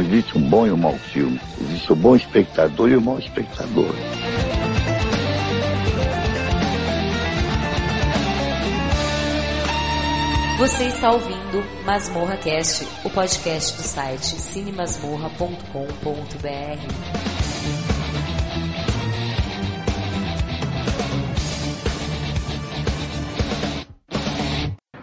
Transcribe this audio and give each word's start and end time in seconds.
Não 0.00 0.06
existe 0.06 0.38
um 0.38 0.40
bom 0.40 0.66
e 0.66 0.72
um 0.72 0.78
mau 0.78 0.94
filme. 0.94 1.38
Existe 1.60 1.92
o 1.92 1.96
bom 1.96 2.16
espectador 2.16 2.88
e 2.88 2.96
o 2.96 3.02
mau 3.02 3.18
espectador. 3.18 3.94
Você 10.56 10.84
está 10.84 11.12
ouvindo 11.12 11.62
Masmorra 11.84 12.38
Cast, 12.38 12.88
o 13.04 13.10
podcast 13.10 13.76
do 13.76 13.82
site 13.82 14.40
cinemasmorra.com.br. 14.40 17.39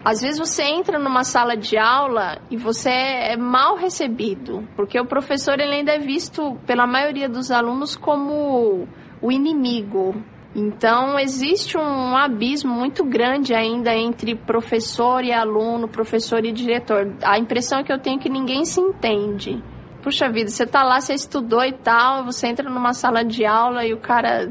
Às 0.07 0.21
vezes 0.21 0.39
você 0.39 0.63
entra 0.63 0.97
numa 0.97 1.25
sala 1.25 1.57
de 1.57 1.77
aula 1.77 2.39
e 2.49 2.55
você 2.55 2.89
é 2.89 3.35
mal 3.35 3.75
recebido, 3.75 4.65
porque 4.73 4.97
o 4.97 5.05
professor 5.05 5.59
ele 5.59 5.75
ainda 5.75 5.91
é 5.91 5.99
visto 5.99 6.57
pela 6.65 6.87
maioria 6.87 7.27
dos 7.27 7.51
alunos 7.51 7.97
como 7.97 8.87
o 9.21 9.29
inimigo. 9.29 10.15
Então 10.55 11.19
existe 11.19 11.77
um 11.77 12.15
abismo 12.15 12.73
muito 12.73 13.03
grande 13.03 13.53
ainda 13.53 13.93
entre 13.93 14.33
professor 14.33 15.25
e 15.25 15.33
aluno, 15.33 15.89
professor 15.89 16.45
e 16.45 16.53
diretor. 16.53 17.13
A 17.21 17.37
impressão 17.37 17.83
que 17.83 17.91
eu 17.91 17.99
tenho 17.99 18.17
é 18.17 18.21
que 18.21 18.29
ninguém 18.29 18.63
se 18.63 18.79
entende. 18.79 19.61
Puxa 20.01 20.29
vida, 20.29 20.49
você 20.49 20.65
tá 20.65 20.83
lá, 20.83 21.01
você 21.01 21.15
estudou 21.15 21.65
e 21.65 21.73
tal, 21.73 22.23
você 22.23 22.47
entra 22.47 22.69
numa 22.69 22.93
sala 22.93 23.25
de 23.25 23.45
aula 23.45 23.85
e 23.85 23.93
o 23.93 23.99
cara 23.99 24.49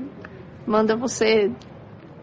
manda 0.67 0.95
você 0.95 1.51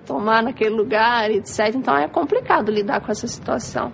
tomar 0.05 0.43
naquele 0.43 0.75
lugar, 0.75 1.31
etc. 1.31 1.75
Então 1.75 1.97
é 1.97 2.07
complicado 2.07 2.71
lidar 2.71 3.01
com 3.01 3.11
essa 3.11 3.27
situação. 3.27 3.91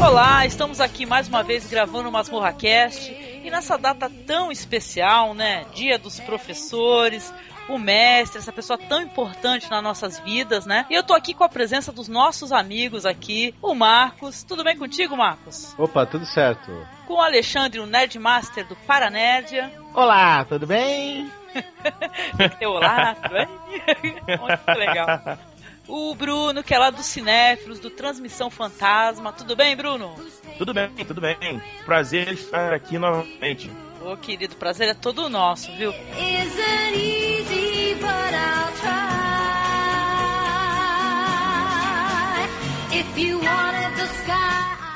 Olá, 0.00 0.44
estamos 0.44 0.80
aqui 0.80 1.06
mais 1.06 1.28
uma 1.28 1.44
vez 1.44 1.64
gravando 1.70 2.08
o 2.08 2.12
Masmorra 2.12 2.52
Cast 2.52 3.12
e 3.44 3.48
nessa 3.50 3.78
data 3.78 4.10
tão 4.26 4.50
especial, 4.50 5.32
né? 5.32 5.64
Dia 5.74 5.96
dos 5.96 6.18
professores, 6.18 7.32
o 7.68 7.78
mestre, 7.78 8.38
essa 8.38 8.52
pessoa 8.52 8.78
tão 8.78 9.00
importante 9.00 9.70
nas 9.70 9.82
nossas 9.82 10.18
vidas, 10.20 10.66
né? 10.66 10.86
E 10.90 10.94
eu 10.94 11.02
tô 11.02 11.14
aqui 11.14 11.34
com 11.34 11.44
a 11.44 11.48
presença 11.48 11.92
dos 11.92 12.08
nossos 12.08 12.52
amigos 12.52 13.06
aqui, 13.06 13.54
o 13.62 13.74
Marcos. 13.74 14.42
Tudo 14.42 14.64
bem 14.64 14.76
contigo, 14.76 15.16
Marcos? 15.16 15.74
Opa, 15.78 16.06
tudo 16.06 16.26
certo. 16.26 16.70
Com 17.06 17.14
o 17.14 17.20
Alexandre, 17.20 17.80
o 17.80 17.86
Nerdmaster 17.86 18.66
do 18.66 18.76
Paranerdia. 18.76 19.72
Olá, 19.94 20.44
tudo 20.44 20.66
bem? 20.66 21.30
olá, 22.66 23.14
tudo 23.14 23.34
bem? 23.34 23.48
Muito 24.38 24.78
legal. 24.78 25.38
O 25.88 26.14
Bruno, 26.14 26.62
que 26.62 26.74
é 26.74 26.78
lá 26.78 26.90
do 26.90 27.02
Cinéfilos, 27.02 27.78
do 27.80 27.90
Transmissão 27.90 28.48
Fantasma. 28.50 29.32
Tudo 29.32 29.56
bem, 29.56 29.76
Bruno? 29.76 30.14
Tudo 30.56 30.72
bem, 30.72 30.88
tudo 31.06 31.20
bem. 31.20 31.60
Prazer 31.84 32.32
estar 32.32 32.72
aqui 32.72 32.98
novamente. 32.98 33.70
Ô, 34.04 34.16
querido, 34.16 34.56
prazer 34.56 34.88
é 34.88 34.94
todo 34.94 35.28
nosso, 35.28 35.70
viu? 35.76 35.92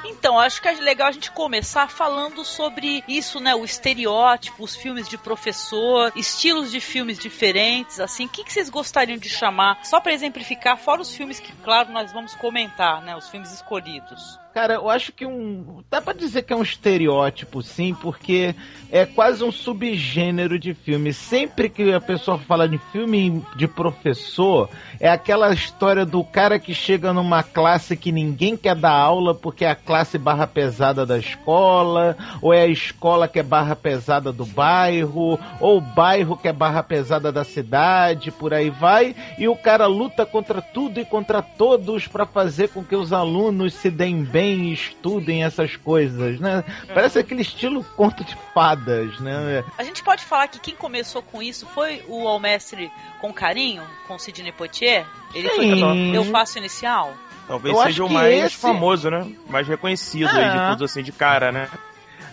Então, 0.08 0.40
acho 0.40 0.60
que 0.60 0.66
é 0.66 0.72
legal 0.72 1.06
a 1.06 1.12
gente 1.12 1.30
começar 1.30 1.88
falando 1.88 2.44
sobre 2.44 3.04
isso, 3.06 3.38
né? 3.38 3.54
O 3.54 3.64
estereótipo, 3.64 4.64
os 4.64 4.74
filmes 4.74 5.08
de 5.08 5.16
professor, 5.16 6.12
estilos 6.16 6.72
de 6.72 6.80
filmes 6.80 7.16
diferentes, 7.16 8.00
assim. 8.00 8.26
O 8.26 8.28
que, 8.28 8.42
que 8.42 8.52
vocês 8.52 8.68
gostariam 8.68 9.16
de 9.18 9.28
chamar? 9.28 9.84
Só 9.84 10.00
para 10.00 10.12
exemplificar, 10.12 10.76
fora 10.76 11.00
os 11.00 11.14
filmes 11.14 11.38
que, 11.38 11.52
claro, 11.62 11.92
nós 11.92 12.12
vamos 12.12 12.34
comentar, 12.34 13.00
né? 13.02 13.14
Os 13.14 13.28
filmes 13.28 13.52
escolhidos. 13.52 14.45
Cara, 14.56 14.72
eu 14.76 14.88
acho 14.88 15.12
que 15.12 15.26
um. 15.26 15.84
Dá 15.90 16.00
pra 16.00 16.14
dizer 16.14 16.40
que 16.40 16.50
é 16.50 16.56
um 16.56 16.62
estereótipo, 16.62 17.60
sim, 17.60 17.92
porque 17.92 18.54
é 18.90 19.04
quase 19.04 19.44
um 19.44 19.52
subgênero 19.52 20.58
de 20.58 20.72
filme. 20.72 21.12
Sempre 21.12 21.68
que 21.68 21.92
a 21.92 22.00
pessoa 22.00 22.38
fala 22.38 22.66
de 22.66 22.78
filme 22.90 23.44
de 23.54 23.68
professor, 23.68 24.70
é 24.98 25.10
aquela 25.10 25.52
história 25.52 26.06
do 26.06 26.24
cara 26.24 26.58
que 26.58 26.72
chega 26.72 27.12
numa 27.12 27.42
classe 27.42 27.98
que 27.98 28.10
ninguém 28.10 28.56
quer 28.56 28.74
dar 28.74 28.94
aula 28.94 29.34
porque 29.34 29.62
é 29.62 29.70
a 29.70 29.74
classe 29.74 30.16
barra 30.16 30.46
pesada 30.46 31.04
da 31.04 31.18
escola, 31.18 32.16
ou 32.40 32.54
é 32.54 32.62
a 32.62 32.66
escola 32.66 33.28
que 33.28 33.38
é 33.38 33.42
barra 33.42 33.76
pesada 33.76 34.32
do 34.32 34.46
bairro, 34.46 35.38
ou 35.60 35.76
o 35.76 35.80
bairro 35.82 36.34
que 36.34 36.48
é 36.48 36.52
barra 36.54 36.82
pesada 36.82 37.30
da 37.30 37.44
cidade, 37.44 38.30
por 38.30 38.54
aí 38.54 38.70
vai, 38.70 39.14
e 39.36 39.46
o 39.48 39.54
cara 39.54 39.84
luta 39.84 40.24
contra 40.24 40.62
tudo 40.62 40.98
e 40.98 41.04
contra 41.04 41.42
todos 41.42 42.08
para 42.08 42.24
fazer 42.24 42.70
com 42.70 42.82
que 42.82 42.96
os 42.96 43.12
alunos 43.12 43.74
se 43.74 43.90
deem 43.90 44.24
bem 44.24 44.45
estudem 44.54 45.44
essas 45.44 45.76
coisas, 45.76 46.40
né? 46.40 46.64
Parece 46.92 47.18
aquele 47.18 47.42
estilo 47.42 47.84
conto 47.96 48.24
de 48.24 48.36
fadas, 48.54 49.18
né? 49.20 49.64
A 49.78 49.84
gente 49.84 50.02
pode 50.02 50.24
falar 50.24 50.48
que 50.48 50.58
quem 50.58 50.74
começou 50.74 51.22
com 51.22 51.42
isso 51.42 51.66
foi 51.66 52.02
o 52.08 52.26
Almestre 52.26 52.90
com 53.20 53.32
carinho, 53.32 53.82
com 54.06 54.18
Sidney 54.18 54.52
Poitier? 54.52 55.06
Ele 55.34 55.48
Sim. 55.50 55.80
foi 55.80 56.16
eu 56.16 56.24
faço 56.26 56.58
inicial? 56.58 57.14
Talvez 57.46 57.76
eu 57.76 57.82
seja 57.84 58.04
o 58.04 58.10
mais 58.10 58.46
esse... 58.46 58.56
famoso, 58.56 59.10
né? 59.10 59.26
Mais 59.48 59.68
reconhecido 59.68 60.28
é. 60.30 60.44
aí 60.44 60.58
de 60.58 60.66
todos 60.68 60.90
assim 60.90 61.02
de 61.02 61.12
cara, 61.12 61.52
né? 61.52 61.68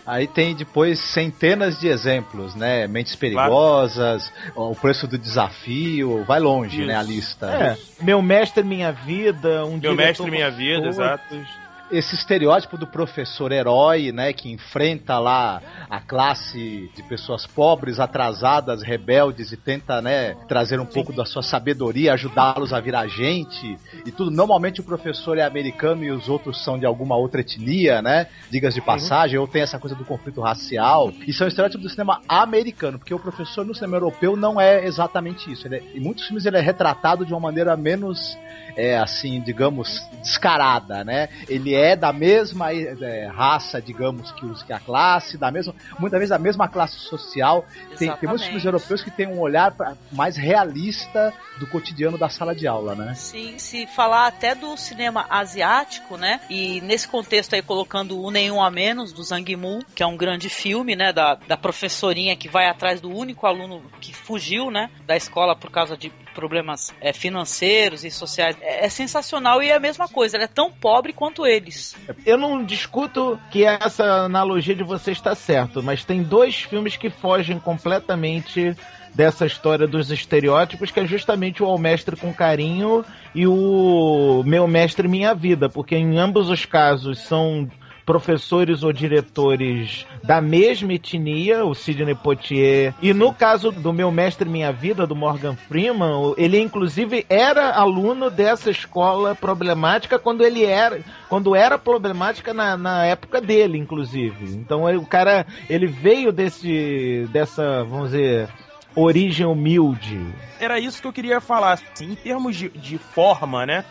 Aí 0.06 0.28
tem 0.28 0.54
depois 0.54 1.00
centenas 1.00 1.80
de 1.80 1.88
exemplos, 1.88 2.56
né? 2.56 2.88
Mentes 2.88 3.16
perigosas, 3.16 4.34
claro. 4.54 4.72
o 4.72 4.76
preço 4.76 5.08
do 5.08 5.18
desafio, 5.18 6.26
vai 6.26 6.42
longe, 6.42 6.80
Isso. 6.80 6.88
né? 6.88 6.98
A 6.98 7.04
lista. 7.04 7.46
É. 7.48 7.78
Meu 8.04 8.22
mestre, 8.22 8.64
minha 8.64 8.92
vida, 8.92 9.66
um 9.66 9.78
Meu 9.78 9.96
mestre, 9.96 10.30
minha 10.30 10.52
vida, 10.52 10.88
exato 10.88 11.63
esse 11.94 12.16
estereótipo 12.16 12.76
do 12.76 12.88
professor 12.88 13.52
herói, 13.52 14.12
né, 14.12 14.34
que 14.34 14.52
enfrenta 14.52 15.20
lá 15.20 15.62
a 15.90 16.00
classe 16.00 16.90
de 16.96 17.04
pessoas 17.04 17.46
pobres, 17.46 18.00
atrasadas, 18.00 18.82
rebeldes 18.82 19.52
e 19.52 19.58
tenta, 19.58 20.02
né, 20.02 20.36
trazer 20.48 20.80
um 20.80 20.86
pouco 20.86 21.14
da 21.14 21.24
sua 21.24 21.44
sabedoria, 21.44 22.14
ajudá-los 22.14 22.74
a 22.74 22.80
virar 22.80 23.08
gente 23.08 23.78
e 24.06 24.12
tudo. 24.12 24.32
Normalmente 24.32 24.82
o 24.82 24.84
professor 24.84 25.38
é 25.38 25.44
americano 25.44 26.04
e 26.04 26.12
os 26.12 26.28
outros 26.28 26.64
são 26.64 26.80
de 26.80 26.86
alguma 26.86 27.16
outra 27.16 27.42
etnia, 27.42 28.02
né? 28.02 28.28
Digas 28.50 28.74
de 28.74 28.82
passagem, 28.82 29.38
ou 29.38 29.48
tem 29.48 29.62
essa 29.62 29.78
coisa 29.78 29.96
do 29.96 30.04
conflito 30.04 30.42
racial. 30.42 31.14
Isso 31.28 31.44
é 31.44 31.46
um 31.46 31.50
estereótipo 31.50 31.84
do 31.84 31.90
cinema 31.90 32.22
americano, 32.28 32.98
porque 32.98 33.14
o 33.14 33.20
professor 33.20 33.66
no 33.66 33.76
cinema 33.76 33.98
europeu 33.98 34.36
não 34.36 34.60
é 34.60 34.86
exatamente 34.86 35.52
isso. 35.52 35.68
É, 35.68 35.78
em 35.94 36.00
muitos 36.00 36.26
filmes 36.26 36.46
ele 36.46 36.58
é 36.58 36.62
retratado 36.62 37.26
de 37.26 37.34
uma 37.34 37.40
maneira 37.40 37.78
menos 37.78 38.36
é 38.76 38.98
assim, 38.98 39.40
digamos, 39.42 40.02
descarada, 40.22 41.04
né? 41.04 41.30
Ele 41.48 41.76
é 41.76 41.83
da 41.96 42.14
mesma 42.14 42.74
é, 42.74 43.28
raça, 43.28 43.82
digamos, 43.82 44.32
que, 44.32 44.46
os, 44.46 44.64
que 44.64 44.72
a 44.72 44.80
classe, 44.80 45.38
da 45.38 45.52
mesma, 45.52 45.76
muitas 46.00 46.20
vezes 46.20 46.30
da 46.30 46.40
mesma 46.40 46.68
classe 46.68 46.98
social. 47.00 47.66
Tem, 47.98 48.12
tem, 48.12 48.30
muitos 48.30 48.46
filmes 48.46 48.66
europeus 48.66 49.04
que 49.04 49.12
têm 49.12 49.28
um 49.28 49.40
olhar 49.40 49.76
mais 50.12 50.38
realista 50.38 51.34
do 51.60 51.68
cotidiano 51.68 52.18
da 52.18 52.30
sala 52.30 52.56
de 52.56 52.68
aula, 52.68 52.96
né? 52.96 53.14
Sim, 53.16 53.58
se 53.58 53.86
falar 53.88 54.28
até 54.28 54.56
do 54.56 54.76
cinema 54.78 55.26
asiático, 55.30 56.18
né? 56.18 56.42
E 56.50 56.82
nesse 56.82 57.08
contexto 57.08 57.54
aí 57.54 57.62
colocando 57.62 58.20
o 58.20 58.32
Nenhum 58.32 58.62
a 58.62 58.72
Menos, 58.72 59.12
do 59.12 59.24
Zhang 59.24 59.56
Mu, 59.56 59.80
que 59.96 60.02
é 60.02 60.08
um 60.08 60.18
grande 60.18 60.50
filme, 60.50 60.96
né? 60.96 61.12
Da, 61.14 61.36
da 61.36 61.58
professorinha 61.58 62.36
que 62.36 62.50
vai 62.50 62.68
atrás 62.68 63.02
do 63.02 63.10
único 63.10 63.46
aluno 63.46 63.84
que 64.00 64.14
fugiu, 64.14 64.72
né? 64.72 64.90
Da 65.06 65.16
escola 65.16 65.56
por 65.56 65.70
causa 65.70 65.98
de 65.98 66.12
problemas 66.34 66.94
é, 67.00 67.14
financeiros 67.14 68.04
e 68.04 68.12
sociais. 68.12 68.58
É, 68.62 68.86
é, 68.86 68.90
sensacional 68.90 69.62
e 69.62 69.70
é 69.70 69.76
a 69.76 69.80
mesma 69.80 70.08
coisa, 70.08 70.38
ela 70.38 70.46
é 70.46 70.48
tão 70.48 70.72
pobre 70.72 71.14
quanto 71.14 71.46
eles. 71.46 71.96
Eu 72.26 72.38
não 72.38 72.64
discuto 72.64 73.40
que 73.52 73.66
essa 73.66 74.04
analogia 74.26 74.76
de 74.76 74.84
você 74.84 75.12
está 75.12 75.36
certo, 75.36 75.82
mas 75.82 76.04
tem 76.04 76.24
dois 76.24 76.62
filmes 76.62 76.98
que 76.98 77.10
fogem 77.10 77.60
completamente 77.60 78.76
dessa 79.14 79.46
história 79.46 79.88
dos 79.88 80.10
estereótipos, 80.12 80.92
que 80.92 81.00
é 81.00 81.06
justamente 81.06 81.62
o 81.62 81.68
Ao 81.68 81.78
Mestre 81.78 82.16
com 82.16 82.34
Carinho 82.34 83.06
e 83.36 83.46
o 83.46 84.44
Meu 84.46 84.68
Mestre 84.68 85.08
Minha 85.08 85.36
Vida, 85.36 85.70
porque 85.70 85.96
em 85.96 86.18
ambos 86.18 86.50
os 86.50 86.66
casos 86.66 87.20
são 87.20 87.70
professores 88.06 88.84
ou 88.84 88.92
diretores 88.92 90.06
da 90.24 90.42
mesma 90.42 90.94
etnia, 90.94 91.66
o 91.66 91.74
Sidney 91.74 92.16
Poitier. 92.16 92.94
E 93.02 93.14
no 93.14 93.34
caso 93.34 93.72
do 93.72 93.94
meu 93.94 94.12
mestre 94.12 94.48
Minha 94.48 94.72
Vida, 94.72 95.08
do 95.08 95.16
Morgan 95.16 95.56
Freeman, 95.56 96.34
ele 96.38 96.60
inclusive 96.60 97.26
era 97.30 97.72
aluno 97.72 98.30
dessa 98.30 98.70
escola 98.70 99.36
problemática 99.36 100.20
quando 100.20 100.44
ele 100.44 100.64
era, 100.66 101.02
quando 101.30 101.56
era 101.56 101.78
problemática 101.78 102.54
na, 102.54 102.78
na 102.78 103.06
época 103.06 103.42
dele, 103.42 103.78
inclusive. 103.78 104.56
Então 104.56 104.84
o 104.96 105.06
cara, 105.06 105.46
ele 105.70 105.88
veio 105.88 106.32
desse, 106.32 107.28
dessa, 107.32 107.84
vamos 107.84 108.12
dizer, 108.12 108.50
origem 108.96 109.46
humilde. 109.46 110.34
Era 110.60 110.80
isso 110.80 111.02
que 111.02 111.08
eu 111.08 111.14
queria 111.14 111.42
falar. 111.42 111.74
Assim, 111.74 112.12
em 112.12 112.16
termos 112.16 112.56
de, 112.56 112.70
de 112.70 112.98
forma, 112.98 113.66
né? 113.66 113.84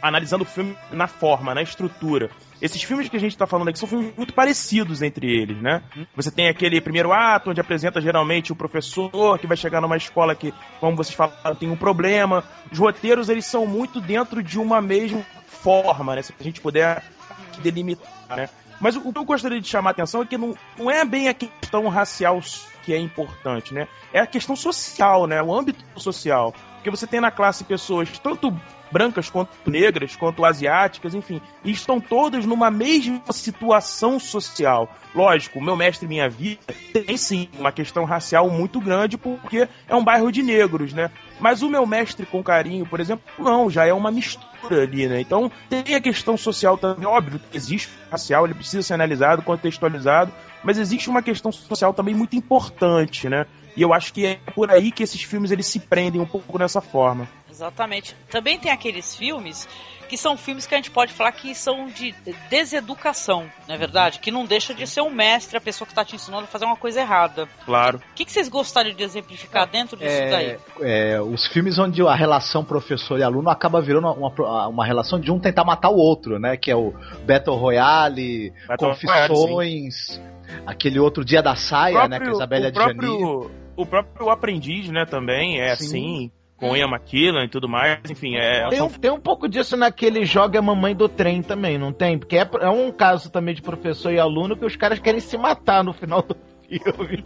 Analisando 0.00 0.44
o 0.44 0.46
filme 0.46 0.76
na 0.90 1.06
forma, 1.06 1.54
na 1.54 1.62
estrutura. 1.62 2.30
Esses 2.60 2.82
filmes 2.82 3.08
que 3.08 3.16
a 3.16 3.20
gente 3.20 3.32
está 3.32 3.46
falando 3.46 3.68
aqui 3.68 3.78
são 3.78 3.88
filmes 3.88 4.12
muito 4.16 4.32
parecidos 4.32 5.02
entre 5.02 5.26
eles, 5.26 5.60
né? 5.60 5.82
Você 6.14 6.30
tem 6.30 6.48
aquele 6.48 6.80
primeiro 6.80 7.12
ato, 7.12 7.50
onde 7.50 7.60
apresenta 7.60 8.00
geralmente 8.00 8.52
o 8.52 8.56
professor 8.56 9.38
que 9.38 9.46
vai 9.46 9.56
chegar 9.56 9.80
numa 9.80 9.96
escola 9.96 10.34
que, 10.34 10.54
como 10.78 10.96
vocês 10.96 11.14
falaram, 11.14 11.56
tem 11.56 11.70
um 11.70 11.76
problema. 11.76 12.44
Os 12.70 12.78
roteiros, 12.78 13.28
eles 13.28 13.46
são 13.46 13.66
muito 13.66 14.00
dentro 14.00 14.42
de 14.42 14.58
uma 14.58 14.80
mesma 14.80 15.24
forma, 15.46 16.14
né? 16.14 16.22
Se 16.22 16.32
a 16.38 16.42
gente 16.42 16.60
puder 16.60 17.02
delimitar, 17.62 18.36
né? 18.36 18.48
Mas 18.80 18.96
o 18.96 19.12
que 19.12 19.18
eu 19.18 19.24
gostaria 19.24 19.60
de 19.60 19.68
chamar 19.68 19.90
a 19.90 19.92
atenção 19.92 20.22
é 20.22 20.26
que 20.26 20.36
não, 20.36 20.56
não 20.76 20.90
é 20.90 21.04
bem 21.04 21.28
a 21.28 21.34
questão 21.34 21.86
racial 21.88 22.40
que 22.82 22.92
é 22.92 22.98
importante, 22.98 23.72
né? 23.72 23.86
É 24.12 24.18
a 24.18 24.26
questão 24.26 24.56
social, 24.56 25.26
né? 25.26 25.40
O 25.40 25.54
âmbito 25.54 25.84
social. 25.96 26.52
Porque 26.74 26.90
você 26.90 27.06
tem 27.06 27.20
na 27.20 27.30
classe 27.30 27.62
pessoas 27.62 28.18
tanto 28.18 28.52
brancas 28.92 29.30
quanto 29.30 29.50
negras, 29.66 30.14
quanto 30.14 30.44
asiáticas, 30.44 31.14
enfim, 31.14 31.40
estão 31.64 32.00
todas 32.00 32.44
numa 32.44 32.70
mesma 32.70 33.20
situação 33.30 34.20
social. 34.20 34.88
Lógico, 35.14 35.60
meu 35.60 35.76
mestre 35.76 36.06
Minha 36.06 36.28
Vida 36.28 36.60
tem 36.92 37.16
sim 37.16 37.48
uma 37.58 37.72
questão 37.72 38.04
racial 38.04 38.48
muito 38.50 38.80
grande, 38.80 39.18
porque 39.18 39.68
é 39.88 39.94
um 39.94 40.04
bairro 40.04 40.30
de 40.30 40.42
negros, 40.42 40.92
né? 40.92 41.10
Mas 41.40 41.62
o 41.62 41.68
meu 41.68 41.86
mestre 41.86 42.24
com 42.24 42.42
carinho, 42.42 42.86
por 42.86 43.00
exemplo, 43.00 43.24
não, 43.38 43.68
já 43.68 43.86
é 43.86 43.92
uma 43.92 44.10
mistura 44.10 44.82
ali, 44.82 45.08
né? 45.08 45.20
Então 45.20 45.50
tem 45.68 45.94
a 45.94 46.00
questão 46.00 46.36
social 46.36 46.78
também, 46.78 47.06
óbvio 47.06 47.40
que 47.40 47.56
existe 47.56 47.90
racial, 48.10 48.44
ele 48.44 48.54
precisa 48.54 48.82
ser 48.82 48.94
analisado, 48.94 49.42
contextualizado, 49.42 50.32
mas 50.62 50.78
existe 50.78 51.10
uma 51.10 51.22
questão 51.22 51.50
social 51.50 51.92
também 51.92 52.14
muito 52.14 52.36
importante, 52.36 53.28
né? 53.28 53.46
E 53.76 53.82
eu 53.82 53.92
acho 53.92 54.12
que 54.12 54.26
é 54.26 54.38
por 54.54 54.70
aí 54.70 54.92
que 54.92 55.02
esses 55.02 55.22
filmes 55.22 55.50
eles 55.50 55.66
se 55.66 55.80
prendem 55.80 56.20
um 56.20 56.26
pouco 56.26 56.58
nessa 56.58 56.80
forma. 56.80 57.26
Exatamente. 57.62 58.16
Também 58.28 58.58
tem 58.58 58.72
aqueles 58.72 59.14
filmes 59.14 59.68
que 60.08 60.16
são 60.18 60.36
filmes 60.36 60.66
que 60.66 60.74
a 60.74 60.76
gente 60.76 60.90
pode 60.90 61.10
falar 61.10 61.32
que 61.32 61.54
são 61.54 61.86
de 61.86 62.14
deseducação, 62.50 63.50
não 63.66 63.74
é 63.74 63.78
verdade? 63.78 64.18
Que 64.18 64.30
não 64.30 64.44
deixa 64.44 64.74
de 64.74 64.86
ser 64.86 65.00
um 65.00 65.08
mestre, 65.08 65.56
a 65.56 65.60
pessoa 65.60 65.86
que 65.86 65.92
está 65.92 66.04
te 66.04 66.14
ensinando 66.14 66.44
a 66.44 66.46
fazer 66.46 66.66
uma 66.66 66.76
coisa 66.76 67.00
errada. 67.00 67.48
Claro. 67.64 67.96
O 67.96 68.14
que, 68.14 68.26
que 68.26 68.30
vocês 68.30 68.46
gostariam 68.46 68.94
de 68.94 69.02
exemplificar 69.02 69.66
dentro 69.66 69.96
disso 69.96 70.10
é, 70.10 70.30
daí? 70.30 70.58
É, 70.82 71.18
os 71.18 71.46
filmes 71.46 71.78
onde 71.78 72.02
a 72.02 72.14
relação 72.14 72.62
professor 72.62 73.18
e 73.18 73.22
aluno 73.22 73.48
acaba 73.48 73.80
virando 73.80 74.12
uma, 74.12 74.68
uma 74.68 74.84
relação 74.84 75.18
de 75.18 75.32
um 75.32 75.38
tentar 75.40 75.64
matar 75.64 75.88
o 75.88 75.96
outro, 75.96 76.38
né? 76.38 76.58
Que 76.58 76.70
é 76.70 76.76
o 76.76 76.92
Battle 77.24 77.56
Royale, 77.56 78.52
Battle 78.68 78.90
Confissões, 78.90 80.18
Royale, 80.18 80.66
aquele 80.66 80.98
outro 80.98 81.24
Dia 81.24 81.40
da 81.40 81.56
Saia, 81.56 81.94
próprio, 81.94 82.10
né? 82.10 82.20
Com 82.20 82.30
a 82.30 82.32
Isabelle 82.32 82.66
Adjani. 82.66 83.50
O 83.74 83.86
próprio 83.86 84.28
Aprendiz, 84.28 84.90
né, 84.90 85.06
também 85.06 85.58
é 85.58 85.74
Sim. 85.74 85.86
assim 85.86 86.30
com 86.62 86.76
Ian 86.76 86.86
McKellen 86.86 87.44
e 87.44 87.48
tudo 87.48 87.68
mais, 87.68 87.98
enfim, 88.08 88.36
é... 88.36 88.68
Tem 88.68 88.80
um, 88.80 88.88
tem 88.88 89.10
um 89.10 89.18
pouco 89.18 89.48
disso 89.48 89.76
naquele 89.76 90.24
Joga 90.24 90.60
a 90.60 90.62
Mamãe 90.62 90.94
do 90.94 91.08
Trem 91.08 91.42
também, 91.42 91.76
não 91.76 91.92
tem? 91.92 92.16
Porque 92.16 92.36
é, 92.36 92.48
é 92.60 92.68
um 92.68 92.92
caso 92.92 93.32
também 93.32 93.52
de 93.52 93.60
professor 93.60 94.12
e 94.12 94.20
aluno 94.20 94.56
que 94.56 94.64
os 94.64 94.76
caras 94.76 95.00
querem 95.00 95.18
se 95.18 95.36
matar 95.36 95.82
no 95.82 95.92
final 95.92 96.22
do 96.22 96.36
filme. 96.68 97.24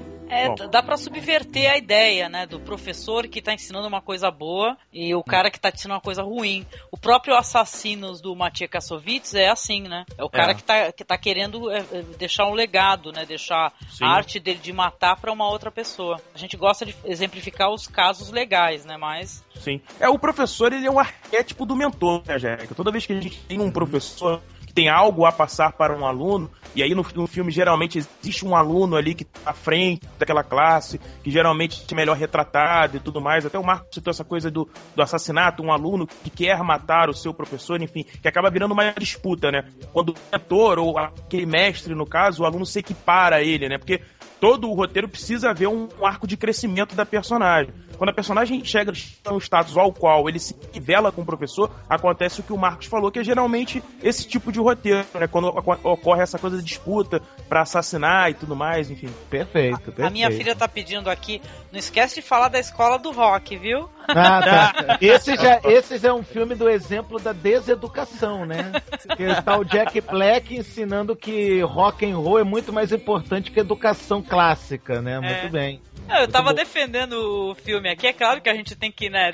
É, 0.30 0.48
Bom. 0.48 0.68
dá 0.70 0.80
para 0.80 0.96
subverter 0.96 1.70
a 1.70 1.76
ideia, 1.76 2.28
né, 2.28 2.46
do 2.46 2.60
professor 2.60 3.26
que 3.26 3.42
tá 3.42 3.52
ensinando 3.52 3.88
uma 3.88 4.00
coisa 4.00 4.30
boa 4.30 4.76
e 4.92 5.12
o 5.12 5.24
cara 5.24 5.50
que 5.50 5.58
tá 5.58 5.70
ensinando 5.74 5.96
uma 5.96 6.00
coisa 6.00 6.22
ruim. 6.22 6.64
O 6.90 6.96
próprio 6.96 7.34
Assassinos 7.34 8.20
do 8.20 8.34
Matia 8.36 8.68
Kassovitz 8.68 9.34
é 9.34 9.48
assim, 9.48 9.82
né? 9.82 10.04
É 10.16 10.22
o 10.22 10.30
cara 10.30 10.52
é. 10.52 10.54
Que, 10.54 10.62
tá, 10.62 10.92
que 10.92 11.04
tá 11.04 11.18
querendo 11.18 11.70
é, 11.70 11.78
é, 11.78 12.02
deixar 12.16 12.46
um 12.46 12.54
legado, 12.54 13.10
né? 13.10 13.26
Deixar 13.26 13.72
Sim. 13.90 14.04
a 14.04 14.08
arte 14.08 14.38
dele 14.38 14.60
de 14.60 14.72
matar 14.72 15.16
para 15.16 15.32
uma 15.32 15.48
outra 15.48 15.70
pessoa. 15.70 16.20
A 16.32 16.38
gente 16.38 16.56
gosta 16.56 16.86
de 16.86 16.94
exemplificar 17.04 17.70
os 17.70 17.88
casos 17.88 18.30
legais, 18.30 18.84
né? 18.84 18.96
Mas 18.96 19.44
Sim. 19.56 19.80
É, 19.98 20.08
o 20.08 20.18
professor, 20.18 20.72
ele 20.72 20.86
é 20.86 20.90
um 20.90 20.98
arquétipo 21.00 21.66
do 21.66 21.74
mentor, 21.74 22.22
né, 22.24 22.38
Jéssica? 22.38 22.74
Toda 22.74 22.92
vez 22.92 23.04
que 23.04 23.12
a 23.12 23.20
gente 23.20 23.40
tem 23.42 23.60
um 23.60 23.70
professor 23.70 24.40
que 24.66 24.72
tem 24.72 24.88
algo 24.88 25.24
a 25.24 25.32
passar 25.32 25.72
para 25.72 25.96
um 25.96 26.06
aluno, 26.06 26.48
e 26.74 26.82
aí 26.82 26.94
no, 26.94 27.04
no 27.14 27.26
filme 27.26 27.50
geralmente 27.50 27.98
existe 27.98 28.46
um 28.46 28.54
aluno 28.54 28.96
ali 28.96 29.14
que 29.14 29.22
está 29.22 29.50
à 29.50 29.54
frente 29.54 30.06
daquela 30.18 30.42
classe, 30.42 30.98
que 31.22 31.30
geralmente 31.30 31.84
é 31.90 31.94
melhor 31.94 32.16
retratado 32.16 32.96
e 32.96 33.00
tudo 33.00 33.20
mais. 33.20 33.44
Até 33.44 33.58
o 33.58 33.64
Marco 33.64 33.86
citou 33.92 34.10
essa 34.10 34.24
coisa 34.24 34.50
do, 34.50 34.68
do 34.94 35.02
assassinato, 35.02 35.62
um 35.62 35.72
aluno 35.72 36.06
que 36.06 36.30
quer 36.30 36.62
matar 36.62 37.08
o 37.08 37.14
seu 37.14 37.34
professor, 37.34 37.80
enfim, 37.82 38.04
que 38.04 38.28
acaba 38.28 38.50
virando 38.50 38.72
uma 38.72 38.92
disputa, 38.92 39.50
né? 39.50 39.64
Quando 39.92 40.10
o 40.10 40.14
mentor, 40.32 40.78
ou 40.78 40.98
aquele 40.98 41.46
mestre, 41.46 41.94
no 41.94 42.06
caso, 42.06 42.42
o 42.42 42.46
aluno 42.46 42.66
se 42.66 42.78
equipara 42.78 43.36
a 43.36 43.42
ele, 43.42 43.68
né? 43.68 43.78
Porque 43.78 44.00
todo 44.40 44.68
o 44.68 44.74
roteiro 44.74 45.08
precisa 45.08 45.50
haver 45.50 45.68
um 45.68 45.88
arco 46.02 46.26
de 46.26 46.36
crescimento 46.36 46.94
da 46.94 47.04
personagem. 47.04 47.72
Quando 47.98 48.10
a 48.10 48.14
personagem 48.14 48.64
chega 48.64 48.90
no 49.30 49.38
status 49.38 49.76
ao 49.76 49.92
qual 49.92 50.26
ele 50.28 50.38
se 50.38 50.56
nivela 50.72 51.12
com 51.12 51.20
o 51.20 51.26
professor, 51.26 51.70
acontece 51.88 52.40
o 52.40 52.42
que 52.42 52.52
o 52.52 52.56
Marcos 52.56 52.86
falou, 52.86 53.10
que 53.12 53.18
é 53.18 53.24
geralmente 53.24 53.82
esse 54.02 54.26
tipo 54.26 54.50
de 54.50 54.58
roteiro, 54.58 55.06
né? 55.14 55.26
Quando 55.26 55.48
ocorre 55.48 56.22
essa 56.22 56.38
coisa 56.38 56.59
de 56.60 56.68
disputa 56.68 57.20
para 57.48 57.62
assassinar 57.62 58.30
e 58.30 58.34
tudo 58.34 58.54
mais, 58.54 58.90
enfim. 58.90 59.08
Perfeito, 59.28 59.78
perfeito. 59.78 60.06
A 60.06 60.10
minha 60.10 60.30
filha 60.30 60.54
tá 60.54 60.68
pedindo 60.68 61.10
aqui, 61.10 61.40
não 61.72 61.78
esquece 61.78 62.16
de 62.16 62.22
falar 62.22 62.48
da 62.48 62.58
escola 62.58 62.98
do 62.98 63.10
rock, 63.10 63.56
viu? 63.56 63.88
Ah, 64.08 64.40
tá. 64.86 64.98
esse, 65.00 65.36
já, 65.36 65.60
esse 65.64 66.06
é 66.06 66.12
um 66.12 66.22
filme 66.22 66.54
do 66.54 66.68
exemplo 66.68 67.18
da 67.18 67.32
deseducação, 67.32 68.46
né? 68.46 68.72
Que 69.16 69.24
está 69.24 69.58
o 69.58 69.64
Jack 69.64 70.00
Black 70.00 70.56
ensinando 70.56 71.16
que 71.16 71.60
rock 71.62 72.04
and 72.04 72.16
roll 72.16 72.38
é 72.38 72.44
muito 72.44 72.72
mais 72.72 72.92
importante 72.92 73.50
que 73.50 73.60
educação 73.60 74.22
clássica, 74.22 75.00
né? 75.02 75.18
Muito 75.18 75.46
é. 75.46 75.48
bem. 75.48 75.82
Eu 76.08 76.26
tava 76.26 76.52
defendendo 76.52 77.12
o 77.50 77.54
filme 77.54 77.88
aqui. 77.88 78.06
É 78.06 78.12
claro 78.12 78.40
que 78.40 78.48
a 78.48 78.54
gente 78.54 78.74
tem 78.74 78.90
que, 78.90 79.08
né, 79.08 79.32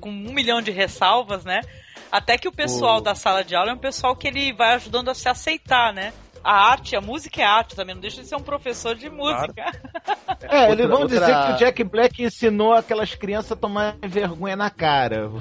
com 0.00 0.08
um 0.08 0.32
milhão 0.32 0.60
de 0.60 0.70
ressalvas, 0.70 1.44
né? 1.44 1.60
Até 2.10 2.36
que 2.36 2.48
o 2.48 2.52
pessoal 2.52 3.00
da 3.00 3.14
sala 3.14 3.44
de 3.44 3.54
aula 3.54 3.70
é 3.70 3.74
um 3.74 3.78
pessoal 3.78 4.14
que 4.14 4.28
ele 4.28 4.52
vai 4.52 4.74
ajudando 4.74 5.10
a 5.10 5.14
se 5.14 5.28
aceitar, 5.28 5.92
né? 5.94 6.12
A 6.44 6.70
arte, 6.70 6.96
a 6.96 7.00
música 7.00 7.40
é 7.40 7.44
arte 7.44 7.76
também, 7.76 7.94
não 7.94 8.02
deixa 8.02 8.22
de 8.22 8.28
ser 8.28 8.36
um 8.36 8.42
professor 8.42 8.94
de 8.94 9.08
música. 9.08 9.52
Claro. 9.54 10.32
É, 10.42 10.72
eles 10.72 10.88
vão 10.88 11.02
outra... 11.02 11.20
dizer 11.20 11.34
que 11.34 11.52
o 11.52 11.56
Jack 11.56 11.84
Black 11.84 12.24
ensinou 12.24 12.72
aquelas 12.74 13.14
crianças 13.14 13.52
a 13.52 13.56
tomar 13.56 13.96
vergonha 14.02 14.56
na 14.56 14.70
cara. 14.70 15.30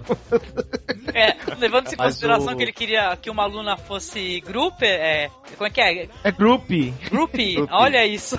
É, 1.14 1.36
levando 1.58 1.92
em 1.92 1.98
consideração 1.98 2.54
o... 2.54 2.56
que 2.56 2.64
ele 2.64 2.72
queria 2.72 3.18
que 3.18 3.30
uma 3.30 3.44
aluna 3.44 3.76
fosse 3.76 4.40
group, 4.42 4.82
é. 4.82 5.30
Como 5.58 5.68
é 5.68 5.70
que 5.70 5.82
é? 5.82 6.08
É 6.24 6.32
groupie. 6.32 6.94
Groupie, 7.10 7.58
olha 7.70 8.06
isso. 8.06 8.38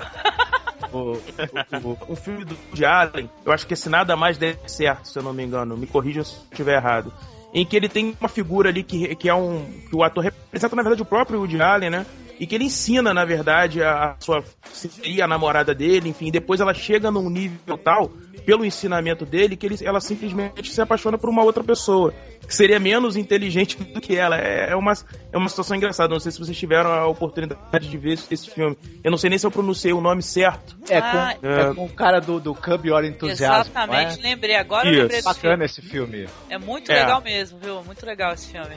O, 0.91 1.11
o, 1.11 2.13
o, 2.13 2.15
filme 2.15 2.45
do 2.45 2.57
Woody 2.69 2.85
Allen, 2.85 3.29
eu 3.45 3.51
acho 3.51 3.67
que 3.67 3.73
esse 3.73 3.89
nada 3.89 4.15
mais 4.15 4.37
deve 4.37 4.57
certo, 4.67 5.07
se 5.07 5.19
eu 5.19 5.23
não 5.23 5.33
me 5.33 5.43
engano. 5.43 5.77
Me 5.77 5.85
corrija 5.85 6.23
se 6.23 6.35
eu 6.35 6.43
estiver 6.51 6.75
errado. 6.77 7.13
Em 7.53 7.65
que 7.65 7.75
ele 7.75 7.87
tem 7.87 8.15
uma 8.19 8.29
figura 8.29 8.69
ali 8.69 8.83
que, 8.83 9.15
que 9.15 9.29
é 9.29 9.35
um. 9.35 9.65
que 9.87 9.95
o 9.95 10.03
ator 10.03 10.23
representa, 10.23 10.75
na 10.75 10.81
verdade, 10.81 11.03
o 11.03 11.05
próprio 11.05 11.39
Woody 11.39 11.61
Allen, 11.61 11.89
né? 11.91 12.05
E 12.39 12.47
que 12.47 12.55
ele 12.55 12.65
ensina, 12.65 13.13
na 13.13 13.25
verdade, 13.25 13.83
a 13.83 14.15
sua 14.19 14.43
seria 14.71 15.25
a 15.25 15.27
namorada 15.27 15.73
dele, 15.73 16.09
enfim, 16.09 16.31
depois 16.31 16.59
ela 16.59 16.73
chega 16.73 17.11
num 17.11 17.29
nível 17.29 17.77
tal, 17.77 18.09
pelo 18.45 18.65
ensinamento 18.65 19.25
dele, 19.25 19.55
que 19.55 19.65
ele, 19.65 19.77
ela 19.83 19.99
simplesmente 19.99 20.71
se 20.71 20.81
apaixona 20.81 21.17
por 21.17 21.29
uma 21.29 21.43
outra 21.43 21.63
pessoa, 21.63 22.13
que 22.45 22.53
seria 22.53 22.79
menos 22.79 23.15
inteligente 23.15 23.77
do 23.77 24.01
que 24.01 24.15
ela. 24.15 24.37
É, 24.37 24.71
é, 24.71 24.75
uma, 24.75 24.93
é 25.31 25.37
uma 25.37 25.47
situação 25.47 25.77
engraçada, 25.77 26.13
não 26.13 26.19
sei 26.19 26.31
se 26.31 26.39
vocês 26.39 26.57
tiveram 26.57 26.91
a 26.91 27.07
oportunidade 27.07 27.87
de 27.87 27.97
ver 27.97 28.19
esse 28.29 28.49
filme. 28.49 28.77
Eu 29.03 29.11
não 29.11 29.17
sei 29.17 29.29
nem 29.29 29.39
se 29.39 29.45
eu 29.45 29.51
pronunciei 29.51 29.93
o 29.93 30.01
nome 30.01 30.21
certo. 30.21 30.75
É, 30.89 30.99
com, 30.99 31.07
ah, 31.07 31.35
é 31.41 31.73
com 31.73 31.85
o 31.85 31.89
cara 31.89 32.19
do, 32.19 32.39
do 32.39 32.53
Cub 32.53 32.85
Your 32.85 33.03
Enthusiasm. 33.05 33.69
Exatamente, 33.69 34.19
é? 34.19 34.23
lembrei, 34.23 34.55
agora 34.55 34.89
Isso. 34.89 34.97
eu 34.97 35.01
lembrei 35.03 35.21
Bacana 35.21 35.65
esse 35.65 35.81
filme. 35.81 36.27
É 36.49 36.57
muito 36.57 36.91
é. 36.91 36.95
legal 36.95 37.21
mesmo, 37.21 37.59
viu? 37.59 37.81
Muito 37.83 38.05
legal 38.05 38.33
esse 38.33 38.51
filme. 38.51 38.75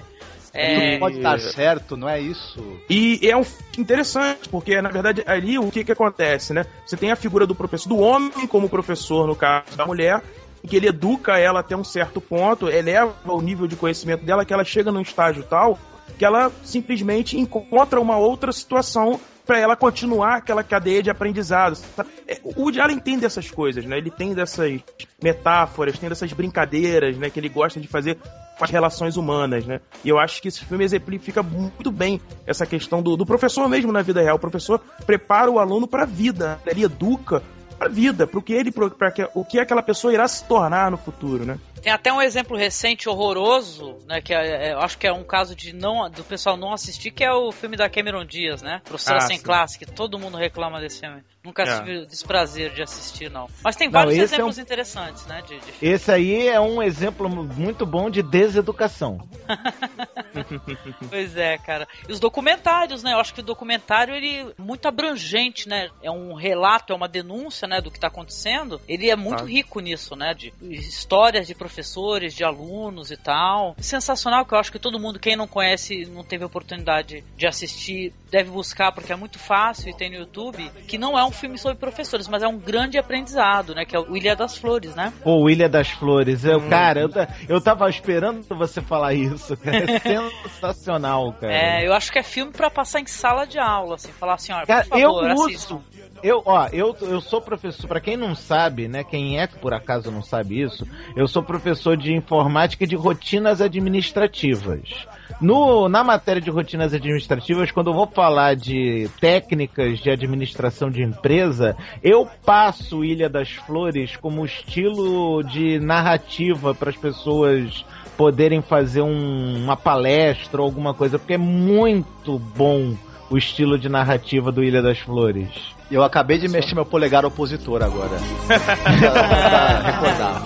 É... 0.53 0.91
Tudo 0.91 1.01
pode 1.01 1.17
estar 1.17 1.39
certo, 1.41 1.97
não 1.97 2.09
é 2.09 2.21
isso? 2.21 2.63
E 2.89 3.21
é 3.23 3.37
um 3.37 3.45
interessante, 3.79 4.49
porque 4.49 4.81
na 4.81 4.89
verdade 4.89 5.23
ali 5.27 5.59
o 5.59 5.71
que 5.71 5.85
que 5.85 5.93
acontece, 5.93 6.53
né? 6.53 6.65
Você 6.85 6.97
tem 6.97 7.11
a 7.11 7.17
figura 7.17 7.47
do 7.47 7.55
professor, 7.55 7.89
do 7.89 7.99
homem 7.99 8.47
como 8.47 8.69
professor, 8.69 9.27
no 9.27 9.37
caso 9.37 9.77
da 9.77 9.87
mulher, 9.87 10.23
que 10.67 10.77
ele 10.77 10.89
educa 10.89 11.39
ela 11.39 11.61
até 11.61 11.77
um 11.77 11.85
certo 11.85 12.21
ponto, 12.21 12.69
eleva 12.69 13.15
o 13.25 13.41
nível 13.41 13.67
de 13.67 13.77
conhecimento 13.77 14.25
dela, 14.25 14.45
que 14.45 14.53
ela 14.53 14.65
chega 14.65 14.91
num 14.91 15.01
estágio 15.01 15.45
tal 15.45 15.79
que 16.19 16.25
ela 16.25 16.51
simplesmente 16.65 17.39
encontra 17.39 18.01
uma 18.01 18.17
outra 18.17 18.53
situação 18.53 19.21
para 19.45 19.59
ela 19.59 19.77
continuar 19.77 20.37
aquela 20.37 20.65
cadeia 20.65 21.03
de 21.03 21.11
aprendizado. 21.11 21.79
É, 22.27 22.41
o 22.43 22.63
Woody 22.63 22.81
Allen 22.81 22.99
tem 22.99 23.19
dessas 23.19 23.51
coisas, 23.51 23.85
né? 23.85 23.99
Ele 23.99 24.11
tem 24.11 24.35
dessas 24.35 24.81
metáforas, 25.23 25.99
tem 25.99 26.09
dessas 26.09 26.33
brincadeiras, 26.33 27.17
né? 27.17 27.31
Que 27.31 27.39
ele 27.39 27.49
gosta 27.49 27.79
de 27.79 27.87
fazer 27.87 28.19
as 28.61 28.71
relações 28.71 29.17
humanas, 29.17 29.67
né? 29.67 29.81
E 30.05 30.09
eu 30.09 30.19
acho 30.19 30.41
que 30.41 30.49
esse 30.49 30.65
filme 30.65 30.85
exemplifica 30.85 31.43
muito 31.43 31.91
bem 31.91 32.21
essa 32.47 32.67
questão 32.67 33.03
do, 33.03 33.17
do 33.17 33.27
professor 33.27 33.69
mesmo 33.69 33.93
na 33.93 34.03
vida 34.03 34.23
real. 34.23 34.37
O 34.37 34.41
professor 34.41 34.81
prepara 35.05 35.51
o 35.51 35.59
aluno 35.59 35.87
para 35.87 36.05
a 36.05 36.07
vida, 36.07 36.59
ele 36.67 36.85
educa 36.85 37.43
para 37.79 37.89
a 37.89 37.91
vida, 37.91 38.27
para 38.27 38.39
o 38.39 38.43
que 38.43 38.53
ele, 38.53 38.73
para 38.73 39.13
o 39.35 39.45
que 39.45 39.59
aquela 39.59 39.83
pessoa 39.83 40.13
irá 40.13 40.27
se 40.27 40.45
tornar 40.45 40.91
no 40.91 40.97
futuro, 40.97 41.45
né? 41.45 41.59
Tem 41.87 41.93
até 41.93 42.13
um 42.13 42.21
exemplo 42.21 42.57
recente 42.57 43.09
horroroso, 43.09 43.97
né? 44.09 44.21
Que 44.21 44.35
é, 44.35 44.71
é, 44.71 44.73
eu 44.73 44.81
acho 44.81 44.99
que 44.99 45.07
é 45.07 45.13
um 45.13 45.23
caso 45.23 45.55
de 45.55 45.73
não 45.73 46.11
do 46.11 46.25
pessoal 46.25 46.57
não 46.57 46.73
assistir, 46.73 47.13
que 47.13 47.23
é 47.23 47.33
o 47.33 47.53
filme 47.53 47.77
da 47.77 47.89
Cameron 47.89 48.25
Diaz, 48.25 48.61
né? 48.61 48.81
Professora 48.85 49.19
ah, 49.19 49.21
Sem 49.21 49.37
sim. 49.37 49.45
Classe, 49.45 49.79
que 49.79 49.87
todo 49.87 50.19
mundo 50.19 50.37
reclama 50.37 50.81
desse 50.81 51.01
filme. 51.01 51.23
Nunca 51.45 51.63
é. 51.63 51.79
tive 51.79 51.99
o 51.99 52.07
desprazer 52.07 52.73
de 52.73 52.83
assistir, 52.83 53.31
não. 53.31 53.49
Mas 53.63 53.77
tem 53.77 53.89
vários 53.89 54.17
exemplos 54.17 54.59
é 54.59 54.61
um... 54.61 54.65
interessantes, 54.65 55.27
né? 55.27 55.43
De, 55.47 55.61
de 55.61 55.73
esse 55.81 56.11
aí 56.11 56.49
é 56.49 56.61
um 56.61 56.83
exemplo 56.83 57.29
muito 57.29 57.87
bom 57.87 58.11
de 58.11 58.21
deseducação. 58.21 59.21
pois 61.09 61.37
é, 61.37 61.59
cara. 61.59 61.87
E 62.09 62.13
os 62.13 62.21
documentários, 62.21 63.03
né? 63.03 63.13
Eu 63.13 63.19
acho 63.19 63.35
que 63.35 63.41
o 63.41 63.45
documentário 63.45 64.15
ele 64.15 64.39
é 64.39 64.47
muito 64.59 64.87
abrangente, 64.87 65.69
né? 65.69 65.89
É 66.03 66.11
um 66.11 66.35
relato, 66.35 66.93
é 66.93 66.97
uma 66.97 67.09
denúncia, 67.09 67.67
né, 67.67 67.81
do 67.81 67.91
que 67.91 67.99
está 67.99 68.09
acontecendo. 68.09 68.81
Ele 68.89 69.11
é 69.11 69.17
muito 69.17 69.45
ah. 69.45 69.47
rico 69.47 69.81
nisso, 69.81 70.15
né? 70.17 70.35
De 70.35 70.53
histórias 70.63 71.47
de 71.47 71.55
professores, 71.55 72.35
de 72.35 72.45
alunos 72.45 73.11
e 73.11 73.17
tal. 73.17 73.75
Sensacional 73.79 74.45
que 74.45 74.55
eu 74.55 74.59
acho 74.59 74.73
que 74.73 74.79
todo 74.79 74.99
mundo, 74.99 75.19
quem 75.19 75.37
não 75.37 75.47
conhece, 75.47 76.07
não 76.07 76.25
teve 76.25 76.45
oportunidade 76.45 77.25
de 77.37 77.47
assistir, 77.47 78.13
deve 78.31 78.51
buscar 78.51 78.93
porque 78.93 79.13
é 79.13 79.17
muito 79.17 79.39
fácil 79.39 79.91
e 79.91 79.97
tem 79.97 80.11
no 80.11 80.17
YouTube, 80.17 80.71
que 80.87 80.99
não 80.99 81.19
é 81.19 81.25
um 81.25 81.31
filme 81.31 81.59
sobre 81.59 81.79
professores, 81.79 82.29
mas 82.29 82.43
é 82.43 82.49
um 82.49 82.59
grande 82.59 82.99
aprendizado, 82.99 83.75
né? 83.75 83.85
Que 83.85 83.97
é 83.97 84.01
o 84.01 84.17
Ilha 84.17 84.35
das 84.35 84.57
Flores, 84.57 84.95
né? 84.95 85.13
Pô, 85.23 85.49
Ilha 85.49 85.69
das 85.69 85.89
Flores. 85.91 86.45
Eu, 86.45 86.59
hum. 86.59 86.69
Cara, 86.69 87.01
eu, 87.01 87.11
eu 87.49 87.61
tava 87.61 87.89
esperando 87.89 88.43
você 88.57 88.81
falar 88.81 89.15
isso, 89.15 89.57
cara. 89.57 89.87
Sensacional, 90.43 91.33
cara. 91.33 91.53
É, 91.53 91.87
eu 91.87 91.93
acho 91.93 92.13
que 92.13 92.19
é 92.19 92.23
filme 92.23 92.53
para 92.53 92.71
passar 92.71 93.01
em 93.01 93.07
sala 93.07 93.47
de 93.47 93.59
aula, 93.59 93.97
assim, 93.97 94.13
falar 94.13 94.35
assim, 94.35 94.53
ó, 94.53 94.65
cara, 94.65 94.85
por 94.85 95.01
favor, 95.01 95.31
eu 95.31 95.37
uso, 95.37 95.83
eu, 96.23 96.43
ó, 96.45 96.69
eu, 96.73 96.97
eu 97.03 97.21
sou 97.21 97.41
professor, 97.41 97.87
para 97.87 98.01
quem 98.01 98.17
não 98.17 98.35
sabe, 98.35 98.89
né, 98.89 99.05
quem 99.05 99.39
é 99.39 99.47
que 99.47 99.59
por 99.59 99.75
acaso 99.75 100.11
não 100.11 100.23
sabe 100.23 100.63
isso, 100.63 100.87
eu 101.15 101.29
sou 101.29 101.43
professor 101.43 101.97
de 101.97 102.13
informática 102.13 102.85
e 102.85 102.87
de 102.87 102.97
rotinas 102.97 103.61
administrativas. 103.61 105.07
No, 105.41 105.89
na 105.89 106.03
matéria 106.03 106.41
de 106.41 106.51
rotinas 106.51 106.95
administrativas, 106.95 107.71
quando 107.71 107.91
eu 107.91 107.95
vou 107.95 108.07
falar 108.07 108.57
de 108.57 109.11
técnicas 109.21 109.99
de 109.99 110.11
administração 110.11 110.91
de 110.91 111.03
empresa, 111.03 111.77
eu 112.03 112.27
passo 112.45 113.05
Ilha 113.05 113.29
das 113.29 113.51
Flores 113.51 114.17
como 114.17 114.45
estilo 114.47 115.43
de 115.43 115.79
narrativa 115.79 116.75
para 116.75 116.91
as 116.91 116.97
pessoas 116.97 117.85
poderem 118.17 118.63
fazer 118.63 119.03
um, 119.03 119.63
uma 119.63 119.77
palestra 119.77 120.61
ou 120.61 120.67
alguma 120.67 120.95
coisa, 120.95 121.19
porque 121.19 121.35
é 121.35 121.39
muito 121.39 122.39
bom 122.39 122.97
o 123.31 123.37
estilo 123.37 123.79
de 123.79 123.89
narrativa 123.89 124.51
do 124.53 124.63
Ilha 124.63 124.83
das 124.83 124.99
Flores. 124.99 125.51
Eu 125.91 126.03
acabei 126.03 126.39
de 126.39 126.49
mexer 126.49 126.75
meu 126.75 126.85
polegar 126.85 127.25
opositor 127.25 127.83
agora. 127.83 128.19
pra 128.49 129.81
recordar. 129.81 130.43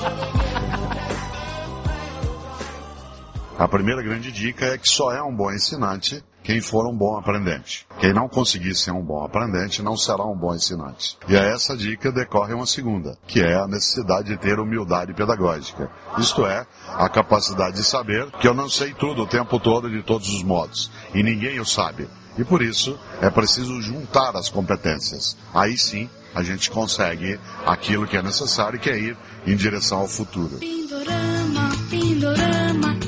A 3.58 3.68
primeira 3.68 4.02
grande 4.02 4.32
dica 4.32 4.66
é 4.66 4.78
que 4.78 4.88
só 4.88 5.12
é 5.12 5.22
um 5.22 5.34
bom 5.34 5.52
ensinante 5.52 6.22
quem 6.42 6.60
for 6.60 6.86
um 6.86 6.96
bom 6.96 7.18
aprendente. 7.18 7.86
Quem 7.98 8.12
não 8.12 8.28
conseguir 8.28 8.74
ser 8.74 8.92
um 8.92 9.02
bom 9.02 9.24
aprendente 9.24 9.82
não 9.82 9.96
será 9.96 10.24
um 10.24 10.36
bom 10.36 10.54
ensinante. 10.54 11.16
E 11.28 11.36
a 11.36 11.42
essa 11.42 11.76
dica 11.76 12.10
decorre 12.10 12.54
uma 12.54 12.66
segunda, 12.66 13.16
que 13.26 13.40
é 13.40 13.54
a 13.54 13.66
necessidade 13.66 14.28
de 14.28 14.36
ter 14.36 14.58
humildade 14.58 15.14
pedagógica. 15.14 15.90
Isto 16.18 16.46
é, 16.46 16.66
a 16.88 17.08
capacidade 17.08 17.76
de 17.76 17.84
saber 17.84 18.30
que 18.32 18.48
eu 18.48 18.54
não 18.54 18.68
sei 18.68 18.94
tudo 18.94 19.22
o 19.22 19.26
tempo 19.26 19.58
todo 19.58 19.90
de 19.90 20.02
todos 20.02 20.28
os 20.28 20.42
modos. 20.42 20.90
E 21.14 21.22
ninguém 21.22 21.60
o 21.60 21.66
sabe. 21.66 22.08
E 22.38 22.44
por 22.44 22.62
isso 22.62 22.98
é 23.20 23.28
preciso 23.28 23.80
juntar 23.82 24.36
as 24.36 24.48
competências. 24.48 25.36
Aí 25.52 25.76
sim 25.76 26.08
a 26.34 26.42
gente 26.42 26.70
consegue 26.70 27.38
aquilo 27.66 28.06
que 28.06 28.16
é 28.16 28.22
necessário, 28.22 28.78
que 28.78 28.88
é 28.88 28.98
ir 28.98 29.16
em 29.46 29.56
direção 29.56 29.98
ao 29.98 30.08
futuro. 30.08 30.58
Pindorama, 30.58 31.70
pindorama 31.90 33.00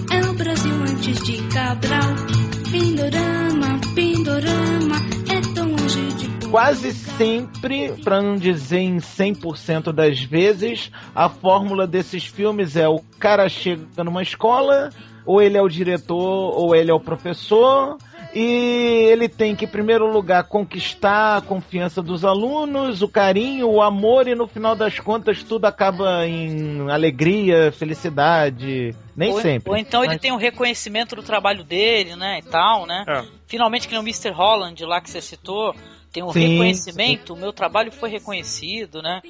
Brasil 0.42 0.74
antes 0.82 1.22
de 1.22 1.36
Cabral. 1.54 2.31
Pindorama, 2.72 3.78
Pindorama, 3.94 4.96
é 5.30 5.54
tão 5.54 5.68
longe 5.68 6.06
de. 6.14 6.48
Quase 6.48 6.92
sempre, 6.92 7.92
para 8.02 8.22
não 8.22 8.36
dizer 8.36 8.78
em 8.78 8.96
100% 8.96 9.92
das 9.92 10.22
vezes, 10.22 10.90
a 11.14 11.28
fórmula 11.28 11.86
desses 11.86 12.24
filmes 12.24 12.74
é 12.74 12.88
o 12.88 13.00
cara 13.18 13.46
chega 13.50 14.02
numa 14.02 14.22
escola, 14.22 14.88
ou 15.26 15.42
ele 15.42 15.58
é 15.58 15.60
o 15.60 15.68
diretor, 15.68 16.58
ou 16.58 16.74
ele 16.74 16.90
é 16.90 16.94
o 16.94 16.98
professor, 16.98 17.98
e 18.34 19.08
ele 19.10 19.28
tem 19.28 19.54
que, 19.54 19.66
em 19.66 19.68
primeiro 19.68 20.10
lugar, 20.10 20.44
conquistar 20.44 21.36
a 21.36 21.40
confiança 21.42 22.02
dos 22.02 22.24
alunos, 22.24 23.02
o 23.02 23.08
carinho, 23.08 23.68
o 23.68 23.82
amor, 23.82 24.26
e 24.26 24.34
no 24.34 24.46
final 24.46 24.74
das 24.74 24.98
contas 24.98 25.42
tudo 25.42 25.66
acaba 25.66 26.26
em 26.26 26.90
alegria, 26.90 27.70
felicidade. 27.72 28.94
Nem 29.14 29.32
ou, 29.32 29.40
sempre. 29.40 29.70
Ou 29.70 29.76
então 29.76 30.02
ele 30.02 30.18
tem 30.18 30.32
um 30.32 30.36
reconhecimento 30.36 31.14
do 31.14 31.22
trabalho 31.22 31.62
dele, 31.62 32.16
né? 32.16 32.38
E 32.38 32.42
tal, 32.42 32.86
né? 32.86 33.04
É. 33.06 33.24
Finalmente, 33.46 33.86
que 33.86 33.94
no 33.94 34.00
Mr. 34.00 34.30
Holland 34.30 34.82
lá 34.84 35.00
que 35.00 35.10
você 35.10 35.20
citou, 35.20 35.74
tem 36.10 36.22
um 36.22 36.32
sim, 36.32 36.40
reconhecimento, 36.40 37.32
sim. 37.34 37.38
o 37.38 37.40
meu 37.40 37.52
trabalho 37.52 37.92
foi 37.92 38.08
reconhecido, 38.08 39.02
né? 39.02 39.20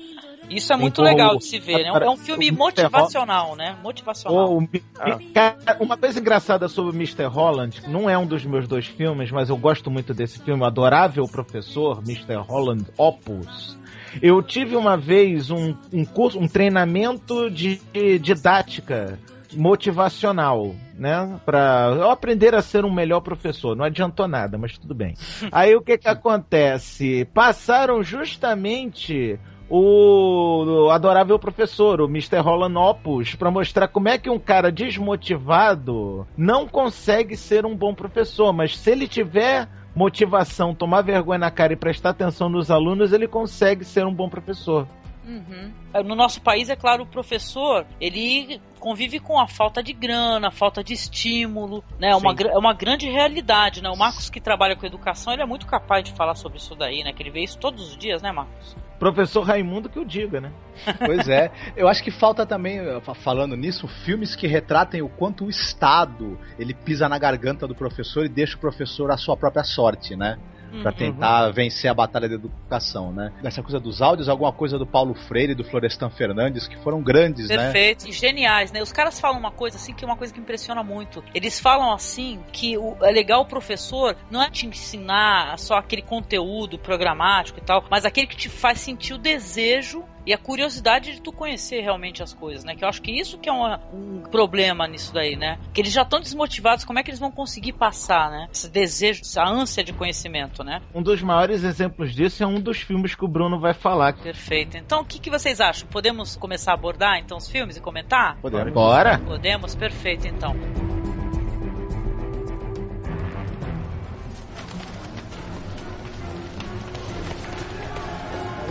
Isso 0.51 0.73
é 0.73 0.77
muito 0.77 1.01
então, 1.01 1.05
legal 1.05 1.37
de 1.37 1.45
se 1.45 1.59
ver, 1.59 1.85
né? 1.85 1.91
É 2.01 2.11
um 2.11 2.17
filme 2.17 2.51
motivacional, 2.51 3.57
né? 3.57 3.77
Motivacional. 3.83 4.59
O, 4.59 4.69
ah. 4.99 5.77
Uma 5.81 5.97
coisa 5.97 6.21
engraçada 6.21 6.69
sobre 6.69 6.95
Mr. 6.95 7.25
Holland, 7.25 7.83
não 7.89 8.09
é 8.09 8.17
um 8.19 8.27
dos 8.27 8.45
meus 8.45 8.69
dois 8.69 8.87
filmes, 8.87 9.31
mas 9.31 9.49
eu 9.49 9.57
gosto 9.57 9.91
muito 9.91 10.13
desse 10.13 10.39
filme, 10.41 10.65
Adorável 10.65 11.25
Professor, 11.27 12.03
Mr. 12.07 12.37
Holland 12.37 12.87
Opus. 12.97 13.79
Eu 14.21 14.43
tive 14.43 14.77
uma 14.77 14.97
vez 14.97 15.51
um, 15.51 15.75
um 15.93 16.05
curso, 16.05 16.39
um 16.39 16.47
treinamento 16.47 17.51
de 17.51 17.81
didática 18.21 19.19
motivacional, 19.55 20.75
né? 20.95 21.41
Pra 21.45 21.93
eu 21.95 22.11
aprender 22.11 22.55
a 22.55 22.63
ser 22.63 22.85
um 22.85 22.93
melhor 22.93 23.21
professor. 23.21 23.77
Não 23.77 23.85
adiantou 23.85 24.29
nada, 24.29 24.59
mas 24.59 24.77
tudo 24.79 24.95
bem. 24.95 25.15
Aí 25.53 25.75
o 25.75 25.83
que 25.83 25.99
que 25.99 26.09
acontece? 26.09 27.27
Passaram 27.33 28.03
justamente 28.03 29.39
o, 29.69 30.91
adorável 30.91 31.39
professor, 31.39 32.01
o 32.01 32.07
Mr. 32.07 32.39
Rolanopoulos, 32.39 33.35
para 33.35 33.51
mostrar 33.51 33.89
como 33.89 34.09
é 34.09 34.19
que 34.19 34.31
um 34.31 34.39
cara 34.39 34.71
desmotivado 34.71 36.27
não 36.37 36.67
consegue 36.67 37.37
ser 37.37 37.65
um 37.65 37.77
bom 37.77 37.95
professor, 37.95 38.53
mas 38.53 38.77
se 38.77 38.91
ele 38.91 39.09
tiver 39.09 39.69
motivação, 39.95 40.75
tomar 40.75 41.03
vergonha 41.03 41.39
na 41.39 41.51
cara 41.51 41.73
e 41.73 41.77
prestar 41.77 42.11
atenção 42.11 42.49
nos 42.49 42.71
alunos, 42.71 43.13
ele 43.13 43.29
consegue 43.29 43.85
ser 43.85 44.07
um 44.07 44.15
bom 44.15 44.29
professor. 44.29 44.87
Uhum. 45.25 45.73
No 46.05 46.15
nosso 46.15 46.41
país, 46.41 46.69
é 46.69 46.77
claro, 46.77 47.05
o 47.05 47.07
professor 47.07 47.87
ele 48.01 48.61
convive 48.81 49.21
com 49.21 49.39
a 49.39 49.47
falta 49.47 49.83
de 49.83 49.93
grana, 49.93 50.49
a 50.49 50.51
falta 50.51 50.83
de 50.83 50.93
estímulo, 50.93 51.85
né? 51.99 52.11
É 52.11 52.17
uma, 52.17 52.33
é 52.33 52.59
uma 52.59 52.75
grande 52.75 53.09
realidade, 53.09 53.81
né? 53.83 53.89
O 53.89 53.97
Marcos 53.97 54.29
que 54.29 54.41
trabalha 54.41 54.75
com 54.75 54.85
educação, 54.85 55.33
ele 55.33 55.43
é 55.43 55.47
muito 55.47 55.67
capaz 55.67 56.03
de 56.05 56.13
falar 56.13 56.35
sobre 56.35 56.59
isso 56.59 56.75
daí, 56.75 57.05
né? 57.05 57.13
Que 57.13 57.23
ele 57.23 57.31
vê 57.31 57.41
isso 57.41 57.59
todos 57.59 57.91
os 57.91 57.97
dias, 57.97 58.21
né, 58.21 58.33
Marcos? 58.33 58.77
Professor 58.99 59.43
Raimundo 59.43 59.89
que 59.89 59.99
o 59.99 60.05
diga, 60.05 60.41
né? 60.41 60.53
Pois 61.05 61.29
é. 61.29 61.51
Eu 61.77 61.89
acho 61.89 62.03
que 62.03 62.11
falta 62.11 62.47
também, 62.47 62.79
falando 63.15 63.57
nisso, 63.57 63.87
filmes 63.87 64.35
que 64.35 64.47
retratem 64.47 65.03
o 65.03 65.09
quanto 65.09 65.45
o 65.45 65.51
Estado 65.51 66.39
ele 66.59 66.75
pisa 66.75 67.09
na 67.09 67.19
garganta 67.19 67.67
do 67.67 67.75
professor 67.75 68.25
e 68.25 68.29
deixa 68.29 68.57
o 68.57 68.61
professor 68.61 69.11
à 69.11 69.17
sua 69.17 69.37
própria 69.37 69.65
sorte, 69.65 70.17
né? 70.17 70.39
Para 70.81 70.91
uhum. 70.93 70.97
tentar 70.97 71.51
vencer 71.51 71.91
a 71.91 71.95
batalha 71.95 72.29
da 72.29 72.35
educação, 72.35 73.13
né? 73.13 73.33
Essa 73.45 73.63
coisa 73.63 73.79
dos 73.79 74.01
áudios, 74.01 74.29
alguma 74.29 74.53
coisa 74.53 74.79
do 74.79 74.87
Paulo 74.87 75.15
Freire 75.15 75.53
e 75.53 75.55
do 75.55 75.65
Florestan 75.65 76.11
Fernandes, 76.11 76.67
que 76.67 76.77
foram 76.83 77.03
grandes, 77.03 77.49
Perfeito. 77.49 77.61
né? 77.61 77.73
Perfeito, 77.73 78.09
e 78.09 78.13
geniais, 78.13 78.73
né? 78.73 78.83
Os 78.83 78.93
caras 78.93 79.21
falam 79.21 79.39
uma 79.39 79.51
coisa 79.51 79.77
assim 79.77 79.93
que 79.93 80.05
é 80.05 80.09
uma 80.09 80.17
coisa 80.17 80.33
que 80.33 80.41
impressiona 80.41 80.83
muito. 80.83 81.23
Eles 81.35 81.61
falam 81.61 81.93
assim 81.93 82.41
que 82.53 82.77
o, 82.79 82.97
é 83.03 83.11
legal 83.11 83.43
o 83.43 83.47
professor 83.47 84.17
não 84.31 84.43
é 84.43 84.51
te 84.51 84.67
ensinar 84.67 85.59
só 85.59 85.75
aquele 85.75 86.03
conteúdo 86.03 86.79
programático 86.79 87.59
e 87.59 87.63
tal, 87.63 87.85
mas 87.91 88.05
aquele 88.05 88.27
que 88.27 88.37
te 88.37 88.49
faz 88.49 88.81
sentir 88.81 89.15
o 89.15 89.19
desejo 89.19 90.05
e 90.25 90.33
a 90.33 90.39
curiosidade 90.39 91.13
de 91.13 91.21
tu 91.21 91.33
conhecer 91.33 91.81
realmente 91.81 92.23
as 92.23 92.33
coisas, 92.33 92.65
né? 92.65 92.75
Que 92.75 92.85
eu 92.85 92.89
acho 92.89 93.03
que 93.03 93.11
isso 93.11 93.39
que 93.39 93.49
é 93.49 93.53
um, 93.53 93.75
um 93.93 94.23
problema 94.31 94.87
nisso 94.87 95.13
daí, 95.13 95.37
né? 95.37 95.59
Que 95.73 95.81
eles 95.81 95.93
já 95.93 96.03
estão 96.03 96.21
desmotivados, 96.21 96.85
como 96.85 96.99
é 96.99 97.03
que 97.03 97.11
eles 97.11 97.21
vão 97.21 97.31
conseguir 97.31 97.73
passar, 97.73 98.31
né? 98.31 98.49
Esse 98.53 98.71
desejo, 98.71 99.23
essa 99.23 99.43
ânsia 99.43 99.83
de 99.83 99.93
conhecimento, 99.93 100.63
né? 100.63 100.81
Um 100.95 101.03
dos 101.03 101.23
maiores 101.23 101.65
exemplos 101.65 102.15
disso 102.15 102.43
é 102.43 102.47
um 102.47 102.61
dos 102.61 102.79
filmes 102.79 103.15
que 103.15 103.25
o 103.25 103.29
Bruno 103.29 103.59
vai 103.59 103.75
falar. 103.75 104.15
Perfeito. 104.15 104.77
Então, 104.77 105.01
o 105.01 105.05
que, 105.05 105.19
que 105.19 105.31
vocês 105.31 105.61
acham? 105.61 105.89
Podemos 105.89 106.37
começar 106.37 106.73
a 106.73 106.75
abordar, 106.75 107.19
então, 107.19 107.37
os 107.37 107.49
filmes 107.49 107.77
e 107.77 107.81
comentar? 107.81 108.37
Podemos. 108.41 108.73
Bora. 108.73 109.19
Podemos? 109.19 109.75
Perfeito, 109.75 110.27
então. 110.27 110.55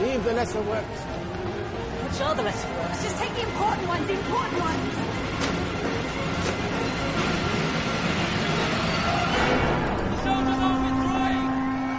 Leave 0.01 0.17
Vanessa 0.23 0.59
works. 0.59 1.10
I'm 2.11 2.17
sure 2.17 2.35
the 2.35 2.43
rest. 2.43 2.67
Just 3.03 3.17
take 3.19 3.33
the 3.35 3.43
important 3.43 3.87
ones, 3.87 4.05
the 4.07 4.13
important 4.13 4.59
ones. 4.59 5.11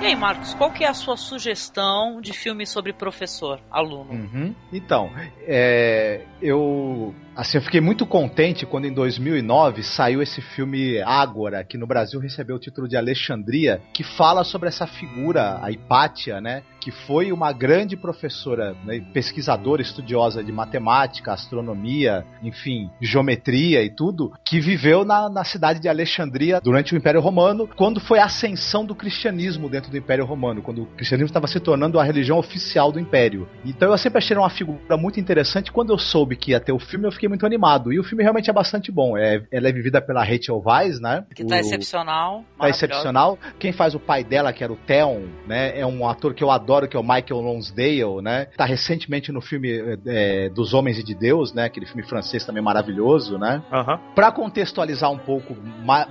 E 0.03 0.07
aí, 0.07 0.17
Marcos, 0.17 0.53
qual 0.55 0.73
que 0.73 0.85
é 0.85 0.89
a 0.89 0.95
sua 0.95 1.17
sugestão 1.17 2.21
de 2.21 2.33
filme 2.33 2.67
sobre 2.67 2.93
professor, 2.93 3.61
aluno? 3.71 4.13
Uhum. 4.13 4.55
Então, 4.73 5.11
é, 5.47 6.27
eu 6.43 7.15
Assim, 7.35 7.57
eu 7.57 7.63
fiquei 7.63 7.81
muito 7.81 8.05
contente 8.05 8.67
quando 8.67 8.85
em 8.85 8.93
2009 8.93 9.83
saiu 9.83 10.21
esse 10.21 10.43
filme 10.43 11.01
Ágora, 11.01 11.65
que 11.65 11.79
no 11.79 11.87
Brasil 11.87 12.21
recebeu 12.21 12.57
o 12.57 12.59
título 12.59 12.87
de 12.87 12.95
Alexandria, 12.95 13.81
que 13.95 14.05
fala 14.05 14.45
sobre 14.45 14.69
essa 14.69 14.87
figura, 14.87 15.59
a 15.63 15.71
Hipátia, 15.71 16.43
né? 16.43 16.63
Que 16.79 16.91
foi 16.91 17.33
uma 17.33 17.53
grande 17.53 17.97
professora, 17.97 18.77
né, 18.85 19.01
pesquisadora, 19.15 19.81
estudiosa 19.81 20.43
de 20.43 20.53
matemática, 20.53 21.33
astronomia, 21.33 22.27
enfim, 22.43 22.91
geometria 23.01 23.83
e 23.83 23.89
tudo, 23.89 24.33
que 24.45 24.61
viveu 24.61 25.05
na, 25.05 25.29
na 25.31 25.45
cidade 25.45 25.81
de 25.81 25.89
Alexandria 25.89 26.61
durante 26.61 26.93
o 26.93 26.99
Império 26.99 27.21
Romano, 27.21 27.69
quando 27.77 28.01
foi 28.01 28.19
a 28.19 28.25
ascensão 28.25 28.85
do 28.85 28.97
cristianismo 28.97 29.71
dentro 29.71 29.91
do 29.91 29.97
Império 29.97 30.27
Romano, 30.27 30.61
quando 30.61 30.83
o 30.83 30.87
cristianismo 30.87 31.29
estava 31.29 31.47
se 31.47 31.61
tornando 31.61 31.99
a 31.99 32.05
religião 32.05 32.37
oficial 32.37 32.91
do 32.93 33.01
Império. 33.01 33.49
Então 33.65 33.91
eu 33.91 33.97
sempre 33.97 34.19
achei 34.19 34.37
uma 34.37 34.51
figura 34.51 34.97
muito 34.97 35.21
interessante. 35.21 35.73
Quando 35.73 35.93
eu 35.93 35.99
soube 35.99 36.37
que 36.37 36.51
ia 36.51 36.61
ter 36.61 36.73
o 36.73 36.81
filme, 36.81 37.07
eu 37.07 37.13
fiquei 37.13 37.22
muito 37.29 37.47
animado. 37.47 37.93
E 37.93 37.99
o 37.99 38.05
filme 38.05 38.23
realmente 38.23 38.51
é 38.51 38.53
bastante 38.53 38.91
bom. 38.91 39.17
É, 39.17 39.43
ela 39.51 39.69
é 39.69 39.73
vivida 39.73 40.01
pela 40.01 40.25
Rachel 40.25 40.63
Weisz, 40.65 41.01
né? 41.01 41.25
Que 41.35 41.45
tá 41.45 41.57
o, 41.57 41.59
excepcional. 41.59 42.45
Tá 42.59 42.69
excepcional. 42.69 43.39
Quem 43.59 43.73
faz 43.73 43.95
o 43.95 44.01
pai 44.01 44.25
dela, 44.25 44.53
que 44.53 44.63
era 44.63 44.73
o 44.73 44.77
Theon, 44.77 45.23
né? 45.47 45.79
É 45.79 45.87
um 45.87 46.07
ator 46.09 46.35
que 46.35 46.43
eu 46.43 46.51
adoro, 46.51 46.89
que 46.89 46.97
é 46.97 47.01
o 47.01 47.03
Michael 47.03 47.41
Lonsdale, 47.41 48.23
né? 48.23 48.47
Tá 48.57 48.65
recentemente 48.65 49.33
no 49.33 49.41
filme 49.41 49.99
é, 50.07 50.49
dos 50.49 50.75
Homens 50.75 50.99
e 50.99 51.03
de 51.03 51.15
Deus, 51.15 51.53
né? 51.53 51.65
Aquele 51.65 51.87
filme 51.87 52.03
francês 52.03 52.45
também 52.45 52.63
maravilhoso, 52.63 53.39
né? 53.39 53.63
Uhum. 53.73 53.99
Pra 54.15 54.33
contextualizar 54.33 55.11
um 55.11 55.19
pouco, 55.19 55.57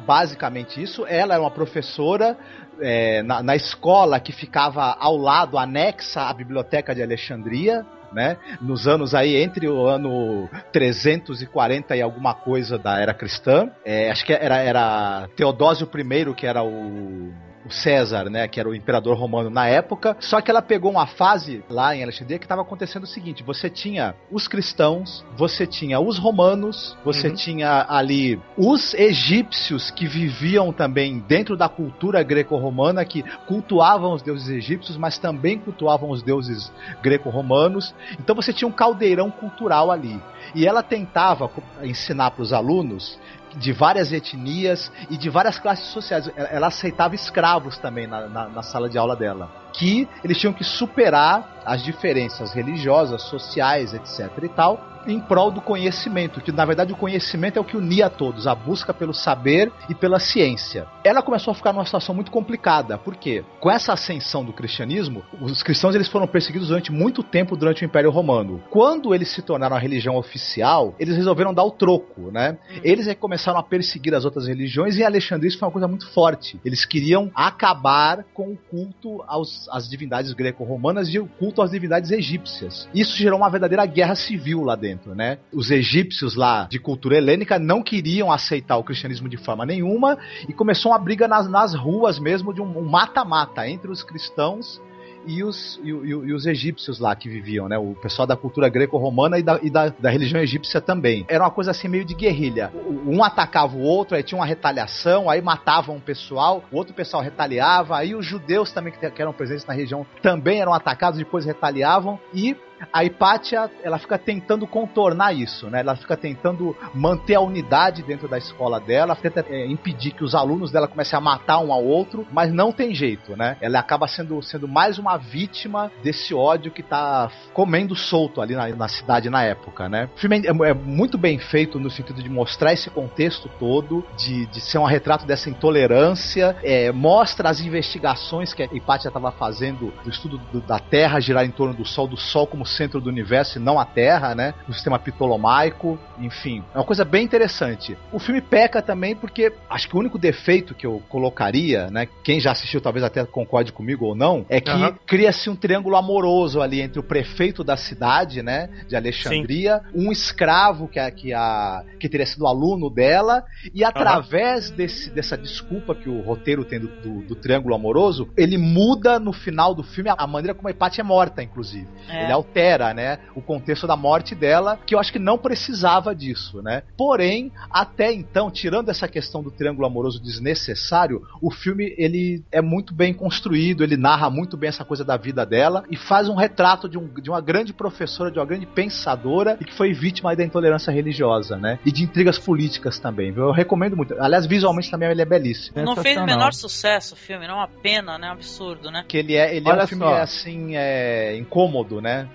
basicamente 0.05 0.81
isso, 0.81 1.05
ela 1.07 1.35
é 1.35 1.39
uma 1.39 1.51
professora 1.51 2.37
é, 2.79 3.21
na, 3.23 3.43
na, 3.43 3.55
escola 3.55 4.19
que 4.19 4.31
ficava 4.31 4.95
ao 4.99 5.15
lado, 5.15 5.57
anexa 5.57 6.21
à 6.21 6.33
biblioteca 6.33 6.95
de 6.95 7.01
Alexandria, 7.01 7.85
né? 8.11 8.37
Nos 8.61 8.87
anos 8.87 9.13
aí, 9.15 9.35
entre 9.35 9.67
o 9.67 9.87
ano 9.87 10.49
340 10.71 11.95
e 11.95 12.01
alguma 12.01 12.33
coisa 12.33 12.77
da 12.77 12.99
era 12.99 13.13
cristã. 13.13 13.69
É, 13.85 14.11
acho 14.11 14.25
que 14.25 14.33
era, 14.33 14.57
era 14.57 15.27
Teodósio 15.35 15.89
I, 15.93 16.33
que 16.33 16.45
era 16.45 16.63
o 16.63 17.31
o 17.65 17.71
César, 17.71 18.29
né, 18.29 18.47
que 18.47 18.59
era 18.59 18.69
o 18.69 18.75
imperador 18.75 19.17
romano 19.17 19.49
na 19.49 19.67
época. 19.67 20.15
Só 20.19 20.41
que 20.41 20.49
ela 20.49 20.61
pegou 20.61 20.91
uma 20.91 21.07
fase 21.07 21.63
lá 21.69 21.95
em 21.95 22.03
Alexandria 22.03 22.39
que 22.39 22.45
estava 22.45 22.61
acontecendo 22.61 23.03
o 23.03 23.07
seguinte: 23.07 23.43
você 23.43 23.69
tinha 23.69 24.15
os 24.31 24.47
cristãos, 24.47 25.25
você 25.35 25.65
tinha 25.65 25.99
os 25.99 26.17
romanos, 26.17 26.97
você 27.03 27.29
uhum. 27.29 27.35
tinha 27.35 27.85
ali 27.87 28.39
os 28.57 28.93
egípcios 28.93 29.91
que 29.91 30.07
viviam 30.07 30.71
também 30.71 31.19
dentro 31.19 31.55
da 31.55 31.69
cultura 31.69 32.23
greco-romana, 32.23 33.05
que 33.05 33.23
cultuavam 33.47 34.13
os 34.13 34.21
deuses 34.21 34.49
egípcios, 34.49 34.97
mas 34.97 35.17
também 35.17 35.57
cultuavam 35.59 36.09
os 36.09 36.21
deuses 36.21 36.71
greco-romanos. 37.01 37.93
Então 38.19 38.35
você 38.35 38.53
tinha 38.53 38.67
um 38.67 38.71
caldeirão 38.71 39.29
cultural 39.29 39.91
ali. 39.91 40.21
E 40.53 40.67
ela 40.67 40.83
tentava 40.83 41.49
ensinar 41.83 42.31
para 42.31 42.41
os 42.41 42.51
alunos 42.51 43.19
de 43.55 43.71
várias 43.71 44.11
etnias 44.11 44.91
e 45.09 45.17
de 45.17 45.29
várias 45.29 45.59
classes 45.59 45.87
sociais. 45.87 46.29
Ela 46.35 46.67
aceitava 46.67 47.15
escravos 47.15 47.77
também 47.77 48.07
na, 48.07 48.27
na, 48.27 48.49
na 48.49 48.63
sala 48.63 48.89
de 48.89 48.97
aula 48.97 49.15
dela. 49.15 49.49
Que 49.73 50.07
eles 50.23 50.37
tinham 50.37 50.53
que 50.53 50.63
superar 50.63 51.61
as 51.65 51.83
diferenças 51.83 52.53
religiosas, 52.53 53.21
sociais, 53.23 53.93
etc. 53.93 54.31
e 54.43 54.49
tal, 54.49 54.90
em 55.07 55.19
prol 55.19 55.51
do 55.51 55.61
conhecimento, 55.61 56.41
que 56.41 56.51
na 56.51 56.65
verdade 56.65 56.93
o 56.93 56.97
conhecimento 56.97 57.57
é 57.57 57.61
o 57.61 57.65
que 57.65 57.77
unia 57.77 58.07
a 58.07 58.09
todos, 58.09 58.47
a 58.47 58.55
busca 58.55 58.93
pelo 58.93 59.13
saber 59.13 59.71
e 59.89 59.95
pela 59.95 60.19
ciência. 60.19 60.87
Ela 61.03 61.21
começou 61.21 61.51
a 61.51 61.55
ficar 61.55 61.73
numa 61.73 61.85
situação 61.85 62.13
muito 62.13 62.31
complicada, 62.31 62.97
porque 62.97 63.43
com 63.59 63.69
essa 63.69 63.93
ascensão 63.93 64.43
do 64.43 64.53
cristianismo, 64.53 65.23
os 65.39 65.63
cristãos 65.63 65.95
eles 65.95 66.07
foram 66.07 66.27
perseguidos 66.27 66.69
durante 66.69 66.91
muito 66.91 67.23
tempo 67.23 67.55
durante 67.55 67.83
o 67.83 67.85
Império 67.85 68.11
Romano. 68.11 68.61
Quando 68.69 69.13
eles 69.13 69.29
se 69.29 69.41
tornaram 69.41 69.75
a 69.75 69.79
religião 69.79 70.15
oficial, 70.15 70.95
eles 70.99 71.15
resolveram 71.15 71.53
dar 71.53 71.63
o 71.63 71.71
troco, 71.71 72.31
né? 72.31 72.57
Eles 72.83 73.07
é 73.07 73.15
começaram 73.15 73.59
a 73.59 73.63
perseguir 73.63 74.13
as 74.13 74.25
outras 74.25 74.47
religiões 74.47 74.97
e 74.97 75.03
Alexandria 75.03 75.47
isso 75.47 75.59
foi 75.59 75.67
uma 75.67 75.71
coisa 75.71 75.87
muito 75.87 76.09
forte. 76.11 76.59
Eles 76.63 76.85
queriam 76.85 77.31
acabar 77.35 78.23
com 78.33 78.51
o 78.51 78.57
culto 78.57 79.23
aos, 79.27 79.67
às 79.69 79.89
divindades 79.89 80.33
greco-romanas 80.33 81.07
e 81.09 81.19
o 81.19 81.27
culto 81.27 81.61
às 81.61 81.71
divindades 81.71 82.11
egípcias. 82.11 82.87
Isso 82.93 83.17
gerou 83.17 83.39
uma 83.39 83.49
verdadeira 83.49 83.85
guerra 83.85 84.15
civil 84.15 84.63
lá 84.63 84.75
dentro 84.75 84.90
né? 85.15 85.39
Os 85.53 85.71
egípcios 85.71 86.35
lá 86.35 86.67
de 86.69 86.79
cultura 86.79 87.17
helênica 87.17 87.59
não 87.59 87.81
queriam 87.81 88.31
aceitar 88.31 88.77
o 88.77 88.83
cristianismo 88.83 89.27
de 89.29 89.37
forma 89.37 89.65
nenhuma 89.65 90.17
e 90.47 90.53
começou 90.53 90.91
uma 90.91 90.99
briga 90.99 91.27
nas, 91.27 91.49
nas 91.49 91.73
ruas 91.73 92.19
mesmo 92.19 92.53
de 92.53 92.61
um 92.61 92.81
mata-mata 92.81 93.61
um 93.61 93.65
entre 93.65 93.91
os 93.91 94.03
cristãos 94.03 94.81
e 95.25 95.43
os, 95.43 95.79
e, 95.83 95.89
e, 95.89 96.09
e, 96.09 96.33
os 96.33 96.45
egípcios 96.45 96.99
lá 96.99 97.15
que 97.15 97.29
viviam, 97.29 97.67
né? 97.67 97.77
O 97.77 97.93
pessoal 97.93 98.27
da 98.27 98.35
cultura 98.35 98.69
greco-romana 98.69 99.37
e, 99.37 99.43
da, 99.43 99.59
e 99.61 99.69
da, 99.69 99.89
da, 99.89 100.09
religião 100.09 100.41
egípcia 100.41 100.81
também. 100.81 101.25
Era 101.27 101.43
uma 101.43 101.51
coisa 101.51 101.71
assim 101.71 101.87
meio 101.87 102.05
de 102.05 102.13
guerrilha. 102.13 102.71
Um 103.05 103.23
atacava 103.23 103.75
o 103.75 103.81
outro, 103.81 104.15
aí 104.15 104.23
tinha 104.23 104.39
uma 104.39 104.45
retaliação, 104.45 105.29
aí 105.29 105.41
matavam 105.41 105.95
um 105.95 105.99
pessoal, 105.99 106.63
o 106.71 106.77
outro 106.77 106.93
pessoal 106.93 107.21
retaliava, 107.21 107.97
aí 107.97 108.15
os 108.15 108.25
judeus 108.25 108.71
também 108.71 108.93
que 108.93 109.21
eram 109.21 109.33
presentes 109.33 109.65
na 109.65 109.73
região 109.73 110.05
também 110.21 110.59
eram 110.59 110.73
atacados, 110.73 111.19
depois 111.19 111.45
retaliavam, 111.45 112.19
e 112.33 112.55
a 112.91 113.03
Hipátia, 113.03 113.69
ela 113.83 113.97
fica 113.97 114.17
tentando 114.17 114.65
contornar 114.67 115.33
isso, 115.33 115.69
né? 115.69 115.79
Ela 115.81 115.95
fica 115.95 116.15
tentando 116.15 116.75
manter 116.93 117.35
a 117.35 117.41
unidade 117.41 118.03
dentro 118.03 118.27
da 118.27 118.37
escola 118.37 118.79
dela, 118.79 119.15
tenta 119.15 119.45
é, 119.49 119.65
impedir 119.67 120.11
que 120.11 120.23
os 120.23 120.35
alunos 120.35 120.71
dela 120.71 120.87
comecem 120.87 121.17
a 121.17 121.21
matar 121.21 121.59
um 121.59 121.71
ao 121.71 121.83
outro, 121.83 122.25
mas 122.31 122.51
não 122.51 122.71
tem 122.71 122.93
jeito, 122.93 123.35
né? 123.35 123.57
Ela 123.61 123.79
acaba 123.79 124.07
sendo, 124.07 124.41
sendo 124.41 124.67
mais 124.67 124.97
uma 124.97 125.17
vítima 125.17 125.91
desse 126.03 126.33
ódio 126.33 126.71
que 126.71 126.83
tá 126.83 127.29
comendo 127.53 127.95
solto 127.95 128.41
ali 128.41 128.55
na, 128.55 128.67
na 128.69 128.87
cidade 128.87 129.29
na 129.29 129.43
época, 129.43 129.89
né? 129.89 130.09
O 130.15 130.19
filme 130.19 130.41
é, 130.45 130.69
é, 130.69 130.73
muito 130.73 131.17
bem 131.17 131.39
feito 131.39 131.79
no 131.79 131.89
sentido 131.89 132.21
de 132.21 132.29
mostrar 132.29 132.73
esse 132.73 132.89
contexto 132.89 133.49
todo, 133.59 134.05
de, 134.17 134.45
de 134.47 134.61
ser 134.61 134.77
um 134.77 134.85
retrato 134.85 135.25
dessa 135.25 135.49
intolerância, 135.49 136.55
é, 136.63 136.91
mostra 136.91 137.49
as 137.49 137.59
investigações 137.59 138.53
que 138.53 138.63
a 138.63 138.65
Hipátia 138.65 139.07
estava 139.07 139.31
fazendo 139.31 139.93
do 140.03 140.09
estudo 140.09 140.37
do, 140.51 140.61
da 140.61 140.79
Terra 140.79 141.19
girar 141.19 141.45
em 141.45 141.51
torno 141.51 141.73
do 141.73 141.85
Sol, 141.85 142.07
do 142.07 142.17
Sol 142.17 142.47
como 142.47 142.65
centro 142.71 142.99
do 142.99 143.09
universo 143.09 143.57
e 143.57 143.61
não 143.61 143.79
a 143.79 143.85
Terra, 143.85 144.35
né? 144.35 144.53
O 144.67 144.73
sistema 144.73 144.99
ptolomaico, 144.99 145.99
enfim. 146.19 146.63
É 146.73 146.77
uma 146.77 146.83
coisa 146.83 147.05
bem 147.05 147.23
interessante. 147.23 147.97
O 148.11 148.19
filme 148.19 148.41
peca 148.41 148.81
também 148.81 149.15
porque 149.15 149.53
acho 149.69 149.87
que 149.87 149.95
o 149.95 149.99
único 149.99 150.17
defeito 150.17 150.73
que 150.73 150.85
eu 150.85 151.01
colocaria, 151.09 151.87
né? 151.87 152.07
Quem 152.23 152.39
já 152.39 152.51
assistiu 152.51 152.81
talvez 152.81 153.03
até 153.03 153.25
concorde 153.25 153.71
comigo 153.71 154.05
ou 154.05 154.15
não, 154.15 154.45
é 154.49 154.59
que 154.59 154.71
uhum. 154.71 154.93
cria-se 155.05 155.49
um 155.49 155.55
triângulo 155.55 155.95
amoroso 155.95 156.61
ali 156.61 156.81
entre 156.81 156.99
o 156.99 157.03
prefeito 157.03 157.63
da 157.63 157.77
cidade, 157.77 158.41
né? 158.41 158.69
De 158.87 158.95
Alexandria, 158.95 159.81
Sim. 159.91 160.07
um 160.07 160.11
escravo 160.11 160.87
que, 160.87 160.99
a, 160.99 161.11
que, 161.11 161.33
a, 161.33 161.83
que 161.99 162.09
teria 162.09 162.25
sido 162.25 162.47
aluno 162.47 162.89
dela, 162.89 163.43
e 163.73 163.83
através 163.83 164.69
uhum. 164.69 164.75
desse, 164.75 165.09
dessa 165.09 165.37
desculpa 165.37 165.95
que 165.95 166.09
o 166.09 166.21
roteiro 166.21 166.63
tem 166.63 166.79
do, 166.79 166.87
do, 166.87 167.21
do, 167.21 167.35
triângulo 167.35 167.75
amoroso, 167.75 168.29
ele 168.37 168.57
muda 168.57 169.19
no 169.19 169.33
final 169.33 169.73
do 169.73 169.83
filme 169.83 170.09
a 170.15 170.27
maneira 170.27 170.53
como 170.53 170.67
a 170.67 170.71
Hipátia 170.71 171.01
é 171.01 171.03
morta, 171.03 171.43
inclusive. 171.43 171.87
É. 172.09 172.23
Ele 172.23 172.31
altera 172.31 172.60
altera, 172.61 172.93
né, 172.93 173.19
o 173.35 173.41
contexto 173.41 173.87
da 173.87 173.95
morte 173.95 174.35
dela, 174.35 174.79
que 174.85 174.93
eu 174.93 174.99
acho 174.99 175.11
que 175.11 175.19
não 175.19 175.37
precisava 175.37 176.13
disso, 176.13 176.61
né? 176.61 176.83
Porém, 176.95 177.51
até 177.69 178.13
então, 178.13 178.51
tirando 178.51 178.89
essa 178.89 179.07
questão 179.07 179.41
do 179.41 179.49
triângulo 179.49 179.87
amoroso 179.87 180.21
desnecessário, 180.21 181.23
o 181.41 181.49
filme 181.49 181.93
ele 181.97 182.43
é 182.51 182.61
muito 182.61 182.93
bem 182.93 183.13
construído, 183.13 183.83
ele 183.83 183.97
narra 183.97 184.29
muito 184.29 184.55
bem 184.55 184.69
essa 184.69 184.85
coisa 184.85 185.03
da 185.03 185.17
vida 185.17 185.45
dela 185.45 185.83
e 185.89 185.97
faz 185.97 186.29
um 186.29 186.35
retrato 186.35 186.87
de, 186.87 186.97
um, 186.97 187.07
de 187.07 187.29
uma 187.29 187.41
grande 187.41 187.73
professora, 187.73 188.31
de 188.31 188.37
uma 188.37 188.45
grande 188.45 188.65
pensadora 188.65 189.57
e 189.59 189.65
que 189.65 189.73
foi 189.73 189.93
vítima 189.93 190.35
da 190.35 190.43
intolerância 190.43 190.91
religiosa, 190.91 191.57
né? 191.57 191.79
E 191.85 191.91
de 191.91 192.03
intrigas 192.03 192.37
políticas 192.37 192.99
também. 192.99 193.31
Viu? 193.31 193.45
Eu 193.45 193.51
recomendo 193.51 193.97
muito. 193.97 194.15
Aliás, 194.19 194.45
visualmente 194.45 194.91
também 194.91 195.09
ele 195.09 195.21
é 195.21 195.25
belíssimo. 195.25 195.81
Não 195.83 195.95
fez 195.95 196.17
o 196.17 196.25
menor 196.25 196.53
sucesso 196.53 197.13
o 197.13 197.17
filme, 197.17 197.47
não 197.47 197.55
é 197.55 197.57
uma 197.57 197.67
pena, 197.67 198.17
né? 198.17 198.27
É 198.27 198.29
um 198.29 198.33
absurdo, 198.33 198.91
né? 198.91 199.03
Que 199.07 199.17
ele 199.17 199.35
é, 199.35 199.55
ele 199.55 199.67
é 199.67 199.83
um 199.83 199.87
filme 199.87 200.05
assim, 200.05 200.75
é, 200.75 201.35
incômodo, 201.37 202.01
né? 202.01 202.27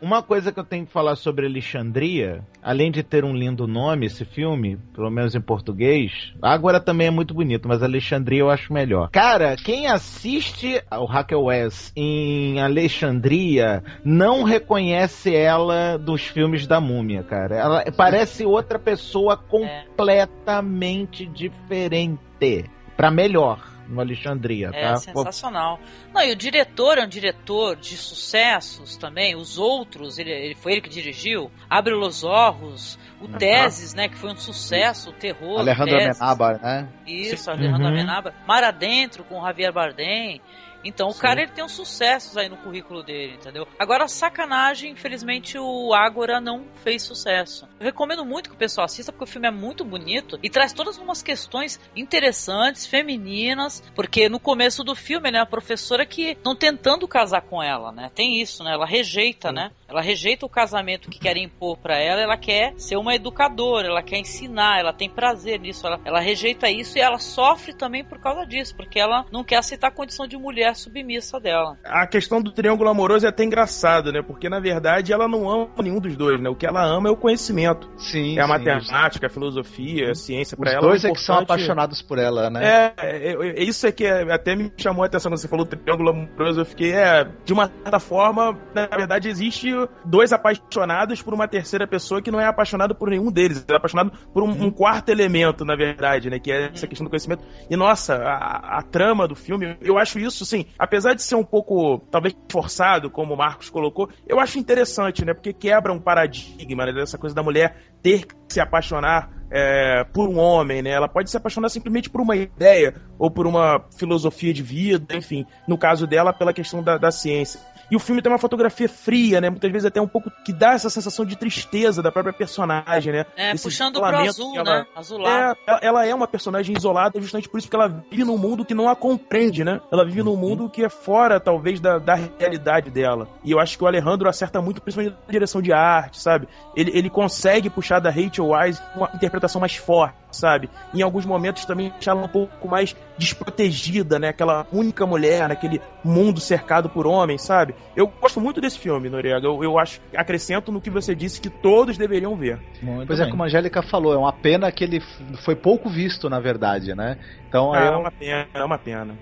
Uma 0.00 0.22
coisa 0.22 0.52
que 0.52 0.60
eu 0.60 0.64
tenho 0.64 0.84
que 0.84 0.92
falar 0.92 1.16
sobre 1.16 1.46
Alexandria, 1.46 2.44
além 2.62 2.90
de 2.90 3.02
ter 3.02 3.24
um 3.24 3.34
lindo 3.34 3.66
nome 3.66 4.06
esse 4.06 4.26
filme, 4.26 4.76
pelo 4.94 5.10
menos 5.10 5.34
em 5.34 5.40
português, 5.40 6.34
agora 6.42 6.78
também 6.78 7.06
é 7.06 7.10
muito 7.10 7.32
bonito, 7.32 7.66
mas 7.66 7.82
Alexandria 7.82 8.40
eu 8.40 8.50
acho 8.50 8.72
melhor. 8.72 9.08
Cara, 9.10 9.56
quem 9.56 9.86
assiste 9.86 10.82
ao 10.90 11.06
Raquel 11.06 11.44
West 11.44 11.92
em 11.96 12.60
Alexandria 12.60 13.82
não 14.04 14.42
reconhece 14.42 15.34
ela 15.34 15.96
dos 15.96 16.26
filmes 16.26 16.66
da 16.66 16.78
Múmia, 16.78 17.22
cara. 17.22 17.56
Ela 17.56 17.84
parece 17.96 18.44
outra 18.44 18.78
pessoa 18.78 19.32
é. 19.32 19.36
completamente 19.50 21.24
diferente, 21.26 22.66
para 22.96 23.10
melhor 23.10 23.75
no 23.88 24.00
Alexandria, 24.00 24.70
é, 24.72 24.80
tá? 24.80 24.92
É 24.92 24.96
sensacional. 24.96 25.78
Não, 26.12 26.22
e 26.22 26.32
o 26.32 26.36
diretor 26.36 26.98
é 26.98 27.04
um 27.04 27.08
diretor 27.08 27.76
de 27.76 27.96
sucessos 27.96 28.96
também. 28.96 29.36
Os 29.36 29.58
outros, 29.58 30.18
ele, 30.18 30.30
ele 30.30 30.54
foi 30.54 30.72
ele 30.72 30.80
que 30.80 30.88
dirigiu. 30.88 31.50
Abre 31.68 31.94
os 31.94 32.24
Orros, 32.24 32.98
o 33.20 33.28
Teses, 33.28 33.94
né? 33.94 34.08
Que 34.08 34.16
foi 34.16 34.30
um 34.30 34.36
sucesso, 34.36 35.10
o 35.10 35.12
terror. 35.12 35.60
Alejandro 35.60 35.96
Amenábar, 35.96 36.60
né? 36.60 36.88
Isso, 37.06 37.50
Alejandro 37.50 37.82
uhum. 37.82 37.88
Amenábar. 37.88 38.34
Mar 38.46 38.64
Adentro 38.64 39.24
com 39.24 39.40
Javier 39.42 39.72
Bardem. 39.72 40.40
Então 40.86 41.08
o 41.08 41.14
cara 41.14 41.42
ele 41.42 41.50
tem 41.50 41.64
uns 41.64 41.72
sucessos 41.72 42.36
aí 42.36 42.48
no 42.48 42.56
currículo 42.56 43.02
dele, 43.02 43.34
entendeu? 43.34 43.66
Agora, 43.78 44.06
sacanagem, 44.06 44.92
infelizmente 44.92 45.58
o 45.58 45.92
Ágora 45.92 46.40
não 46.40 46.64
fez 46.84 47.02
sucesso. 47.02 47.68
Eu 47.80 47.86
recomendo 47.86 48.24
muito 48.24 48.48
que 48.48 48.54
o 48.54 48.58
pessoal 48.58 48.84
assista 48.84 49.10
porque 49.10 49.24
o 49.24 49.26
filme 49.26 49.48
é 49.48 49.50
muito 49.50 49.84
bonito 49.84 50.38
e 50.42 50.48
traz 50.48 50.72
todas 50.72 50.96
umas 50.96 51.22
questões 51.22 51.80
interessantes, 51.96 52.86
femininas, 52.86 53.82
porque 53.94 54.28
no 54.28 54.38
começo 54.38 54.84
do 54.84 54.94
filme, 54.94 55.30
né, 55.30 55.40
a 55.40 55.46
professora 55.46 56.06
que 56.06 56.30
estão 56.30 56.54
tentando 56.54 57.08
casar 57.08 57.42
com 57.42 57.62
ela, 57.62 57.90
né? 57.90 58.10
Tem 58.14 58.40
isso, 58.40 58.62
né? 58.62 58.72
Ela 58.72 58.86
rejeita, 58.86 59.50
né? 59.50 59.72
Ela 59.88 60.00
rejeita 60.00 60.46
o 60.46 60.48
casamento 60.48 61.10
que 61.10 61.18
querem 61.18 61.44
impor 61.44 61.76
para 61.78 61.98
ela, 61.98 62.20
ela 62.20 62.36
quer 62.36 62.74
ser 62.76 62.96
uma 62.96 63.14
educadora, 63.14 63.88
ela 63.88 64.02
quer 64.02 64.18
ensinar, 64.18 64.78
ela 64.78 64.92
tem 64.92 65.08
prazer 65.08 65.60
nisso, 65.60 65.86
ela, 65.86 66.00
ela 66.04 66.20
rejeita 66.20 66.70
isso 66.70 66.98
e 66.98 67.00
ela 67.00 67.18
sofre 67.18 67.72
também 67.72 68.04
por 68.04 68.20
causa 68.20 68.44
disso, 68.46 68.74
porque 68.76 68.98
ela 68.98 69.24
não 69.32 69.44
quer 69.44 69.56
aceitar 69.56 69.88
a 69.88 69.92
condição 69.92 70.26
de 70.26 70.36
mulher 70.36 70.75
submissa 70.76 71.40
dela. 71.40 71.76
A 71.84 72.06
questão 72.06 72.40
do 72.40 72.52
triângulo 72.52 72.88
amoroso 72.88 73.26
é 73.26 73.28
até 73.28 73.44
engraçado, 73.44 74.12
né? 74.12 74.22
Porque 74.22 74.48
na 74.48 74.60
verdade 74.60 75.12
ela 75.12 75.26
não 75.28 75.48
ama 75.48 75.68
nenhum 75.82 76.00
dos 76.00 76.16
dois, 76.16 76.40
né? 76.40 76.48
O 76.48 76.54
que 76.54 76.66
ela 76.66 76.84
ama 76.84 77.08
é 77.08 77.12
o 77.12 77.16
conhecimento. 77.16 77.90
Sim. 77.96 78.38
É 78.38 78.42
a 78.42 78.44
sim, 78.44 78.50
matemática, 78.50 79.26
a 79.26 79.30
filosofia, 79.30 80.10
a 80.10 80.14
ciência 80.14 80.56
para 80.56 80.68
Os 80.68 80.74
ela. 80.74 80.86
dois 80.86 81.04
o 81.04 81.08
é 81.08 81.12
que 81.12 81.20
são 81.20 81.38
apaixonados 81.38 82.02
por 82.02 82.18
ela, 82.18 82.50
né? 82.50 82.64
É, 82.64 82.94
é, 82.98 83.32
é, 83.32 83.62
isso 83.62 83.86
é 83.86 83.92
que 83.92 84.04
é- 84.04 84.32
até 84.32 84.54
me 84.54 84.72
chamou 84.76 85.02
a 85.02 85.06
atenção 85.06 85.30
quando 85.30 85.38
você 85.40 85.48
falou 85.48 85.66
triângulo 85.66 86.10
amoroso. 86.10 86.60
Eu 86.60 86.66
fiquei, 86.66 86.92
é, 86.92 87.26
de 87.44 87.52
uma 87.52 87.70
certa 87.82 87.98
forma, 87.98 88.58
na 88.74 88.86
verdade, 88.86 89.28
existe 89.28 89.70
dois 90.04 90.32
apaixonados 90.32 91.22
por 91.22 91.34
uma 91.34 91.48
terceira 91.48 91.86
pessoa 91.86 92.20
que 92.22 92.30
não 92.30 92.40
é 92.40 92.46
apaixonado 92.46 92.94
por 92.94 93.10
nenhum 93.10 93.30
deles. 93.30 93.64
É 93.68 93.74
apaixonado 93.76 94.12
por 94.32 94.42
um, 94.42 94.50
um 94.50 94.70
quarto 94.70 95.08
elemento, 95.10 95.64
na 95.64 95.74
verdade, 95.76 96.30
né? 96.30 96.38
Que 96.38 96.52
é 96.52 96.70
essa 96.72 96.86
questão 96.86 97.04
do 97.04 97.10
conhecimento. 97.10 97.42
E, 97.70 97.76
nossa, 97.76 98.16
a, 98.16 98.78
a 98.78 98.82
trama 98.82 99.26
do 99.26 99.34
filme, 99.34 99.76
eu 99.80 99.98
acho 99.98 100.18
isso, 100.18 100.44
apesar 100.78 101.14
de 101.14 101.22
ser 101.22 101.36
um 101.36 101.44
pouco, 101.44 101.98
talvez, 102.10 102.34
forçado, 102.50 103.10
como 103.10 103.34
o 103.34 103.36
Marcos 103.36 103.70
colocou, 103.70 104.10
eu 104.26 104.40
acho 104.40 104.58
interessante, 104.58 105.24
né? 105.24 105.34
Porque 105.34 105.52
quebra 105.52 105.92
um 105.92 106.00
paradigma, 106.00 106.86
né? 106.86 106.92
Dessa 106.92 107.18
coisa 107.18 107.34
da 107.34 107.42
mulher 107.42 107.76
ter 108.02 108.26
que 108.26 108.34
se 108.48 108.60
apaixonar 108.60 109.35
é, 109.50 110.04
por 110.04 110.28
um 110.28 110.38
homem, 110.38 110.82
né? 110.82 110.90
Ela 110.90 111.08
pode 111.08 111.30
se 111.30 111.36
apaixonar 111.36 111.68
simplesmente 111.68 112.10
por 112.10 112.20
uma 112.20 112.36
ideia 112.36 112.94
ou 113.18 113.30
por 113.30 113.46
uma 113.46 113.84
filosofia 113.96 114.52
de 114.52 114.62
vida, 114.62 115.16
enfim. 115.16 115.46
No 115.66 115.78
caso 115.78 116.06
dela, 116.06 116.32
pela 116.32 116.52
questão 116.52 116.82
da, 116.82 116.98
da 116.98 117.10
ciência. 117.10 117.60
E 117.88 117.94
o 117.94 118.00
filme 118.00 118.20
tem 118.20 118.32
uma 118.32 118.38
fotografia 118.38 118.88
fria, 118.88 119.40
né? 119.40 119.48
Muitas 119.48 119.70
vezes 119.70 119.86
até 119.86 120.00
um 120.00 120.08
pouco 120.08 120.28
que 120.44 120.52
dá 120.52 120.72
essa 120.72 120.90
sensação 120.90 121.24
de 121.24 121.36
tristeza 121.36 122.02
da 122.02 122.10
própria 122.10 122.32
personagem, 122.32 123.12
né? 123.12 123.24
É, 123.36 123.52
Esse 123.52 123.62
puxando 123.62 124.00
pro 124.00 124.04
azul, 124.06 124.56
ela- 124.56 124.78
né? 124.80 124.86
Azulado. 124.96 125.56
é, 125.56 125.70
ela- 125.70 125.80
ela 125.82 126.06
é 126.06 126.12
uma 126.12 126.26
personagem 126.26 126.76
isolada 126.76 127.20
justamente 127.20 127.48
por 127.48 127.58
isso 127.58 127.70
que 127.70 127.76
ela 127.76 127.86
vive 128.10 128.24
num 128.24 128.36
mundo 128.36 128.64
que 128.64 128.74
não 128.74 128.88
a 128.88 128.96
compreende, 128.96 129.62
né? 129.62 129.80
Ela 129.92 130.04
vive 130.04 130.20
num 130.24 130.34
mundo 130.36 130.68
que 130.68 130.82
é 130.84 130.88
fora, 130.88 131.38
talvez, 131.38 131.78
da, 131.78 131.98
da 131.98 132.16
realidade 132.16 132.90
dela. 132.90 133.28
E 133.44 133.52
eu 133.52 133.60
acho 133.60 133.78
que 133.78 133.84
o 133.84 133.86
Alejandro 133.86 134.28
acerta 134.28 134.60
muito, 134.60 134.82
principalmente 134.82 135.14
na 135.24 135.32
direção 135.32 135.62
de 135.62 135.72
arte, 135.72 136.20
sabe? 136.20 136.48
Ele, 136.74 136.90
ele 136.92 137.08
consegue 137.08 137.70
puxar 137.70 138.00
da 138.00 138.10
Rachel 138.10 138.48
Wise 138.48 138.82
uma 138.96 139.08
interpretação 139.14 139.35
mais 139.60 139.76
forte, 139.76 140.14
sabe? 140.30 140.68
Em 140.94 141.02
alguns 141.02 141.24
momentos 141.24 141.64
também 141.64 141.90
deixar 141.90 142.12
ela 142.12 142.24
um 142.24 142.28
pouco 142.28 142.68
mais 142.68 142.94
desprotegida, 143.18 144.18
né? 144.18 144.28
Aquela 144.28 144.66
única 144.72 145.06
mulher 145.06 145.48
naquele 145.48 145.80
mundo 146.04 146.40
cercado 146.40 146.88
por 146.88 147.06
homens, 147.06 147.42
sabe? 147.42 147.74
Eu 147.94 148.06
gosto 148.06 148.40
muito 148.40 148.60
desse 148.60 148.78
filme, 148.78 149.08
Noriega. 149.08 149.46
Eu, 149.46 149.62
eu 149.62 149.78
acho, 149.78 150.00
acrescento 150.16 150.70
no 150.72 150.80
que 150.80 150.90
você 150.90 151.14
disse 151.14 151.40
que 151.40 151.50
todos 151.50 151.96
deveriam 151.96 152.36
ver. 152.36 152.58
Muito 152.82 153.06
Pois 153.06 153.18
é, 153.20 153.22
bem. 153.22 153.30
como 153.30 153.42
a 153.42 153.46
Angélica 153.46 153.82
falou, 153.82 154.12
é 154.12 154.18
uma 154.18 154.32
pena 154.32 154.70
que 154.72 154.84
ele 154.84 155.00
foi 155.44 155.54
pouco 155.56 155.88
visto, 155.88 156.28
na 156.28 156.40
verdade, 156.40 156.94
né? 156.94 157.18
Então, 157.48 157.72
Ah, 157.74 157.84
é 157.84 157.88
eu- 157.88 157.98
uma 157.98 158.10
pena, 158.10 158.46
é 158.54 158.64
uma 158.64 158.78
pena. 158.78 159.16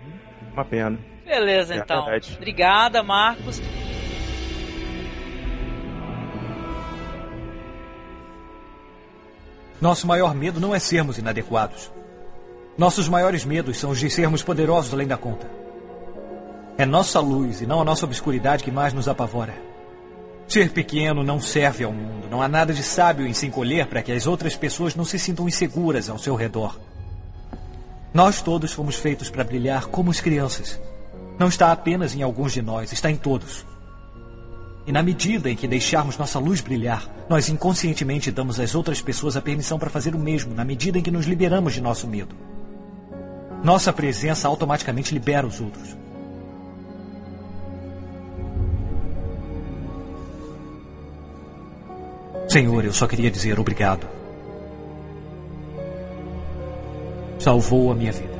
Uma 0.52 0.64
pena. 0.64 0.98
Beleza, 1.24 1.74
É 1.74 1.78
então. 1.78 2.04
verdade. 2.04 2.34
Obrigada, 2.36 3.02
Marcos. 3.02 3.60
Nosso 9.84 10.06
maior 10.06 10.34
medo 10.34 10.58
não 10.58 10.74
é 10.74 10.78
sermos 10.78 11.18
inadequados. 11.18 11.92
Nossos 12.78 13.06
maiores 13.06 13.44
medos 13.44 13.76
são 13.76 13.90
os 13.90 14.00
de 14.00 14.08
sermos 14.08 14.42
poderosos 14.42 14.94
além 14.94 15.06
da 15.06 15.18
conta. 15.18 15.46
É 16.78 16.86
nossa 16.86 17.20
luz 17.20 17.60
e 17.60 17.66
não 17.66 17.82
a 17.82 17.84
nossa 17.84 18.06
obscuridade 18.06 18.64
que 18.64 18.70
mais 18.70 18.94
nos 18.94 19.08
apavora. 19.08 19.54
Ser 20.48 20.70
pequeno 20.70 21.22
não 21.22 21.38
serve 21.38 21.84
ao 21.84 21.92
mundo. 21.92 22.30
Não 22.30 22.40
há 22.40 22.48
nada 22.48 22.72
de 22.72 22.82
sábio 22.82 23.26
em 23.26 23.34
se 23.34 23.46
encolher 23.46 23.86
para 23.86 24.00
que 24.00 24.10
as 24.10 24.26
outras 24.26 24.56
pessoas 24.56 24.94
não 24.94 25.04
se 25.04 25.18
sintam 25.18 25.46
inseguras 25.46 26.08
ao 26.08 26.16
seu 26.16 26.34
redor. 26.34 26.80
Nós 28.14 28.40
todos 28.40 28.72
fomos 28.72 28.96
feitos 28.96 29.28
para 29.28 29.44
brilhar 29.44 29.88
como 29.88 30.10
as 30.10 30.18
crianças. 30.18 30.80
Não 31.38 31.48
está 31.48 31.70
apenas 31.70 32.14
em 32.14 32.22
alguns 32.22 32.54
de 32.54 32.62
nós, 32.62 32.90
está 32.90 33.10
em 33.10 33.16
todos. 33.16 33.66
E 34.86 34.92
na 34.92 35.02
medida 35.02 35.50
em 35.50 35.56
que 35.56 35.66
deixarmos 35.66 36.18
nossa 36.18 36.38
luz 36.38 36.60
brilhar, 36.60 37.08
nós 37.28 37.48
inconscientemente 37.48 38.30
damos 38.30 38.60
às 38.60 38.74
outras 38.74 39.00
pessoas 39.00 39.36
a 39.36 39.40
permissão 39.40 39.78
para 39.78 39.88
fazer 39.88 40.14
o 40.14 40.18
mesmo, 40.18 40.54
na 40.54 40.64
medida 40.64 40.98
em 40.98 41.02
que 41.02 41.10
nos 41.10 41.26
liberamos 41.26 41.72
de 41.72 41.80
nosso 41.80 42.06
medo. 42.06 42.34
Nossa 43.62 43.92
presença 43.92 44.46
automaticamente 44.46 45.14
libera 45.14 45.46
os 45.46 45.58
outros. 45.58 45.96
Senhor, 52.46 52.84
eu 52.84 52.92
só 52.92 53.06
queria 53.06 53.30
dizer 53.30 53.58
obrigado. 53.58 54.06
Salvou 57.38 57.90
a 57.90 57.94
minha 57.94 58.12
vida. 58.12 58.33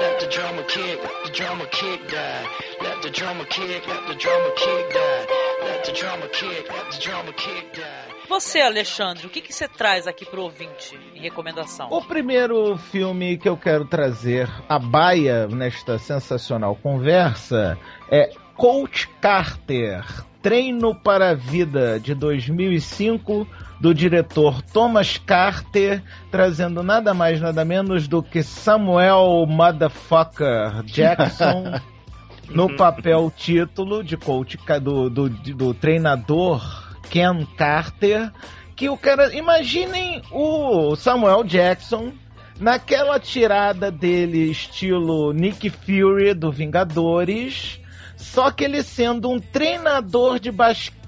Let 0.00 0.18
the 0.18 0.28
drummer 0.28 0.62
kick, 0.62 0.98
let 1.02 1.24
the 1.24 1.30
drummer 1.30 1.66
kick 1.66 2.00
die. 2.08 2.46
Let 2.80 3.02
the 3.02 3.10
drummer 3.10 3.44
kick, 3.44 3.86
let 3.86 4.06
the 4.08 4.14
drummer 4.14 4.50
kick 4.56 4.94
die. 4.94 5.26
Let 5.62 5.84
the 5.84 5.92
drummer 5.92 6.28
kick, 6.28 6.70
let 6.70 6.90
the 6.90 6.98
drummer 6.98 7.32
kick 7.34 7.72
die. 7.74 8.10
Você, 8.26 8.60
Alexandre, 8.60 9.26
o 9.26 9.28
que, 9.28 9.42
que 9.42 9.52
você 9.52 9.68
traz 9.68 10.06
aqui 10.06 10.24
pro 10.24 10.42
ouvinte 10.42 10.98
em 11.14 11.20
recomendação? 11.20 11.88
O 11.90 12.00
primeiro 12.02 12.78
filme 12.78 13.36
que 13.36 13.48
eu 13.48 13.58
quero 13.58 13.84
trazer 13.84 14.48
a 14.66 14.78
baia 14.78 15.46
nesta 15.48 15.98
sensacional 15.98 16.74
conversa 16.76 17.76
é 18.10 18.30
Coach 18.56 19.06
Carter, 19.20 20.02
Treino 20.40 20.94
para 20.94 21.30
a 21.30 21.34
Vida, 21.34 22.00
de 22.00 22.14
2005, 22.14 23.46
do 23.80 23.94
diretor 23.94 24.60
Thomas 24.62 25.16
Carter, 25.16 26.02
trazendo 26.30 26.82
nada 26.82 27.14
mais, 27.14 27.40
nada 27.40 27.64
menos 27.64 28.06
do 28.06 28.22
que 28.22 28.42
Samuel 28.42 29.46
Motherfucker 29.46 30.82
Jackson 30.84 31.80
no 32.50 32.76
papel 32.76 33.32
título 33.34 34.04
de 34.04 34.18
coach 34.18 34.58
do, 34.82 35.08
do, 35.08 35.28
do 35.30 35.72
treinador 35.72 36.60
Ken 37.08 37.46
Carter. 37.56 38.30
Que 38.76 38.88
o 38.88 38.96
cara. 38.96 39.34
Imaginem 39.34 40.22
o 40.30 40.94
Samuel 40.96 41.44
Jackson 41.44 42.12
naquela 42.58 43.18
tirada 43.18 43.90
dele, 43.90 44.50
estilo 44.50 45.32
Nick 45.32 45.70
Fury 45.70 46.34
do 46.34 46.52
Vingadores. 46.52 47.80
Só 48.16 48.50
que 48.50 48.64
ele 48.64 48.82
sendo 48.82 49.30
um 49.30 49.38
treinador 49.38 50.38
de 50.38 50.50
basquete 50.50 50.99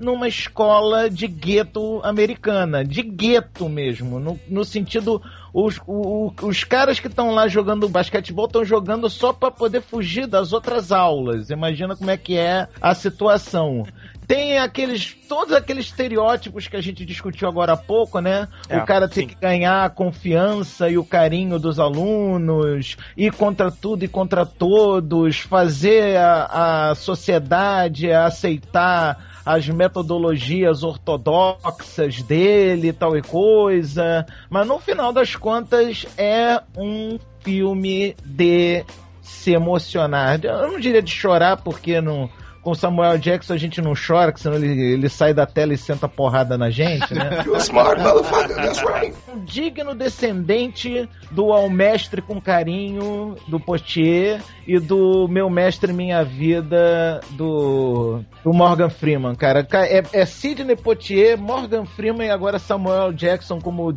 numa 0.00 0.28
escola 0.28 1.08
de 1.10 1.26
gueto 1.26 2.00
americana. 2.04 2.84
De 2.84 3.02
gueto 3.02 3.68
mesmo. 3.68 4.18
No, 4.18 4.38
no 4.48 4.64
sentido. 4.64 5.20
Os, 5.52 5.80
o- 5.86 6.32
os 6.42 6.62
caras 6.64 7.00
que 7.00 7.06
estão 7.08 7.30
lá 7.34 7.48
jogando 7.48 7.88
basquetebol 7.88 8.46
estão 8.46 8.64
jogando 8.64 9.08
só 9.08 9.32
para 9.32 9.50
poder 9.50 9.80
fugir 9.80 10.26
das 10.26 10.52
outras 10.52 10.92
aulas. 10.92 11.50
Imagina 11.50 11.96
como 11.96 12.10
é 12.10 12.16
que 12.16 12.36
é 12.36 12.68
a 12.80 12.94
situação. 12.94 13.86
Tem 14.28 14.58
aqueles. 14.58 15.16
Todos 15.26 15.54
aqueles 15.54 15.86
estereótipos 15.86 16.68
que 16.68 16.76
a 16.76 16.82
gente 16.82 17.04
discutiu 17.04 17.48
agora 17.48 17.72
há 17.72 17.76
pouco, 17.76 18.20
né? 18.20 18.46
É, 18.68 18.76
o 18.76 18.84
cara 18.84 19.08
tem 19.08 19.26
sim. 19.26 19.34
que 19.34 19.40
ganhar 19.40 19.86
a 19.86 19.90
confiança 19.90 20.88
e 20.90 20.98
o 20.98 21.04
carinho 21.04 21.58
dos 21.58 21.80
alunos, 21.80 22.96
ir 23.16 23.32
contra 23.32 23.70
tudo 23.70 24.04
e 24.04 24.08
contra 24.08 24.44
todos, 24.44 25.38
fazer 25.38 26.18
a, 26.18 26.90
a 26.90 26.94
sociedade 26.94 28.12
aceitar 28.12 29.40
as 29.46 29.66
metodologias 29.66 30.82
ortodoxas 30.82 32.20
dele, 32.20 32.92
tal 32.92 33.16
e 33.16 33.22
coisa. 33.22 34.26
Mas 34.50 34.66
no 34.66 34.78
final 34.78 35.10
das 35.10 35.34
contas 35.36 36.04
é 36.18 36.60
um 36.76 37.18
filme 37.40 38.14
de 38.22 38.84
se 39.22 39.52
emocionar. 39.52 40.38
Eu 40.44 40.70
não 40.70 40.78
diria 40.78 41.00
de 41.00 41.10
chorar, 41.10 41.56
porque 41.56 41.98
não. 41.98 42.28
Com 42.68 42.74
Samuel 42.74 43.16
Jackson 43.16 43.54
a 43.54 43.56
gente 43.56 43.80
não 43.80 43.94
chora, 43.94 44.30
que 44.30 44.38
senão 44.38 44.56
ele, 44.56 44.92
ele 44.92 45.08
sai 45.08 45.32
da 45.32 45.46
tela 45.46 45.72
e 45.72 45.78
senta 45.78 46.06
porrada 46.06 46.58
na 46.58 46.68
gente, 46.68 47.14
né? 47.14 47.42
Um 49.34 49.42
digno 49.42 49.94
descendente 49.94 51.08
do 51.30 51.50
Ao 51.50 51.70
Mestre 51.70 52.20
com 52.20 52.38
Carinho, 52.38 53.36
do 53.48 53.58
Potier, 53.58 54.42
e 54.66 54.78
do 54.78 55.26
Meu 55.28 55.48
Mestre 55.48 55.94
Minha 55.94 56.22
Vida, 56.22 57.20
do, 57.30 58.20
do 58.44 58.52
Morgan 58.52 58.90
Freeman, 58.90 59.34
cara. 59.34 59.64
Ca- 59.64 59.86
É, 59.86 60.02
é 60.12 60.26
Sidney 60.26 60.76
Potier, 60.76 61.38
Morgan 61.38 61.86
Freeman 61.86 62.26
e 62.26 62.30
agora 62.30 62.58
Samuel 62.58 63.14
Jackson 63.14 63.58
como 63.62 63.90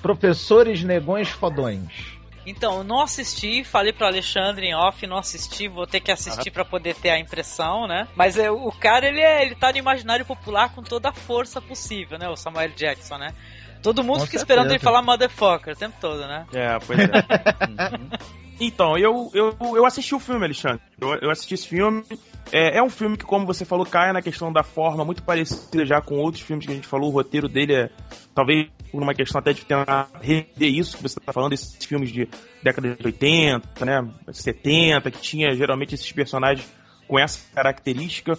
professores 0.00 0.82
negões 0.82 1.28
fodões. 1.28 2.13
Então, 2.46 2.78
eu 2.78 2.84
não 2.84 3.00
assisti, 3.00 3.64
falei 3.64 3.92
pro 3.92 4.06
Alexandre 4.06 4.66
em 4.66 4.74
off, 4.74 5.06
não 5.06 5.16
assisti, 5.16 5.66
vou 5.66 5.86
ter 5.86 6.00
que 6.00 6.12
assistir 6.12 6.50
pra 6.50 6.64
poder 6.64 6.94
ter 6.94 7.10
a 7.10 7.18
impressão, 7.18 7.86
né? 7.86 8.06
Mas 8.14 8.38
é, 8.38 8.50
o 8.50 8.70
cara, 8.72 9.06
ele, 9.06 9.20
é, 9.20 9.42
ele 9.42 9.54
tá 9.54 9.72
no 9.72 9.78
imaginário 9.78 10.24
popular 10.24 10.74
com 10.74 10.82
toda 10.82 11.08
a 11.08 11.12
força 11.12 11.60
possível, 11.60 12.18
né? 12.18 12.28
O 12.28 12.36
Samuel 12.36 12.70
Jackson, 12.70 13.16
né? 13.16 13.34
Todo 13.82 14.04
mundo 14.04 14.20
Com 14.20 14.26
fica 14.26 14.36
esperando 14.36 14.66
ele 14.66 14.78
certeza. 14.78 14.90
falar 14.90 15.02
motherfucker 15.02 15.74
o 15.74 15.76
tempo 15.76 15.96
todo, 16.00 16.20
né? 16.26 16.46
É, 16.52 16.78
pois 16.78 16.98
é. 16.98 18.34
Então, 18.60 18.96
eu, 18.96 19.30
eu, 19.34 19.56
eu 19.60 19.84
assisti 19.84 20.14
o 20.14 20.20
filme, 20.20 20.44
Alexandre. 20.44 20.80
Eu, 21.00 21.14
eu 21.16 21.30
assisti 21.30 21.54
esse 21.54 21.66
filme. 21.66 22.04
É, 22.52 22.78
é 22.78 22.82
um 22.82 22.90
filme 22.90 23.16
que, 23.16 23.24
como 23.24 23.46
você 23.46 23.64
falou, 23.64 23.84
cai 23.84 24.12
na 24.12 24.22
questão 24.22 24.52
da 24.52 24.62
forma, 24.62 25.04
muito 25.04 25.22
parecida 25.22 25.84
já 25.84 26.00
com 26.00 26.16
outros 26.16 26.42
filmes 26.42 26.64
que 26.66 26.72
a 26.72 26.74
gente 26.74 26.86
falou. 26.86 27.10
O 27.10 27.12
roteiro 27.12 27.48
dele 27.48 27.74
é, 27.74 27.90
talvez, 28.34 28.68
por 28.92 29.02
uma 29.02 29.14
questão 29.14 29.40
até 29.40 29.52
de 29.52 29.64
tentar 29.64 30.08
rever 30.20 30.72
isso 30.72 30.96
que 30.96 31.02
você 31.02 31.18
está 31.18 31.32
falando, 31.32 31.52
esses 31.52 31.84
filmes 31.84 32.12
de 32.12 32.28
década 32.62 32.94
de 32.94 33.06
80, 33.06 33.84
né, 33.84 34.08
70, 34.30 35.10
que 35.10 35.20
tinha 35.20 35.54
geralmente 35.54 35.94
esses 35.94 36.10
personagens 36.12 36.66
com 37.08 37.18
essa 37.18 37.40
característica. 37.54 38.38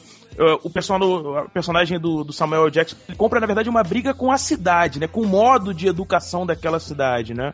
O 0.64 0.70
personagem, 0.70 2.00
do, 2.00 2.24
do 2.24 2.34
Samuel 2.34 2.70
Jackson 2.70 2.98
compra, 3.16 3.40
na 3.40 3.46
verdade, 3.46 3.70
uma 3.70 3.84
briga 3.84 4.14
com 4.14 4.32
a 4.32 4.38
cidade, 4.38 5.00
né? 5.00 5.08
Com 5.08 5.22
o 5.22 5.28
modo 5.28 5.74
de 5.74 5.88
educação 5.88 6.46
daquela 6.46 6.80
cidade, 6.80 7.34
né? 7.34 7.54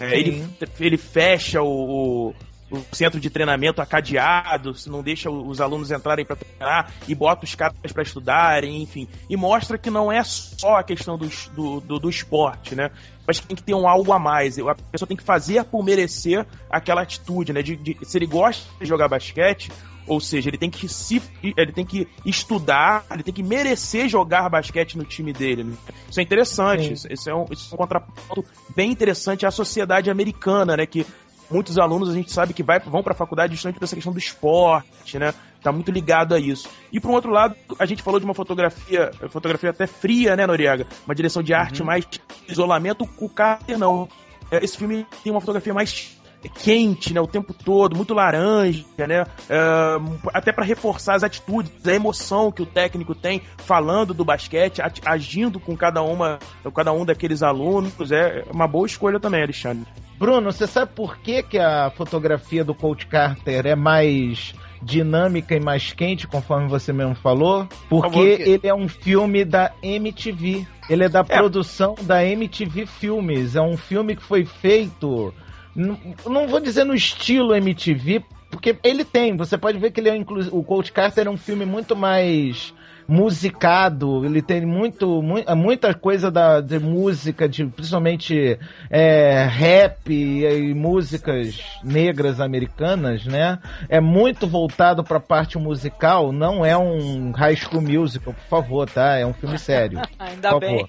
É, 0.00 0.18
ele, 0.18 0.46
ele 0.80 0.96
fecha 0.96 1.60
o, 1.62 2.28
o- 2.30 2.34
o 2.70 2.82
centro 2.96 3.20
de 3.20 3.28
treinamento 3.28 3.82
acadeado, 3.82 4.74
se 4.74 4.88
não 4.88 5.02
deixa 5.02 5.30
os 5.30 5.60
alunos 5.60 5.90
entrarem 5.90 6.24
para 6.24 6.36
treinar 6.36 6.90
e 7.06 7.14
bota 7.14 7.44
os 7.44 7.54
caras 7.54 7.76
para 7.92 8.02
estudarem, 8.02 8.80
enfim. 8.82 9.06
E 9.28 9.36
mostra 9.36 9.76
que 9.76 9.90
não 9.90 10.10
é 10.10 10.24
só 10.24 10.76
a 10.76 10.82
questão 10.82 11.18
do, 11.18 11.28
do, 11.54 11.80
do, 11.80 11.98
do 11.98 12.08
esporte, 12.08 12.74
né? 12.74 12.90
Mas 13.26 13.38
que 13.40 13.46
tem 13.46 13.56
que 13.56 13.62
ter 13.62 13.74
um 13.74 13.86
algo 13.86 14.10
a 14.12 14.18
mais. 14.18 14.58
A 14.58 14.74
pessoa 14.90 15.06
tem 15.06 15.16
que 15.18 15.22
fazer 15.22 15.62
por 15.64 15.84
merecer 15.84 16.46
aquela 16.70 17.02
atitude, 17.02 17.52
né? 17.52 17.60
De, 17.62 17.76
de- 17.76 17.98
se 18.04 18.16
ele 18.16 18.26
gosta 18.26 18.64
de 18.80 18.86
jogar 18.86 19.06
basquete, 19.06 19.70
ou 20.06 20.20
seja, 20.20 20.48
ele 20.50 20.58
tem 20.58 20.70
que 20.70 20.88
se 20.88 21.22
ele 21.42 21.72
tem 21.72 21.84
que 21.84 22.08
estudar, 22.24 23.04
ele 23.10 23.22
tem 23.22 23.34
que 23.34 23.42
merecer 23.42 24.08
jogar 24.08 24.48
basquete 24.48 24.96
no 24.98 25.04
time 25.04 25.32
dele. 25.32 25.64
né? 25.64 25.74
Isso 26.10 26.20
é 26.20 26.22
interessante, 26.22 26.92
isso, 26.92 27.12
isso 27.12 27.30
é 27.30 27.34
um, 27.34 27.44
isso 27.50 27.68
é 27.70 27.74
um 27.74 27.78
contraponto 27.78 28.44
bem 28.74 28.90
interessante 28.90 29.46
à 29.46 29.50
sociedade 29.50 30.10
americana, 30.10 30.76
né? 30.76 30.86
Que 30.86 31.06
muitos 31.50 31.78
alunos 31.78 32.08
a 32.08 32.14
gente 32.14 32.32
sabe 32.32 32.54
que 32.54 32.62
vai, 32.62 32.80
vão 32.80 33.02
para 33.02 33.12
a 33.12 33.16
faculdade 33.16 33.54
justamente 33.54 33.78
por 33.78 33.84
essa 33.84 33.94
questão 33.94 34.12
do 34.12 34.18
esporte, 34.18 35.18
né? 35.18 35.34
Tá 35.62 35.70
muito 35.70 35.92
ligado 35.92 36.34
a 36.34 36.40
isso. 36.40 36.68
E 36.92 36.98
por 36.98 37.10
um 37.10 37.14
outro 37.14 37.30
lado, 37.30 37.54
a 37.78 37.86
gente 37.86 38.02
falou 38.02 38.18
de 38.18 38.24
uma 38.24 38.34
fotografia, 38.34 39.10
fotografia 39.28 39.70
até 39.70 39.86
fria, 39.86 40.34
né, 40.34 40.46
Noriega? 40.46 40.86
Uma 41.06 41.14
direção 41.14 41.42
de 41.42 41.54
arte 41.54 41.84
mais 41.84 42.04
isolamento. 42.48 43.08
O 43.20 43.28
Carter 43.28 43.78
não. 43.78 44.08
É, 44.50 44.64
Esse 44.64 44.76
filme 44.76 45.06
tem 45.22 45.30
uma 45.30 45.40
fotografia 45.40 45.72
mais 45.72 46.18
quente, 46.48 47.12
né, 47.12 47.20
o 47.20 47.26
tempo 47.26 47.52
todo, 47.52 47.96
muito 47.96 48.14
laranja, 48.14 48.84
né, 48.98 49.24
é, 49.48 50.00
até 50.32 50.52
para 50.52 50.64
reforçar 50.64 51.14
as 51.14 51.22
atitudes, 51.22 51.72
a 51.86 51.92
emoção 51.92 52.50
que 52.50 52.62
o 52.62 52.66
técnico 52.66 53.14
tem 53.14 53.42
falando 53.58 54.14
do 54.14 54.24
basquete, 54.24 54.80
agindo 55.04 55.60
com 55.60 55.76
cada 55.76 56.02
uma, 56.02 56.38
cada 56.74 56.92
um 56.92 57.04
daqueles 57.04 57.42
alunos, 57.42 57.92
é 58.10 58.44
uma 58.52 58.66
boa 58.66 58.86
escolha 58.86 59.20
também, 59.20 59.42
Alexandre. 59.42 59.86
Bruno, 60.18 60.52
você 60.52 60.66
sabe 60.66 60.92
por 60.94 61.18
que, 61.18 61.42
que 61.42 61.58
a 61.58 61.90
fotografia 61.90 62.64
do 62.64 62.74
Coach 62.74 63.06
Carter 63.06 63.66
é 63.66 63.74
mais 63.74 64.54
dinâmica 64.82 65.54
e 65.54 65.60
mais 65.60 65.92
quente, 65.92 66.26
conforme 66.26 66.68
você 66.68 66.92
mesmo 66.92 67.14
falou? 67.14 67.66
Porque 67.88 68.18
ele 68.18 68.66
é 68.66 68.74
um 68.74 68.88
filme 68.88 69.44
da 69.44 69.72
MTV. 69.82 70.66
Ele 70.90 71.04
é 71.04 71.08
da 71.08 71.22
produção 71.22 71.94
da 72.02 72.24
MTV 72.24 72.86
Filmes. 72.86 73.56
É 73.56 73.62
um 73.62 73.76
filme 73.76 74.16
que 74.16 74.22
foi 74.22 74.44
feito. 74.44 75.32
Não 75.74 76.48
vou 76.48 76.60
dizer 76.60 76.84
no 76.84 76.94
estilo 76.94 77.54
MTV, 77.54 78.22
porque 78.50 78.76
ele 78.82 79.04
tem. 79.04 79.36
Você 79.36 79.56
pode 79.56 79.78
ver 79.78 79.90
que 79.90 80.00
ele 80.00 80.10
é 80.10 80.24
o 80.50 80.62
Coach 80.62 80.92
Carter 80.92 81.26
é 81.26 81.30
um 81.30 81.36
filme 81.36 81.64
muito 81.64 81.96
mais 81.96 82.74
musicado, 83.08 84.24
ele 84.24 84.40
tem 84.42 84.64
muito, 84.64 85.22
mu- 85.22 85.44
muita 85.56 85.94
coisa 85.94 86.30
da, 86.30 86.60
de 86.60 86.78
música, 86.78 87.48
de, 87.48 87.64
principalmente 87.66 88.58
é, 88.90 89.44
rap 89.48 90.10
e, 90.12 90.44
e 90.44 90.74
músicas 90.74 91.60
negras 91.82 92.40
americanas, 92.40 93.24
né? 93.24 93.58
É 93.88 94.00
muito 94.00 94.46
voltado 94.46 95.02
para 95.02 95.16
a 95.18 95.20
parte 95.20 95.58
musical, 95.58 96.32
não 96.32 96.64
é 96.64 96.76
um 96.76 97.32
High 97.32 97.56
School 97.56 97.82
Musical, 97.82 98.34
por 98.34 98.48
favor, 98.48 98.88
tá? 98.88 99.16
É 99.16 99.26
um 99.26 99.32
filme 99.32 99.58
sério. 99.58 100.00
Ainda 100.18 100.50
por 100.50 100.60
bem. 100.60 100.86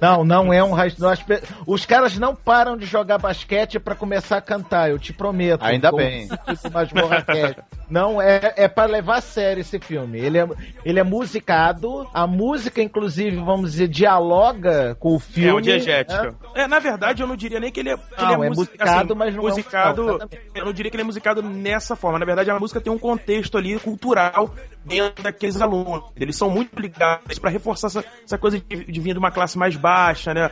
Não, 0.00 0.24
não 0.24 0.52
é 0.52 0.62
um 0.62 0.72
High 0.72 0.90
School. 0.90 1.10
Os 1.66 1.84
caras 1.84 2.18
não 2.18 2.34
param 2.34 2.76
de 2.76 2.86
jogar 2.86 3.18
basquete 3.18 3.78
para 3.78 3.94
começar 3.94 4.38
a 4.38 4.40
cantar, 4.42 4.90
eu 4.90 4.98
te 4.98 5.12
prometo. 5.12 5.62
Ainda 5.64 5.90
bem. 5.92 6.28
Tipo. 7.48 7.62
Não, 7.88 8.20
é, 8.22 8.54
é 8.56 8.68
para 8.68 8.90
levar 8.90 9.16
a 9.18 9.20
sério 9.20 9.60
esse 9.60 9.78
filme. 9.78 10.18
Ele 10.18 10.38
é, 10.38 10.48
ele 10.84 11.00
é 11.00 11.02
musicado, 11.40 12.06
a 12.12 12.26
música, 12.26 12.82
inclusive, 12.82 13.36
vamos 13.36 13.72
dizer, 13.72 13.88
dialoga 13.88 14.94
com 14.98 15.16
o 15.16 15.18
filme. 15.18 15.48
É, 15.50 15.54
um 15.54 15.60
diegética. 15.60 16.22
né? 16.22 16.34
É, 16.54 16.66
na 16.66 16.78
verdade, 16.78 17.22
eu 17.22 17.26
não 17.26 17.36
diria 17.36 17.58
nem 17.58 17.72
que 17.72 17.80
ele 17.80 17.90
é, 17.90 17.96
que 17.96 18.22
Não, 18.22 18.34
ele 18.34 18.46
é 18.46 18.48
music- 18.48 18.78
musicado, 18.78 19.16
mas 19.16 19.34
não 19.34 19.42
é 19.42 19.46
um 19.46 19.48
musicado, 19.48 20.02
musical, 20.02 20.26
exatamente. 20.28 20.50
Eu 20.54 20.64
não 20.66 20.72
diria 20.72 20.90
que 20.90 20.96
ele 20.96 21.02
é 21.02 21.06
musicado 21.06 21.42
nessa 21.42 21.96
forma. 21.96 22.18
Na 22.18 22.26
verdade, 22.26 22.50
a 22.50 22.58
música 22.58 22.80
tem 22.80 22.92
um 22.92 22.98
contexto 22.98 23.56
ali 23.56 23.78
cultural 23.78 24.54
dentro 24.84 25.22
daqueles 25.22 25.60
alunos. 25.60 26.04
Eles 26.16 26.36
são 26.36 26.48
muito 26.50 26.78
ligados 26.80 27.38
para 27.38 27.50
reforçar 27.50 27.88
essa, 27.88 28.04
essa 28.24 28.38
coisa 28.38 28.58
de, 28.60 28.84
de 28.84 29.00
vir 29.00 29.12
de 29.12 29.18
uma 29.18 29.30
classe 29.30 29.56
mais 29.58 29.76
baixa, 29.76 30.32
né? 30.34 30.50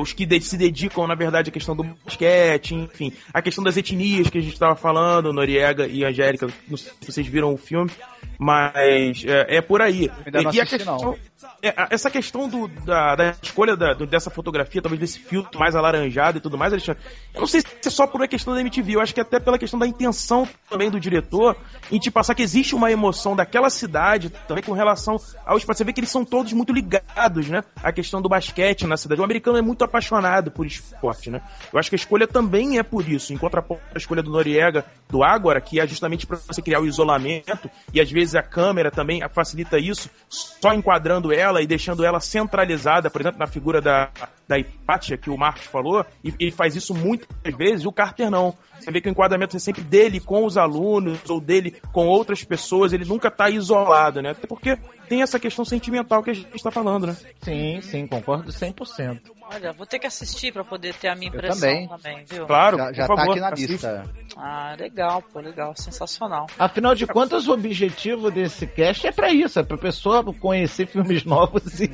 Os 0.00 0.12
que 0.12 0.26
de- 0.26 0.40
se 0.40 0.56
dedicam, 0.56 1.06
na 1.06 1.14
verdade, 1.14 1.50
à 1.50 1.52
questão 1.52 1.74
do 1.76 1.84
basquete, 2.04 2.74
enfim. 2.74 3.12
A 3.32 3.40
questão 3.42 3.62
das 3.64 3.76
etnias 3.76 4.28
que 4.28 4.38
a 4.38 4.40
gente 4.40 4.52
estava 4.52 4.76
falando, 4.76 5.32
Noriega 5.32 5.86
e 5.86 6.04
Angélica, 6.04 6.46
não 6.68 6.76
sei 6.76 6.92
se 7.00 7.12
vocês 7.12 7.26
viram 7.26 7.52
o 7.52 7.56
filme, 7.56 7.90
mas 8.38 9.24
é, 9.24 9.56
é 9.56 9.60
por 9.60 9.80
aí. 9.80 10.10
E 10.54 10.60
a 10.60 10.66
questão, 10.66 11.16
é, 11.62 11.74
essa 11.90 12.10
questão 12.10 12.48
do, 12.48 12.68
da, 12.68 13.14
da 13.16 13.34
escolha 13.42 13.76
da- 13.76 13.94
do- 13.94 14.06
dessa 14.06 14.30
fotografia, 14.30 14.82
talvez 14.82 15.00
desse 15.00 15.18
filtro 15.18 15.58
mais 15.58 15.74
alaranjado 15.74 16.38
e 16.38 16.40
tudo 16.40 16.58
mais, 16.58 16.72
Alexandre, 16.72 17.02
eu 17.34 17.40
não 17.40 17.46
sei 17.46 17.60
se 17.62 17.66
é 17.86 17.90
só 17.90 18.06
por 18.06 18.20
uma 18.20 18.28
questão 18.28 18.54
da 18.54 18.60
MTV, 18.60 18.96
eu 18.96 19.00
acho 19.00 19.14
que 19.14 19.20
até 19.20 19.40
pela 19.40 19.58
questão 19.58 19.78
da 19.78 19.86
intenção 19.86 20.46
também 20.68 20.90
do 20.90 21.00
diretor 21.00 21.56
em 21.90 21.98
te 21.98 22.10
passar 22.10 22.34
que 22.34 22.42
existe 22.42 22.74
uma 22.74 22.90
emoção 22.90 23.34
daquela 23.46 23.70
cidade 23.70 24.28
também 24.46 24.62
com 24.62 24.72
relação 24.72 25.16
ao 25.44 25.56
esporte. 25.56 25.78
Você 25.78 25.84
vê 25.84 25.92
que 25.92 26.00
eles 26.00 26.10
são 26.10 26.24
todos 26.24 26.52
muito 26.52 26.72
ligados, 26.72 27.48
né? 27.48 27.62
A 27.82 27.92
questão 27.92 28.20
do 28.20 28.28
basquete 28.28 28.86
na 28.86 28.96
cidade. 28.96 29.20
O 29.20 29.24
americano 29.24 29.56
é 29.56 29.62
muito 29.62 29.84
apaixonado 29.84 30.50
por 30.50 30.66
esporte, 30.66 31.30
né? 31.30 31.40
Eu 31.72 31.78
acho 31.78 31.88
que 31.88 31.94
a 31.94 31.98
escolha 31.98 32.26
também 32.26 32.78
é 32.78 32.82
por 32.82 33.08
isso, 33.08 33.32
em 33.32 33.38
contraponto 33.38 33.80
à 33.94 33.98
escolha 33.98 34.22
do 34.22 34.30
Noriega, 34.30 34.84
do 35.08 35.22
Ágora, 35.22 35.60
que 35.60 35.80
é 35.80 35.86
justamente 35.86 36.26
para 36.26 36.36
você 36.36 36.60
criar 36.60 36.80
o 36.80 36.86
isolamento, 36.86 37.70
e 37.94 38.00
às 38.00 38.10
vezes 38.10 38.34
a 38.34 38.42
câmera 38.42 38.90
também 38.90 39.22
facilita 39.32 39.78
isso, 39.78 40.10
só 40.28 40.72
enquadrando 40.72 41.32
ela 41.32 41.62
e 41.62 41.66
deixando 41.66 42.04
ela 42.04 42.20
centralizada, 42.20 43.08
por 43.08 43.20
exemplo, 43.20 43.38
na 43.38 43.46
figura 43.46 43.80
da, 43.80 44.10
da 44.48 44.58
Hipátia, 44.58 45.16
que 45.16 45.30
o 45.30 45.36
Marcos 45.36 45.64
falou, 45.66 46.04
e 46.22 46.32
ele 46.38 46.50
faz 46.52 46.76
isso 46.76 46.94
muitas 46.94 47.28
vezes, 47.56 47.82
e 47.84 47.88
o 47.88 47.92
Carter 47.92 48.30
não. 48.30 48.54
Você 48.78 48.90
vê 48.90 49.00
que 49.00 49.08
o 49.08 49.10
enquadramento 49.10 49.56
é 49.56 49.58
sempre 49.58 49.82
dele 49.82 50.20
com 50.20 50.44
os 50.44 50.56
alunos, 50.58 51.18
ou 51.28 51.40
dele 51.40 51.74
com 51.92 52.06
outras 52.06 52.44
pessoas, 52.44 52.92
ele 52.92 53.04
nunca 53.04 53.30
tá 53.30 53.48
isolado, 53.50 54.20
né? 54.22 54.30
Até 54.30 54.46
porque 54.46 54.78
tem 55.08 55.22
essa 55.22 55.40
questão 55.40 55.64
sentimental 55.64 56.22
que 56.22 56.30
a 56.30 56.34
gente 56.34 56.62
tá 56.62 56.70
falando, 56.70 57.06
né? 57.06 57.16
Sim, 57.40 57.80
sim, 57.80 58.06
concordo 58.06 58.50
100%. 58.52 59.20
Olha, 59.52 59.72
vou 59.72 59.86
ter 59.86 59.98
que 60.00 60.06
assistir 60.06 60.52
pra 60.52 60.64
poder 60.64 60.94
ter 60.94 61.08
a 61.08 61.14
minha 61.14 61.28
impressão 61.28 61.60
também. 61.60 61.88
também, 61.88 62.24
viu? 62.28 62.46
Claro, 62.46 62.76
Já, 62.78 62.92
já 62.92 63.06
por 63.06 63.14
tá 63.14 63.22
favor, 63.22 63.30
aqui 63.32 63.40
na 63.40 63.48
assista. 63.50 63.72
lista. 64.02 64.14
Ah, 64.36 64.76
legal, 64.78 65.22
pô, 65.32 65.40
legal, 65.40 65.72
sensacional. 65.76 66.46
Afinal 66.58 66.94
de 66.94 67.06
contas, 67.06 67.46
o 67.48 67.52
objetivo 67.52 68.30
desse 68.30 68.66
cast 68.66 69.06
é 69.06 69.12
pra 69.12 69.32
isso, 69.32 69.58
é 69.58 69.62
pra 69.62 69.78
pessoa 69.78 70.22
conhecer 70.34 70.86
filmes 70.86 71.24
novos 71.24 71.80
e, 71.80 71.88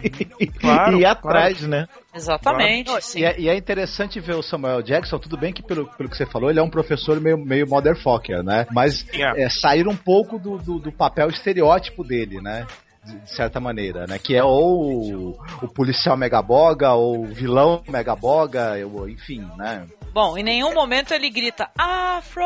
Claro, 0.59 0.97
e 0.99 1.01
ir 1.03 1.05
atrás, 1.07 1.61
né? 1.63 1.87
Exatamente. 2.15 2.91
E 3.17 3.25
é, 3.25 3.41
e 3.41 3.49
é 3.49 3.57
interessante 3.57 4.21
ver 4.21 4.35
o 4.35 4.43
Samuel 4.43 4.83
Jackson, 4.83 5.19
tudo 5.19 5.37
bem 5.37 5.53
que 5.53 5.63
pelo, 5.63 5.87
pelo 5.97 6.09
que 6.09 6.17
você 6.17 6.27
falou, 6.27 6.51
ele 6.51 6.59
é 6.61 6.63
um 6.63 6.71
professor 6.71 7.21
meio, 7.21 7.39
meio 7.39 7.67
motherfucker, 7.69 8.43
né? 8.43 8.67
Mas 8.71 9.07
É. 9.13 9.45
é, 9.45 9.49
sair 9.49 9.89
um 9.89 9.97
pouco 9.97 10.39
do, 10.39 10.59
do, 10.59 10.79
do 10.79 10.93
papel 10.93 11.29
estereótipo 11.29 12.05
dele, 12.05 12.41
né? 12.41 12.67
De, 13.05 13.31
certa 13.35 13.59
maneira, 13.59 14.07
né? 14.07 14.19
Que 14.19 14.37
é 14.37 14.45
ou 14.45 15.31
o, 15.33 15.39
o 15.63 15.69
policial 15.69 16.17
megaboga, 16.17 16.93
ou 16.93 17.23
o 17.23 17.27
vilão 17.27 17.83
megaboga, 17.89 18.75
ou, 18.93 19.09
enfim, 19.09 19.45
né? 19.57 19.85
Bom, 20.13 20.37
em 20.37 20.43
nenhum 20.43 20.73
momento 20.75 21.13
ele 21.15 21.31
grita 21.31 21.69
Afro! 21.77 22.45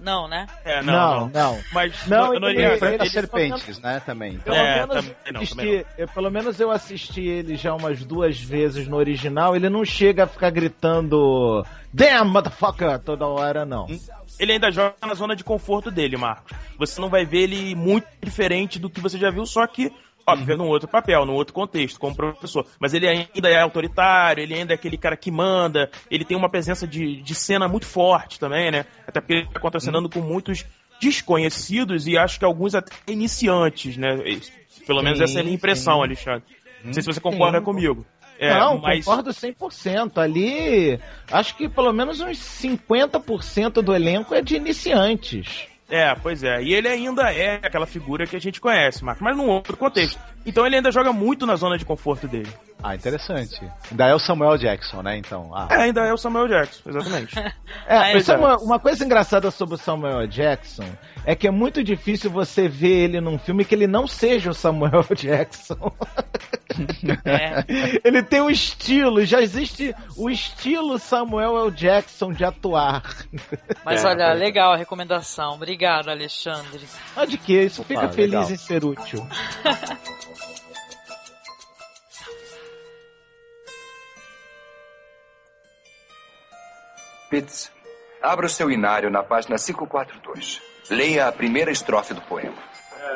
Não, 0.00 0.28
né? 0.28 0.46
É, 0.64 0.82
Não, 0.82 0.92
não, 0.92 1.20
não. 1.20 1.28
não. 1.54 1.58
Mas 1.72 2.06
Não, 2.06 2.26
no- 2.28 2.32
ele- 2.34 2.40
Noriega, 2.40 2.74
Enfrenta 2.76 3.02
ele- 3.04 3.10
serpentes, 3.10 3.78
né? 3.80 4.00
Também. 4.04 4.38
Pelo, 4.38 4.56
É, 4.56 4.74
menos 4.86 4.88
também 4.94 5.14
não, 5.32 5.40
assisti- 5.40 5.56
também 5.56 5.84
eu- 5.96 6.08
pelo 6.08 6.30
menos 6.30 6.60
eu 6.60 6.70
assisti 6.70 7.26
ele 7.26 7.56
já 7.56 7.74
umas 7.74 8.04
duas 8.04 8.38
vezes 8.38 8.86
no 8.86 8.96
original. 8.96 9.56
Ele 9.56 9.68
não 9.70 9.84
chega 9.84 10.24
a 10.24 10.26
ficar 10.26 10.50
gritando 10.50 11.64
Damn, 11.92 12.30
motherfucker! 12.30 12.98
toda 13.00 13.26
hora, 13.26 13.64
não. 13.64 13.86
Ele 14.38 14.52
ainda 14.52 14.70
joga 14.70 14.94
na 15.06 15.14
zona 15.14 15.34
de 15.34 15.44
conforto 15.44 15.90
dele, 15.90 16.16
Marcos. 16.16 16.56
Você 16.78 17.00
não 17.00 17.08
vai 17.08 17.24
ver 17.24 17.42
ele 17.42 17.74
muito 17.74 18.06
diferente 18.22 18.78
do 18.78 18.90
que 18.90 19.00
você 19.00 19.18
já 19.18 19.30
viu, 19.30 19.46
só 19.46 19.66
que 19.66 19.92
Óbvio, 20.28 20.58
num 20.58 20.66
outro 20.66 20.86
papel, 20.86 21.24
num 21.24 21.32
outro 21.32 21.54
contexto, 21.54 21.98
como 21.98 22.14
professor. 22.14 22.66
Mas 22.78 22.92
ele 22.92 23.08
ainda 23.08 23.48
é 23.48 23.62
autoritário, 23.62 24.42
ele 24.42 24.52
ainda 24.52 24.74
é 24.74 24.76
aquele 24.76 24.98
cara 24.98 25.16
que 25.16 25.30
manda, 25.30 25.90
ele 26.10 26.22
tem 26.22 26.36
uma 26.36 26.50
presença 26.50 26.86
de, 26.86 27.22
de 27.22 27.34
cena 27.34 27.66
muito 27.66 27.86
forte 27.86 28.38
também, 28.38 28.70
né? 28.70 28.84
Até 29.06 29.22
porque 29.22 29.32
ele 29.32 29.46
tá 29.46 29.58
contracenando 29.58 30.06
com 30.06 30.20
muitos 30.20 30.66
desconhecidos 31.00 32.06
e 32.06 32.18
acho 32.18 32.38
que 32.38 32.44
alguns 32.44 32.74
até 32.74 32.94
iniciantes, 33.06 33.96
né? 33.96 34.18
Pelo 34.86 35.02
menos 35.02 35.16
Sim, 35.16 35.24
essa 35.24 35.38
é 35.38 35.40
a 35.40 35.44
minha 35.44 35.56
impressão, 35.56 35.94
sim. 35.94 36.02
Alexandre. 36.02 36.44
Não 36.84 36.92
sei 36.92 37.02
se 37.02 37.06
você 37.06 37.20
concorda 37.20 37.58
Sim. 37.58 37.64
comigo. 37.64 38.06
É, 38.38 38.54
não, 38.54 38.78
mas... 38.78 39.04
concordo 39.04 39.30
100%. 39.30 40.18
Ali, 40.18 41.00
acho 41.30 41.56
que 41.56 41.68
pelo 41.68 41.92
menos 41.92 42.20
uns 42.20 42.38
50% 42.38 43.82
do 43.82 43.94
elenco 43.94 44.34
é 44.34 44.40
de 44.40 44.56
iniciantes. 44.56 45.66
É, 45.90 46.14
pois 46.14 46.42
é. 46.44 46.62
E 46.62 46.74
ele 46.74 46.86
ainda 46.86 47.32
é 47.32 47.54
aquela 47.56 47.86
figura 47.86 48.26
que 48.26 48.36
a 48.36 48.38
gente 48.38 48.60
conhece, 48.60 49.02
Marcos, 49.02 49.22
mas 49.22 49.36
num 49.36 49.48
outro 49.48 49.76
contexto. 49.76 50.20
Então 50.44 50.66
ele 50.66 50.76
ainda 50.76 50.92
joga 50.92 51.12
muito 51.12 51.46
na 51.46 51.56
zona 51.56 51.78
de 51.78 51.84
conforto 51.84 52.28
dele. 52.28 52.52
Ah, 52.82 52.94
interessante. 52.94 53.58
Ainda 53.90 54.06
é 54.06 54.14
o 54.14 54.18
Samuel 54.18 54.58
Jackson, 54.58 55.02
né? 55.02 55.16
Então. 55.16 55.50
Ah. 55.54 55.66
É, 55.70 55.76
ainda 55.84 56.02
é 56.02 56.12
o 56.12 56.18
Samuel 56.18 56.46
Jackson, 56.46 56.90
exatamente. 56.90 57.34
É, 57.86 58.12
é 58.12 58.18
é. 58.18 58.36
uma, 58.36 58.58
uma 58.58 58.78
coisa 58.78 59.02
engraçada 59.02 59.50
sobre 59.50 59.76
o 59.76 59.78
Samuel 59.78 60.26
Jackson 60.26 60.84
é 61.28 61.36
que 61.36 61.46
é 61.46 61.50
muito 61.50 61.84
difícil 61.84 62.30
você 62.30 62.66
ver 62.70 63.04
ele 63.04 63.20
num 63.20 63.38
filme 63.38 63.62
que 63.62 63.74
ele 63.74 63.86
não 63.86 64.06
seja 64.06 64.48
o 64.48 64.54
Samuel 64.54 65.04
Jackson. 65.14 65.92
Ele 68.02 68.22
tem 68.22 68.40
um 68.40 68.48
estilo, 68.48 69.22
já 69.26 69.42
existe 69.42 69.94
o 70.16 70.30
estilo 70.30 70.98
Samuel 70.98 71.66
L. 71.66 71.70
Jackson 71.70 72.32
de 72.32 72.46
atuar. 72.46 73.02
Mas 73.84 74.02
É, 74.02 74.08
olha, 74.08 74.22
é. 74.22 74.32
legal 74.32 74.72
a 74.72 74.76
recomendação. 74.78 75.52
Obrigado, 75.52 76.08
Alexandre. 76.08 76.80
Ah, 77.14 77.26
de 77.26 77.36
que? 77.36 77.60
Isso 77.62 77.84
fica 77.84 78.06
Opa, 78.06 78.12
feliz 78.14 78.32
legal. 78.32 78.50
em 78.50 78.56
ser 78.56 78.82
útil. 78.82 79.28
Pitts, 87.30 87.70
abra 88.22 88.46
o 88.46 88.48
seu 88.48 88.70
inário 88.70 89.10
na 89.10 89.22
página 89.22 89.56
542. 89.56 90.62
Leia 90.90 91.28
a 91.28 91.32
primeira 91.32 91.70
estrofe 91.70 92.14
do 92.14 92.20
poema. 92.22 92.56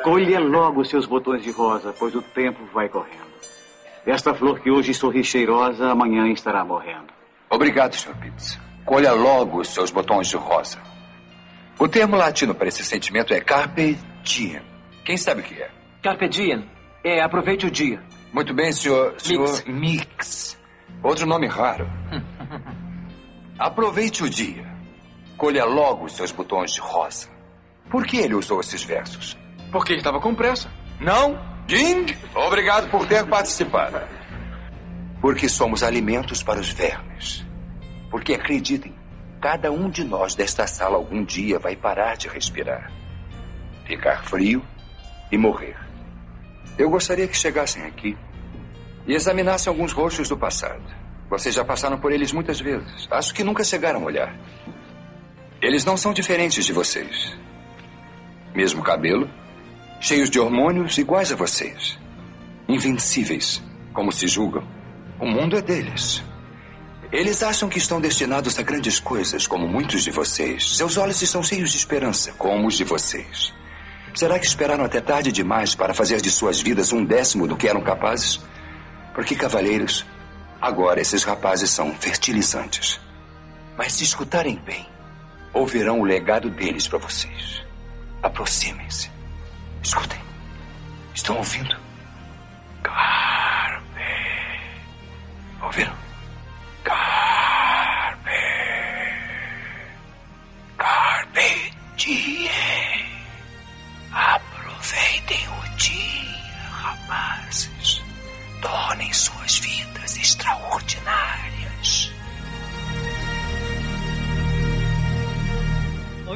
Colha 0.03 0.39
logo 0.39 0.83
seus 0.83 1.05
botões 1.05 1.43
de 1.43 1.51
rosa, 1.51 1.93
pois 1.97 2.13
o 2.13 2.21
tempo 2.21 2.63
vai 2.73 2.89
correndo. 2.89 3.33
Esta 4.05 4.33
flor 4.33 4.59
que 4.59 4.69
hoje 4.69 4.93
sorri 4.93 5.23
cheirosa, 5.23 5.89
amanhã 5.89 6.27
estará 6.27 6.63
morrendo. 6.63 7.07
Obrigado, 7.49 7.95
Sr. 7.95 8.15
Pitts. 8.15 8.59
Colha 8.85 9.13
logo 9.13 9.61
os 9.61 9.69
seus 9.69 9.91
botões 9.91 10.27
de 10.27 10.35
rosa. 10.35 10.79
O 11.79 11.87
termo 11.87 12.15
latino 12.15 12.53
para 12.53 12.67
esse 12.67 12.83
sentimento 12.83 13.33
é 13.33 13.39
carpe 13.39 13.97
diem. 14.21 14.61
Quem 15.05 15.17
sabe 15.17 15.41
o 15.41 15.43
que 15.43 15.61
é? 15.61 15.69
Carpe 16.01 16.27
diem. 16.27 16.69
É, 17.03 17.21
aproveite 17.21 17.65
o 17.65 17.71
dia. 17.71 18.01
Muito 18.33 18.53
bem, 18.53 18.71
senhor, 18.71 19.15
senhor 19.19 19.63
Mix. 19.67 20.59
Outro 21.01 21.25
nome 21.25 21.47
raro. 21.47 21.87
Aproveite 23.57 24.23
o 24.23 24.29
dia. 24.29 24.65
Colha 25.37 25.65
logo 25.65 26.05
os 26.05 26.13
seus 26.13 26.31
botões 26.31 26.71
de 26.71 26.81
rosa. 26.81 27.32
Por 27.89 28.05
que 28.05 28.17
ele 28.17 28.35
usou 28.35 28.59
esses 28.59 28.83
versos? 28.83 29.37
Porque 29.71 29.93
ele 29.93 29.99
estava 29.99 30.19
com 30.19 30.33
pressa. 30.33 30.69
Não? 30.99 31.39
Ding! 31.67 32.15
Obrigado 32.35 32.89
por 32.89 33.07
ter 33.07 33.25
participado. 33.25 34.01
Porque 35.21 35.47
somos 35.47 35.83
alimentos 35.83 36.43
para 36.43 36.59
os 36.59 36.69
vermes. 36.69 37.45
Porque 38.09 38.33
acreditem, 38.33 38.93
cada 39.41 39.71
um 39.71 39.89
de 39.89 40.03
nós 40.03 40.35
desta 40.35 40.67
sala 40.67 40.95
algum 40.95 41.23
dia 41.23 41.57
vai 41.57 41.75
parar 41.75 42.15
de 42.15 42.27
respirar, 42.27 42.91
ficar 43.85 44.23
frio 44.25 44.63
e 45.31 45.37
morrer. 45.37 45.75
Eu 46.77 46.89
gostaria 46.89 47.27
que 47.27 47.35
chegassem 47.35 47.83
aqui 47.83 48.17
e 49.07 49.13
examinassem 49.13 49.69
alguns 49.71 49.91
rostos 49.91 50.29
do 50.29 50.37
passado. 50.37 50.83
Vocês 51.29 51.55
já 51.55 51.65
passaram 51.65 51.99
por 51.99 52.11
eles 52.11 52.31
muitas 52.31 52.59
vezes. 52.59 53.07
Acho 53.09 53.33
que 53.33 53.43
nunca 53.43 53.63
chegaram 53.63 54.01
a 54.01 54.05
olhar. 54.05 54.35
Eles 55.61 55.85
não 55.85 55.97
são 55.97 56.13
diferentes 56.13 56.65
de 56.65 56.73
vocês. 56.73 57.35
Mesmo 58.55 58.83
cabelo, 58.83 59.29
cheios 59.99 60.29
de 60.29 60.39
hormônios 60.39 60.97
iguais 60.97 61.31
a 61.31 61.35
vocês. 61.35 61.97
Invencíveis, 62.67 63.61
como 63.93 64.11
se 64.11 64.27
julgam. 64.27 64.63
O 65.19 65.25
mundo 65.25 65.57
é 65.57 65.61
deles. 65.61 66.23
Eles 67.11 67.43
acham 67.43 67.69
que 67.69 67.77
estão 67.77 68.01
destinados 68.01 68.57
a 68.57 68.61
grandes 68.61 68.99
coisas, 68.99 69.45
como 69.47 69.67
muitos 69.67 70.03
de 70.03 70.11
vocês. 70.11 70.77
Seus 70.77 70.97
olhos 70.97 71.21
estão 71.21 71.43
cheios 71.43 71.71
de 71.71 71.77
esperança, 71.77 72.31
como 72.33 72.67
os 72.67 72.75
de 72.75 72.83
vocês. 72.83 73.53
Será 74.13 74.37
que 74.37 74.45
esperaram 74.45 74.83
até 74.83 75.01
tarde 75.01 75.31
demais 75.31 75.73
para 75.73 75.93
fazer 75.93 76.21
de 76.21 76.29
suas 76.29 76.61
vidas 76.61 76.91
um 76.91 77.03
décimo 77.03 77.47
do 77.47 77.55
que 77.55 77.67
eram 77.67 77.81
capazes? 77.81 78.39
Porque, 79.13 79.35
cavalheiros, 79.35 80.05
agora 80.61 81.01
esses 81.01 81.23
rapazes 81.23 81.69
são 81.69 81.93
fertilizantes. 81.93 82.99
Mas 83.77 83.93
se 83.93 84.03
escutarem 84.03 84.55
bem, 84.55 84.87
ouvirão 85.53 86.01
o 86.01 86.05
legado 86.05 86.49
deles 86.49 86.87
para 86.87 86.99
vocês. 86.99 87.62
Aproximem-se. 88.23 89.11
Escutem. 89.83 90.21
Estão 91.13 91.37
ouvindo? 91.37 91.77
Carpe. 92.81 94.01
Ouviram? 95.61 95.93
Carpe. 96.85 98.31
Carpe 100.77 101.73
diem. 101.97 103.05
Aproveitem 104.11 105.47
o 105.49 105.75
dia, 105.75 106.69
rapazes. 106.71 108.01
Tornem 108.61 109.11
suas 109.11 109.59
vidas 109.59 110.15
extraordinárias. 110.17 112.12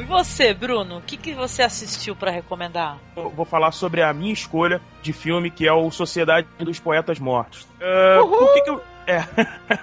E 0.00 0.04
você, 0.04 0.54
Bruno? 0.54 0.98
O 0.98 1.02
que, 1.02 1.16
que 1.16 1.34
você 1.34 1.62
assistiu 1.62 2.14
pra 2.14 2.30
recomendar? 2.30 2.98
Eu 3.16 3.30
vou 3.30 3.44
falar 3.44 3.72
sobre 3.72 4.02
a 4.02 4.12
minha 4.12 4.32
escolha 4.32 4.80
de 5.02 5.12
filme, 5.12 5.50
que 5.50 5.66
é 5.66 5.72
o 5.72 5.90
Sociedade 5.90 6.46
dos 6.58 6.78
Poetas 6.78 7.18
Mortos. 7.18 7.66
É, 7.80 8.18
por 8.18 8.54
que, 8.54 8.60
que 8.62 8.70
eu. 8.70 8.82
É. 9.06 9.22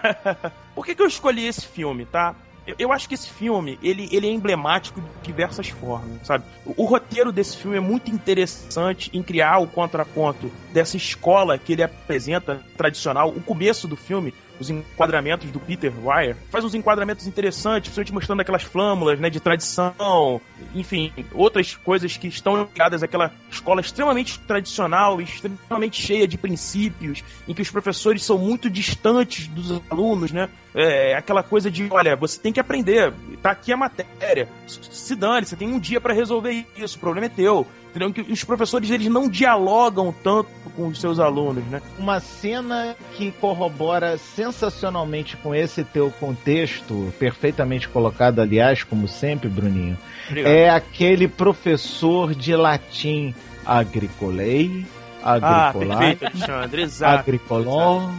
por 0.73 0.86
que, 0.86 0.95
que 0.95 1.01
eu 1.01 1.08
escolhi 1.08 1.45
esse 1.45 1.67
filme, 1.67 2.06
tá? 2.06 2.36
Eu, 2.65 2.75
eu 2.80 2.91
acho 2.91 3.08
que 3.08 3.13
esse 3.13 3.30
filme, 3.30 3.78
ele, 3.82 4.10
ele 4.12 4.28
é 4.28 4.32
emblemático 4.32 4.99
de 4.99 5.08
diversas 5.21 5.69
formas, 5.69 6.25
sabe? 6.25 6.43
O, 6.65 6.84
o 6.84 6.86
roteiro 6.86 7.32
desse 7.32 7.58
filme 7.58 7.78
é 7.78 7.82
muito 7.82 8.10
interessante 8.10 9.12
em 9.13 9.21
criar 9.21 9.60
o 9.60 9.67
contraponto 9.67 10.51
dessa 10.73 10.97
escola 10.97 11.58
que 11.58 11.73
ele 11.73 11.84
apresenta, 11.84 12.63
tradicional. 12.75 13.30
O 13.30 13.41
começo 13.41 13.88
do 13.88 13.95
filme, 13.95 14.34
os 14.60 14.70
enquadramentos 14.70 15.50
do 15.52 15.60
Peter 15.60 15.91
Weir, 16.04 16.36
faz 16.50 16.63
uns 16.63 16.76
enquadramentos 16.76 17.28
interessantes, 17.28 17.89
principalmente 17.89 18.13
mostrando 18.13 18.41
aquelas 18.41 18.63
flâmulas, 18.63 19.20
né, 19.20 19.30
de 19.30 19.39
tradição, 19.39 20.41
enfim, 20.74 21.12
outras 21.34 21.76
coisas 21.76 22.18
que 22.18 22.28
estão 22.28 22.63
ligadas 22.63 23.04
àquela 23.04 23.32
escola 23.50 23.82
extremamente 23.82 24.39
tradicional, 24.39 25.22
extremamente 25.22 26.02
cheia 26.02 26.28
de 26.28 26.38
princípios, 26.38 27.24
em 27.48 27.54
que 27.54 27.62
os 27.62 27.72
professores 27.72 28.24
são 28.24 28.38
muito 28.38 28.70
distantes 28.70 29.48
dos 29.48 29.82
alunos, 29.89 30.32
né? 30.32 30.50
É, 30.74 31.15
aquela 31.15 31.41
coisa 31.41 31.72
de, 31.72 31.88
olha, 31.89 32.15
você 32.15 32.39
tem 32.39 32.52
que 32.52 32.60
aprender, 32.60 33.13
tá 33.41 33.52
aqui 33.52 33.72
a 33.72 33.78
matéria, 33.78 34.50
se 34.68 35.15
dane, 35.15 35.46
você 35.46 35.56
tem 35.56 35.72
um 35.72 35.80
dia 35.80 36.02
para 36.02 36.13
resolver 36.13 36.65
isso, 36.78 36.98
o 36.98 37.00
problema 37.00 37.28
é 37.28 37.30
teu. 37.30 37.65
Entendeu? 37.96 38.12
Que 38.12 38.30
os 38.34 38.44
professores 38.44 38.90
eles 38.90 39.08
não 39.08 39.30
dialogam 39.30 40.14
tanto 40.24 40.50
com 40.76 40.88
os 40.88 41.00
seus 41.00 41.18
alunos, 41.18 41.64
né? 41.68 41.82
Uma 41.98 42.20
cena 42.20 42.94
que 43.16 43.32
corrobora 43.32 44.18
sensacionalmente 44.18 45.38
com 45.38 45.56
esse 45.56 45.82
teu 45.86 46.12
contexto, 46.20 47.14
perfeitamente 47.18 47.88
colocado, 47.88 48.40
aliás, 48.42 48.84
como 48.84 49.08
sempre, 49.08 49.48
Bruninho, 49.48 49.98
Obrigado. 50.28 50.52
é 50.52 50.70
aquele 50.70 51.30
professor 51.30 52.36
de 52.36 52.54
latim 52.54 53.34
agricolei, 53.66 54.86
Ah, 55.24 55.70
agricolai, 55.70 56.16
perfeito, 56.18 56.26
Alexandre, 56.46 56.82
exato. 56.82 57.20
agricolon, 57.20 58.10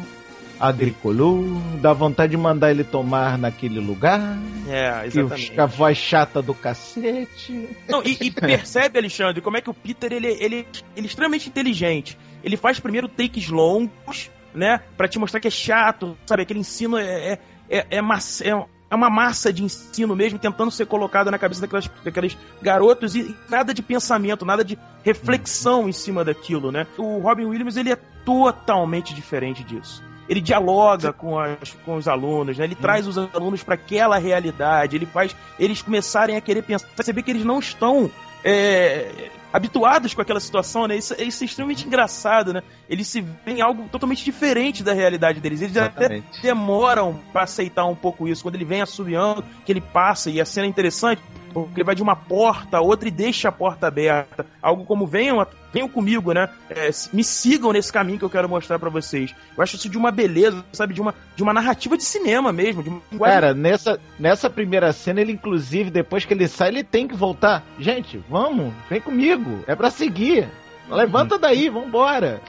agricolou, 0.58 1.44
dá 1.80 1.92
vontade 1.92 2.30
de 2.30 2.36
mandar 2.36 2.70
ele 2.70 2.84
tomar 2.84 3.38
naquele 3.38 3.80
lugar. 3.80 4.20
É, 4.68 5.08
Que 5.08 5.20
exatamente. 5.20 5.60
a 5.60 5.66
voz 5.66 5.98
chata 5.98 6.42
do 6.42 6.54
cacete. 6.54 7.68
Não, 7.88 8.02
e, 8.02 8.16
e 8.20 8.30
percebe, 8.30 8.98
Alexandre, 8.98 9.40
como 9.40 9.56
é 9.56 9.60
que 9.60 9.70
o 9.70 9.74
Peter 9.74 10.12
ele, 10.12 10.28
ele, 10.28 10.66
ele 10.66 10.66
é 10.96 11.00
extremamente 11.00 11.48
inteligente. 11.48 12.18
Ele 12.42 12.56
faz 12.56 12.80
primeiro 12.80 13.08
takes 13.08 13.48
longos, 13.48 14.30
né? 14.54 14.80
Pra 14.96 15.08
te 15.08 15.18
mostrar 15.18 15.40
que 15.40 15.48
é 15.48 15.50
chato, 15.50 16.16
sabe? 16.26 16.42
Aquele 16.42 16.60
ensino 16.60 16.96
é, 16.96 17.32
é, 17.32 17.38
é, 17.68 17.86
é, 17.90 18.02
massa, 18.02 18.44
é, 18.44 18.50
é 18.90 18.94
uma 18.94 19.10
massa 19.10 19.52
de 19.52 19.62
ensino 19.62 20.16
mesmo, 20.16 20.38
tentando 20.38 20.70
ser 20.70 20.86
colocado 20.86 21.30
na 21.30 21.38
cabeça 21.38 21.60
daquelas, 21.60 21.90
daqueles 22.04 22.36
garotos 22.62 23.14
e, 23.14 23.20
e 23.20 23.36
nada 23.48 23.74
de 23.74 23.82
pensamento, 23.82 24.44
nada 24.44 24.64
de 24.64 24.78
reflexão 25.04 25.88
em 25.88 25.92
cima 25.92 26.24
daquilo, 26.24 26.72
né? 26.72 26.86
O 26.96 27.18
Robin 27.18 27.44
Williams 27.46 27.76
ele 27.76 27.92
é 27.92 27.96
totalmente 28.24 29.14
diferente 29.14 29.62
disso. 29.62 30.02
Ele 30.28 30.40
dialoga 30.40 31.12
com, 31.12 31.38
as, 31.38 31.72
com 31.84 31.96
os 31.96 32.08
alunos, 32.08 32.58
né? 32.58 32.64
Ele 32.64 32.74
traz 32.74 33.06
os 33.06 33.16
alunos 33.16 33.62
para 33.62 33.74
aquela 33.74 34.18
realidade, 34.18 34.96
ele 34.96 35.06
faz 35.06 35.34
eles 35.58 35.82
começarem 35.82 36.36
a 36.36 36.40
querer 36.40 36.62
pensar, 36.62 36.86
perceber 36.96 37.22
que 37.22 37.30
eles 37.30 37.44
não 37.44 37.58
estão 37.58 38.10
é, 38.44 39.30
habituados 39.52 40.14
com 40.14 40.20
aquela 40.20 40.38
situação, 40.38 40.86
né? 40.86 40.96
Isso, 40.96 41.14
isso 41.20 41.42
é 41.42 41.46
extremamente 41.46 41.86
engraçado, 41.86 42.52
né? 42.52 42.62
Eles 42.88 43.08
se 43.08 43.20
veem 43.44 43.60
algo 43.60 43.88
totalmente 43.88 44.24
diferente 44.24 44.82
da 44.82 44.92
realidade 44.92 45.40
deles. 45.40 45.62
Eles 45.62 45.76
Exatamente. 45.76 46.24
até 46.28 46.42
demoram 46.42 47.18
pra 47.32 47.42
aceitar 47.42 47.86
um 47.86 47.94
pouco 47.94 48.28
isso. 48.28 48.42
Quando 48.42 48.54
ele 48.54 48.64
vem 48.64 48.82
assobiando, 48.82 49.44
que 49.64 49.72
ele 49.72 49.80
passa, 49.80 50.30
e 50.30 50.40
a 50.40 50.44
cena 50.44 50.66
é 50.66 50.70
interessante, 50.70 51.22
porque 51.52 51.80
ele 51.80 51.86
vai 51.86 51.94
de 51.94 52.02
uma 52.02 52.14
porta 52.14 52.76
a 52.76 52.80
outra 52.82 53.08
e 53.08 53.10
deixa 53.10 53.48
a 53.48 53.52
porta 53.52 53.86
aberta. 53.86 54.44
Algo 54.60 54.84
como 54.84 55.06
venham, 55.06 55.44
venham 55.76 55.88
comigo, 55.88 56.32
né? 56.32 56.48
É, 56.70 56.88
me 57.12 57.22
sigam 57.22 57.70
nesse 57.70 57.92
caminho 57.92 58.18
que 58.18 58.24
eu 58.24 58.30
quero 58.30 58.48
mostrar 58.48 58.78
pra 58.78 58.88
vocês. 58.88 59.34
Eu 59.54 59.62
acho 59.62 59.76
isso 59.76 59.90
de 59.90 59.98
uma 59.98 60.10
beleza, 60.10 60.64
sabe? 60.72 60.94
De 60.94 61.00
uma, 61.02 61.14
de 61.36 61.42
uma 61.42 61.52
narrativa 61.52 61.96
de 61.98 62.02
cinema 62.02 62.50
mesmo. 62.50 62.82
De 62.82 62.88
uma 62.88 63.26
Cara, 63.26 63.52
nessa, 63.52 64.00
nessa 64.18 64.48
primeira 64.48 64.90
cena, 64.92 65.20
ele 65.20 65.32
inclusive, 65.32 65.90
depois 65.90 66.24
que 66.24 66.32
ele 66.32 66.48
sai, 66.48 66.68
ele 66.68 66.82
tem 66.82 67.06
que 67.06 67.14
voltar. 67.14 67.62
Gente, 67.78 68.18
vamos, 68.30 68.72
vem 68.88 69.00
comigo. 69.00 69.62
É 69.66 69.76
pra 69.76 69.90
seguir. 69.90 70.48
Levanta 70.88 71.38
daí, 71.38 71.68
vambora. 71.68 72.40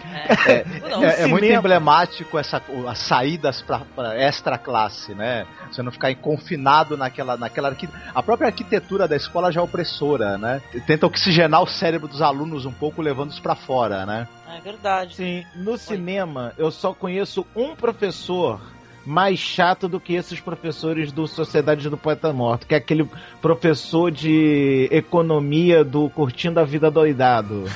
É, 0.47 0.63
Não, 0.89 1.03
é- 1.05 1.23
é 1.23 1.27
muito 1.27 1.45
emblemático 1.45 2.37
essa, 2.37 2.61
as 2.87 2.99
saídas 2.99 3.61
pra, 3.61 3.79
pra 3.95 4.15
extra 4.15 4.57
classe, 4.57 5.13
né? 5.13 5.45
Você 5.71 5.81
não 5.81 5.91
ficar 5.91 6.13
confinado 6.15 6.95
naquela, 6.95 7.35
naquela. 7.35 7.75
A 8.13 8.23
própria 8.23 8.47
arquitetura 8.47 9.07
da 9.07 9.15
escola 9.15 9.51
já 9.51 9.59
é 9.59 9.63
opressora, 9.63 10.37
né? 10.37 10.61
Tenta 10.85 11.07
oxigenar 11.07 11.61
o 11.61 11.67
cérebro 11.67 12.07
dos 12.07 12.21
alunos 12.21 12.65
um 12.65 12.71
pouco, 12.71 13.01
levando-os 13.01 13.39
pra 13.39 13.55
fora, 13.55 14.05
né? 14.05 14.27
É 14.55 14.61
verdade. 14.61 15.15
Sim, 15.15 15.43
no 15.55 15.77
cinema, 15.77 16.53
eu 16.57 16.71
só 16.71 16.93
conheço 16.93 17.45
um 17.55 17.75
professor 17.75 18.59
mais 19.07 19.39
chato 19.39 19.87
do 19.87 19.99
que 20.01 20.13
esses 20.15 20.39
professores 20.41 21.11
do 21.13 21.25
Sociedade 21.27 21.89
do 21.89 21.97
Poeta 21.97 22.33
Morto, 22.33 22.67
que 22.67 22.73
é 22.75 22.77
aquele 22.77 23.09
professor 23.41 24.11
de 24.11 24.89
economia 24.91 25.81
do 25.83 26.09
Curtindo 26.09 26.59
a 26.59 26.65
Vida 26.65 26.91
Doidado. 26.91 27.63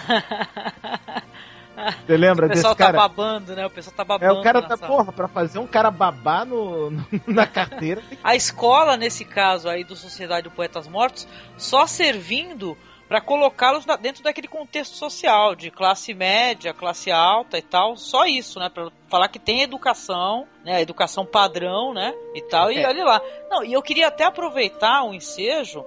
Você 2.06 2.16
lembra 2.16 2.46
O 2.46 2.50
pessoal 2.50 2.76
desse 2.76 2.86
cara? 2.86 2.98
tá 3.00 3.08
babando, 3.08 3.56
né? 3.56 3.66
O 3.66 3.70
pessoal 3.70 3.96
tá 3.96 4.04
babando. 4.04 4.32
É, 4.32 4.40
o 4.40 4.44
cara 4.44 4.62
tá, 4.62 4.78
sala. 4.78 4.92
porra, 4.92 5.12
pra 5.12 5.28
fazer 5.28 5.58
um 5.58 5.66
cara 5.66 5.90
babar 5.90 6.46
no, 6.46 6.92
no- 6.92 7.06
na 7.26 7.48
carteira. 7.48 8.04
A 8.24 8.36
escola, 8.36 8.96
nesse 8.98 9.26
caso 9.26 9.68
aí 9.68 9.84
do 9.84 9.96
Sociedade 9.96 10.44
do 10.44 10.52
Poetas 10.52 10.88
Mortos, 10.88 11.28
só 11.58 11.88
servindo 11.88 12.78
para 13.12 13.20
colocá-los 13.20 13.84
dentro 14.00 14.24
daquele 14.24 14.48
contexto 14.48 14.96
social 14.96 15.54
de 15.54 15.70
classe 15.70 16.14
média, 16.14 16.74
classe 16.74 17.12
alta 17.12 17.58
e 17.58 17.62
tal, 17.62 17.98
só 17.98 18.24
isso, 18.26 18.58
né, 18.58 18.70
para 18.70 18.90
falar 19.10 19.28
que 19.28 19.38
tem 19.38 19.62
educação, 19.62 20.48
né, 20.64 20.82
educação 20.82 21.26
padrão, 21.26 21.94
né, 21.94 22.14
e 22.34 22.42
tal, 22.42 22.72
e 22.72 22.78
É. 22.78 22.88
olha 22.88 23.04
lá. 23.04 23.22
Não, 23.50 23.66
e 23.66 23.74
eu 23.74 23.82
queria 23.82 24.08
até 24.08 24.24
aproveitar 24.24 25.04
o 25.04 25.14
ensejo 25.14 25.84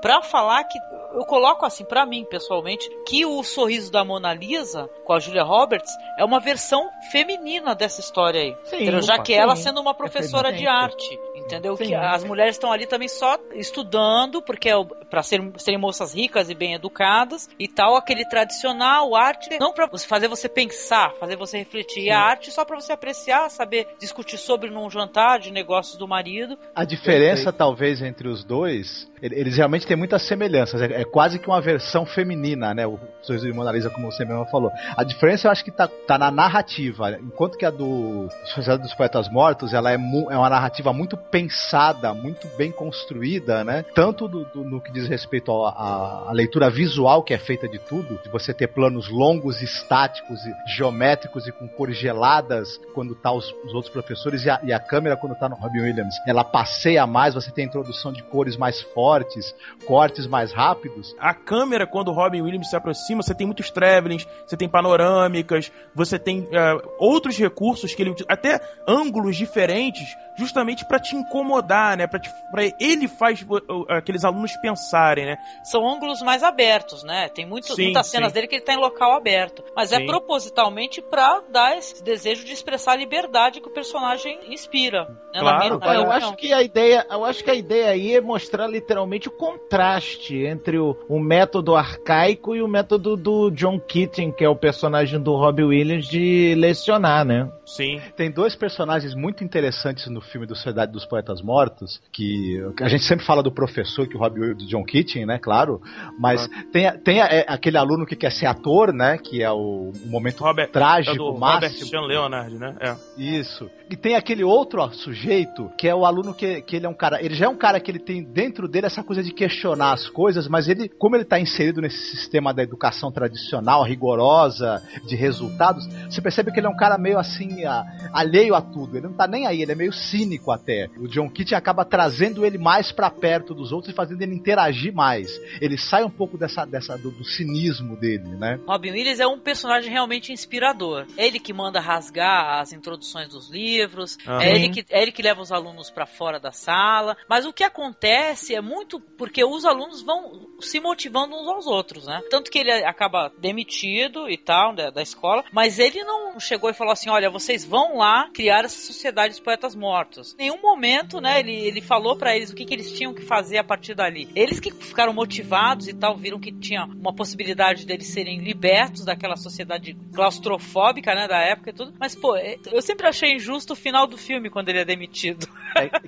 para 0.00 0.22
falar 0.22 0.64
que 0.64 0.78
eu 1.12 1.26
coloco 1.26 1.66
assim 1.66 1.84
pra 1.84 2.06
mim 2.06 2.24
pessoalmente 2.24 2.88
que 3.06 3.26
o 3.26 3.42
sorriso 3.42 3.92
da 3.92 4.02
Mona 4.02 4.32
Lisa 4.32 4.88
com 5.04 5.12
a 5.12 5.20
Julia 5.20 5.44
Roberts 5.44 5.92
é 6.18 6.24
uma 6.24 6.40
versão 6.40 6.88
feminina 7.10 7.74
dessa 7.74 8.00
história 8.00 8.40
aí, 8.40 8.56
Sim, 8.64 9.02
já 9.02 9.16
opa, 9.16 9.22
que 9.22 9.34
ela 9.34 9.54
sim. 9.54 9.64
sendo 9.64 9.78
uma 9.80 9.92
professora 9.92 10.50
de 10.50 10.66
arte, 10.66 11.20
entendeu? 11.44 11.76
Sim. 11.76 11.86
Que 11.86 11.94
as 11.94 12.24
mulheres 12.24 12.54
estão 12.56 12.72
ali 12.72 12.86
também 12.86 13.08
só 13.08 13.38
estudando 13.54 14.42
porque 14.42 14.68
é 14.68 14.74
para 15.10 15.22
serem, 15.22 15.52
serem 15.56 15.78
moças 15.78 16.14
ricas 16.14 16.48
e 16.50 16.54
bem 16.54 16.74
educadas 16.74 17.48
e 17.58 17.68
tal, 17.68 17.96
aquele 17.96 18.24
tradicional 18.26 19.14
arte 19.14 19.58
não 19.58 19.72
para 19.72 19.88
fazer 19.98 20.28
você 20.28 20.48
pensar, 20.48 21.12
fazer 21.20 21.36
você 21.36 21.58
refletir, 21.58 22.04
e 22.04 22.10
a 22.10 22.20
arte 22.20 22.50
só 22.50 22.64
para 22.64 22.80
você 22.80 22.92
apreciar, 22.92 23.48
saber 23.50 23.88
discutir 23.98 24.38
sobre 24.38 24.70
num 24.70 24.88
jantar 24.90 25.38
de 25.38 25.50
negócios 25.50 25.96
do 25.96 26.08
marido. 26.08 26.58
A 26.74 26.84
diferença, 26.84 27.52
talvez, 27.52 28.00
entre 28.02 28.28
os 28.28 28.44
dois, 28.44 29.10
ele- 29.20 29.38
eles 29.38 29.56
realmente 29.56 29.86
têm 29.86 29.96
muitas 29.96 30.22
semelhanças. 30.22 30.80
É, 30.80 31.02
é 31.02 31.04
quase 31.04 31.38
que 31.38 31.46
uma 31.48 31.60
versão 31.60 32.04
feminina, 32.06 32.74
né? 32.74 32.86
O 32.86 32.98
Sorriso 33.22 33.46
de 33.46 33.52
Mona 33.52 33.72
Lisa, 33.72 33.90
como 33.90 34.10
você 34.10 34.24
mesmo 34.24 34.46
falou. 34.46 34.70
A 34.96 35.04
diferença, 35.04 35.46
eu 35.46 35.52
acho 35.52 35.64
que 35.64 35.70
tá, 35.70 35.86
tá 35.88 36.18
na 36.18 36.30
narrativa. 36.30 37.10
Enquanto 37.20 37.56
que 37.56 37.64
a 37.64 37.70
do 37.70 38.28
Sociedade 38.46 38.82
dos 38.82 38.94
Poetas 38.94 39.28
Mortos, 39.30 39.72
ela 39.72 39.90
é, 39.90 39.94
é 39.94 40.36
uma 40.36 40.50
narrativa 40.50 40.92
muito 40.92 41.16
pensada, 41.32 42.12
muito 42.12 42.46
bem 42.58 42.70
construída, 42.70 43.64
né? 43.64 43.84
Tanto 43.94 44.28
do- 44.28 44.44
do- 44.44 44.62
no 44.62 44.80
que 44.82 44.92
diz 44.92 45.08
respeito 45.08 45.50
à- 45.50 46.30
leitura 46.32 46.68
visual, 46.68 47.22
que 47.22 47.32
é 47.32 47.38
feita 47.38 47.66
de 47.66 47.78
tudo, 47.78 48.20
de 48.22 48.28
você 48.28 48.52
ter 48.52 48.68
planos 48.68 49.08
longos, 49.08 49.62
estáticos, 49.62 50.38
e 50.44 50.52
geométricos 50.76 51.46
e 51.48 51.52
com 51.52 51.66
cores 51.66 51.96
geladas, 51.96 52.78
quando 52.94 53.14
tá 53.14 53.32
os, 53.32 53.50
os 53.64 53.72
outros 53.72 53.90
professores, 53.92 54.44
e 54.44 54.50
a, 54.50 54.60
e 54.62 54.72
a 54.72 54.78
câmera, 54.78 55.16
quando 55.16 55.34
tá 55.34 55.48
no 55.48 55.56
Robin 55.56 55.80
Williams, 55.80 56.14
ela 56.26 56.44
passeia 56.44 57.06
mais, 57.06 57.34
você 57.34 57.50
tem 57.50 57.64
a 57.64 57.68
introdução 57.68 58.12
de 58.12 58.22
cores 58.22 58.56
mais 58.56 58.82
fortes, 58.82 59.54
cortes 59.86 60.26
mais 60.26 60.52
rápidos. 60.52 61.16
A 61.18 61.32
câmera, 61.32 61.86
quando 61.86 62.08
o 62.08 62.12
Robin 62.12 62.42
Williams 62.42 62.68
se 62.68 62.76
aproxima, 62.76 63.22
você 63.22 63.34
tem 63.34 63.46
muitos 63.46 63.70
travelings, 63.70 64.28
você 64.46 64.56
tem 64.56 64.68
panorâmicas, 64.68 65.72
você 65.94 66.18
tem 66.18 66.46
eh, 66.52 66.82
outros 66.98 67.38
recursos 67.38 67.94
que 67.94 68.02
ele 68.02 68.14
até 68.28 68.60
ângulos 68.86 69.36
diferentes, 69.36 70.06
justamente 70.36 70.84
pra 70.86 70.98
te 70.98 71.14
incomodar, 71.16 71.96
né? 71.96 72.06
Pra, 72.06 72.18
te, 72.18 72.30
pra 72.50 72.62
ele 72.80 73.08
faz 73.08 73.44
aqueles 73.88 74.24
alunos 74.24 74.56
pensarem, 74.56 75.26
né? 75.26 75.36
São 75.64 75.86
ângulos 75.88 76.22
mais 76.22 76.42
abertos, 76.42 77.02
né? 77.04 77.28
Tem 77.28 77.46
muito, 77.46 77.74
Sim, 77.74 77.84
muitas 77.84 78.06
cenas 78.06 78.28
sim. 78.28 78.34
dele 78.34 78.46
que 78.46 78.56
ele 78.56 78.64
tá 78.64 78.72
em 78.74 78.78
local 78.78 79.12
aberto. 79.12 79.62
Mas 79.76 79.92
é 79.92 79.96
Sim. 79.98 80.06
propositalmente 80.06 81.02
pra 81.02 81.40
dar 81.50 81.76
esse 81.76 82.02
desejo 82.02 82.44
de 82.44 82.52
expressar 82.52 82.92
a 82.92 82.96
liberdade 82.96 83.60
que 83.60 83.68
o 83.68 83.72
personagem 83.72 84.38
inspira. 84.48 85.04
Né? 85.34 85.42
Na 85.42 85.58
minha- 85.58 85.76
na 85.78 85.94
eu 85.94 86.10
acho 86.10 86.34
que 86.36 86.52
a 86.52 86.62
ideia, 86.62 87.06
eu 87.10 87.24
acho 87.24 87.44
que 87.44 87.50
a 87.50 87.54
ideia 87.54 87.90
aí 87.90 88.14
é 88.14 88.20
mostrar 88.20 88.66
literalmente 88.66 89.28
o 89.28 89.32
contraste 89.32 90.36
entre 90.44 90.78
o, 90.78 90.96
o 91.08 91.18
método 91.20 91.74
arcaico 91.76 92.54
e 92.56 92.62
o 92.62 92.68
método 92.68 93.16
do 93.16 93.50
John 93.50 93.78
Keating, 93.78 94.32
que 94.32 94.44
é 94.44 94.48
o 94.48 94.56
personagem 94.56 95.20
do 95.20 95.34
Robbie 95.36 95.64
Williams 95.64 96.06
de 96.06 96.54
lecionar, 96.56 97.24
né? 97.24 97.50
Sim. 97.66 98.00
Tem 98.16 98.30
dois 98.30 98.54
personagens 98.56 99.14
muito 99.14 99.44
interessantes 99.44 100.06
no 100.08 100.20
filme 100.22 100.46
do 100.46 100.54
Sociedade 100.54 100.92
dos 100.92 101.04
Poetas 101.04 101.40
Mortos, 101.42 102.00
que 102.12 102.60
a 102.80 102.88
gente 102.88 103.04
sempre 103.04 103.24
fala 103.24 103.42
do 103.42 103.50
professor, 103.52 104.06
que 104.06 104.16
o 104.16 104.20
Robbie 104.20 104.40
Williams 104.40 104.62
do 104.64 104.68
John 104.68 104.84
Keating, 104.84 105.24
né, 105.24 105.38
claro, 105.38 105.80
mas 106.18 106.48
tem, 106.72 106.86
a- 106.86 106.96
tem 106.98 107.20
a- 107.20 107.26
é, 107.26 107.44
aquele 107.48 107.76
aluno 107.76 108.06
que 108.06 108.16
quer 108.16 108.32
ser 108.32 108.46
ator, 108.46 108.92
né, 108.92 109.18
que 109.18 109.42
é 109.42 109.50
o, 109.50 109.92
o 110.04 110.08
momento 110.08 110.42
Robert, 110.44 110.70
trágico, 110.70 111.14
é 111.14 111.18
do 111.18 111.38
máximo. 111.38 111.72
Robert 111.72 111.88
Sean 111.88 112.00
Leonard, 112.06 112.54
né? 112.58 112.74
É. 112.80 112.96
Isso. 113.16 113.70
E 113.90 113.96
tem 113.96 114.14
aquele 114.16 114.42
outro 114.42 114.82
sujeito, 114.94 115.70
que 115.76 115.86
é 115.86 115.94
o 115.94 116.06
aluno 116.06 116.32
que, 116.32 116.62
que 116.62 116.76
ele 116.76 116.86
é 116.86 116.88
um 116.88 116.94
cara. 116.94 117.22
Ele 117.22 117.34
já 117.34 117.44
é 117.44 117.48
um 117.48 117.56
cara 117.56 117.78
que 117.78 117.90
ele 117.90 117.98
tem 117.98 118.22
dentro 118.22 118.66
dele 118.66 118.86
essa 118.86 119.02
coisa 119.02 119.22
de 119.22 119.32
questionar 119.32 119.92
as 119.92 120.08
coisas, 120.08 120.48
mas 120.48 120.68
ele, 120.68 120.88
como 120.88 121.14
ele 121.16 121.24
tá 121.24 121.38
inserido 121.38 121.80
nesse 121.80 121.98
sistema 122.16 122.54
da 122.54 122.62
educação 122.62 123.12
tradicional, 123.12 123.82
rigorosa, 123.84 124.82
de 125.06 125.14
resultados, 125.16 125.86
você 126.08 126.20
percebe 126.22 126.50
que 126.52 126.58
ele 126.60 126.66
é 126.66 126.70
um 126.70 126.76
cara 126.76 126.96
meio 126.96 127.18
assim, 127.18 127.64
a- 127.64 127.84
alheio 128.12 128.54
a 128.54 128.62
tudo. 128.62 128.96
Ele 128.96 129.06
não 129.08 129.14
tá 129.14 129.26
nem 129.26 129.46
aí, 129.46 129.60
ele 129.62 129.72
é 129.72 129.74
meio 129.74 129.92
cínico 130.12 130.50
até. 130.50 130.88
O 130.98 131.08
John 131.08 131.28
Keating 131.30 131.54
acaba 131.54 131.84
trazendo 131.84 132.44
ele 132.44 132.58
mais 132.58 132.92
pra 132.92 133.10
perto 133.10 133.54
dos 133.54 133.72
outros 133.72 133.92
e 133.92 133.96
fazendo 133.96 134.20
ele 134.20 134.34
interagir 134.34 134.92
mais. 134.94 135.40
Ele 135.60 135.78
sai 135.78 136.04
um 136.04 136.10
pouco 136.10 136.36
dessa, 136.36 136.66
dessa 136.66 136.98
do, 136.98 137.10
do 137.10 137.24
cinismo 137.24 137.96
dele, 137.96 138.28
né? 138.36 138.60
Robin 138.66 138.90
Williams 138.92 139.20
é 139.20 139.26
um 139.26 139.38
personagem 139.38 139.90
realmente 139.90 140.32
inspirador. 140.32 141.06
É 141.16 141.26
ele 141.26 141.40
que 141.40 141.52
manda 141.52 141.80
rasgar 141.80 142.60
as 142.60 142.72
introduções 142.72 143.28
dos 143.28 143.50
livros, 143.50 144.18
Ah. 144.26 144.44
é, 144.44 144.54
ele 144.54 144.68
que, 144.68 144.84
é 144.90 145.02
ele 145.02 145.12
que 145.12 145.22
leva 145.22 145.40
os 145.40 145.50
alunos 145.50 145.90
para 145.90 146.06
fora 146.06 146.38
da 146.38 146.52
sala. 146.52 147.16
Mas 147.28 147.46
o 147.46 147.52
que 147.52 147.64
acontece 147.64 148.54
é 148.54 148.60
muito 148.60 149.00
porque 149.00 149.42
os 149.44 149.64
alunos 149.64 150.02
vão 150.02 150.48
se 150.60 150.78
motivando 150.80 151.34
uns 151.34 151.48
aos 151.48 151.66
outros, 151.66 152.06
né? 152.06 152.20
Tanto 152.30 152.50
que 152.50 152.58
ele 152.58 152.70
acaba 152.70 153.32
demitido 153.40 154.28
e 154.28 154.36
tal 154.36 154.74
da, 154.74 154.90
da 154.90 155.02
escola, 155.02 155.44
mas 155.52 155.78
ele 155.78 156.02
não 156.04 156.38
chegou 156.38 156.68
e 156.68 156.74
falou 156.74 156.92
assim: 156.92 157.08
olha, 157.08 157.30
vocês 157.30 157.64
vão 157.64 157.96
lá 157.96 158.28
criar 158.34 158.64
essa 158.64 158.78
sociedade 158.86 159.30
dos 159.30 159.40
poetas 159.40 159.74
mortos. 159.74 160.01
Em 160.38 160.42
nenhum 160.44 160.60
momento, 160.60 161.20
né, 161.20 161.40
ele, 161.40 161.52
ele 161.54 161.80
falou 161.80 162.16
para 162.16 162.34
eles 162.36 162.50
o 162.50 162.54
que, 162.54 162.64
que 162.64 162.74
eles 162.74 162.92
tinham 162.92 163.14
que 163.14 163.22
fazer 163.22 163.58
a 163.58 163.64
partir 163.64 163.94
dali. 163.94 164.28
Eles 164.34 164.58
que 164.60 164.70
ficaram 164.72 165.12
motivados 165.12 165.88
e 165.88 165.92
tal, 165.92 166.16
viram 166.16 166.38
que 166.40 166.52
tinha 166.52 166.84
uma 166.86 167.14
possibilidade 167.14 167.86
deles 167.86 168.06
serem 168.08 168.40
libertos 168.40 169.04
daquela 169.04 169.36
sociedade 169.36 169.96
claustrofóbica, 170.14 171.14
né, 171.14 171.28
da 171.28 171.38
época 171.38 171.70
e 171.70 171.72
tudo. 171.72 171.92
Mas, 171.98 172.14
pô, 172.14 172.36
é- 172.36 172.56
eu 172.72 172.82
sempre 172.82 173.06
achei 173.06 173.34
injusto 173.34 173.72
o 173.72 173.76
final 173.76 174.06
do 174.06 174.16
filme 174.16 174.50
quando 174.50 174.68
ele 174.68 174.78
é 174.80 174.84
demitido. 174.84 175.46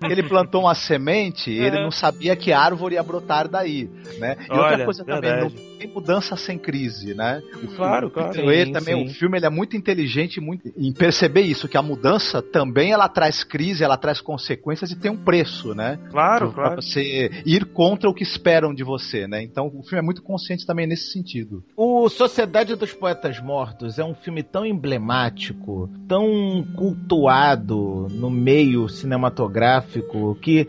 Ele 0.03 0.23
plantou 0.23 0.63
uma 0.63 0.75
semente 0.75 1.51
e 1.51 1.59
ele 1.59 1.77
Uhum. 1.79 1.85
não 1.85 1.91
sabia 1.91 2.37
que 2.37 2.53
árvore 2.53 2.95
ia 2.97 3.03
brotar 3.03 3.49
daí, 3.49 3.89
né? 4.19 4.37
E 4.49 4.53
outra 4.53 4.75
Olha, 4.75 4.85
coisa 4.85 5.05
também, 5.05 5.31
verdade. 5.33 5.55
não 5.55 5.79
tem 5.79 5.89
mudança 5.89 6.37
sem 6.37 6.59
crise, 6.59 7.15
né? 7.15 7.41
O 7.63 7.75
Claro, 7.75 8.09
o 8.09 8.11
claro. 8.11 8.33
Sim, 8.35 8.73
também, 8.73 8.95
sim. 8.95 9.05
o 9.11 9.15
filme 9.15 9.39
ele 9.39 9.47
é 9.47 9.51
muito 9.51 9.77
inteligente 9.77 10.41
muito, 10.41 10.71
em 10.77 10.93
perceber 10.93 11.43
isso, 11.43 11.69
que 11.69 11.77
a 11.77 11.83
mudança 11.83 12.43
também 12.43 12.93
ela 12.93 13.09
traz 13.09 13.43
crise, 13.45 13.84
ela 13.85 13.97
traz 13.97 14.21
consequências 14.21 14.91
e 14.91 14.97
tem 14.97 15.11
um 15.11 15.17
preço, 15.17 15.75
né? 15.75 15.99
Claro, 16.11 16.53
pra 16.53 16.65
claro. 16.65 16.83
você 16.83 17.31
ir 17.45 17.65
contra 17.67 18.09
o 18.09 18.15
que 18.15 18.23
esperam 18.23 18.75
de 18.75 18.85
você, 18.85 19.27
né? 19.27 19.43
Então 19.43 19.67
o 19.67 19.83
filme 19.83 19.99
é 19.99 20.03
muito 20.03 20.23
consciente 20.23 20.67
também 20.67 20.87
nesse 20.87 21.13
sentido. 21.13 21.63
O 21.77 22.09
Sociedade 22.09 22.75
dos 22.77 22.93
Poetas 22.93 23.41
Mortos 23.41 23.99
é 23.99 24.05
um 24.05 24.15
filme 24.15 24.43
tão 24.43 24.65
emblemático, 24.65 25.91
tão 26.09 26.65
cultuado 26.77 28.09
no 28.11 28.31
meio 28.31 28.89
cinematográfico, 28.89 30.37
que 30.41 30.67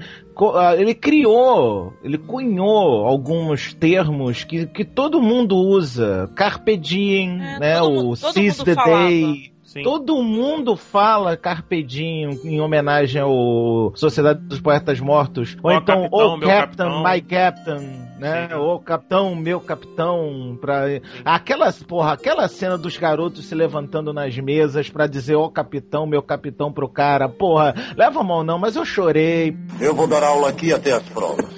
ah, 0.53 0.76
ele 0.76 0.93
criou, 0.93 1.93
ele 2.03 2.18
cunhou 2.18 3.05
alguns 3.05 3.74
termos 3.74 4.43
que, 4.43 4.68
que 4.68 4.84
todo 4.84 5.22
mundo 5.22 5.55
usa. 5.55 6.30
Carpe 6.36 6.76
diem, 6.76 7.38
né? 7.38 7.80
todo 7.80 8.09
o 8.09 8.16
seize 8.16 8.63
the 8.63 8.74
falava. 8.74 9.07
day. 9.07 9.55
Todo 9.84 10.22
mundo 10.24 10.78
fala 10.78 11.36
Carpe 11.36 11.84
Diem 11.84 12.40
em 12.44 12.62
homenagem 12.62 13.22
ao 13.22 13.92
Sociedade 13.96 14.40
dos 14.42 14.62
Poetas 14.62 15.00
Mortos. 15.00 15.58
Ou 15.62 15.72
Ó, 15.72 15.74
então, 15.74 16.04
capitão, 16.04 16.20
oh 16.28 16.38
meu 16.38 16.48
Captain, 16.48 16.86
capitão. 16.86 17.04
my 17.04 17.22
Captain, 17.22 18.20
né? 18.20 18.56
Ô 18.56 18.80
capitão, 18.80 19.36
meu 19.36 19.60
capitão. 19.60 20.58
Pra... 20.62 20.84
Aquela, 21.26 21.72
porra, 21.74 22.14
aquela 22.14 22.48
cena 22.48 22.78
dos 22.78 22.96
garotos 22.98 23.46
se 23.46 23.56
levantando 23.56 24.14
nas 24.14 24.38
mesas 24.38 24.90
pra 24.90 25.08
dizer, 25.08 25.36
ó 25.36 25.50
capitão, 25.50 26.06
meu 26.06 26.22
capitão 26.24 26.72
pro 26.72 26.88
cara. 26.88 27.28
Porra, 27.28 27.74
leva 27.98 28.22
a 28.22 28.24
mão 28.24 28.44
não, 28.44 28.58
mas 28.58 28.76
eu 28.76 28.86
chorei. 28.86 29.56
Eu 29.80 29.94
vou 29.94 30.08
dar 30.08 30.24
aula 30.24 30.50
aqui 30.50 30.72
até 30.72 30.94
as 30.94 31.04
provas. 31.10 31.54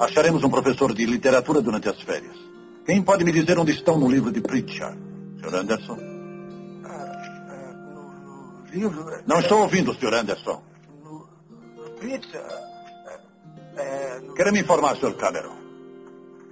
Acharemos 0.00 0.42
um 0.42 0.50
professor 0.50 0.92
de 0.92 1.06
literatura 1.06 1.62
durante 1.62 1.88
as 1.88 2.00
férias. 2.00 2.34
Quem 2.84 3.00
pode 3.00 3.24
me 3.24 3.30
dizer 3.32 3.58
onde 3.58 3.70
estão 3.70 3.98
no 3.98 4.10
livro 4.10 4.32
de 4.32 4.40
Pritchard? 4.40 4.98
Sr. 5.40 5.54
Anderson? 5.54 6.13
Livro? 8.74 9.22
Não 9.26 9.38
estou 9.38 9.60
ouvindo, 9.60 9.94
Sr. 9.94 10.14
Anderson. 10.14 10.62
Pizza? 12.00 12.42
Quero 14.36 14.52
me 14.52 14.60
informar, 14.60 14.96
Sr. 14.96 15.14
Cameron. 15.14 15.56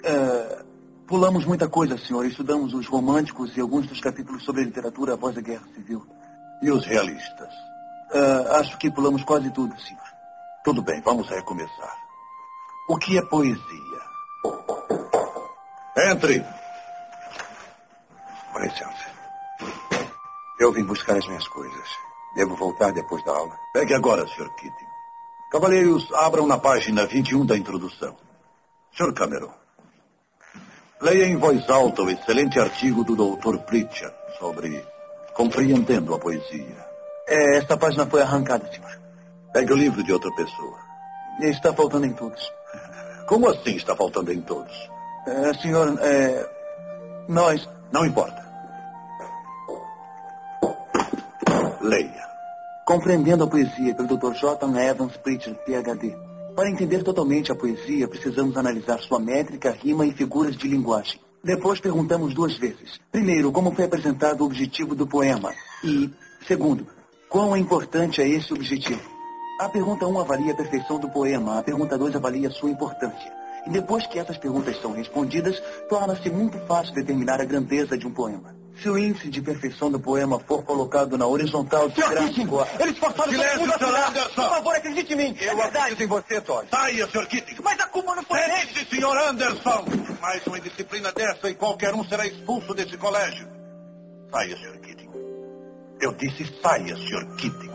É, 0.04 0.64
pulamos 1.06 1.44
muita 1.44 1.68
coisa, 1.68 1.98
senhor. 1.98 2.24
Estudamos 2.26 2.72
os 2.74 2.86
românticos 2.86 3.56
e 3.56 3.60
alguns 3.60 3.86
dos 3.86 4.00
capítulos 4.00 4.44
sobre 4.44 4.62
a 4.62 4.64
literatura 4.64 5.14
após 5.14 5.36
a 5.36 5.40
Guerra 5.40 5.66
Civil. 5.74 6.06
E 6.62 6.70
os 6.70 6.86
realistas? 6.86 7.52
É, 8.12 8.56
acho 8.56 8.78
que 8.78 8.90
pulamos 8.90 9.24
quase 9.24 9.50
tudo, 9.50 9.78
senhor. 9.80 10.02
Tudo 10.64 10.80
bem, 10.80 11.00
vamos 11.00 11.28
recomeçar. 11.28 11.96
O 12.88 12.96
que 12.96 13.18
é 13.18 13.22
poesia? 13.22 13.62
Entre. 16.10 16.44
Com 18.52 18.58
licença. 18.60 19.12
Eu 20.60 20.72
vim 20.72 20.84
buscar 20.84 21.16
as 21.16 21.26
minhas 21.26 21.48
coisas. 21.48 22.11
Devo 22.34 22.56
voltar 22.56 22.92
depois 22.92 23.24
da 23.24 23.32
aula. 23.32 23.58
Pegue 23.72 23.94
agora, 23.94 24.26
Sr. 24.26 24.48
Keating. 24.54 24.86
Cavaleiros, 25.50 26.10
abram 26.14 26.46
na 26.46 26.58
página 26.58 27.06
21 27.06 27.44
da 27.44 27.56
introdução. 27.56 28.16
Sr. 28.96 29.12
Cameron. 29.12 29.52
Leia 31.00 31.26
em 31.26 31.36
voz 31.36 31.68
alta 31.68 32.02
o 32.02 32.10
excelente 32.10 32.58
artigo 32.58 33.04
do 33.04 33.16
Dr. 33.16 33.58
Pritchard 33.58 34.14
sobre 34.38 34.86
compreendendo 35.34 36.14
a 36.14 36.18
poesia. 36.18 36.86
É, 37.28 37.58
esta 37.58 37.76
página 37.76 38.06
foi 38.06 38.22
arrancada, 38.22 38.70
senhor. 38.72 39.00
Pegue 39.52 39.72
o 39.72 39.76
livro 39.76 40.02
de 40.02 40.12
outra 40.12 40.30
pessoa. 40.34 40.78
Está 41.40 41.72
faltando 41.72 42.06
em 42.06 42.12
todos. 42.12 42.50
Como 43.26 43.48
assim 43.48 43.76
está 43.76 43.94
faltando 43.96 44.32
em 44.32 44.40
todos? 44.40 44.72
É, 45.26 45.54
senhor, 45.54 45.98
é, 46.00 46.48
nós... 47.28 47.68
Não 47.90 48.06
importa. 48.06 48.41
Leia. 51.82 52.28
Compreendendo 52.86 53.42
a 53.42 53.48
poesia 53.48 53.92
pelo 53.92 54.16
Dr. 54.16 54.34
J. 54.34 54.66
Evans 54.78 55.16
Pritchard, 55.16 55.58
PhD. 55.66 56.16
Para 56.54 56.70
entender 56.70 57.02
totalmente 57.02 57.50
a 57.50 57.56
poesia, 57.56 58.06
precisamos 58.06 58.56
analisar 58.56 59.00
sua 59.00 59.18
métrica, 59.18 59.72
rima 59.72 60.06
e 60.06 60.12
figuras 60.12 60.56
de 60.56 60.68
linguagem. 60.68 61.20
Depois 61.42 61.80
perguntamos 61.80 62.34
duas 62.34 62.56
vezes. 62.56 63.00
Primeiro, 63.10 63.50
como 63.50 63.74
foi 63.74 63.86
apresentado 63.86 64.42
o 64.42 64.46
objetivo 64.46 64.94
do 64.94 65.08
poema? 65.08 65.52
E, 65.82 66.08
segundo, 66.46 66.86
quão 67.28 67.56
importante 67.56 68.22
é 68.22 68.28
esse 68.28 68.52
objetivo? 68.52 69.02
A 69.58 69.68
pergunta 69.68 70.06
1 70.06 70.20
avalia 70.20 70.52
a 70.52 70.56
perfeição 70.56 71.00
do 71.00 71.10
poema, 71.10 71.58
a 71.58 71.64
pergunta 71.64 71.98
2 71.98 72.14
avalia 72.14 72.48
a 72.48 72.52
sua 72.52 72.70
importância. 72.70 73.32
E 73.66 73.70
depois 73.70 74.06
que 74.06 74.20
essas 74.20 74.38
perguntas 74.38 74.80
são 74.80 74.92
respondidas, 74.92 75.60
torna-se 75.88 76.30
muito 76.30 76.58
fácil 76.60 76.94
determinar 76.94 77.40
a 77.40 77.44
grandeza 77.44 77.98
de 77.98 78.06
um 78.06 78.12
poema. 78.12 78.61
Se 78.82 78.90
o 78.90 78.98
índice 78.98 79.28
de 79.28 79.40
perfeição 79.40 79.92
do 79.92 80.00
poema 80.00 80.40
for 80.40 80.64
colocado 80.64 81.16
na 81.16 81.24
horizontal 81.24 81.88
do 81.88 81.94
gráfico... 81.94 82.66
Eles 82.80 82.98
forçaram 82.98 83.30
Silêncio, 83.30 83.58
todo 83.58 83.68
mundo 83.68 83.72
a 83.72 83.86
assinar. 83.86 84.08
Anderson. 84.08 84.42
Por 84.42 84.50
favor, 84.50 84.74
acredite 84.74 85.12
em 85.12 85.16
mim. 85.16 85.36
Eu 85.40 85.52
é 85.52 85.54
verdade. 85.54 85.78
acredito 85.78 86.02
em 86.02 86.06
você, 86.08 86.40
Todd. 86.40 86.68
Saia, 86.68 87.06
Sr. 87.06 87.26
Keating. 87.28 87.56
Mas 87.62 87.78
a 87.78 87.86
culpa 87.86 88.16
não 88.16 88.24
foi 88.24 88.40
dele. 88.40 88.86
Sr. 88.90 89.28
Anderson. 89.28 89.84
Mais 90.20 90.44
uma 90.48 90.58
indisciplina 90.58 91.12
dessa 91.12 91.48
e 91.48 91.54
qualquer 91.54 91.94
um 91.94 92.04
será 92.04 92.26
expulso 92.26 92.74
desse 92.74 92.96
colégio. 92.96 93.46
Saia, 94.32 94.56
Sr. 94.56 94.80
Keating. 94.80 95.10
Eu 96.00 96.12
disse 96.14 96.52
saia, 96.60 96.96
Sr. 96.96 97.36
Keating. 97.36 97.70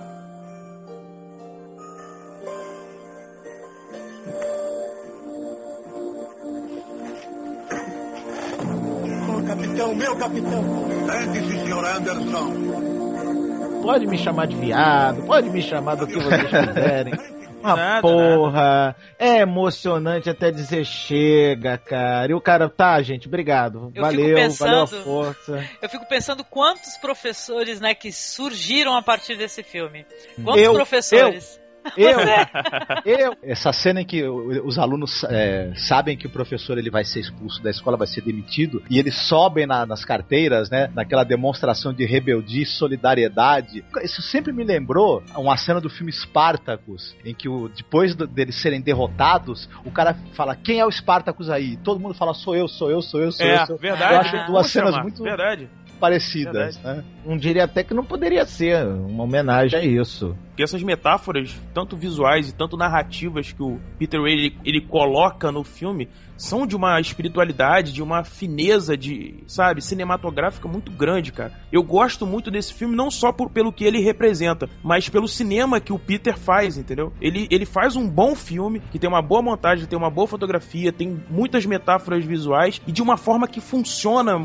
Oh, 9.30 9.48
capitão, 9.48 9.96
meu 9.96 10.16
capitão. 10.18 10.87
Sente-se, 11.12 11.66
Sr. 11.66 11.86
Anderson. 11.86 13.82
Pode 13.82 14.06
me 14.08 14.18
chamar 14.18 14.48
de 14.48 14.56
viado, 14.56 15.24
pode 15.24 15.50
me 15.50 15.62
chamar 15.62 15.96
do 15.96 16.06
que 16.08 16.14
vocês 16.16 16.44
quiserem. 16.50 17.14
Uma 17.60 17.76
Nada, 17.76 18.02
porra, 18.02 18.96
é 19.18 19.38
emocionante 19.40 20.30
até 20.30 20.52
dizer 20.52 20.86
chega, 20.86 21.78
cara. 21.78 22.32
E 22.32 22.36
o 22.36 22.40
cara, 22.42 22.70
tá, 22.70 23.02
gente, 23.02 23.28
obrigado. 23.28 23.92
Eu 23.96 24.02
valeu, 24.04 24.26
fico 24.26 24.36
pensando- 24.36 24.70
valeu 24.70 24.84
a 24.84 24.88
força. 25.04 25.66
Eu 25.82 25.90
fico 25.90 26.06
pensando 26.08 26.44
quantos 26.44 26.98
professores, 26.98 27.80
né, 27.82 27.96
que 27.96 28.12
surgiram 28.12 28.96
a 28.96 29.02
partir 29.02 29.36
desse 29.38 29.64
filme. 29.64 30.06
Quantos 30.44 30.62
Eu, 30.62 30.74
professores? 30.74 31.60
Eu, 31.60 31.67
Você. 31.96 33.22
eu. 33.24 33.36
Essa 33.44 33.72
cena 33.74 34.02
em 34.02 34.06
que 34.06 34.24
os 34.28 34.78
alunos 34.78 35.24
é, 35.26 35.72
sabem 35.76 36.18
que 36.18 36.28
o 36.28 36.30
professor 36.30 36.78
ele 36.78 36.90
vai 36.90 37.04
ser 37.04 37.20
expulso 37.20 37.62
da 37.62 37.70
escola, 37.70 37.98
vai 37.98 38.08
ser 38.08 38.22
demitido, 38.22 38.82
e 38.90 39.00
eles 39.00 39.16
sobem 39.16 39.66
na- 39.66 39.86
nas 39.86 40.04
carteiras, 40.06 40.70
né? 40.70 40.90
Naquela 40.94 41.24
demonstração 41.24 41.94
de 41.94 42.06
rebeldia 42.06 42.64
e 42.64 42.66
solidariedade. 42.66 43.84
Isso 44.04 44.22
sempre 44.22 44.52
me 44.52 44.64
lembrou 44.64 45.24
uma 45.36 45.58
cena 45.58 45.80
do 45.82 45.90
filme 45.90 46.12
Spartacus, 46.12 47.16
em 47.26 47.34
que 47.34 47.48
o, 47.50 47.68
depois 47.70 48.16
do- 48.16 48.28
deles 48.28 48.56
serem 48.56 48.82
derrotados, 48.82 49.70
o 49.86 49.92
cara 49.92 50.16
fala: 50.34 50.56
Quem 50.56 50.80
é 50.80 50.86
o 50.86 50.92
Spartacus 50.92 51.50
aí? 51.50 51.78
Todo 51.78 52.00
mundo 52.00 52.14
fala: 52.14 52.34
Sou 52.34 52.56
eu, 52.56 52.68
sou 52.68 52.90
eu, 52.92 53.02
sou 53.02 53.22
eu, 53.22 53.32
sou 53.32 53.46
É, 53.46 53.62
eu. 53.62 53.66
Sou 53.66 53.76
eu. 53.76 53.80
verdade. 53.82 54.14
Eu 54.14 54.20
acho 54.20 54.48
duas 54.52 54.68
cenas 54.68 54.90
chamar? 54.92 55.04
muito 55.04 55.24
Verdade. 55.24 55.70
parecidas, 56.00 56.76
Verdade. 56.78 56.98
né? 57.00 57.04
Não 57.28 57.36
diria 57.36 57.66
até 57.66 57.84
que 57.84 57.94
não 57.94 58.06
poderia 58.06 58.46
ser 58.46 58.88
uma 58.88 59.26
homenagem 59.26 59.78
a 59.78 59.84
isso. 59.84 60.34
E 60.58 60.64
essas 60.64 60.82
metáforas, 60.82 61.54
tanto 61.74 61.98
visuais 61.98 62.50
e 62.50 62.56
tanto 62.56 62.78
narrativas 62.78 63.52
que 63.52 63.62
o 63.62 63.80
Peter 64.00 64.20
Ray 64.22 64.34
ele, 64.34 64.58
ele 64.64 64.82
coloca 64.82 65.52
no 65.52 65.64
filme, 65.64 66.08
são 66.38 66.66
de 66.66 66.76
uma 66.76 67.00
espiritualidade, 67.00 67.92
de 67.92 68.02
uma 68.02 68.24
fineza 68.24 68.96
de, 68.96 69.44
sabe, 69.46 69.82
cinematográfica 69.82 70.68
muito 70.68 70.92
grande, 70.92 71.32
cara. 71.32 71.52
Eu 71.72 71.84
gosto 71.84 72.26
muito 72.26 72.50
desse 72.50 72.74
filme 72.74 72.96
não 72.96 73.12
só 73.12 73.32
por, 73.32 73.50
pelo 73.50 73.74
que 73.74 73.84
ele 73.84 74.00
representa, 74.00 74.70
mas 74.84 75.10
pelo 75.10 75.28
cinema 75.28 75.80
que 75.80 75.94
o 75.94 76.00
Peter 76.00 76.38
faz, 76.38 76.78
entendeu? 76.78 77.12
Ele, 77.20 77.48
ele 77.52 77.66
faz 77.66 77.96
um 77.96 78.08
bom 78.10 78.34
filme, 78.34 78.80
que 78.92 78.98
tem 78.98 79.10
uma 79.10 79.22
boa 79.22 79.42
montagem, 79.42 79.86
tem 79.86 79.98
uma 79.98 80.10
boa 80.10 80.28
fotografia, 80.28 80.94
tem 80.94 81.22
muitas 81.30 81.66
metáforas 81.66 82.24
visuais 82.24 82.82
e 82.88 82.92
de 82.92 83.02
uma 83.02 83.18
forma 83.18 83.48
que 83.48 83.60
funciona 83.60 84.38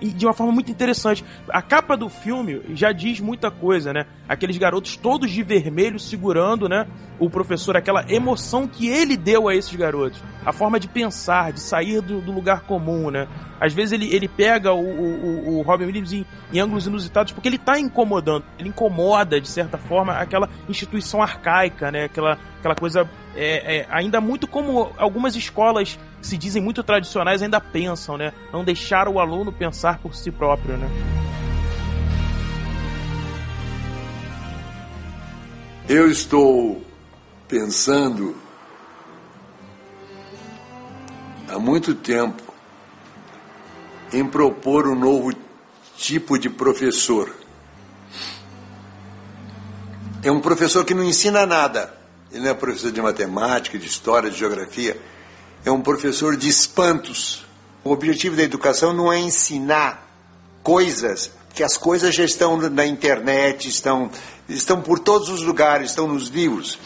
e 0.00 0.10
de 0.10 0.26
uma 0.26 0.32
forma 0.32 0.52
muito 0.52 0.70
interessante. 0.70 1.24
A 1.48 1.62
capa 1.62 1.96
do 1.96 2.08
filme 2.08 2.25
já 2.74 2.92
diz 2.92 3.20
muita 3.20 3.50
coisa, 3.50 3.92
né? 3.92 4.06
Aqueles 4.28 4.56
garotos 4.58 4.96
todos 4.96 5.30
de 5.30 5.42
vermelho 5.42 5.98
segurando, 5.98 6.68
né? 6.68 6.86
O 7.18 7.30
professor, 7.30 7.76
aquela 7.76 8.04
emoção 8.08 8.66
que 8.66 8.88
ele 8.88 9.16
deu 9.16 9.48
a 9.48 9.54
esses 9.54 9.74
garotos. 9.74 10.22
A 10.44 10.52
forma 10.52 10.78
de 10.78 10.88
pensar, 10.88 11.52
de 11.52 11.60
sair 11.60 12.00
do, 12.00 12.20
do 12.20 12.32
lugar 12.32 12.62
comum, 12.62 13.10
né? 13.10 13.28
Às 13.60 13.72
vezes 13.72 13.92
ele, 13.92 14.14
ele 14.14 14.28
pega 14.28 14.72
o, 14.72 14.80
o, 14.80 15.58
o 15.58 15.62
Robin 15.62 15.86
Williams 15.86 16.12
em, 16.12 16.26
em 16.52 16.60
ângulos 16.60 16.86
inusitados 16.86 17.32
porque 17.32 17.48
ele 17.48 17.58
tá 17.58 17.78
incomodando. 17.78 18.44
Ele 18.58 18.68
incomoda, 18.68 19.40
de 19.40 19.48
certa 19.48 19.78
forma, 19.78 20.14
aquela 20.14 20.48
instituição 20.68 21.22
arcaica, 21.22 21.90
né? 21.90 22.04
Aquela, 22.04 22.38
aquela 22.58 22.74
coisa 22.74 23.08
é, 23.34 23.78
é, 23.78 23.86
ainda 23.90 24.20
muito 24.20 24.46
como 24.46 24.92
algumas 24.96 25.36
escolas 25.36 25.98
que 26.20 26.26
se 26.26 26.36
dizem 26.38 26.62
muito 26.62 26.82
tradicionais 26.82 27.42
ainda 27.42 27.60
pensam, 27.60 28.16
né? 28.16 28.32
Não 28.52 28.64
deixar 28.64 29.08
o 29.08 29.20
aluno 29.20 29.52
pensar 29.52 29.98
por 29.98 30.14
si 30.14 30.30
próprio, 30.30 30.76
né? 30.76 30.88
Eu 35.88 36.10
estou 36.10 36.84
pensando 37.46 38.36
há 41.48 41.60
muito 41.60 41.94
tempo 41.94 42.42
em 44.12 44.26
propor 44.26 44.88
um 44.88 44.96
novo 44.96 45.32
tipo 45.96 46.40
de 46.40 46.50
professor. 46.50 47.32
É 50.24 50.30
um 50.32 50.40
professor 50.40 50.84
que 50.84 50.92
não 50.92 51.04
ensina 51.04 51.46
nada, 51.46 51.96
Ele 52.32 52.42
não 52.42 52.50
é 52.50 52.54
professor 52.54 52.90
de 52.90 53.00
matemática, 53.00 53.78
de 53.78 53.86
história, 53.86 54.28
de 54.28 54.36
geografia. 54.36 55.00
É 55.64 55.70
um 55.70 55.80
professor 55.80 56.36
de 56.36 56.48
espantos. 56.48 57.46
O 57.84 57.92
objetivo 57.92 58.34
da 58.34 58.42
educação 58.42 58.92
não 58.92 59.12
é 59.12 59.20
ensinar 59.20 60.04
coisas, 60.64 61.30
que 61.54 61.62
as 61.62 61.76
coisas 61.76 62.12
já 62.12 62.24
estão 62.24 62.56
na 62.56 62.84
internet, 62.84 63.68
estão, 63.68 64.10
estão 64.48 64.80
por 64.80 64.98
todos 64.98 65.28
os 65.28 65.42
lugares, 65.42 65.90
estão 65.90 66.06
nos 66.06 66.28
livros. 66.28 66.78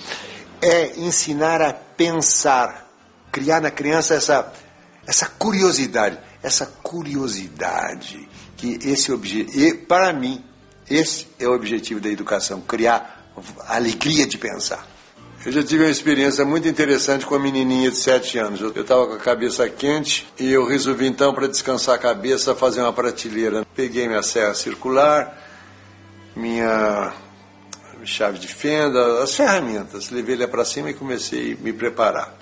É 0.61 0.99
ensinar 0.99 1.63
a 1.63 1.73
pensar, 1.73 2.91
criar 3.33 3.61
na 3.61 3.71
criança 3.71 4.15
essa, 4.15 4.53
essa 5.07 5.27
curiosidade, 5.27 6.19
essa 6.43 6.67
curiosidade 6.67 8.29
que 8.57 8.79
esse 8.83 9.11
objetivo, 9.11 9.79
para 9.87 10.13
mim, 10.13 10.45
esse 10.89 11.27
é 11.39 11.49
o 11.49 11.55
objetivo 11.55 11.99
da 11.99 12.11
educação, 12.11 12.61
criar 12.61 13.33
a 13.67 13.77
alegria 13.77 14.27
de 14.27 14.37
pensar. 14.37 14.87
Eu 15.45 15.53
já 15.53 15.63
tive 15.63 15.85
uma 15.85 15.91
experiência 15.91 16.45
muito 16.45 16.69
interessante 16.69 17.25
com 17.25 17.35
a 17.35 17.39
menininha 17.39 17.91
de 17.91 17.97
7 17.97 18.37
anos. 18.39 18.61
Eu 18.61 18.83
estava 18.83 19.07
com 19.07 19.15
a 19.15 19.19
cabeça 19.19 19.67
quente 19.71 20.29
e 20.39 20.53
eu 20.53 20.67
resolvi 20.67 21.07
então, 21.07 21.33
para 21.33 21.47
descansar 21.47 21.95
a 21.95 21.99
cabeça, 21.99 22.55
fazer 22.55 22.83
uma 22.83 22.93
prateleira. 22.93 23.67
Peguei 23.75 24.07
minha 24.07 24.23
serra 24.23 24.53
circular, 24.53 25.35
minha 26.37 27.15
chave 28.07 28.39
de 28.39 28.49
fenda, 28.49 29.23
as 29.23 29.35
ferramentas. 29.35 30.11
Levei 30.11 30.37
ela 30.37 30.49
para 30.49 30.65
cima 30.65 30.91
e 30.91 30.95
comecei 30.95 31.55
a 31.55 31.63
me 31.63 31.73
preparar. 31.73 32.35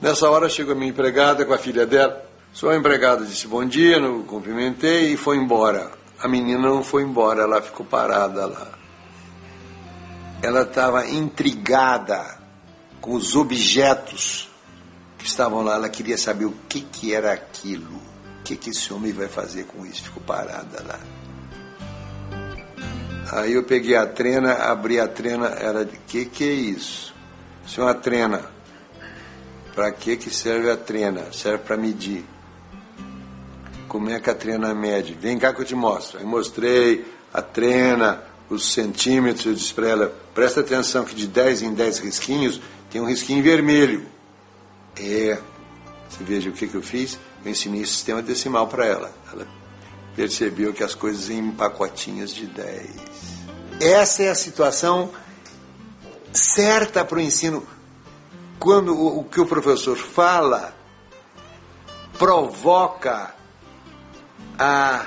Nessa 0.00 0.30
hora 0.30 0.48
chegou 0.48 0.72
a 0.72 0.76
minha 0.76 0.90
empregada 0.90 1.44
com 1.44 1.52
a 1.52 1.58
filha 1.58 1.86
dela. 1.86 2.24
Sua 2.52 2.76
empregada 2.76 3.24
disse 3.24 3.46
bom 3.46 3.64
dia, 3.64 4.00
não 4.00 4.22
cumprimentei 4.22 5.12
e 5.12 5.16
foi 5.16 5.36
embora. 5.36 5.90
A 6.20 6.28
menina 6.28 6.68
não 6.68 6.82
foi 6.82 7.02
embora, 7.02 7.42
ela 7.42 7.62
ficou 7.62 7.84
parada 7.84 8.46
lá 8.46 8.78
ela 10.42 10.62
estava 10.62 11.06
intrigada 11.06 12.38
com 13.00 13.14
os 13.14 13.34
objetos 13.34 14.48
que 15.18 15.26
estavam 15.26 15.62
lá. 15.62 15.74
Ela 15.74 15.88
queria 15.88 16.16
saber 16.16 16.44
o 16.44 16.54
que, 16.68 16.80
que 16.80 17.14
era 17.14 17.32
aquilo. 17.32 17.96
O 18.40 18.42
que, 18.44 18.56
que 18.56 18.70
esse 18.70 18.92
homem 18.92 19.12
vai 19.12 19.28
fazer 19.28 19.64
com 19.64 19.84
isso? 19.84 20.04
Ficou 20.04 20.22
parada 20.22 20.82
lá. 20.86 20.98
Aí 23.30 23.52
eu 23.52 23.62
peguei 23.62 23.94
a 23.94 24.06
trena, 24.06 24.54
abri 24.54 24.98
a 24.98 25.06
trena, 25.06 25.48
era 25.48 25.84
de 25.84 25.96
que 26.06 26.24
que 26.24 26.44
é 26.44 26.52
isso? 26.52 27.14
Isso 27.66 27.80
é 27.80 27.84
uma 27.84 27.94
trena. 27.94 28.42
Para 29.74 29.92
que 29.92 30.16
que 30.16 30.34
serve 30.34 30.70
a 30.70 30.76
trena? 30.76 31.30
Serve 31.32 31.58
para 31.58 31.76
medir. 31.76 32.24
Como 33.86 34.08
é 34.10 34.18
que 34.18 34.30
a 34.30 34.34
trena 34.34 34.74
mede? 34.74 35.14
Vem 35.14 35.38
cá 35.38 35.52
que 35.52 35.60
eu 35.60 35.64
te 35.64 35.74
mostro. 35.74 36.18
Aí 36.18 36.24
mostrei 36.24 37.04
a 37.32 37.42
trena, 37.42 38.22
os 38.48 38.72
centímetros, 38.72 39.44
eu 39.46 39.54
disse 39.54 39.74
para 39.74 39.88
ela, 39.88 40.14
presta 40.34 40.60
atenção 40.60 41.04
que 41.04 41.14
de 41.14 41.26
10 41.26 41.62
em 41.62 41.74
10 41.74 41.98
risquinhos 41.98 42.60
tem 42.90 43.00
um 43.00 43.06
risquinho 43.06 43.42
vermelho. 43.42 44.06
É, 44.96 45.38
você 46.08 46.24
veja 46.24 46.48
o 46.48 46.52
que, 46.52 46.66
que 46.66 46.74
eu 46.74 46.82
fiz? 46.82 47.18
Eu 47.44 47.50
ensinei 47.50 47.82
o 47.82 47.86
sistema 47.86 48.22
decimal 48.22 48.66
para 48.66 48.86
ela. 48.86 49.12
Ela 49.32 49.46
percebeu 50.18 50.72
que 50.72 50.82
as 50.82 50.96
coisas 50.96 51.30
em 51.30 51.48
pacotinhos 51.52 52.34
de 52.34 52.46
10. 52.46 52.90
Essa 53.80 54.24
é 54.24 54.28
a 54.28 54.34
situação 54.34 55.10
certa 56.32 57.04
para 57.04 57.18
o 57.18 57.20
ensino. 57.20 57.64
Quando 58.58 58.92
o, 58.92 59.20
o 59.20 59.24
que 59.24 59.40
o 59.40 59.46
professor 59.46 59.96
fala 59.96 60.74
provoca 62.18 63.32
a 64.58 65.06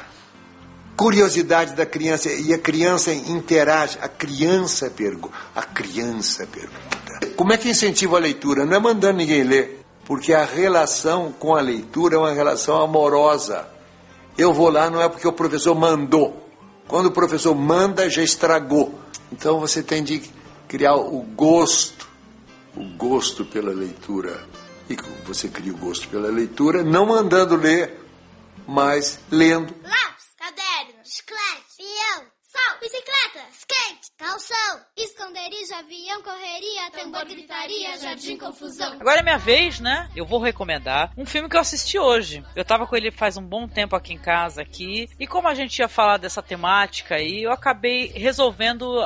curiosidade 0.95 1.73
da 1.73 1.85
criança 1.85 2.31
e 2.31 2.53
a 2.53 2.57
criança 2.57 3.11
interage, 3.11 3.97
a 4.01 4.07
criança 4.07 4.89
pergunta, 4.89 5.35
a 5.53 5.63
criança 5.63 6.47
pergunta. 6.47 7.35
Como 7.35 7.51
é 7.51 7.57
que 7.57 7.69
incentiva 7.69 8.15
a 8.15 8.21
leitura? 8.21 8.65
Não 8.65 8.77
é 8.77 8.79
mandando 8.79 9.17
ninguém 9.17 9.43
ler, 9.43 9.83
porque 10.05 10.33
a 10.33 10.45
relação 10.45 11.33
com 11.33 11.53
a 11.53 11.59
leitura 11.59 12.15
é 12.15 12.17
uma 12.17 12.31
relação 12.31 12.81
amorosa. 12.81 13.80
Eu 14.37 14.53
vou 14.53 14.69
lá 14.69 14.89
não 14.89 15.01
é 15.01 15.09
porque 15.09 15.27
o 15.27 15.33
professor 15.33 15.75
mandou. 15.75 16.49
Quando 16.87 17.07
o 17.07 17.11
professor 17.11 17.55
manda, 17.55 18.09
já 18.09 18.21
estragou. 18.21 18.99
Então 19.31 19.59
você 19.59 19.81
tem 19.81 20.03
de 20.03 20.21
criar 20.67 20.95
o 20.95 21.21
gosto, 21.21 22.07
o 22.75 22.83
gosto 22.97 23.45
pela 23.45 23.71
leitura. 23.71 24.45
E 24.89 24.97
você 25.25 25.47
cria 25.47 25.73
o 25.73 25.77
gosto 25.77 26.07
pela 26.09 26.29
leitura, 26.29 26.83
não 26.83 27.05
mandando 27.05 27.55
ler, 27.55 28.05
mas 28.67 29.19
lendo. 29.29 29.73
Lápis, 29.83 30.25
caderno, 30.37 31.01
chiclete, 31.03 31.77
peão, 31.77 32.30
sal, 32.51 32.79
bicicleta, 32.81 33.47
skate, 33.53 34.11
calção, 34.17 34.81
esconderijo, 34.97 35.73
avião, 35.73 36.21
correria, 36.21 36.91
tambor, 36.91 37.25
gritaria, 37.25 37.97
jardim, 37.97 38.37
confusão. 38.37 38.91
Agora 38.99 39.21
é 39.21 39.23
minha 39.23 39.37
vez, 39.37 39.79
né? 39.79 40.09
Eu 40.13 40.25
vou 40.25 40.37
recomendar 40.37 41.13
um 41.17 41.25
filme 41.25 41.47
que 41.47 41.55
eu 41.55 41.61
assisti 41.61 41.97
hoje. 41.97 42.43
Eu 42.53 42.65
tava 42.65 42.85
com 42.85 42.95
ele 42.97 43.09
faz 43.09 43.37
um 43.37 43.41
bom 43.41 43.69
tempo 43.69 43.95
aqui 43.95 44.13
em 44.13 44.17
casa 44.17 44.61
aqui, 44.61 45.09
e 45.17 45.25
como 45.25 45.47
a 45.47 45.53
gente 45.53 45.79
ia 45.79 45.87
falar 45.87 46.17
dessa 46.17 46.41
temática 46.41 47.15
aí, 47.15 47.43
eu 47.43 47.53
acabei 47.53 48.07
resolvendo 48.07 49.01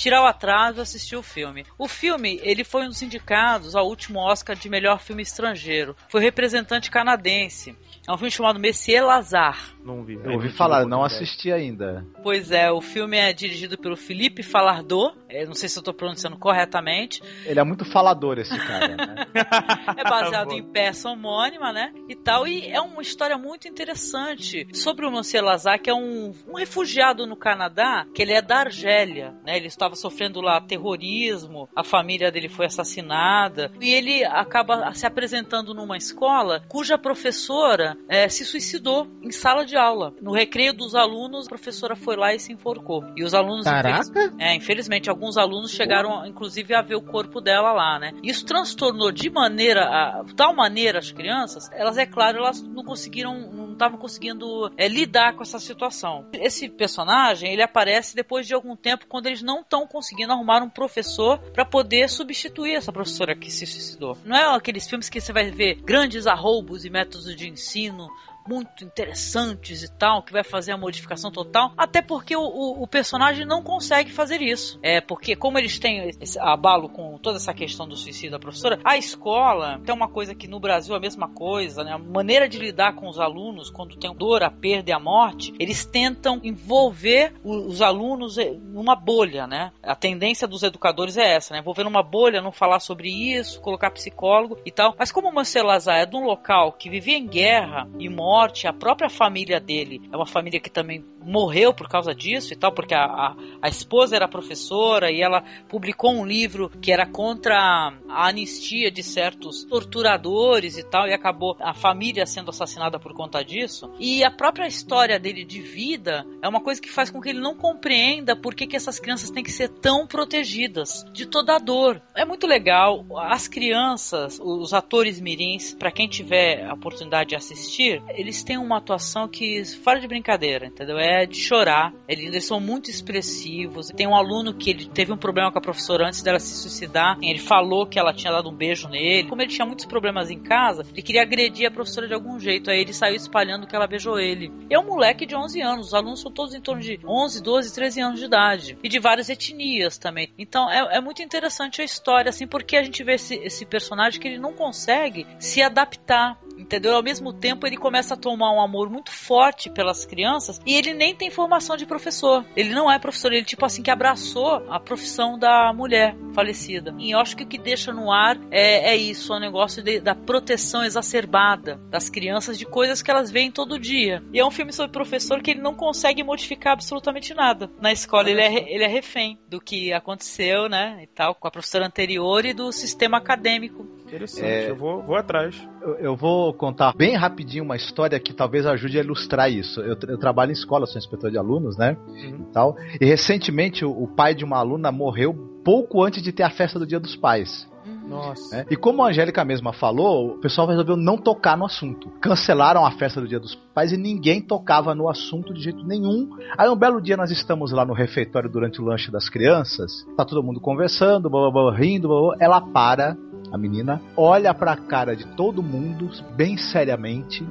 tirar 0.00 0.22
o 0.22 0.26
atraso 0.26 0.78
e 0.78 0.82
assistir 0.82 1.16
o 1.16 1.22
filme. 1.22 1.64
O 1.78 1.86
filme, 1.86 2.40
ele 2.42 2.64
foi 2.64 2.84
um 2.84 2.88
dos 2.88 3.02
indicados 3.02 3.76
ao 3.76 3.86
último 3.86 4.18
Oscar 4.18 4.56
de 4.56 4.68
melhor 4.70 4.98
filme 4.98 5.22
estrangeiro. 5.22 5.94
Foi 6.08 6.22
representante 6.22 6.90
canadense. 6.90 7.76
É 8.08 8.12
um 8.12 8.16
filme 8.16 8.30
chamado 8.30 8.58
Messier 8.58 9.04
Lazar. 9.04 9.74
Não 9.84 10.02
vi. 10.02 10.14
Eu 10.14 10.32
ouvi 10.32 10.48
falar, 10.48 10.86
não 10.86 11.04
assisti 11.04 11.52
ainda. 11.52 12.04
Pois 12.22 12.50
é, 12.50 12.70
o 12.72 12.80
filme 12.80 13.18
é 13.18 13.32
dirigido 13.32 13.76
pelo 13.76 13.96
Philippe 13.96 14.42
Falardot. 14.42 15.14
Eu 15.32 15.46
não 15.46 15.54
sei 15.54 15.68
se 15.68 15.78
eu 15.78 15.80
estou 15.80 15.94
pronunciando 15.94 16.36
corretamente. 16.38 17.22
Ele 17.46 17.58
é 17.60 17.64
muito 17.64 17.84
falador, 17.84 18.38
esse 18.38 18.56
cara, 18.58 18.88
né? 18.96 19.14
É 19.96 20.04
baseado 20.04 20.52
em 20.52 20.62
peça 20.62 21.08
homônima, 21.08 21.72
né? 21.72 21.92
E 22.08 22.14
tal. 22.14 22.46
E 22.46 22.66
é 22.68 22.80
uma 22.80 23.02
história 23.02 23.36
muito 23.38 23.68
interessante 23.68 24.66
sobre 24.72 25.06
o 25.06 25.10
Monsieur 25.10 25.44
Lazar, 25.44 25.80
que 25.80 25.90
é 25.90 25.94
um, 25.94 26.32
um 26.48 26.54
refugiado 26.56 27.26
no 27.26 27.36
Canadá, 27.36 28.06
que 28.14 28.22
ele 28.22 28.32
é 28.32 28.42
da 28.42 28.58
Argélia, 28.60 29.34
né? 29.44 29.56
Ele 29.56 29.66
estava 29.66 29.94
sofrendo 29.94 30.40
lá 30.40 30.60
terrorismo, 30.60 31.68
a 31.74 31.82
família 31.84 32.30
dele 32.30 32.48
foi 32.48 32.66
assassinada. 32.66 33.70
E 33.80 33.90
ele 33.92 34.24
acaba 34.24 34.92
se 34.94 35.06
apresentando 35.06 35.74
numa 35.74 35.96
escola 35.96 36.62
cuja 36.68 36.98
professora 36.98 37.96
eh, 38.08 38.28
se 38.28 38.44
suicidou 38.44 39.06
em 39.22 39.30
sala 39.30 39.64
de 39.64 39.76
aula. 39.76 40.12
No 40.20 40.32
recreio 40.32 40.72
dos 40.72 40.94
alunos, 40.94 41.46
a 41.46 41.48
professora 41.48 41.94
foi 41.96 42.16
lá 42.16 42.34
e 42.34 42.38
se 42.38 42.52
enforcou. 42.52 43.04
E 43.16 43.22
os 43.24 43.34
alunos. 43.34 43.64
Caraca! 43.64 44.00
infeliz- 44.00 44.34
É, 44.38 44.54
infelizmente, 44.54 45.10
alguns 45.20 45.36
alunos 45.36 45.70
chegaram, 45.70 46.26
inclusive, 46.26 46.74
a 46.74 46.80
ver 46.80 46.94
o 46.94 47.02
corpo 47.02 47.42
dela 47.42 47.72
lá, 47.72 47.98
né? 47.98 48.12
Isso 48.22 48.46
transtornou 48.46 49.12
de 49.12 49.28
maneira, 49.28 49.82
a, 49.82 50.24
tal 50.34 50.56
maneira 50.56 50.98
as 50.98 51.12
crianças, 51.12 51.70
elas, 51.72 51.98
é 51.98 52.06
claro, 52.06 52.38
elas 52.38 52.62
não 52.62 52.82
conseguiram, 52.82 53.38
não 53.52 53.72
estavam 53.72 53.98
conseguindo 53.98 54.72
é, 54.78 54.88
lidar 54.88 55.34
com 55.34 55.42
essa 55.42 55.58
situação. 55.58 56.26
Esse 56.32 56.70
personagem, 56.70 57.52
ele 57.52 57.62
aparece 57.62 58.16
depois 58.16 58.46
de 58.46 58.54
algum 58.54 58.74
tempo, 58.74 59.06
quando 59.06 59.26
eles 59.26 59.42
não 59.42 59.60
estão 59.60 59.86
conseguindo 59.86 60.32
arrumar 60.32 60.62
um 60.62 60.70
professor 60.70 61.38
para 61.52 61.66
poder 61.66 62.08
substituir 62.08 62.74
essa 62.74 62.92
professora 62.92 63.36
que 63.36 63.50
se 63.50 63.66
suicidou. 63.66 64.16
Não 64.24 64.36
é 64.36 64.56
aqueles 64.56 64.88
filmes 64.88 65.10
que 65.10 65.20
você 65.20 65.34
vai 65.34 65.50
ver 65.50 65.82
grandes 65.82 66.26
arroubos 66.26 66.86
e 66.86 66.90
métodos 66.90 67.36
de 67.36 67.46
ensino 67.46 68.08
muito 68.50 68.84
interessantes 68.84 69.84
e 69.84 69.88
tal, 69.88 70.24
que 70.24 70.32
vai 70.32 70.42
fazer 70.42 70.72
a 70.72 70.76
modificação 70.76 71.30
total, 71.30 71.72
até 71.76 72.02
porque 72.02 72.34
o, 72.34 72.42
o, 72.42 72.82
o 72.82 72.86
personagem 72.88 73.46
não 73.46 73.62
consegue 73.62 74.10
fazer 74.10 74.42
isso. 74.42 74.80
É 74.82 75.00
porque, 75.00 75.36
como 75.36 75.56
eles 75.56 75.78
têm 75.78 76.10
esse 76.20 76.38
abalo 76.40 76.88
com 76.88 77.16
toda 77.18 77.36
essa 77.36 77.54
questão 77.54 77.86
do 77.86 77.96
suicídio 77.96 78.32
da 78.32 78.38
professora, 78.40 78.80
a 78.84 78.96
escola 78.96 79.80
tem 79.84 79.94
uma 79.94 80.08
coisa 80.08 80.34
que 80.34 80.48
no 80.48 80.58
Brasil 80.58 80.94
é 80.94 80.98
a 80.98 81.00
mesma 81.00 81.28
coisa, 81.28 81.84
né? 81.84 81.92
A 81.92 81.98
maneira 81.98 82.48
de 82.48 82.58
lidar 82.58 82.96
com 82.96 83.08
os 83.08 83.20
alunos 83.20 83.70
quando 83.70 83.96
tem 83.96 84.12
dor, 84.12 84.42
a 84.42 84.50
perda 84.50 84.90
e 84.90 84.92
a 84.92 84.98
morte, 84.98 85.54
eles 85.60 85.84
tentam 85.84 86.40
envolver 86.42 87.34
os 87.44 87.80
alunos 87.80 88.36
numa 88.64 88.96
bolha, 88.96 89.46
né? 89.46 89.70
A 89.82 89.94
tendência 89.94 90.48
dos 90.48 90.64
educadores 90.64 91.16
é 91.16 91.36
essa, 91.36 91.54
né? 91.54 91.60
Envolver 91.60 91.84
numa 91.84 92.02
bolha, 92.02 92.42
não 92.42 92.50
falar 92.50 92.80
sobre 92.80 93.08
isso, 93.08 93.60
colocar 93.60 93.90
psicólogo 93.92 94.58
e 94.64 94.72
tal. 94.72 94.94
Mas 94.98 95.12
como 95.12 95.28
o 95.28 95.34
Marcelo 95.34 95.68
Lazar 95.68 95.98
é 95.98 96.06
de 96.06 96.16
um 96.16 96.24
local 96.24 96.72
que 96.72 96.90
vivia 96.90 97.16
em 97.16 97.26
guerra 97.26 97.88
e 97.98 98.08
morte, 98.08 98.39
a 98.40 98.72
própria 98.72 99.08
família 99.08 99.60
dele 99.60 100.00
é 100.12 100.16
uma 100.16 100.26
família 100.26 100.60
que 100.60 100.70
também 100.70 101.04
morreu 101.22 101.72
por 101.72 101.88
causa 101.88 102.14
disso 102.14 102.52
e 102.52 102.56
tal, 102.56 102.72
porque 102.72 102.94
a, 102.94 103.04
a, 103.04 103.36
a 103.62 103.68
esposa 103.68 104.16
era 104.16 104.28
professora 104.28 105.10
e 105.10 105.20
ela 105.20 105.42
publicou 105.68 106.12
um 106.12 106.24
livro 106.24 106.70
que 106.80 106.92
era 106.92 107.06
contra 107.06 107.56
a, 107.56 107.92
a 108.08 108.28
anistia 108.28 108.90
de 108.90 109.02
certos 109.02 109.64
torturadores 109.64 110.78
e 110.78 110.84
tal, 110.84 111.06
e 111.06 111.12
acabou 111.12 111.56
a 111.60 111.74
família 111.74 112.26
sendo 112.26 112.50
assassinada 112.50 112.98
por 112.98 113.12
conta 113.14 113.44
disso. 113.44 113.90
E 113.98 114.24
a 114.24 114.30
própria 114.30 114.66
história 114.66 115.18
dele 115.18 115.44
de 115.44 115.60
vida 115.60 116.24
é 116.42 116.48
uma 116.48 116.60
coisa 116.60 116.80
que 116.80 116.90
faz 116.90 117.10
com 117.10 117.20
que 117.20 117.28
ele 117.28 117.40
não 117.40 117.54
compreenda 117.54 118.34
por 118.34 118.54
que, 118.54 118.66
que 118.66 118.76
essas 118.76 118.98
crianças 118.98 119.30
têm 119.30 119.44
que 119.44 119.52
ser 119.52 119.68
tão 119.68 120.06
protegidas 120.06 121.04
de 121.12 121.26
toda 121.26 121.56
a 121.56 121.58
dor. 121.58 122.00
É 122.14 122.24
muito 122.24 122.46
legal. 122.46 123.04
As 123.16 123.46
crianças, 123.46 124.40
os 124.42 124.72
atores 124.72 125.20
mirins, 125.20 125.74
para 125.74 125.92
quem 125.92 126.08
tiver 126.08 126.64
a 126.66 126.74
oportunidade 126.74 127.30
de 127.30 127.36
assistir, 127.36 128.02
eles 128.20 128.42
têm 128.42 128.58
uma 128.58 128.76
atuação 128.78 129.26
que 129.26 129.64
fora 129.82 129.98
de 129.98 130.06
brincadeira, 130.06 130.66
entendeu? 130.66 130.98
É 130.98 131.24
de 131.24 131.36
chorar. 131.36 131.92
Eles, 132.06 132.26
eles 132.26 132.44
são 132.44 132.60
muito 132.60 132.90
expressivos. 132.90 133.88
Tem 133.88 134.06
um 134.06 134.14
aluno 134.14 134.54
que 134.54 134.70
ele 134.70 134.86
teve 134.86 135.12
um 135.12 135.16
problema 135.16 135.50
com 135.50 135.58
a 135.58 135.62
professora 135.62 136.06
antes 136.06 136.22
dela 136.22 136.38
se 136.38 136.54
suicidar. 136.54 137.18
Ele 137.22 137.38
falou 137.38 137.86
que 137.86 137.98
ela 137.98 138.12
tinha 138.12 138.32
dado 138.32 138.50
um 138.50 138.54
beijo 138.54 138.88
nele. 138.88 139.28
Como 139.28 139.40
ele 139.40 139.50
tinha 139.50 139.66
muitos 139.66 139.86
problemas 139.86 140.30
em 140.30 140.38
casa, 140.38 140.84
ele 140.92 141.02
queria 141.02 141.22
agredir 141.22 141.66
a 141.66 141.70
professora 141.70 142.06
de 142.06 142.14
algum 142.14 142.38
jeito. 142.38 142.70
Aí 142.70 142.80
ele 142.80 142.92
saiu 142.92 143.16
espalhando 143.16 143.66
que 143.66 143.74
ela 143.74 143.86
beijou 143.86 144.18
ele. 144.18 144.52
E 144.68 144.74
é 144.74 144.78
um 144.78 144.86
moleque 144.86 145.24
de 145.24 145.34
11 145.34 145.62
anos. 145.62 145.86
Os 145.88 145.94
alunos 145.94 146.20
são 146.20 146.30
todos 146.30 146.54
em 146.54 146.60
torno 146.60 146.82
de 146.82 147.00
11, 147.04 147.42
12, 147.42 147.74
13 147.74 148.00
anos 148.00 148.20
de 148.20 148.26
idade. 148.26 148.78
E 148.82 148.88
de 148.88 148.98
várias 148.98 149.30
etnias 149.30 149.96
também. 149.96 150.30
Então 150.38 150.70
é, 150.70 150.98
é 150.98 151.00
muito 151.00 151.22
interessante 151.22 151.80
a 151.80 151.84
história, 151.84 152.28
assim, 152.28 152.46
porque 152.46 152.76
a 152.76 152.82
gente 152.82 153.02
vê 153.02 153.14
esse, 153.14 153.34
esse 153.36 153.64
personagem 153.64 154.20
que 154.20 154.28
ele 154.28 154.38
não 154.38 154.52
consegue 154.52 155.26
se 155.38 155.62
adaptar 155.62 156.38
entendeu? 156.60 156.94
Ao 156.94 157.02
mesmo 157.02 157.32
tempo, 157.32 157.66
ele 157.66 157.76
começa 157.76 158.09
a 158.14 158.16
tomar 158.16 158.52
um 158.52 158.60
amor 158.60 158.90
muito 158.90 159.10
forte 159.10 159.70
pelas 159.70 160.04
crianças 160.04 160.60
e 160.66 160.74
ele 160.74 160.94
nem 160.94 161.14
tem 161.14 161.30
formação 161.30 161.76
de 161.76 161.86
professor. 161.86 162.44
Ele 162.56 162.70
não 162.70 162.90
é 162.90 162.98
professor, 162.98 163.32
ele 163.32 163.44
tipo 163.44 163.64
assim 163.64 163.82
que 163.82 163.90
abraçou 163.90 164.64
a 164.68 164.78
profissão 164.78 165.38
da 165.38 165.72
mulher 165.72 166.16
falecida. 166.34 166.94
E 166.98 167.10
eu 167.10 167.18
acho 167.18 167.36
que 167.36 167.44
o 167.44 167.46
que 167.46 167.58
deixa 167.58 167.92
no 167.92 168.10
ar 168.12 168.38
é, 168.50 168.92
é 168.92 168.96
isso, 168.96 169.32
o 169.32 169.36
é 169.36 169.40
negócio 169.40 169.82
de, 169.82 170.00
da 170.00 170.14
proteção 170.14 170.84
exacerbada 170.84 171.76
das 171.90 172.08
crianças 172.08 172.58
de 172.58 172.64
coisas 172.64 173.02
que 173.02 173.10
elas 173.10 173.30
veem 173.30 173.50
todo 173.50 173.78
dia. 173.78 174.22
E 174.32 174.38
é 174.38 174.46
um 174.46 174.50
filme 174.50 174.72
sobre 174.72 174.92
professor 174.92 175.42
que 175.42 175.52
ele 175.52 175.60
não 175.60 175.74
consegue 175.74 176.22
modificar 176.22 176.72
absolutamente 176.72 177.34
nada 177.34 177.70
na 177.80 177.92
escola. 177.92 178.30
Ele 178.30 178.40
é, 178.40 178.72
ele 178.72 178.84
é 178.84 178.88
refém 178.88 179.38
do 179.48 179.60
que 179.60 179.92
aconteceu, 179.92 180.68
né, 180.68 181.00
e 181.02 181.06
tal, 181.06 181.34
com 181.34 181.48
a 181.48 181.50
professora 181.50 181.86
anterior 181.86 182.44
e 182.44 182.52
do 182.52 182.72
sistema 182.72 183.18
acadêmico. 183.18 183.86
Interessante, 184.10 184.44
é... 184.44 184.70
eu 184.70 184.76
vou, 184.76 185.02
vou 185.02 185.14
atrás. 185.14 185.56
Eu, 185.80 185.94
eu, 185.94 186.16
vou 186.16 186.52
contar 186.52 186.92
bem 186.96 187.14
rapidinho 187.14 187.62
uma 187.62 187.76
história 187.76 188.18
que 188.18 188.32
talvez 188.32 188.66
ajude 188.66 188.98
a 188.98 189.02
ilustrar 189.02 189.50
isso. 189.50 189.80
Eu, 189.80 189.96
eu 190.08 190.18
trabalho 190.18 190.50
em 190.50 190.52
escola, 190.52 190.84
sou 190.84 190.98
inspetor 190.98 191.30
de 191.30 191.38
alunos, 191.38 191.76
né? 191.78 191.96
Uhum. 192.08 192.46
E, 192.48 192.52
tal, 192.52 192.76
e 193.00 193.04
recentemente 193.04 193.84
o, 193.84 193.90
o 193.90 194.08
pai 194.08 194.34
de 194.34 194.44
uma 194.44 194.58
aluna 194.58 194.90
morreu 194.90 195.32
pouco 195.64 196.02
antes 196.02 196.20
de 196.22 196.32
ter 196.32 196.42
a 196.42 196.50
festa 196.50 196.76
do 196.76 196.86
Dia 196.86 196.98
dos 196.98 197.14
Pais. 197.14 197.70
Nossa. 198.08 198.56
É, 198.56 198.66
e 198.68 198.76
como 198.76 199.04
a 199.04 199.08
Angélica 199.08 199.44
mesma 199.44 199.72
falou, 199.72 200.32
o 200.32 200.38
pessoal 200.40 200.66
resolveu 200.66 200.96
não 200.96 201.16
tocar 201.16 201.56
no 201.56 201.64
assunto. 201.64 202.10
Cancelaram 202.20 202.84
a 202.84 202.90
festa 202.90 203.20
do 203.20 203.28
Dia 203.28 203.38
dos 203.38 203.54
Pais 203.72 203.92
e 203.92 203.96
ninguém 203.96 204.42
tocava 204.42 204.92
no 204.96 205.08
assunto 205.08 205.54
de 205.54 205.62
jeito 205.62 205.84
nenhum. 205.84 206.28
Aí 206.58 206.68
um 206.68 206.74
belo 206.74 207.00
dia 207.00 207.16
nós 207.16 207.30
estamos 207.30 207.70
lá 207.70 207.84
no 207.84 207.94
refeitório 207.94 208.50
durante 208.50 208.80
o 208.80 208.84
lanche 208.84 209.12
das 209.12 209.28
crianças, 209.28 210.04
tá 210.16 210.24
todo 210.24 210.42
mundo 210.42 210.60
conversando, 210.60 211.30
blá, 211.30 211.50
blá, 211.50 211.70
blá, 211.70 211.76
rindo, 211.76 212.08
blá, 212.08 212.20
blá, 212.20 212.36
ela 212.40 212.60
para 212.60 213.16
a 213.52 213.58
menina 213.58 214.00
olha 214.16 214.52
para 214.54 214.72
a 214.72 214.76
cara 214.76 215.16
de 215.16 215.26
todo 215.36 215.62
mundo 215.62 216.10
bem 216.36 216.56
seriamente 216.56 217.46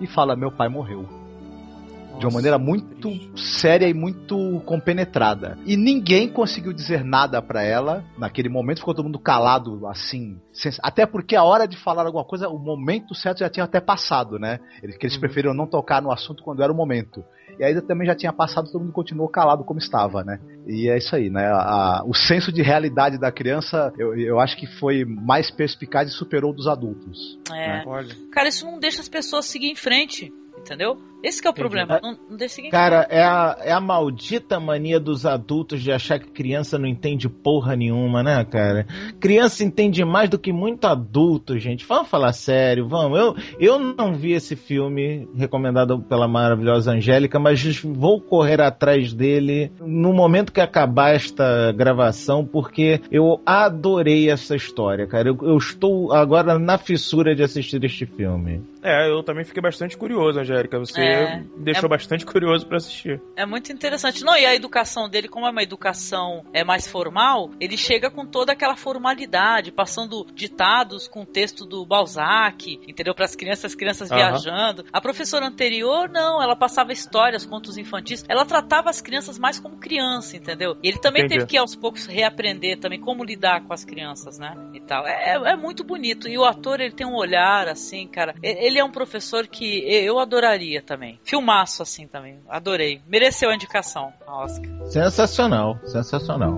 e 0.00 0.06
fala: 0.06 0.36
Meu 0.36 0.50
pai 0.50 0.68
morreu. 0.68 1.02
Nossa, 1.02 2.18
de 2.18 2.26
uma 2.26 2.32
maneira 2.32 2.58
muito 2.58 3.10
séria 3.36 3.88
e 3.88 3.94
muito 3.94 4.60
compenetrada. 4.66 5.58
E 5.64 5.76
ninguém 5.76 6.28
conseguiu 6.28 6.72
dizer 6.72 7.04
nada 7.04 7.40
para 7.40 7.62
ela 7.62 8.04
naquele 8.18 8.48
momento, 8.48 8.78
ficou 8.78 8.94
todo 8.94 9.04
mundo 9.04 9.18
calado 9.18 9.86
assim. 9.86 10.38
Até 10.82 11.06
porque 11.06 11.34
a 11.34 11.42
hora 11.42 11.66
de 11.66 11.76
falar 11.76 12.04
alguma 12.04 12.24
coisa, 12.24 12.48
o 12.48 12.58
momento 12.58 13.14
certo 13.14 13.38
já 13.38 13.48
tinha 13.48 13.64
até 13.64 13.80
passado, 13.80 14.38
né? 14.38 14.60
Eles, 14.82 14.96
que 14.96 15.06
eles 15.06 15.14
uhum. 15.14 15.20
preferiram 15.20 15.54
não 15.54 15.66
tocar 15.66 16.02
no 16.02 16.12
assunto 16.12 16.42
quando 16.42 16.62
era 16.62 16.72
o 16.72 16.76
momento. 16.76 17.24
E 17.58 17.64
aí 17.64 17.80
também 17.82 18.06
já 18.06 18.14
tinha 18.14 18.32
passado, 18.32 18.70
todo 18.70 18.80
mundo 18.80 18.92
continuou 18.92 19.28
calado 19.28 19.64
como 19.64 19.78
estava, 19.78 20.24
né? 20.24 20.40
E 20.66 20.88
é 20.88 20.96
isso 20.96 21.14
aí, 21.14 21.30
né? 21.30 21.46
A, 21.46 22.02
o 22.06 22.14
senso 22.14 22.52
de 22.52 22.62
realidade 22.62 23.18
da 23.18 23.30
criança, 23.30 23.92
eu, 23.98 24.16
eu 24.16 24.40
acho 24.40 24.56
que 24.56 24.66
foi 24.78 25.04
mais 25.04 25.50
perspicaz 25.50 26.08
e 26.08 26.12
superou 26.12 26.52
dos 26.52 26.66
adultos. 26.66 27.38
É. 27.52 27.84
Né? 27.84 28.04
Cara, 28.32 28.48
isso 28.48 28.64
não 28.64 28.78
deixa 28.78 29.00
as 29.00 29.08
pessoas 29.08 29.46
seguir 29.46 29.70
em 29.70 29.76
frente, 29.76 30.32
entendeu? 30.58 30.96
Esse 31.22 31.40
que 31.40 31.46
é 31.46 31.50
o 31.50 31.52
Entendi. 31.52 31.68
problema. 31.68 32.00
Não, 32.02 32.18
não 32.30 32.70
Cara, 32.70 33.06
é 33.08 33.22
a, 33.22 33.56
é 33.60 33.72
a 33.72 33.80
maldita 33.80 34.58
mania 34.58 34.98
dos 34.98 35.24
adultos 35.24 35.80
de 35.80 35.92
achar 35.92 36.18
que 36.18 36.28
criança 36.30 36.78
não 36.78 36.86
entende 36.86 37.28
porra 37.28 37.76
nenhuma, 37.76 38.22
né, 38.22 38.44
cara? 38.44 38.86
Criança 39.20 39.62
entende 39.62 40.04
mais 40.04 40.28
do 40.28 40.38
que 40.38 40.52
muito 40.52 40.84
adulto, 40.86 41.56
gente. 41.58 41.86
Vamos 41.86 42.08
falar 42.08 42.32
sério, 42.32 42.88
vamos. 42.88 43.18
Eu, 43.18 43.36
eu 43.60 43.78
não 43.78 44.14
vi 44.14 44.32
esse 44.32 44.56
filme 44.56 45.28
recomendado 45.36 46.00
pela 46.00 46.26
maravilhosa 46.26 46.92
Angélica, 46.92 47.38
mas 47.38 47.80
vou 47.82 48.20
correr 48.20 48.60
atrás 48.60 49.12
dele 49.12 49.70
no 49.80 50.12
momento 50.12 50.52
que 50.52 50.60
acabar 50.60 51.14
esta 51.14 51.70
gravação, 51.72 52.44
porque 52.44 53.00
eu 53.10 53.40
adorei 53.46 54.28
essa 54.28 54.56
história, 54.56 55.06
cara. 55.06 55.28
Eu, 55.28 55.38
eu 55.42 55.56
estou 55.56 56.12
agora 56.12 56.58
na 56.58 56.78
fissura 56.78 57.34
de 57.34 57.42
assistir 57.42 57.82
este 57.84 58.06
filme. 58.06 58.60
É, 58.82 59.08
eu 59.08 59.22
também 59.22 59.44
fiquei 59.44 59.62
bastante 59.62 59.96
curioso, 59.96 60.40
Angélica. 60.40 60.78
Você 60.78 61.00
é 61.00 61.11
é, 61.12 61.44
deixou 61.56 61.86
é, 61.86 61.90
bastante 61.90 62.24
curioso 62.24 62.66
para 62.66 62.76
assistir. 62.76 63.20
É 63.36 63.46
muito 63.46 63.72
interessante. 63.72 64.24
Não, 64.24 64.36
e 64.36 64.44
a 64.46 64.54
educação 64.54 65.08
dele, 65.08 65.28
como 65.28 65.46
é 65.46 65.50
uma 65.50 65.62
educação 65.62 66.44
é 66.52 66.64
mais 66.64 66.86
formal, 66.86 67.50
ele 67.60 67.76
chega 67.76 68.10
com 68.10 68.26
toda 68.26 68.52
aquela 68.52 68.76
formalidade, 68.76 69.72
passando 69.72 70.26
ditados 70.34 71.08
com 71.08 71.22
o 71.22 71.26
texto 71.26 71.64
do 71.64 71.84
Balzac, 71.84 72.80
entendeu? 72.86 73.14
Para 73.14 73.24
as 73.24 73.36
crianças, 73.36 73.66
as 73.66 73.74
crianças 73.74 74.10
uhum. 74.10 74.16
viajando. 74.16 74.84
A 74.92 75.00
professora 75.00 75.46
anterior, 75.46 76.08
não, 76.08 76.42
ela 76.42 76.56
passava 76.56 76.92
histórias, 76.92 77.44
contos 77.44 77.76
infantis. 77.76 78.24
Ela 78.28 78.44
tratava 78.44 78.90
as 78.90 79.00
crianças 79.00 79.38
mais 79.38 79.58
como 79.58 79.76
criança, 79.76 80.36
entendeu? 80.36 80.76
E 80.82 80.88
ele 80.88 80.98
também 80.98 81.24
Entendi. 81.24 81.40
teve 81.40 81.50
que 81.50 81.56
aos 81.56 81.76
poucos 81.76 82.06
reaprender 82.06 82.78
também 82.78 83.00
como 83.00 83.24
lidar 83.24 83.62
com 83.62 83.72
as 83.72 83.84
crianças, 83.84 84.38
né? 84.38 84.54
E 84.74 84.80
tal. 84.80 85.06
É, 85.06 85.34
é, 85.34 85.52
é 85.52 85.56
muito 85.56 85.84
bonito. 85.84 86.28
E 86.28 86.38
o 86.38 86.44
ator, 86.44 86.80
ele 86.80 86.94
tem 86.94 87.06
um 87.06 87.14
olhar 87.14 87.68
assim, 87.68 88.06
cara. 88.06 88.34
Ele 88.42 88.78
é 88.78 88.84
um 88.84 88.90
professor 88.90 89.46
que 89.46 89.82
eu 89.86 90.18
adoraria 90.18 90.82
também 90.82 91.01
também. 91.02 91.18
Filmaço, 91.24 91.82
assim, 91.82 92.06
também. 92.06 92.38
Adorei. 92.48 93.02
Mereceu 93.06 93.50
a 93.50 93.54
indicação, 93.54 94.12
a 94.24 94.44
Oscar. 94.44 94.70
Sensacional, 94.86 95.76
sensacional. 95.84 96.52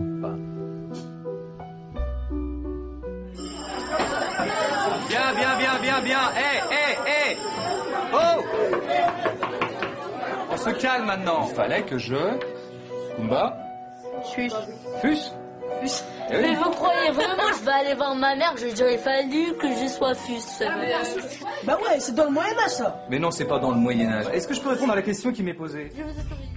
Bien, 5.08 5.34
bien, 5.34 5.56
bien, 5.56 5.80
bien, 5.80 6.02
bien. 6.02 6.18
Eh, 6.36 6.62
eh, 6.70 6.98
eh. 7.06 7.36
Oh 8.12 8.44
On 10.52 10.56
se 10.56 10.70
calme 10.74 11.06
maintenant. 11.06 11.48
Il 11.48 11.54
fallait 11.54 11.82
que 11.82 11.98
je... 11.98 12.38
Kumba 13.16 13.56
Fus. 14.34 14.52
Fus 15.00 15.32
Fus. 15.84 16.04
Eh 16.30 16.40
Mais 16.40 16.54
vous 16.54 16.70
croyez 16.70 17.10
vraiment 17.10 17.50
que 17.50 17.58
je 17.58 17.64
vais 17.64 17.70
aller 17.70 17.94
voir 17.94 18.14
ma 18.14 18.34
mère 18.34 18.54
Je 18.56 18.72
dirais 18.74 18.96
fallu 18.98 19.54
que 19.60 19.68
je 19.68 19.88
sois 19.88 20.14
fus. 20.14 20.64
Bah 21.64 21.76
ouais, 21.76 22.00
c'est 22.00 22.14
dans 22.14 22.24
le 22.24 22.30
Moyen-Âge 22.30 22.70
ça. 22.70 23.04
Mais 23.10 23.18
non, 23.18 23.30
c'est 23.30 23.44
pas 23.44 23.58
dans 23.58 23.70
le 23.70 23.76
Moyen-Âge. 23.76 24.26
Est-ce 24.32 24.48
que 24.48 24.54
je 24.54 24.60
peux 24.60 24.70
répondre 24.70 24.92
à 24.92 24.96
la 24.96 25.02
question 25.02 25.32
qui 25.32 25.42
m'est 25.42 25.54
posée 25.54 25.90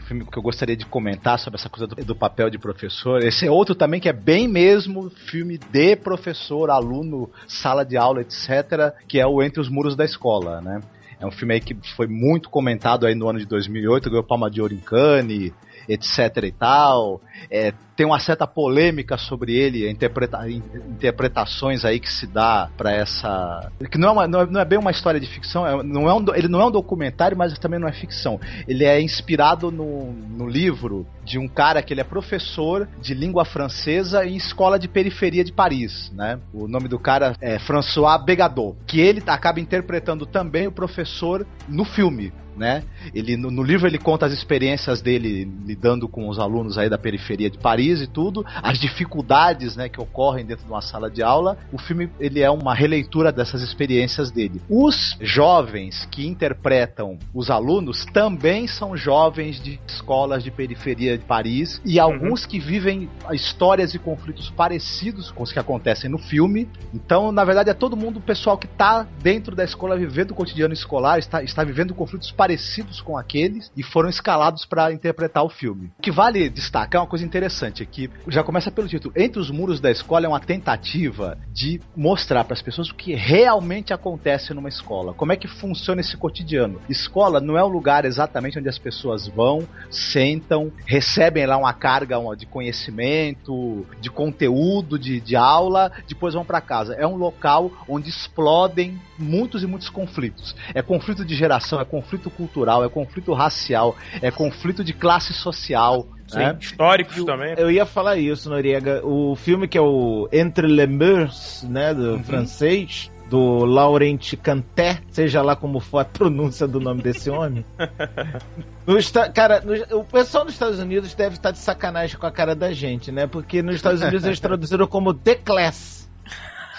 filme 0.08 0.26
que 0.26 0.40
eu 0.40 0.42
gostaria 0.42 0.78
de 0.78 0.86
comentar 0.86 1.38
sobre 1.38 1.60
essa 1.60 1.68
coisa 1.68 1.86
do, 1.86 1.96
do, 1.96 2.16
papel 2.16 2.50
de 2.50 2.58
professor. 2.58 3.22
Esse 3.22 3.46
é 3.46 3.52
outro 3.52 3.76
também 3.76 4.00
que 4.00 4.08
é 4.08 4.14
bem 4.14 4.48
mesmo 4.48 5.10
filme 5.10 5.58
de 5.58 5.98
professor, 5.98 6.70
aluno, 6.70 7.30
sala 7.46 7.84
de 7.84 7.98
aula, 7.98 8.22
etc., 8.22 8.94
que 9.06 9.20
é 9.20 9.28
o 9.28 9.44
Entre 9.44 9.60
os 9.60 9.68
Muros 9.68 9.98
da 9.98 10.06
Escola, 10.06 10.62
né? 10.62 10.80
É 11.20 11.26
um 11.26 11.32
filme 11.32 11.56
aí 11.56 11.60
que 11.60 11.76
foi 11.96 12.08
muito 12.08 12.50
comentado 12.50 13.06
aí 13.06 13.16
no 13.16 13.28
ano 13.28 13.40
de 13.40 13.46
2008, 13.46 14.10
ganhou 14.10 14.24
Palma 14.24 14.50
de 14.50 14.62
Ouro 14.62 14.74
em 14.74 14.78
Cannes, 14.78 15.52
etc 15.88 16.44
e 16.44 16.52
tal. 16.52 17.22
É, 17.50 17.74
tem 17.96 18.06
uma 18.06 18.20
certa 18.20 18.46
polêmica 18.46 19.18
sobre 19.18 19.56
ele, 19.56 19.90
interpreta 19.90 20.48
interpretações 20.50 21.84
aí 21.84 22.00
que 22.00 22.12
se 22.12 22.28
dá 22.28 22.70
para 22.78 22.92
essa. 22.92 23.72
que 23.92 23.98
não 23.98 24.10
é, 24.10 24.12
uma, 24.12 24.28
não 24.28 24.42
é, 24.42 24.46
não, 24.46 24.62
é, 24.62 24.66
bem 24.66 24.78
uma 24.78 24.92
história 24.92 25.20
de 25.20 25.28
ficção, 25.28 25.66
é, 25.66 25.84
não 25.84 26.08
é 26.08 26.14
um, 26.14 26.36
ele 26.36 26.48
não 26.48 26.62
é 26.62 26.66
um 26.66 26.72
documentário, 26.72 27.38
mas 27.38 27.58
também 27.58 27.80
não 27.80 27.88
é 27.88 27.94
ficção. 27.94 28.40
Ele 28.68 28.86
é 28.86 29.02
inspirado 29.02 29.72
no, 29.72 30.12
no 30.12 30.48
livro 30.48 31.08
de 31.28 31.38
um 31.38 31.48
cara 31.48 31.84
que 31.84 31.94
ele 31.94 32.00
é 32.00 32.06
professor 32.06 32.88
de 33.02 33.14
língua 33.14 33.44
francesa 33.44 34.26
em 34.26 34.38
escola 34.38 34.80
de 34.80 34.88
periferia 34.88 35.44
de 35.44 35.52
Paris, 35.52 36.10
né? 36.16 36.40
O 36.54 36.68
nome 36.68 36.88
do 36.88 36.98
cara 36.98 37.36
é 37.42 37.60
François 37.60 38.24
Begadot, 38.24 38.78
que 38.88 39.02
ele 39.02 39.22
acaba 39.28 39.60
interpretando 39.60 40.26
também 40.26 40.68
o 40.68 40.72
professor 40.72 41.46
no 41.68 41.84
filme 41.84 42.32
né? 42.58 42.84
Ele 43.14 43.38
no, 43.38 43.52
no, 43.52 43.64
livro 43.64 43.88
ele 43.88 43.98
conta 43.98 44.26
as 44.26 44.34
experiências 44.34 45.02
dele 45.02 45.50
lidando 45.66 46.08
com 46.08 46.28
os 46.28 46.40
alunos 46.40 46.78
aí 46.78 46.90
da 46.90 46.98
periferia 46.98 47.50
de 47.50 47.58
Paris 47.58 48.02
e 48.02 48.08
tudo, 48.08 48.44
as 48.62 48.80
dificuldades, 48.80 49.76
né, 49.76 49.88
que 49.88 50.02
ocorrem 50.02 50.46
dentro 50.46 50.66
de 50.66 50.72
uma 50.72 50.82
sala 50.82 51.10
de 51.10 51.22
aula. 51.22 51.58
O 51.72 51.78
filme 51.78 52.10
ele 52.20 52.42
é 52.42 52.50
uma 52.50 52.74
releitura 52.74 53.32
dessas 53.32 53.62
experiências 53.62 54.32
dele. 54.32 54.62
Os 54.70 55.16
jovens 55.22 56.08
que 56.12 56.26
interpretam 56.26 57.18
os 57.34 57.50
alunos 57.50 58.06
também 58.06 58.68
são 58.68 58.98
jovens 58.98 59.62
de 59.62 59.80
escolas 59.88 60.44
de 60.44 60.50
periferia 60.50 61.17
de 61.18 61.26
Paris 61.26 61.82
e 61.84 62.00
alguns 62.00 62.44
uhum. 62.44 62.50
que 62.50 62.60
vivem 62.60 63.10
histórias 63.32 63.94
e 63.94 64.00
conflitos 64.00 64.50
parecidos 64.50 65.32
com 65.32 65.44
os 65.44 65.52
que 65.52 65.60
acontecem 65.60 66.10
no 66.10 66.18
filme. 66.18 66.68
Então, 66.94 67.32
na 67.32 67.44
verdade, 67.44 67.70
é 67.70 67.74
todo 67.74 67.98
mundo, 67.98 68.18
o 68.18 68.22
pessoal 68.22 68.58
que 68.58 68.68
está 68.68 69.08
dentro 69.22 69.56
da 69.56 69.64
escola 69.64 69.98
vivendo 69.98 70.32
o 70.32 70.36
cotidiano 70.36 70.74
escolar, 70.74 71.20
está, 71.20 71.44
está 71.44 71.64
vivendo 71.64 71.94
conflitos 71.94 72.32
parecidos 72.32 73.02
com 73.02 73.18
aqueles 73.18 73.72
e 73.76 73.84
foram 73.84 74.10
escalados 74.10 74.66
para 74.66 74.92
interpretar 74.92 75.44
o 75.44 75.50
filme. 75.50 75.92
O 75.98 76.02
que 76.02 76.12
vale 76.12 76.50
destacar 76.50 77.00
é 77.00 77.04
uma 77.04 77.10
coisa 77.10 77.26
interessante 77.26 77.84
aqui, 77.84 78.10
já 78.28 78.44
começa 78.44 78.72
pelo 78.72 78.88
título. 78.88 79.14
Entre 79.16 79.40
os 79.40 79.50
muros 79.50 79.80
da 79.80 79.92
escola 79.92 80.26
é 80.26 80.30
uma 80.30 80.40
tentativa 80.40 81.38
de 81.52 81.82
mostrar 81.96 82.44
para 82.44 82.54
as 82.54 82.62
pessoas 82.62 82.90
o 82.90 82.96
que 82.96 83.14
realmente 83.16 83.94
acontece 83.94 84.54
numa 84.54 84.70
escola, 84.70 85.14
como 85.14 85.32
é 85.32 85.36
que 85.36 85.48
funciona 85.48 86.02
esse 86.02 86.16
cotidiano. 86.16 86.80
Escola 86.90 87.40
não 87.40 87.58
é 87.58 87.64
um 87.64 87.68
lugar 87.68 88.06
exatamente 88.06 88.60
onde 88.60 88.70
as 88.70 88.78
pessoas 88.78 89.28
vão, 89.28 89.68
sentam, 89.90 90.72
recebem 90.86 91.07
lá 91.48 91.58
uma 91.58 91.74
carga 91.74 92.18
de 92.36 92.46
conhecimento, 92.46 93.86
de 94.00 94.10
conteúdo, 94.10 94.98
de, 94.98 95.20
de 95.20 95.36
aula, 95.36 95.92
depois 96.08 96.34
vão 96.34 96.46
para 96.46 96.62
casa. 96.62 96.94
É 96.96 97.06
um 97.06 97.16
local 97.16 97.72
onde 97.88 98.10
explodem 98.10 99.00
muitos 99.18 99.64
e 99.64 99.68
muitos 99.68 99.90
conflitos. 99.90 100.56
É 100.74 100.82
conflito 100.82 101.26
de 101.26 101.36
geração, 101.36 101.80
é 101.80 101.86
conflito 101.86 102.30
cultural, 102.30 102.84
é 102.84 102.90
conflito 102.90 103.34
racial, 103.34 103.96
é 104.22 104.32
conflito 104.32 104.84
de 104.84 104.94
classe 104.94 105.34
social. 105.34 106.08
Sim, 106.28 106.40
né? 106.40 106.58
históricos 106.60 107.24
também. 107.24 107.56
Eu 107.58 107.72
ia 107.72 107.86
falar 107.86 108.18
isso, 108.18 108.50
Noriega. 108.50 109.02
O 109.06 109.36
filme 109.36 109.66
que 109.66 109.78
é 109.78 109.82
o 109.82 110.28
Entre 110.32 110.68
les 110.68 110.90
Murs, 110.90 111.64
né, 111.70 111.94
do 111.94 112.16
Uhum. 112.16 112.24
francês, 112.24 113.10
do 113.30 113.66
Laurent 113.66 114.36
Cantet, 114.42 115.02
seja 115.12 115.42
lá 115.42 115.56
como 115.56 115.80
for 115.80 116.00
a 116.00 116.06
pronúncia 116.06 116.68
do 116.68 116.80
nome 116.80 117.02
desse 117.02 117.30
homem. 117.30 117.66
No 118.88 118.96
cara, 119.34 119.62
no- 119.66 120.00
o 120.00 120.04
pessoal 120.06 120.46
nos 120.46 120.54
Estados 120.54 120.80
Unidos 120.80 121.14
deve 121.14 121.36
estar 121.36 121.52
de 121.52 121.58
sacanagem 121.58 122.18
com 122.18 122.26
a 122.26 122.32
cara 122.32 122.56
da 122.56 122.72
gente, 122.72 123.12
né? 123.12 123.28
Porque 123.28 123.62
nos 123.62 123.76
Estados 123.76 124.02
Unidos 124.02 124.24
eles 124.24 124.40
traduziram 124.40 124.88
como 124.88 125.14
The 125.14 125.36
Class. 125.36 125.97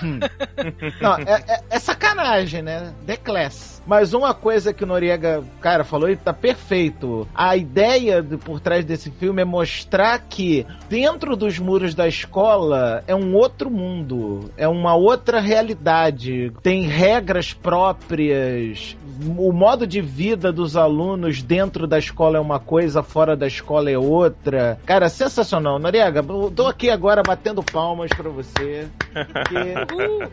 Hum. 0.02 0.18
Não, 1.00 1.14
é, 1.16 1.44
é- 1.48 1.60
é 1.70 1.78
sacanagem, 1.78 2.62
né? 2.62 2.92
The 3.06 3.16
Class. 3.16 3.82
Mas 3.86 4.12
uma 4.12 4.34
coisa 4.34 4.72
que 4.72 4.84
o 4.84 4.86
Noriega, 4.86 5.42
cara, 5.60 5.82
falou 5.82 6.10
e 6.10 6.16
tá 6.16 6.32
perfeito. 6.32 7.26
A 7.34 7.56
ideia 7.56 8.22
de- 8.22 8.36
por 8.36 8.60
trás 8.60 8.84
desse 8.84 9.10
filme 9.10 9.40
é 9.42 9.44
mostrar 9.44 10.18
que 10.18 10.66
dentro 10.90 11.34
dos 11.36 11.58
muros 11.58 11.94
da 11.94 12.06
escola 12.06 13.02
é 13.06 13.14
um 13.14 13.34
outro 13.34 13.70
mundo, 13.70 14.50
é 14.56 14.68
uma 14.68 14.94
outra 14.94 15.40
realidade, 15.40 16.52
tem 16.62 16.82
regras 16.82 17.52
próprias, 17.54 18.96
o 19.20 19.52
modo 19.52 19.86
de 19.86 20.00
vida 20.00 20.50
dos 20.52 20.76
alunos 20.76 21.42
dentro 21.42 21.86
da 21.86 21.98
escola 21.98 22.38
é 22.38 22.40
uma 22.40 22.58
coisa, 22.58 23.02
fora 23.02 23.36
da 23.36 23.46
escola 23.46 23.90
é 23.90 23.98
outra. 23.98 24.78
Cara, 24.86 25.08
sensacional. 25.08 25.78
Noriega, 25.78 26.24
eu 26.28 26.52
tô 26.54 26.66
aqui 26.66 26.90
agora 26.90 27.22
batendo 27.22 27.62
palmas 27.62 28.10
pra 28.10 28.28
você. 28.30 28.88
Porque 29.12 29.74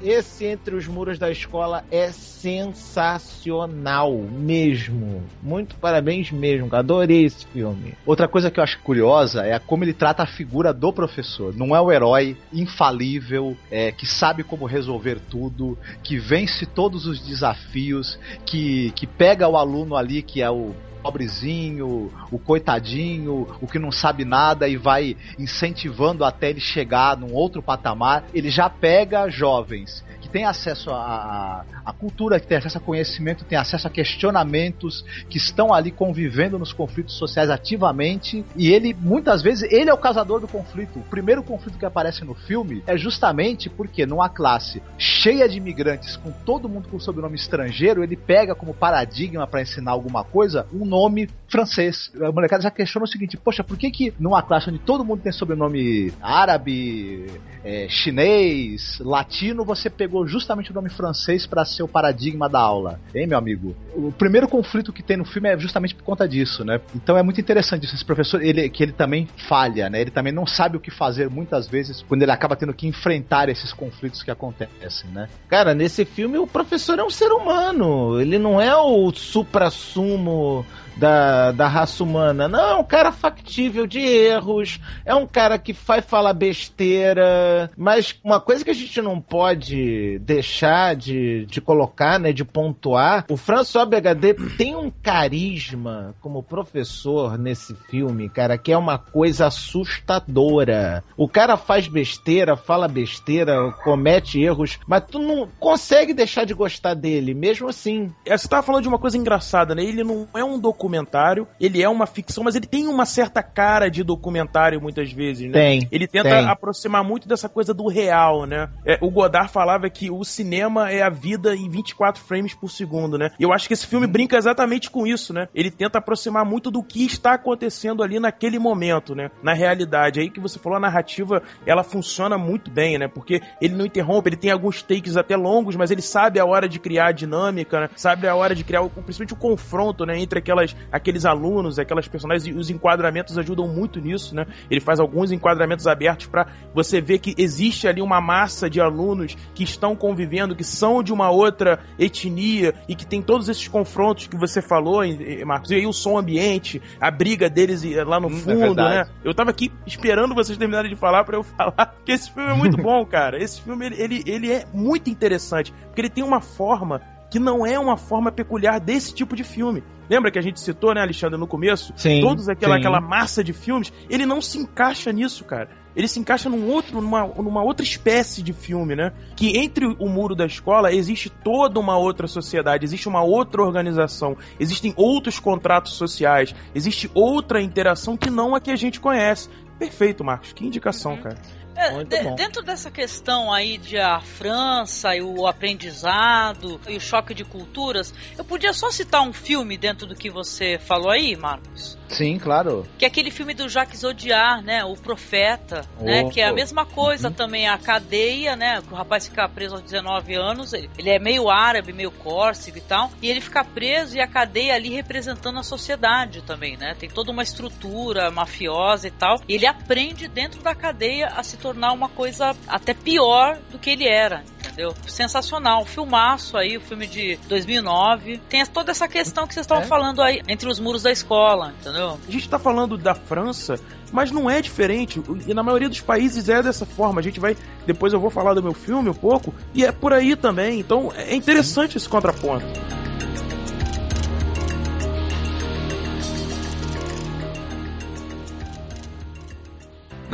esse 0.07 0.45
Entre 0.45 0.75
os 0.75 0.87
Muros 0.87 1.17
da 1.17 1.31
Escola 1.31 1.83
é 1.89 2.11
sensacional 2.11 4.13
mesmo. 4.13 5.23
Muito 5.41 5.75
parabéns 5.75 6.29
mesmo, 6.31 6.69
cara. 6.69 6.81
adorei 6.81 7.25
esse 7.25 7.47
filme. 7.47 7.95
Outra 8.05 8.27
coisa 8.27 8.51
que 8.51 8.59
eu 8.59 8.63
acho 8.63 8.79
curiosa 8.81 9.43
é 9.45 9.57
como 9.57 9.83
ele 9.83 9.93
trata 9.93 10.21
a 10.23 10.27
figura 10.27 10.73
do 10.73 10.93
professor. 10.93 11.55
Não 11.55 11.75
é 11.75 11.81
o 11.81 11.91
herói 11.91 12.37
infalível, 12.53 13.57
é, 13.71 13.91
que 13.91 14.05
sabe 14.05 14.43
como 14.43 14.65
resolver 14.65 15.17
tudo, 15.29 15.77
que 16.03 16.17
vence 16.17 16.65
todos 16.65 17.07
os 17.07 17.19
desafios, 17.19 18.19
que, 18.45 18.74
que 18.95 19.05
pega 19.05 19.47
o 19.47 19.57
aluno 19.57 19.95
ali 19.95 20.21
que 20.21 20.41
é 20.41 20.49
o 20.49 20.73
pobrezinho, 21.01 22.11
o 22.31 22.39
coitadinho, 22.39 23.47
o 23.61 23.67
que 23.67 23.77
não 23.77 23.91
sabe 23.91 24.25
nada 24.25 24.67
e 24.67 24.75
vai 24.75 25.15
incentivando 25.37 26.25
até 26.25 26.49
ele 26.49 26.59
chegar 26.59 27.15
num 27.15 27.31
outro 27.31 27.61
patamar. 27.61 28.23
Ele 28.33 28.49
já 28.49 28.67
pega 28.69 29.29
jovens 29.29 30.03
têm 30.35 30.43
acesso 30.43 30.91
à, 30.91 31.63
cultura, 31.97 32.41
que 32.41 32.45
têm 32.45 32.57
acesso 32.57 32.77
a 32.77 32.81
conhecimento, 32.81 33.45
têm 33.45 33.57
acesso 33.57 33.87
a 33.87 33.89
questionamentos, 33.89 35.05
que 35.29 35.37
estão 35.37 35.73
ali 35.73 35.91
convivendo 35.91 36.59
nos 36.59 36.73
conflitos 36.73 37.17
sociais 37.17 37.49
ativamente. 37.49 38.43
E 38.53 38.67
ele, 38.67 38.93
muitas 38.93 39.41
vezes, 39.41 39.71
ele 39.71 39.89
é 39.89 39.93
o 39.93 39.97
causador 39.97 40.41
do 40.41 40.47
conflito. 40.47 40.99
O 40.99 41.03
primeiro 41.03 41.41
conflito 41.41 41.79
que 41.79 41.85
aparece 41.85 42.25
no 42.25 42.35
filme 42.35 42.83
é 42.85 42.97
justamente 42.97 43.69
porque 43.69 44.05
numa 44.05 44.27
classe 44.27 44.83
cheia 44.97 45.47
de 45.47 45.55
imigrantes, 45.55 46.17
com 46.17 46.33
todo 46.33 46.67
mundo 46.67 46.89
com 46.89 46.99
sobrenome 46.99 47.35
estrangeiro, 47.35 48.03
ele 48.03 48.17
pega 48.17 48.53
como 48.53 48.73
paradigma 48.73 49.47
para 49.47 49.61
ensinar 49.61 49.91
alguma 49.91 50.25
coisa 50.25 50.67
um 50.73 50.83
nome 50.83 51.29
francês. 51.47 52.11
A 52.21 52.29
molecada 52.29 52.63
já 52.63 52.71
questiona 52.71 53.05
o 53.05 53.07
seguinte: 53.07 53.37
poxa, 53.37 53.63
por 53.63 53.77
que 53.77 53.89
que 53.89 54.13
numa 54.19 54.43
classe 54.43 54.69
onde 54.69 54.79
todo 54.79 55.05
mundo 55.05 55.21
tem 55.21 55.31
sobrenome 55.31 56.11
árabe, 56.21 57.31
é, 57.63 57.87
chinês, 57.87 58.99
latino, 58.99 59.63
você 59.63 59.89
pegou 59.89 60.24
justamente 60.27 60.71
o 60.71 60.73
nome 60.73 60.89
francês 60.89 61.45
para 61.45 61.65
ser 61.65 61.83
o 61.83 61.87
paradigma 61.87 62.49
da 62.49 62.59
aula? 62.59 62.99
Hein, 63.13 63.27
meu 63.27 63.37
amigo? 63.37 63.75
O 63.95 64.11
primeiro 64.11 64.47
conflito 64.47 64.93
que 64.93 65.03
tem 65.03 65.17
no 65.17 65.25
filme 65.25 65.49
é 65.49 65.57
justamente 65.57 65.95
por 65.95 66.03
conta 66.03 66.27
disso, 66.27 66.63
né? 66.63 66.79
Então 66.95 67.17
é 67.17 67.23
muito 67.23 67.39
interessante 67.39 67.85
isso. 67.85 67.95
Esse 67.95 68.05
professor, 68.05 68.41
ele, 68.41 68.69
que 68.69 68.83
ele 68.83 68.91
também 68.91 69.27
falha, 69.47 69.89
né? 69.89 70.01
Ele 70.01 70.11
também 70.11 70.33
não 70.33 70.45
sabe 70.45 70.77
o 70.77 70.79
que 70.79 70.91
fazer 70.91 71.29
muitas 71.29 71.67
vezes 71.67 72.03
quando 72.07 72.23
ele 72.23 72.31
acaba 72.31 72.55
tendo 72.55 72.73
que 72.73 72.87
enfrentar 72.87 73.49
esses 73.49 73.73
conflitos 73.73 74.23
que 74.23 74.31
acontecem, 74.31 75.09
né? 75.11 75.27
Cara, 75.47 75.73
nesse 75.73 76.05
filme 76.05 76.37
o 76.37 76.47
professor 76.47 76.99
é 76.99 77.03
um 77.03 77.09
ser 77.09 77.31
humano. 77.31 78.19
Ele 78.19 78.37
não 78.37 78.59
é 78.59 78.75
o 78.75 79.11
supra-sumo 79.11 80.65
da, 80.97 81.51
da 81.51 81.67
raça 81.67 82.03
humana. 82.03 82.47
Não, 82.47 82.69
é 82.69 82.75
um 82.75 82.83
cara 82.83 83.11
factível 83.11 83.85
de 83.85 83.99
erros. 83.99 84.79
É 85.05 85.13
um 85.13 85.27
cara 85.27 85.57
que 85.57 85.73
faz 85.73 86.05
falar 86.05 86.33
besteira. 86.33 87.69
Mas 87.77 88.15
uma 88.23 88.39
coisa 88.39 88.63
que 88.63 88.71
a 88.71 88.75
gente 88.75 89.01
não 89.01 89.19
pode 89.19 90.19
deixar 90.19 90.95
de, 90.95 91.45
de 91.45 91.61
colocar, 91.61 92.19
né, 92.19 92.31
de 92.31 92.43
pontuar, 92.43 93.25
o 93.29 93.37
François 93.37 93.87
BHD 93.87 94.33
tem 94.57 94.75
um 94.75 94.91
carisma 94.91 96.15
como 96.21 96.43
professor 96.43 97.37
nesse 97.37 97.75
filme, 97.89 98.29
cara, 98.29 98.57
que 98.57 98.71
é 98.71 98.77
uma 98.77 98.97
coisa 98.97 99.47
assustadora. 99.47 101.03
O 101.17 101.27
cara 101.27 101.57
faz 101.57 101.87
besteira, 101.87 102.55
fala 102.55 102.87
besteira, 102.87 103.71
comete 103.83 104.39
erros, 104.41 104.79
mas 104.87 105.03
tu 105.09 105.19
não 105.19 105.47
consegue 105.59 106.13
deixar 106.13 106.45
de 106.45 106.53
gostar 106.53 106.93
dele, 106.93 107.33
mesmo 107.33 107.67
assim. 107.67 108.13
É, 108.25 108.37
Você 108.37 108.47
tava 108.47 108.63
falando 108.63 108.83
de 108.83 108.87
uma 108.87 108.99
coisa 108.99 109.17
engraçada, 109.17 109.75
né? 109.75 109.83
Ele 109.83 110.03
não 110.03 110.27
é 110.33 110.43
um 110.43 110.59
documentário, 110.85 111.47
ele 111.59 111.81
é 111.81 111.89
uma 111.89 112.05
ficção, 112.05 112.43
mas 112.43 112.55
ele 112.55 112.67
tem 112.67 112.87
uma 112.87 113.05
certa 113.05 113.41
cara 113.41 113.89
de 113.89 114.03
documentário 114.03 114.79
muitas 114.79 115.11
vezes, 115.11 115.49
né? 115.49 115.53
Tem, 115.53 115.87
Ele 115.91 116.07
tenta 116.07 116.29
tem. 116.29 116.47
aproximar 116.47 117.03
muito 117.03 117.27
dessa 117.27 117.49
coisa 117.49 117.73
do 117.73 117.87
real, 117.87 118.45
né? 118.45 118.69
É, 118.85 118.97
o 119.01 119.09
Godard 119.09 119.51
falava 119.51 119.89
que 119.89 120.11
o 120.11 120.23
cinema 120.23 120.91
é 120.91 121.01
a 121.01 121.09
vida 121.09 121.55
em 121.55 121.69
24 121.69 122.21
frames 122.21 122.53
por 122.53 122.69
segundo, 122.69 123.17
né? 123.17 123.31
E 123.39 123.43
eu 123.43 123.51
acho 123.51 123.67
que 123.67 123.73
esse 123.73 123.87
filme 123.87 124.05
brinca 124.05 124.37
exatamente 124.37 124.91
com 124.91 125.07
isso, 125.07 125.33
né? 125.33 125.47
Ele 125.55 125.71
tenta 125.71 125.97
aproximar 125.97 126.45
muito 126.45 126.69
do 126.69 126.83
que 126.83 127.05
está 127.05 127.33
acontecendo 127.33 128.03
ali 128.03 128.19
naquele 128.19 128.59
momento, 128.59 129.15
né? 129.15 129.31
Na 129.41 129.53
realidade. 129.53 130.19
Aí 130.19 130.29
que 130.29 130.39
você 130.39 130.59
falou, 130.59 130.77
a 130.77 130.79
narrativa, 130.79 131.41
ela 131.65 131.83
funciona 131.83 132.37
muito 132.37 132.69
bem, 132.69 132.97
né? 132.97 133.07
Porque 133.07 133.41
ele 133.59 133.75
não 133.75 133.85
interrompe, 133.85 134.29
ele 134.29 134.35
tem 134.35 134.51
alguns 134.51 134.83
takes 134.83 135.17
até 135.17 135.35
longos, 135.35 135.75
mas 135.75 135.89
ele 135.89 136.01
sabe 136.01 136.39
a 136.39 136.45
hora 136.45 136.69
de 136.69 136.79
criar 136.79 137.07
a 137.07 137.11
dinâmica, 137.11 137.81
né? 137.81 137.89
Sabe 137.95 138.27
a 138.27 138.35
hora 138.35 138.53
de 138.53 138.63
criar, 138.63 138.83
principalmente 138.83 139.33
o 139.33 139.37
confronto, 139.37 140.05
né? 140.05 140.19
Entre 140.19 140.39
aquelas, 140.39 140.74
aqueles 140.91 141.25
alunos, 141.25 141.79
aquelas 141.79 142.07
personagens, 142.07 142.45
e 142.47 142.57
os 142.57 142.69
enquadramentos 142.69 143.37
ajudam 143.37 143.67
muito 143.67 143.99
nisso, 143.99 144.35
né? 144.35 144.45
Ele 144.69 144.79
faz 144.79 144.99
alguns 144.99 145.31
enquadramentos 145.31 145.87
abertos 145.87 146.27
para 146.27 146.47
você 146.73 147.01
ver 147.01 147.19
que 147.19 147.33
existe 147.37 147.87
ali 147.87 148.01
uma 148.01 148.19
massa 148.21 148.69
de 148.69 148.79
alunos 148.81 149.35
que 149.53 149.63
estão 149.63 149.95
convivendo, 149.95 150.55
que 150.55 150.63
são 150.63 151.01
de 151.03 151.11
uma 151.13 151.29
outra 151.29 151.79
etnia 151.99 152.73
e 152.87 152.95
que 152.95 153.05
tem 153.05 153.21
todos 153.21 153.49
esses 153.49 153.67
confrontos 153.67 154.27
que 154.27 154.37
você 154.37 154.61
falou, 154.61 155.03
eh, 155.03 155.43
Marcos. 155.45 155.71
E 155.71 155.75
aí 155.75 155.85
o 155.87 155.93
som 155.93 156.17
ambiente, 156.17 156.81
a 156.99 157.09
briga 157.11 157.49
deles 157.49 157.83
eh, 157.83 158.03
lá 158.03 158.19
no 158.19 158.27
Hum, 158.27 158.35
é 158.35 158.39
fundo, 158.39 158.59
verdade. 158.59 158.95
né? 159.09 159.15
Eu 159.23 159.33
tava 159.33 159.49
aqui 159.51 159.71
esperando 159.85 160.33
vocês 160.35 160.57
terminarem 160.57 160.89
de 160.89 160.95
falar 160.95 161.23
pra 161.23 161.37
eu 161.37 161.43
falar 161.43 161.95
que 162.05 162.11
esse 162.11 162.31
filme 162.31 162.51
é 162.51 162.55
muito 162.55 162.77
bom, 162.77 163.05
cara. 163.05 163.41
Esse 163.41 163.61
filme, 163.61 163.85
ele, 163.85 163.95
ele, 164.01 164.23
ele 164.25 164.51
é 164.51 164.65
muito 164.73 165.09
interessante, 165.09 165.73
porque 165.87 166.01
ele 166.01 166.09
tem 166.09 166.23
uma 166.23 166.41
forma 166.41 167.01
que 167.29 167.39
não 167.39 167.65
é 167.65 167.77
uma 167.77 167.97
forma 167.97 168.31
peculiar 168.31 168.79
desse 168.79 169.13
tipo 169.13 169.35
de 169.35 169.43
filme. 169.43 169.83
Lembra 170.09 170.31
que 170.31 170.39
a 170.39 170.41
gente 170.41 170.59
citou, 170.59 170.93
né, 170.93 171.01
Alexandre, 171.01 171.39
no 171.39 171.47
começo? 171.47 171.93
Sim, 171.95 172.21
Todos 172.21 172.47
aquela, 172.49 172.75
sim. 172.75 172.79
aquela 172.79 173.01
massa 173.01 173.43
de 173.43 173.53
filmes, 173.53 173.91
ele 174.09 174.25
não 174.25 174.41
se 174.41 174.57
encaixa 174.57 175.11
nisso, 175.11 175.43
cara. 175.43 175.69
Ele 175.95 176.07
se 176.07 176.19
encaixa 176.19 176.49
num 176.49 176.69
outro, 176.69 176.99
numa, 176.99 177.25
numa 177.25 177.63
outra 177.63 177.83
espécie 177.83 178.43
de 178.43 178.51
filme, 178.51 178.95
né? 178.95 179.13
Que 179.35 179.57
entre 179.57 179.85
o 179.85 180.09
muro 180.09 180.35
da 180.35 180.45
escola 180.45 180.93
existe 180.93 181.29
toda 181.29 181.79
uma 181.79 181.97
outra 181.97 182.27
sociedade, 182.27 182.83
existe 182.83 183.07
uma 183.07 183.23
outra 183.23 183.61
organização, 183.63 184.35
existem 184.59 184.93
outros 184.97 185.39
contratos 185.39 185.93
sociais, 185.93 186.53
existe 186.73 187.09
outra 187.13 187.61
interação 187.61 188.17
que 188.17 188.29
não 188.29 188.53
a 188.53 188.59
que 188.59 188.71
a 188.71 188.75
gente 188.75 188.99
conhece. 188.99 189.49
Perfeito, 189.79 190.23
Marcos. 190.23 190.51
Que 190.51 190.65
indicação, 190.65 191.17
cara. 191.17 191.37
É, 191.75 192.03
de- 192.03 192.35
dentro 192.35 192.63
dessa 192.63 192.89
questão 192.89 193.51
aí 193.51 193.77
de 193.77 193.97
a 193.97 194.19
França 194.21 195.15
e 195.15 195.21
o 195.21 195.45
aprendizado 195.47 196.79
e 196.87 196.95
o 196.95 196.99
choque 197.01 197.33
de 197.33 197.43
culturas, 197.43 198.13
eu 198.37 198.43
podia 198.45 198.73
só 198.73 198.89
citar 198.91 199.21
um 199.21 199.33
filme 199.33 199.77
dentro 199.77 200.07
do 200.07 200.15
que 200.15 200.29
você 200.29 200.77
falou 200.79 201.09
aí, 201.09 201.35
Marcos? 201.35 201.97
Sim, 202.07 202.37
claro. 202.37 202.85
Que 202.97 203.05
é 203.05 203.07
aquele 203.07 203.31
filme 203.31 203.53
do 203.53 203.67
Jacques 203.67 204.03
Audiard, 204.03 204.63
né? 204.63 204.85
O 204.85 204.93
Profeta, 204.95 205.81
né? 205.99 206.23
Oh. 206.25 206.29
Que 206.29 206.39
é 206.39 206.47
a 206.47 206.53
mesma 206.53 206.85
coisa 206.85 207.31
também, 207.31 207.67
a 207.67 207.77
cadeia, 207.77 208.55
né? 208.55 208.81
Que 208.81 208.93
o 208.93 208.95
rapaz 208.95 209.27
fica 209.27 209.47
preso 209.49 209.75
aos 209.75 209.83
19 209.83 210.35
anos, 210.35 210.71
ele, 210.71 210.89
ele 210.97 211.09
é 211.09 211.19
meio 211.19 211.49
árabe, 211.49 211.91
meio 211.91 212.11
córcego 212.11 212.77
e 212.77 212.81
tal, 212.81 213.09
e 213.21 213.29
ele 213.29 213.41
fica 213.41 213.63
preso 213.63 214.15
e 214.15 214.21
a 214.21 214.27
cadeia 214.27 214.75
ali 214.75 214.89
representando 214.89 215.57
a 215.59 215.63
sociedade 215.63 216.41
também, 216.43 216.77
né? 216.77 216.95
Tem 216.97 217.09
toda 217.09 217.31
uma 217.31 217.43
estrutura 217.43 218.29
mafiosa 218.29 219.07
e 219.07 219.11
tal, 219.11 219.41
e 219.47 219.55
ele 219.55 219.65
aprende 219.65 220.27
dentro 220.27 220.61
da 220.61 220.75
cadeia 220.75 221.27
a 221.35 221.41
se 221.43 221.57
tornar 221.65 221.93
uma 221.93 222.07
coisa 222.07 222.55
até 222.67 222.93
pior 222.93 223.57
do 223.71 223.79
que 223.79 223.89
ele 223.89 224.07
era, 224.07 224.43
entendeu? 224.59 224.93
Sensacional, 225.07 225.83
filmaço 225.83 226.55
aí, 226.55 226.77
o 226.77 226.81
filme 226.81 227.07
de 227.07 227.39
2009, 227.47 228.39
tem 228.47 228.63
toda 228.67 228.91
essa 228.91 229.07
questão 229.07 229.47
que 229.47 229.53
vocês 229.55 229.63
estavam 229.63 229.83
É. 229.83 229.87
falando 229.87 230.21
aí, 230.21 230.43
entre 230.47 230.69
os 230.69 230.79
muros 230.79 231.01
da 231.01 231.11
escola, 231.11 231.73
entendeu? 231.81 232.19
A 232.27 232.31
gente 232.31 232.47
tá 232.47 232.59
falando 232.59 232.95
da 232.99 233.15
França, 233.15 233.79
mas 234.11 234.29
não 234.29 234.47
é 234.47 234.61
diferente. 234.61 235.19
E 235.47 235.55
na 235.55 235.63
maioria 235.63 235.89
dos 235.89 236.01
países 236.01 236.47
é 236.49 236.61
dessa 236.61 236.85
forma. 236.85 237.19
A 237.19 237.23
gente 237.23 237.39
vai. 237.39 237.57
Depois 237.87 238.13
eu 238.13 238.19
vou 238.19 238.29
falar 238.29 238.53
do 238.53 238.61
meu 238.61 238.73
filme 238.73 239.09
um 239.09 239.13
pouco. 239.15 239.51
E 239.73 239.83
é 239.83 239.91
por 239.91 240.13
aí 240.13 240.35
também. 240.35 240.79
Então 240.79 241.11
é 241.15 241.33
interessante 241.35 241.97
esse 241.97 242.07
contraponto. 242.07 242.63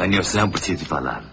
Danielson, 0.01 0.49
preciso 0.49 0.83
falar. 0.83 1.23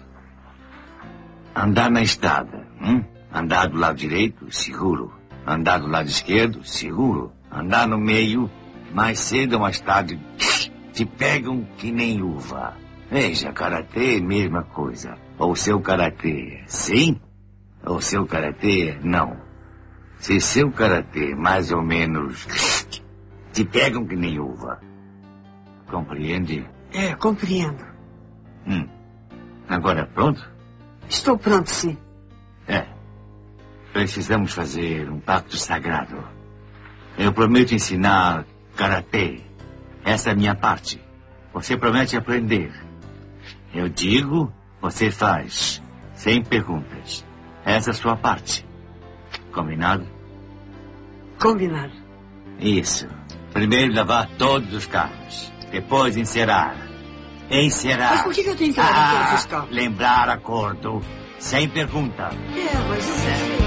Andar 1.55 1.89
na 1.89 2.03
estrada, 2.03 2.67
hum? 2.79 3.03
andar 3.33 3.67
do 3.67 3.79
lado 3.79 3.97
direito, 3.97 4.45
seguro. 4.51 5.11
Andar 5.43 5.79
do 5.79 5.87
lado 5.87 6.07
esquerdo, 6.07 6.63
seguro. 6.63 7.31
Andar 7.51 7.87
no 7.87 7.97
meio, 7.97 8.47
mais 8.93 9.21
cedo 9.21 9.53
ou 9.53 9.61
mais 9.61 9.79
tarde, 9.79 10.19
te 10.93 11.03
pegam 11.03 11.67
que 11.79 11.91
nem 11.91 12.21
uva. 12.21 12.77
Veja, 13.09 13.51
karatê, 13.51 14.21
mesma 14.21 14.61
coisa. 14.61 15.17
Ou 15.39 15.55
seu 15.55 15.81
karatê, 15.81 16.61
sim? 16.67 17.19
Ou 17.83 17.99
seu 17.99 18.27
karatê, 18.27 18.99
não. 19.01 19.35
Se 20.19 20.39
seu 20.39 20.71
karatê, 20.71 21.33
mais 21.33 21.71
ou 21.71 21.81
menos, 21.81 22.45
te 23.51 23.65
pegam 23.65 24.05
que 24.05 24.15
nem 24.15 24.39
uva. 24.39 24.79
Compreende? 25.87 26.63
É, 26.93 27.15
compreendo. 27.15 27.88
Hum. 28.67 28.87
Agora 29.67 30.05
pronto? 30.05 30.47
Estou 31.07 31.37
pronto, 31.37 31.69
sim. 31.69 31.97
É. 32.67 32.85
Precisamos 33.93 34.53
fazer 34.53 35.09
um 35.09 35.19
pacto 35.19 35.57
sagrado. 35.57 36.23
Eu 37.17 37.33
prometo 37.33 37.73
ensinar 37.73 38.45
karatê. 38.75 39.41
Essa 40.05 40.29
é 40.29 40.33
a 40.33 40.35
minha 40.35 40.55
parte. 40.55 41.01
Você 41.53 41.75
promete 41.75 42.15
aprender. 42.15 42.71
Eu 43.73 43.89
digo, 43.89 44.53
você 44.81 45.11
faz. 45.11 45.81
Sem 46.13 46.43
perguntas. 46.43 47.25
Essa 47.65 47.89
é 47.89 47.91
a 47.91 47.95
sua 47.95 48.15
parte. 48.15 48.65
Combinado? 49.51 50.05
Combinado. 51.39 51.93
Isso. 52.59 53.07
Primeiro 53.53 53.93
lavar 53.93 54.27
todos 54.37 54.73
os 54.73 54.85
carros. 54.85 55.51
Depois 55.71 56.17
encerar. 56.17 56.88
Encerar. 57.51 58.11
Mas 58.11 58.21
por 58.23 58.33
que 58.33 58.43
que 58.43 58.49
eu 58.49 58.55
tenho 58.55 58.73
que 58.73 58.79
Ah, 58.79 59.33
os 59.35 59.45
carros? 59.45 59.69
Lembrar 59.71 60.29
acordo. 60.29 61.01
Sem 61.39 61.67
pergunta. 61.69 62.29
É, 62.55 62.77
mas 62.89 63.07
isso 63.07 63.59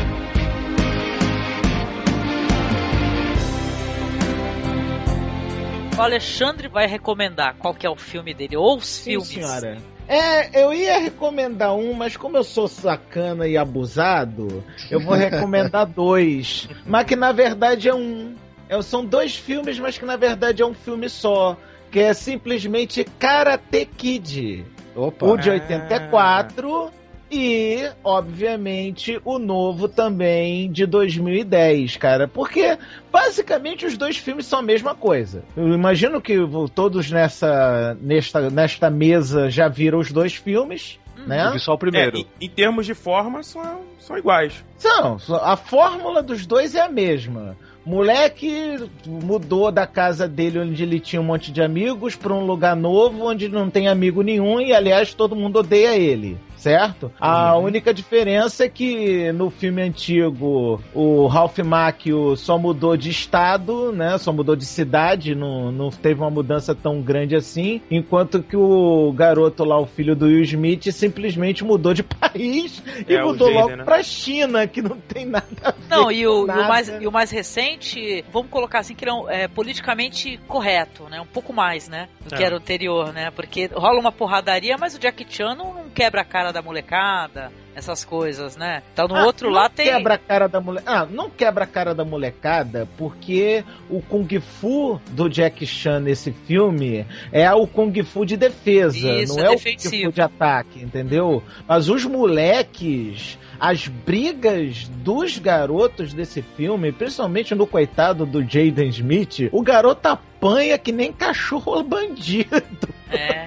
O 5.96 6.00
Alexandre 6.00 6.68
vai 6.68 6.86
recomendar 6.86 7.54
qual 7.58 7.74
que 7.74 7.86
é 7.86 7.90
o 7.90 7.94
filme 7.96 8.32
dele, 8.34 8.56
ou 8.56 8.76
os 8.78 8.86
Sim, 8.86 9.10
filmes. 9.10 9.28
senhora. 9.28 9.76
É, 10.08 10.62
eu 10.64 10.72
ia 10.72 10.98
recomendar 10.98 11.74
um, 11.74 11.92
mas 11.94 12.16
como 12.16 12.36
eu 12.36 12.42
sou 12.42 12.66
sacana 12.66 13.46
e 13.46 13.56
abusado, 13.56 14.64
eu 14.90 15.00
vou 15.00 15.14
recomendar 15.14 15.86
dois. 15.86 16.68
Mas 16.86 17.04
que 17.06 17.14
na 17.14 17.30
verdade 17.30 17.88
é 17.88 17.94
um. 17.94 18.34
É, 18.68 18.80
são 18.82 19.04
dois 19.04 19.36
filmes, 19.36 19.78
mas 19.78 19.96
que 19.98 20.04
na 20.04 20.16
verdade 20.16 20.62
é 20.62 20.66
um 20.66 20.74
filme 20.74 21.08
só. 21.08 21.56
Que 21.92 22.00
é 22.00 22.14
simplesmente 22.14 23.04
Karate 23.18 23.86
Kid. 23.96 24.64
Opa. 24.96 25.26
O 25.26 25.36
de 25.36 25.50
84 25.50 26.90
e, 27.32 27.90
obviamente, 28.04 29.18
o 29.24 29.38
novo 29.38 29.88
também 29.88 30.70
de 30.70 30.84
2010, 30.84 31.96
cara. 31.96 32.28
Porque 32.28 32.76
basicamente 33.10 33.86
os 33.86 33.96
dois 33.96 34.18
filmes 34.18 34.44
são 34.44 34.58
a 34.58 34.62
mesma 34.62 34.94
coisa. 34.94 35.42
Eu 35.56 35.72
imagino 35.72 36.20
que 36.20 36.36
todos 36.74 37.10
nessa, 37.10 37.96
nesta, 38.02 38.50
nesta 38.50 38.90
mesa 38.90 39.50
já 39.50 39.66
viram 39.66 39.98
os 39.98 40.12
dois 40.12 40.34
filmes. 40.34 40.98
Né? 41.26 41.46
Eu 41.46 41.52
vi 41.52 41.60
só 41.60 41.72
o 41.72 41.78
primeiro. 41.78 42.18
É, 42.18 42.20
em, 42.20 42.26
em 42.42 42.50
termos 42.50 42.84
de 42.84 42.94
forma, 42.94 43.42
são, 43.42 43.80
são 43.98 44.18
iguais. 44.18 44.62
São, 44.76 45.16
a 45.40 45.56
fórmula 45.56 46.22
dos 46.22 46.44
dois 46.44 46.74
é 46.74 46.80
a 46.80 46.88
mesma. 46.88 47.56
Moleque 47.84 48.78
mudou 49.06 49.72
da 49.72 49.86
casa 49.86 50.28
dele 50.28 50.60
onde 50.60 50.82
ele 50.82 51.00
tinha 51.00 51.20
um 51.20 51.24
monte 51.24 51.50
de 51.50 51.60
amigos 51.60 52.14
para 52.14 52.32
um 52.32 52.46
lugar 52.46 52.76
novo 52.76 53.26
onde 53.26 53.48
não 53.48 53.68
tem 53.68 53.88
amigo 53.88 54.22
nenhum 54.22 54.60
e 54.60 54.72
aliás 54.72 55.12
todo 55.14 55.34
mundo 55.34 55.58
odeia 55.58 55.96
ele. 55.96 56.38
Certo? 56.62 57.10
A 57.20 57.56
única 57.56 57.92
diferença 57.92 58.64
é 58.64 58.68
que 58.68 59.32
no 59.32 59.50
filme 59.50 59.82
antigo 59.82 60.80
o 60.94 61.26
Ralph 61.26 61.58
Macchio 61.58 62.36
só 62.36 62.56
mudou 62.56 62.96
de 62.96 63.10
estado, 63.10 63.90
né? 63.90 64.16
Só 64.18 64.32
mudou 64.32 64.54
de 64.54 64.64
cidade, 64.64 65.34
não, 65.34 65.72
não 65.72 65.90
teve 65.90 66.20
uma 66.20 66.30
mudança 66.30 66.72
tão 66.72 67.02
grande 67.02 67.34
assim. 67.34 67.80
Enquanto 67.90 68.40
que 68.44 68.56
o 68.56 69.12
garoto 69.12 69.64
lá, 69.64 69.76
o 69.76 69.86
filho 69.86 70.14
do 70.14 70.26
Will 70.26 70.42
Smith, 70.44 70.84
simplesmente 70.92 71.64
mudou 71.64 71.92
de 71.92 72.04
país 72.14 72.80
e 73.08 73.12
É, 73.14 73.24
o 73.24 73.28
mudou 73.30 73.48
Jaden, 73.48 73.60
logo 73.62 73.76
né? 73.78 73.84
pra 73.84 74.00
China, 74.04 74.64
que 74.68 74.80
não 74.80 74.96
tem 74.98 75.26
nada 75.26 75.46
a 75.64 75.70
ver 75.72 75.76
Não, 75.90 76.12
e 76.12 76.24
o, 76.28 76.30
e 76.30 76.36
com 76.36 76.42
o 76.42 76.46
nada. 76.46 76.68
mais, 76.68 76.88
e 76.88 77.06
o 77.08 77.10
mais 77.12 77.30
recente, 77.32 78.24
vamos 78.32 78.50
colocar 78.52 78.78
assim, 78.78 78.94
que 78.94 79.02
ele 79.04 79.10
é, 79.10 79.14
um- 79.14 79.28
é 79.28 79.48
politicamente 79.48 80.38
correto, 80.46 81.08
né? 81.10 81.20
Um 81.20 81.26
pouco 81.26 81.52
mais, 81.52 81.88
né? 81.88 82.08
Do 82.24 82.34
que 82.36 82.42
É. 82.42 82.46
era 82.46 82.54
o 82.54 82.58
anterior, 82.58 83.12
né? 83.12 83.32
Porque 83.32 83.68
rola 83.74 83.98
uma 83.98 84.12
porradaria, 84.12 84.76
mas 84.78 84.94
o 84.94 84.98
Jack 85.00 85.26
Chan 85.28 85.56
não, 85.56 85.74
não 85.74 85.81
quebra 85.92 86.22
a 86.22 86.24
cara 86.24 86.52
da 86.52 86.62
molecada, 86.62 87.52
essas 87.74 88.04
coisas, 88.04 88.56
né? 88.56 88.82
Então 88.92 89.06
no 89.08 89.16
Ah, 89.16 89.24
outro 89.24 89.48
lá 89.50 89.68
tem. 89.68 89.86
Quebra 89.86 90.14
a 90.14 90.18
cara 90.18 90.48
da 90.48 90.60
mole... 90.60 90.80
Ah, 90.84 91.06
não 91.06 91.30
quebra 91.30 91.64
a 91.64 91.66
cara 91.66 91.94
da 91.94 92.04
molecada, 92.04 92.88
porque 92.98 93.64
o 93.88 94.00
Kung 94.02 94.28
Fu 94.40 95.00
do 95.10 95.28
Jack 95.28 95.66
Chan 95.66 96.00
nesse 96.00 96.32
filme 96.32 97.06
é 97.30 97.50
o 97.52 97.66
Kung 97.66 97.92
Fu 98.02 98.24
de 98.24 98.36
defesa, 98.36 98.96
Isso, 99.12 99.36
não 99.36 99.44
é 99.44 99.46
é, 99.46 99.50
o 99.50 99.58
Kung. 99.58 100.04
Fu 100.06 100.12
de 100.12 100.20
ataque, 100.22 100.82
entendeu? 100.82 101.42
Mas 101.66 101.88
os 101.88 102.04
moleques, 102.04 103.38
as 103.58 103.88
brigas 103.88 104.88
dos 104.88 105.38
garotos 105.38 106.12
desse 106.12 106.42
filme, 106.42 106.92
principalmente 106.92 107.54
no 107.54 107.66
coitado 107.66 108.26
do 108.26 108.42
Jaden 108.42 108.88
Smith, 108.88 109.48
o 109.52 109.62
garoto 109.62 110.08
apanha 110.08 110.76
que 110.78 110.92
nem 110.92 111.12
cachorro 111.12 111.82
bandido. 111.84 112.88
É. 113.12 113.44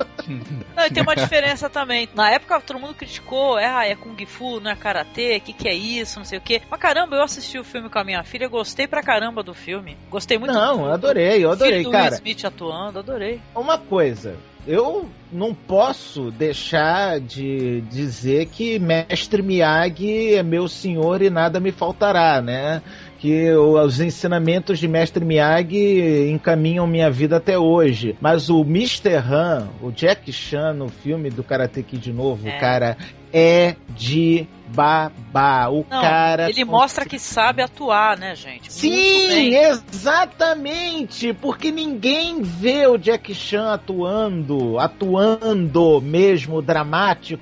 Não, 0.76 0.86
e 0.86 0.90
tem 0.90 1.04
uma 1.04 1.16
diferença 1.16 1.70
também. 1.70 2.10
Na 2.16 2.32
época 2.32 2.60
todo 2.62 2.80
mundo 2.80 2.94
criticou, 2.94 3.58
é, 3.58 3.68
ah, 3.68 3.86
é 3.86 3.96
Kung 3.96 4.18
Fu, 4.26 4.60
não 4.60 4.72
é 4.72 4.76
Karatê, 4.76 5.38
o 5.38 5.42
que, 5.42 5.54
que 5.54 5.68
é 5.68 5.74
isso, 5.74 6.20
não 6.20 6.26
sei 6.26 6.38
o 6.40 6.42
quê. 6.42 6.62
Mas 6.70 6.80
caramba, 6.80 7.16
eu 7.16 7.24
assisti 7.24 7.60
o 7.60 7.64
filme 7.64 7.90
com 7.90 8.00
a 8.00 8.04
minha 8.04 8.24
filha, 8.24 8.48
gostei 8.48 8.88
pra 8.88 9.04
caramba 9.04 9.44
do 9.44 9.54
filme. 9.54 9.98
Gostei 10.10 10.38
muito 10.38 10.54
Não, 10.54 10.78
do, 10.78 10.86
adorei, 10.86 11.44
eu 11.44 11.52
adorei, 11.52 11.80
filho 11.80 11.92
cara. 11.92 12.06
Will 12.06 12.14
Smith 12.16 12.46
atuando, 12.46 13.00
adorei. 13.00 13.40
Uma 13.56 13.78
coisa, 13.78 14.36
eu 14.68 15.08
não 15.32 15.54
posso 15.54 16.32
deixar 16.32 17.20
de 17.20 17.82
dizer 17.82 18.48
que 18.48 18.80
Mestre 18.80 19.42
Miyagi 19.42 20.36
é 20.36 20.44
meu 20.44 20.68
senhor 20.68 21.22
e 21.22 21.30
nada 21.30 21.60
me 21.60 21.72
faltará, 21.72 22.42
né? 22.42 22.82
Que 23.20 23.52
os 23.54 24.00
ensinamentos 24.00 24.78
de 24.78 24.88
Mestre 24.88 25.24
Miyagi 25.26 26.30
encaminham 26.30 26.86
minha 26.86 27.10
vida 27.10 27.38
até 27.38 27.58
hoje. 27.58 28.16
Mas 28.22 28.50
o 28.50 28.62
Mr. 28.62 29.16
Han, 29.16 29.70
o 29.82 29.92
Jack 29.92 30.32
Chan 30.32 30.74
no 30.74 30.90
filme 30.90 31.30
do 31.30 31.44
Karate 31.44 31.82
Kid 31.82 32.12
novo, 32.12 32.48
É. 32.48 32.60
cara, 32.60 32.98
é 33.34 33.76
de 33.90 34.48
babá. 34.74 35.68
O 35.70 35.86
Não, 35.90 36.02
cara 36.02 36.50
ele 36.50 36.64
mostra 36.66 37.06
que 37.06 37.18
sabe 37.20 37.62
atuar, 37.62 38.18
né, 38.18 38.36
gente? 38.36 38.72
Sim, 38.72 39.56
exatamente, 39.56 41.34
porque 41.34 41.72
ninguém 41.72 42.42
vê 42.42 42.86
o 42.88 42.98
Jack 42.98 43.34
Chan 43.34 43.74
atuando, 43.74 44.78
atuando 44.80 46.02
mesmo 46.02 46.62
dramático 46.62 47.42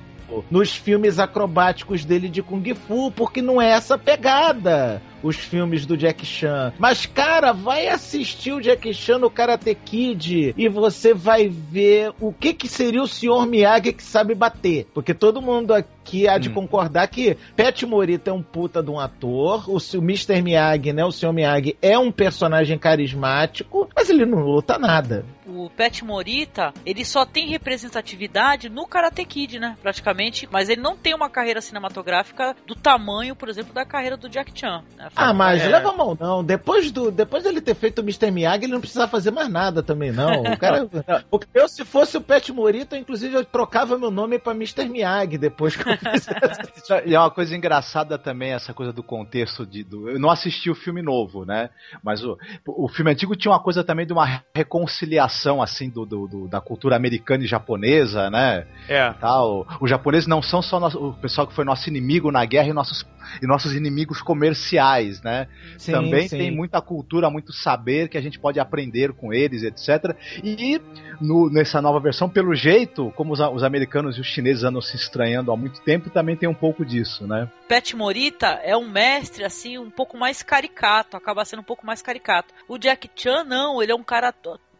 nos 0.50 0.74
filmes 0.74 1.18
acrobáticos 1.18 2.04
dele 2.04 2.28
de 2.28 2.42
Kung 2.42 2.64
Fu, 2.74 3.10
porque 3.10 3.42
não 3.42 3.60
é 3.60 3.70
essa 3.70 3.98
pegada 3.98 5.02
os 5.22 5.36
filmes 5.36 5.86
do 5.86 5.96
Jack 5.96 6.24
Chan. 6.26 6.72
Mas, 6.78 7.06
cara, 7.06 7.52
vai 7.52 7.88
assistir 7.88 8.52
o 8.52 8.60
Jack 8.60 8.92
Chan 8.92 9.18
no 9.18 9.30
Karate 9.30 9.74
Kid 9.74 10.54
e 10.56 10.68
você 10.68 11.14
vai 11.14 11.48
ver 11.48 12.12
o 12.20 12.30
que, 12.30 12.52
que 12.52 12.68
seria 12.68 13.02
o 13.02 13.08
Sr. 13.08 13.46
Miyagi 13.46 13.94
que 13.94 14.02
sabe 14.02 14.34
bater. 14.34 14.86
Porque 14.92 15.14
todo 15.14 15.40
mundo 15.40 15.72
aqui 15.72 15.88
há 16.28 16.38
de 16.38 16.50
concordar 16.50 17.08
que 17.08 17.36
Pet 17.56 17.84
Morita 17.86 18.30
é 18.30 18.32
um 18.32 18.42
puta 18.42 18.82
de 18.82 18.90
um 18.90 18.98
ator, 18.98 19.68
o, 19.68 19.76
o 19.76 20.02
Mr. 20.02 20.42
Miyagi, 20.42 20.92
né, 20.92 21.04
o 21.04 21.10
Sr. 21.12 21.32
Miyagi 21.32 21.76
é 21.80 21.98
um 21.98 22.12
personagem 22.12 22.78
carismático, 22.78 23.88
mas 23.94 24.10
ele 24.10 24.24
não 24.26 24.38
luta 24.40 24.78
nada. 24.78 25.24
O 25.46 25.68
Pet 25.68 26.04
Morita, 26.04 26.72
ele 26.86 27.04
só 27.04 27.26
tem 27.26 27.48
representatividade 27.48 28.68
no 28.68 28.86
Karate 28.86 29.24
Kid, 29.24 29.58
né? 29.58 29.76
Praticamente. 29.82 30.48
Mas 30.50 30.68
ele 30.68 30.80
não 30.80 30.96
tem 30.96 31.14
uma 31.14 31.28
carreira 31.28 31.60
cinematográfica 31.60 32.56
do 32.66 32.74
tamanho, 32.74 33.36
por 33.36 33.48
exemplo, 33.48 33.74
da 33.74 33.84
carreira 33.84 34.16
do 34.16 34.28
Jack 34.28 34.58
Chan. 34.58 34.82
Né? 34.96 35.08
Ah, 35.14 35.34
mas 35.34 35.62
É. 35.62 35.68
leva 35.68 35.90
a 35.90 35.96
mão 35.96 36.16
não. 36.18 36.42
Depois, 36.42 36.90
do, 36.90 37.10
depois 37.10 37.42
dele 37.44 37.60
ter 37.60 37.74
feito 37.74 37.98
o 37.98 38.02
Mr. 38.02 38.30
Miyagi, 38.30 38.64
ele 38.64 38.72
não 38.72 38.80
precisava 38.80 39.10
fazer 39.10 39.30
mais 39.30 39.48
nada 39.50 39.82
também, 39.82 40.10
não. 40.10 40.42
O 40.54 40.56
cara, 40.58 40.88
porque 41.30 41.46
eu, 41.54 41.68
se 41.68 41.84
fosse 41.84 42.16
o 42.16 42.20
Pet 42.20 42.52
Morita, 42.52 42.96
inclusive, 42.96 43.34
eu 43.34 43.44
trocava 43.44 43.98
meu 43.98 44.10
nome 44.10 44.38
pra 44.38 44.52
Mr. 44.52 44.88
Miyagi 44.88 45.36
depois 45.36 45.76
que. 45.76 45.84
E 47.06 47.14
é 47.14 47.18
uma 47.18 47.30
coisa 47.30 47.56
engraçada 47.56 48.18
também 48.18 48.52
essa 48.52 48.74
coisa 48.74 48.92
do 48.92 49.02
contexto 49.02 49.64
de. 49.66 49.82
Do, 49.82 50.10
eu 50.10 50.18
não 50.18 50.30
assisti 50.30 50.70
o 50.70 50.74
filme 50.74 51.00
novo, 51.02 51.44
né? 51.44 51.70
Mas 52.02 52.22
o, 52.22 52.36
o 52.66 52.88
filme 52.88 53.10
antigo 53.10 53.34
tinha 53.34 53.52
uma 53.52 53.60
coisa 53.62 53.82
também 53.82 54.06
de 54.06 54.12
uma 54.12 54.42
reconciliação 54.54 55.62
assim 55.62 55.88
do, 55.88 56.04
do- 56.04 56.26
do- 56.28 56.48
da 56.48 56.60
cultura 56.60 56.96
americana 56.96 57.44
e 57.44 57.46
japonesa, 57.46 58.28
né? 58.30 58.66
É. 58.88 59.12
Tal. 59.14 59.66
Os 59.80 59.88
japoneses 59.88 60.26
não 60.26 60.42
são 60.42 60.60
só 60.60 60.78
nosso- 60.78 60.98
o 60.98 61.12
pessoal 61.14 61.46
que 61.46 61.54
foi 61.54 61.64
nosso 61.64 61.88
inimigo 61.88 62.30
na 62.30 62.44
guerra 62.44 62.68
e 62.68 62.72
nossos, 62.72 63.04
e 63.42 63.46
nossos 63.46 63.74
inimigos 63.74 64.20
comerciais, 64.22 65.22
né? 65.22 65.48
Sim, 65.78 65.92
também 65.92 66.28
sim. 66.28 66.38
tem 66.38 66.50
muita 66.50 66.80
cultura, 66.80 67.30
muito 67.30 67.52
saber 67.52 68.08
que 68.08 68.18
a 68.18 68.20
gente 68.20 68.38
pode 68.38 68.60
aprender 68.60 69.12
com 69.12 69.32
eles, 69.32 69.62
etc. 69.62 70.16
E 70.42 70.80
no- 71.20 71.50
nessa 71.50 71.80
nova 71.80 72.00
versão, 72.00 72.28
pelo 72.28 72.54
jeito, 72.54 73.12
como 73.16 73.32
os, 73.32 73.40
os 73.40 73.62
americanos 73.62 74.16
e 74.16 74.20
os 74.20 74.26
chineses 74.26 74.64
andam 74.64 74.80
se 74.80 74.96
estranhando 74.96 75.52
há 75.52 75.56
muito 75.56 75.80
tempo, 75.82 76.10
também 76.10 76.36
tem 76.36 76.48
um 76.48 76.54
pouco 76.54 76.84
disso, 76.84 77.26
né? 77.26 77.50
Pet 77.68 77.96
Morita 77.96 78.46
é 78.62 78.76
um 78.76 78.88
mestre, 78.88 79.44
assim, 79.44 79.78
um 79.78 79.90
pouco 79.90 80.16
mais 80.16 80.42
caricato, 80.42 81.16
acaba 81.16 81.44
sendo 81.44 81.60
um 81.60 81.64
pouco 81.64 81.86
mais 81.86 82.02
caricato. 82.02 82.52
O 82.68 82.78
Jack 82.78 83.10
Chan, 83.14 83.44
não, 83.44 83.82
ele 83.82 83.92
é 83.92 83.94
um 83.94 84.02
cara, 84.02 84.34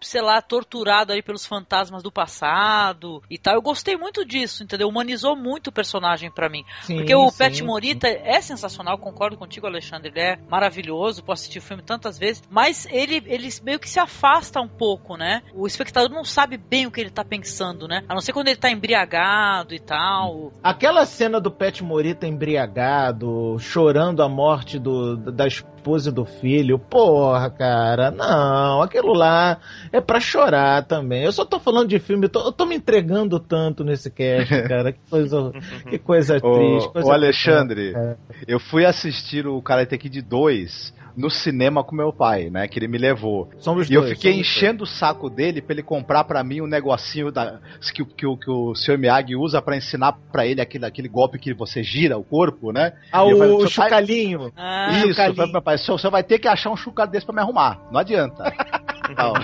sei 0.07 0.21
lá, 0.21 0.41
torturado 0.41 1.13
aí 1.13 1.23
pelos 1.23 1.47
fantasmas 1.47 2.03
do 2.03 2.13
passado 2.13 3.23
e 3.31 3.39
tal. 3.39 3.55
Eu 3.55 3.63
gostei 3.63 3.97
muito 3.97 4.25
disso, 4.25 4.63
entendeu? 4.63 4.89
Humanizou 4.89 5.37
muito 5.37 5.69
o 5.69 5.73
personagem 5.73 6.31
pra 6.31 6.49
mim. 6.49 6.65
Sim, 6.83 6.97
Porque 6.97 7.15
o 7.15 7.31
sim, 7.31 7.39
Pet 7.39 7.57
sim. 7.57 7.65
Morita 7.65 8.09
é 8.09 8.41
sensacional, 8.41 8.99
concordo 8.99 9.37
contigo, 9.37 9.67
Alexandre. 9.67 10.11
Ele 10.11 10.21
é 10.21 10.39
maravilhoso, 10.49 11.23
posso 11.23 11.43
assistir 11.43 11.59
o 11.59 11.63
filme 11.63 11.83
tantas 11.83 12.19
vezes, 12.19 12.43
mas 12.51 12.87
ele, 12.91 13.23
ele 13.27 13.49
meio 13.63 13.79
que 13.79 13.89
se 13.89 13.99
afasta 13.99 14.61
um 14.61 14.69
pouco, 14.69 15.17
né? 15.17 15.43
O 15.55 15.67
espectador 15.67 16.11
não 16.11 16.25
sabe 16.25 16.57
bem 16.57 16.87
o 16.87 16.91
que 16.91 17.01
ele 17.01 17.11
tá 17.11 17.25
pensando, 17.25 17.89
né? 17.89 18.05
A 18.09 18.15
não 18.15 18.21
ser 18.21 18.33
quando 18.33 18.49
ele 18.49 18.57
tá 18.57 18.71
embriagado 18.71 19.75
e 19.75 19.81
tal. 19.81 20.53
Aquela 20.63 21.07
cena 21.07 21.41
do 21.41 21.51
Pet 21.51 21.83
Morita 21.83 22.27
embriagado, 22.27 23.59
chorando 23.59 24.23
a 24.23 24.29
morte 24.29 24.79
do, 24.79 25.17
da 25.17 25.47
esposa 25.47 25.74
e 26.07 26.11
do 26.11 26.25
filho, 26.25 26.79
porra, 26.79 27.51
cara, 27.51 28.11
não, 28.11 28.81
aquilo 28.83 29.13
lá 29.13 29.59
é 29.93 30.01
pra 30.01 30.19
chorar 30.19 30.83
também. 30.85 31.25
Eu 31.25 31.33
só 31.33 31.45
tô 31.45 31.61
falando 31.61 31.89
de 31.89 31.99
filme, 31.99 32.25
eu 32.27 32.31
tô, 32.31 32.41
eu 32.47 32.53
tô 32.53 32.65
me 32.65 32.77
entregando 32.77 33.39
tanto 33.39 33.85
nesse 33.85 34.11
cast, 34.11 34.49
cara, 34.67 34.93
que 34.93 35.01
coisa, 35.11 35.53
que 35.89 35.99
coisa 35.99 36.41
triste. 36.41 36.89
Ô, 36.89 36.91
coisa 36.91 37.09
ô, 37.09 37.13
Alexandre, 37.13 37.93
É. 37.95 38.17
eu 38.49 38.59
fui 38.59 38.85
assistir 38.87 39.47
o 39.47 39.61
Karate 39.61 39.99
Kid 39.99 40.23
2 40.23 40.95
no 41.17 41.31
cinema 41.31 41.85
com 41.85 41.95
meu 41.95 42.13
pai, 42.13 42.51
né? 42.51 42.67
Que 42.67 42.79
ele 42.79 42.89
me 42.89 42.99
levou. 42.99 43.49
Somos 43.59 43.89
e 43.89 43.95
eu 43.95 44.01
dois, 44.03 44.15
fiquei 44.15 44.33
somos 44.33 44.47
enchendo 44.49 44.85
o 44.85 44.87
saco 44.87 45.31
dele 45.31 45.63
pra 45.63 45.73
ele 45.75 45.83
comprar 45.83 46.25
pra 46.25 46.43
mim 46.43 46.61
um 46.61 46.67
negocinho 46.67 47.31
da, 47.31 47.61
que, 47.95 48.03
o- 48.03 48.07
que, 48.07 48.27
o- 48.27 48.37
que 48.37 48.51
o 48.51 48.75
Sr. 48.75 48.99
Miyagi 48.99 49.37
usa 49.37 49.63
pra 49.63 49.77
ensinar 49.77 50.13
pra 50.33 50.45
ele 50.47 50.61
aquele, 50.61 50.85
aquele 50.87 51.09
golpe 51.09 51.39
que 51.39 51.55
você 51.55 51.83
gira 51.83 52.19
o 52.19 52.25
corpo, 52.25 52.73
né? 52.73 52.95
Ah, 53.13 53.25
E 53.25 53.31
eu 53.31 53.39
falei, 53.39 53.53
o 53.55 53.69
"Seu 53.69 53.77
pai- 53.83 53.89
chucalinho. 53.91 54.53
Ah, 54.57 54.89
Isso, 54.91 55.07
eu 55.07 55.09
chucalinho. 55.11 55.15
falei 55.17 55.35
pro 55.35 55.53
meu 55.53 55.63
pai, 55.63 55.79
"Seu- 55.79 55.97
você 55.99 56.11
vai 56.11 56.23
ter 56.25 56.39
que 56.39 56.49
achar 56.49 56.71
um 56.71 56.77
chucalho 56.77 57.11
desse 57.11 57.25
pra 57.25 57.35
me 57.35 57.41
arrumar. 57.41 57.81
Não 57.93 58.01
adianta. 58.01 58.45
Tal. 59.15 59.35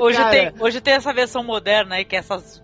Hoje, 0.00 0.18
Cara. 0.18 0.30
tem, 0.30 0.52
hoje 0.60 0.80
tem 0.80 0.94
essa 0.94 1.12
versão 1.12 1.42
moderna 1.42 1.96
aí, 1.96 2.04
que 2.04 2.14
é 2.14 2.18
essas 2.18 2.62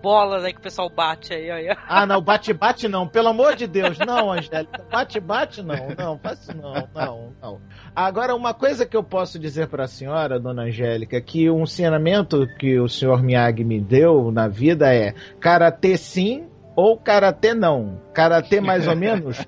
bolas 0.00 0.44
aí 0.44 0.52
que 0.52 0.58
o 0.58 0.62
pessoal 0.62 0.88
bate 0.88 1.32
aí, 1.32 1.50
aí. 1.50 1.76
Ah, 1.88 2.06
não, 2.06 2.20
bate-bate 2.20 2.86
não, 2.88 3.06
pelo 3.06 3.28
amor 3.28 3.54
de 3.56 3.66
Deus, 3.66 3.98
não, 3.98 4.32
Angélica, 4.32 4.84
bate-bate 4.90 5.62
não, 5.62 5.88
não, 5.96 6.18
faça 6.18 6.52
não, 6.54 6.88
não, 6.94 7.32
não. 7.40 7.60
Agora, 7.94 8.34
uma 8.34 8.54
coisa 8.54 8.86
que 8.86 8.96
eu 8.96 9.02
posso 9.02 9.38
dizer 9.38 9.68
para 9.68 9.84
a 9.84 9.88
senhora, 9.88 10.40
dona 10.40 10.62
Angélica, 10.62 11.20
que 11.20 11.50
um 11.50 11.62
ensinamento 11.62 12.46
que 12.58 12.78
o 12.78 12.88
senhor 12.88 13.22
Miyagi 13.22 13.64
me 13.64 13.80
deu 13.80 14.30
na 14.30 14.48
vida 14.48 14.94
é 14.94 15.14
karatê 15.40 15.96
sim 15.96 16.48
ou 16.76 16.96
karatê 16.96 17.52
não. 17.54 18.00
Karatê 18.14 18.60
mais 18.60 18.86
ou 18.86 18.96
menos, 18.96 19.38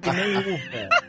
que 0.00 0.10
nem 0.10 0.36
uva. 0.38 1.07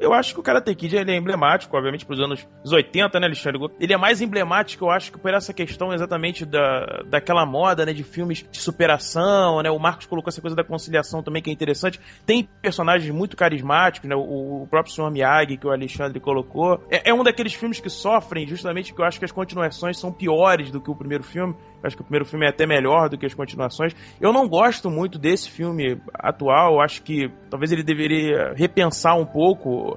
Eu 0.00 0.12
acho 0.12 0.34
que 0.34 0.40
o 0.40 0.42
Karate 0.42 0.74
Kid 0.74 0.96
ele 0.96 1.12
é 1.12 1.16
emblemático, 1.16 1.76
obviamente, 1.76 2.06
pros 2.06 2.20
anos 2.20 2.46
80, 2.64 3.18
né, 3.18 3.26
Alexandre? 3.26 3.60
Ele 3.80 3.92
é 3.92 3.96
mais 3.96 4.20
emblemático, 4.20 4.84
eu 4.84 4.90
acho, 4.90 5.12
que 5.12 5.18
por 5.18 5.34
essa 5.34 5.52
questão 5.52 5.92
exatamente 5.92 6.44
da, 6.44 7.02
daquela 7.06 7.44
moda, 7.44 7.84
né, 7.84 7.92
de 7.92 8.04
filmes 8.04 8.46
de 8.50 8.58
superação, 8.58 9.62
né? 9.62 9.70
O 9.70 9.78
Marcos 9.78 10.06
colocou 10.06 10.28
essa 10.28 10.40
coisa 10.40 10.56
da 10.56 10.64
conciliação 10.64 11.22
também, 11.22 11.42
que 11.42 11.50
é 11.50 11.52
interessante. 11.52 12.00
Tem 12.24 12.48
personagens 12.62 13.12
muito 13.12 13.36
carismáticos, 13.36 14.08
né? 14.08 14.14
O, 14.14 14.62
o 14.62 14.66
próprio 14.68 14.94
Sr. 14.94 15.10
Miyagi, 15.10 15.56
que 15.56 15.66
o 15.66 15.70
Alexandre 15.70 16.20
colocou. 16.20 16.84
É, 16.90 17.10
é 17.10 17.14
um 17.14 17.24
daqueles 17.24 17.54
filmes 17.54 17.80
que 17.80 17.90
sofrem, 17.90 18.46
justamente, 18.46 18.94
que 18.94 19.00
eu 19.00 19.04
acho 19.04 19.18
que 19.18 19.24
as 19.24 19.32
continuações 19.32 19.98
são 19.98 20.12
piores 20.12 20.70
do 20.70 20.80
que 20.80 20.90
o 20.90 20.94
primeiro 20.94 21.24
filme. 21.24 21.54
Acho 21.82 21.96
que 21.96 22.02
o 22.02 22.04
primeiro 22.04 22.24
filme 22.24 22.46
é 22.46 22.48
até 22.48 22.66
melhor 22.66 23.08
do 23.08 23.16
que 23.16 23.26
as 23.26 23.34
continuações. 23.34 23.94
Eu 24.20 24.32
não 24.32 24.48
gosto 24.48 24.90
muito 24.90 25.18
desse 25.18 25.50
filme 25.50 26.00
atual. 26.14 26.80
Acho 26.80 27.02
que 27.02 27.30
talvez 27.50 27.70
ele 27.72 27.82
deveria 27.82 28.52
repensar 28.54 29.16
um 29.16 29.26
pouco 29.26 29.96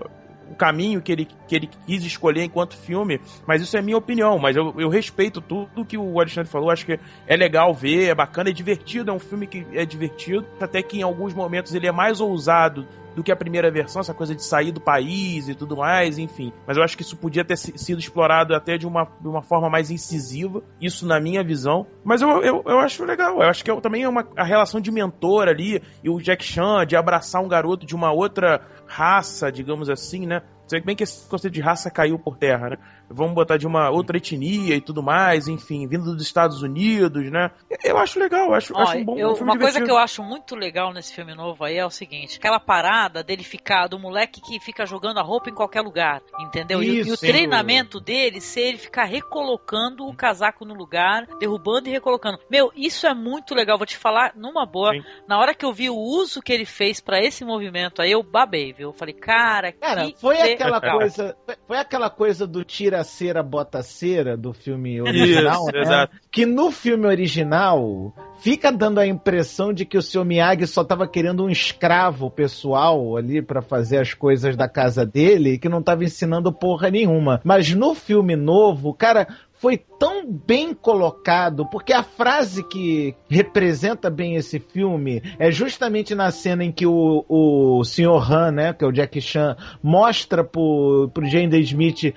o 0.52 0.56
caminho 0.56 1.02
que 1.02 1.12
ele, 1.12 1.28
que 1.48 1.56
ele 1.56 1.70
quis 1.88 2.04
escolher 2.04 2.44
enquanto 2.44 2.76
filme, 2.76 3.22
mas 3.48 3.62
isso 3.62 3.78
é 3.78 3.82
minha 3.82 3.98
opinião, 3.98 4.38
mas 4.38 4.56
eu, 4.56 4.74
eu 4.78 4.90
respeito 4.90 5.40
tudo 5.40 5.86
que 5.86 5.98
o 5.98 6.20
Alexandre 6.20 6.52
falou, 6.52 6.70
acho 6.70 6.86
que 6.86 7.00
é 7.26 7.38
legal 7.38 7.74
ver, 7.74 8.10
é 8.10 8.16
bacana, 8.16 8.50
é 8.50 8.54
divertido, 8.54 9.10
é 9.10 9.14
um 9.14 9.20
filme 9.20 9.48
que 9.48 9.66
é 9.72 9.86
divertido, 9.86 10.46
até 10.60 10.84
que 10.84 11.00
em 11.00 11.04
alguns 11.04 11.34
momentos 11.34 11.74
ele 11.74 11.88
é 11.88 11.92
mais 11.92 12.20
ousado 12.20 12.86
do 13.16 13.24
que 13.24 13.32
a 13.32 13.36
primeira 13.36 13.70
versão, 13.70 14.00
essa 14.00 14.14
coisa 14.14 14.34
de 14.36 14.44
sair 14.44 14.72
do 14.72 14.80
país 14.82 15.48
e 15.50 15.56
tudo 15.56 15.78
mais, 15.78 16.18
enfim. 16.18 16.52
Mas 16.66 16.78
eu 16.78 16.84
acho 16.84 16.96
que 16.96 17.04
isso 17.04 17.18
podia 17.18 17.44
ter 17.44 17.58
si- 17.58 17.78
sido 17.78 18.00
explorado 18.00 18.56
até 18.56 18.78
de 18.78 18.88
uma, 18.88 19.08
de 19.20 19.28
uma 19.28 19.42
forma 19.42 19.70
mais 19.70 19.92
incisiva, 19.92 20.64
isso 20.80 21.06
na 21.06 21.20
minha 21.20 21.44
visão. 21.44 21.86
Mas 22.04 22.22
eu, 22.22 22.30
eu, 22.42 22.64
eu 22.66 22.80
acho 22.80 23.04
legal, 23.04 23.36
eu 23.42 23.50
acho 23.50 23.64
que 23.64 23.72
é, 23.72 23.82
também 23.82 24.04
é 24.04 24.10
uma 24.10 24.28
a 24.36 24.44
relação 24.44 24.80
de 24.80 24.92
mentor 24.92 25.48
ali, 25.48 25.82
e 26.04 26.10
o 26.10 26.20
Jack 26.22 26.44
Chan, 26.44 26.86
de 26.86 26.96
abraçar 26.96 27.42
um 27.42 27.48
garoto 27.48 27.86
de 27.86 27.96
uma 27.96 28.12
outra 28.12 28.62
raça, 28.88 29.52
digamos 29.52 29.90
assim, 29.90 30.26
né? 30.26 30.42
Você 30.68 30.80
bem 30.80 30.96
que 30.96 31.04
esse 31.04 31.28
conceito 31.28 31.54
de 31.54 31.60
raça 31.60 31.92
caiu 31.92 32.18
por 32.18 32.38
terra, 32.38 32.70
né? 32.70 32.78
Vamos 33.14 33.34
botar 33.34 33.58
de 33.58 33.68
uma 33.68 33.90
outra 33.90 34.18
etnia 34.18 34.76
e 34.76 34.82
tudo 34.82 35.02
mais, 35.04 35.48
enfim, 35.48 35.88
vindo 35.88 36.06
dos 36.14 36.22
Estados 36.24 36.62
Unidos, 36.62 37.30
né? 37.32 37.52
Eu 37.84 37.98
acho 37.98 38.20
legal, 38.20 38.48
eu 38.48 38.54
acho, 38.54 38.74
Ó, 38.76 38.80
acho 38.82 38.98
um 38.98 39.06
bom 39.06 39.18
eu- 39.18 39.32
um 39.32 39.36
filme 39.36 39.52
uma 39.52 39.58
coisa 39.58 39.72
divertido. 39.74 39.86
que 39.86 39.92
eu 39.92 39.98
acho 39.98 40.24
muito 40.24 40.56
legal 40.56 40.94
nesse 40.94 41.14
filme 41.14 41.34
novo 41.36 41.64
aí 41.64 41.78
é 41.78 41.86
o 41.86 41.90
seguinte: 41.90 42.38
aquela 42.38 42.60
parada 42.60 43.24
dele 43.24 43.44
ficar, 43.44 43.88
do 43.88 44.00
moleque 44.00 44.42
que 44.42 44.60
fica 44.60 44.86
jogando 44.86 45.18
a 45.20 45.22
roupa 45.24 45.50
em 45.50 45.54
qualquer 45.54 45.82
lugar, 45.82 46.22
entendeu? 46.40 46.82
E, 46.82 46.90
o- 46.90 46.94
e 46.94 47.02
o 47.02 47.14
Isso. 47.14 47.22
treinamento 47.26 48.00
dele 48.00 48.40
ser 48.42 48.62
ele 48.62 48.78
ficar 48.78 49.06
recolocando 49.06 50.08
o 50.08 50.16
casaco 50.16 50.66
no 50.66 50.74
lugar, 50.74 51.26
derrubando 51.40 51.88
e 51.90 51.92
recolocando. 51.92 52.40
Meu, 52.50 52.72
isso 52.76 53.08
é 53.08 53.14
muito 53.14 53.54
legal, 53.56 53.78
vou 53.78 53.88
te 53.88 53.98
falar 53.98 54.34
numa 54.36 54.66
boa. 54.66 54.92
Na 55.28 55.40
hora 55.40 55.54
que 55.54 55.66
eu 55.66 55.74
vi 55.74 55.90
o 55.90 55.96
uso 55.96 56.42
que 56.42 56.54
ele 56.54 56.66
fez 56.66 57.00
pra 57.02 57.20
esse 57.20 57.44
movimento 57.44 58.02
aí, 58.02 58.12
eu 58.12 58.24
babei, 58.24 58.74
viu? 58.74 58.90
Eu 58.90 58.94
falei, 58.94 59.14
cara, 59.14 59.72
Cara, 59.74 60.06
que 60.06 60.16
foi 60.20 60.40
aquela 60.42 60.78
legal. 60.78 60.98
coisa, 61.00 61.38
foi- 61.46 61.56
foi 61.68 61.78
aquela 61.78 62.10
coisa 62.10 62.46
do 62.48 62.64
tira 62.64 63.01
cera 63.04 63.44
bota 63.44 63.82
cera 63.82 64.36
do 64.38 64.54
filme 64.54 65.02
original, 65.02 65.64
Isso, 65.64 65.72
né? 65.74 65.82
exato. 65.82 66.18
Que 66.32 66.46
no 66.46 66.72
filme 66.72 67.08
original 67.08 68.14
fica 68.42 68.72
dando 68.72 69.00
a 69.00 69.08
impressão 69.08 69.72
de 69.74 69.86
que 69.86 69.98
o 69.98 70.02
seu 70.02 70.26
Miyagi 70.26 70.66
só 70.68 70.84
tava 70.84 71.08
querendo 71.08 71.44
um 71.44 71.50
escravo 71.50 72.30
pessoal 72.30 73.16
ali 73.18 73.42
pra 73.42 73.62
fazer 73.62 74.00
as 74.00 74.14
coisas 74.14 74.56
da 74.56 74.68
casa 74.68 75.06
dele, 75.06 75.54
e 75.54 75.60
que 75.60 75.70
não 75.70 75.82
tava 75.82 76.04
ensinando 76.04 76.52
porra 76.52 76.90
nenhuma. 76.90 77.42
Mas 77.44 77.74
no 77.74 77.94
filme 77.94 78.36
novo, 78.36 78.94
cara, 78.94 79.28
foi 79.54 79.78
tão 80.02 80.26
bem 80.26 80.74
colocado, 80.74 81.64
porque 81.68 81.94
a 81.94 82.02
frase 82.02 82.64
que 82.64 83.16
representa 83.30 84.10
bem 84.10 84.36
esse 84.36 84.60
filme 84.60 85.22
é 85.38 85.52
justamente 85.52 86.16
na 86.16 86.32
cena 86.32 86.64
em 86.64 86.72
que 86.72 86.88
o, 86.88 87.24
o 87.30 87.84
Sr. 87.84 88.32
Han, 88.34 88.52
né, 88.52 88.74
que 88.74 88.84
é 88.84 88.88
o 88.88 88.92
Jack 88.92 89.22
Chan, 89.22 89.56
mostra 89.84 90.44
pro, 90.44 91.08
pro 91.14 91.24
Smith 91.28 92.16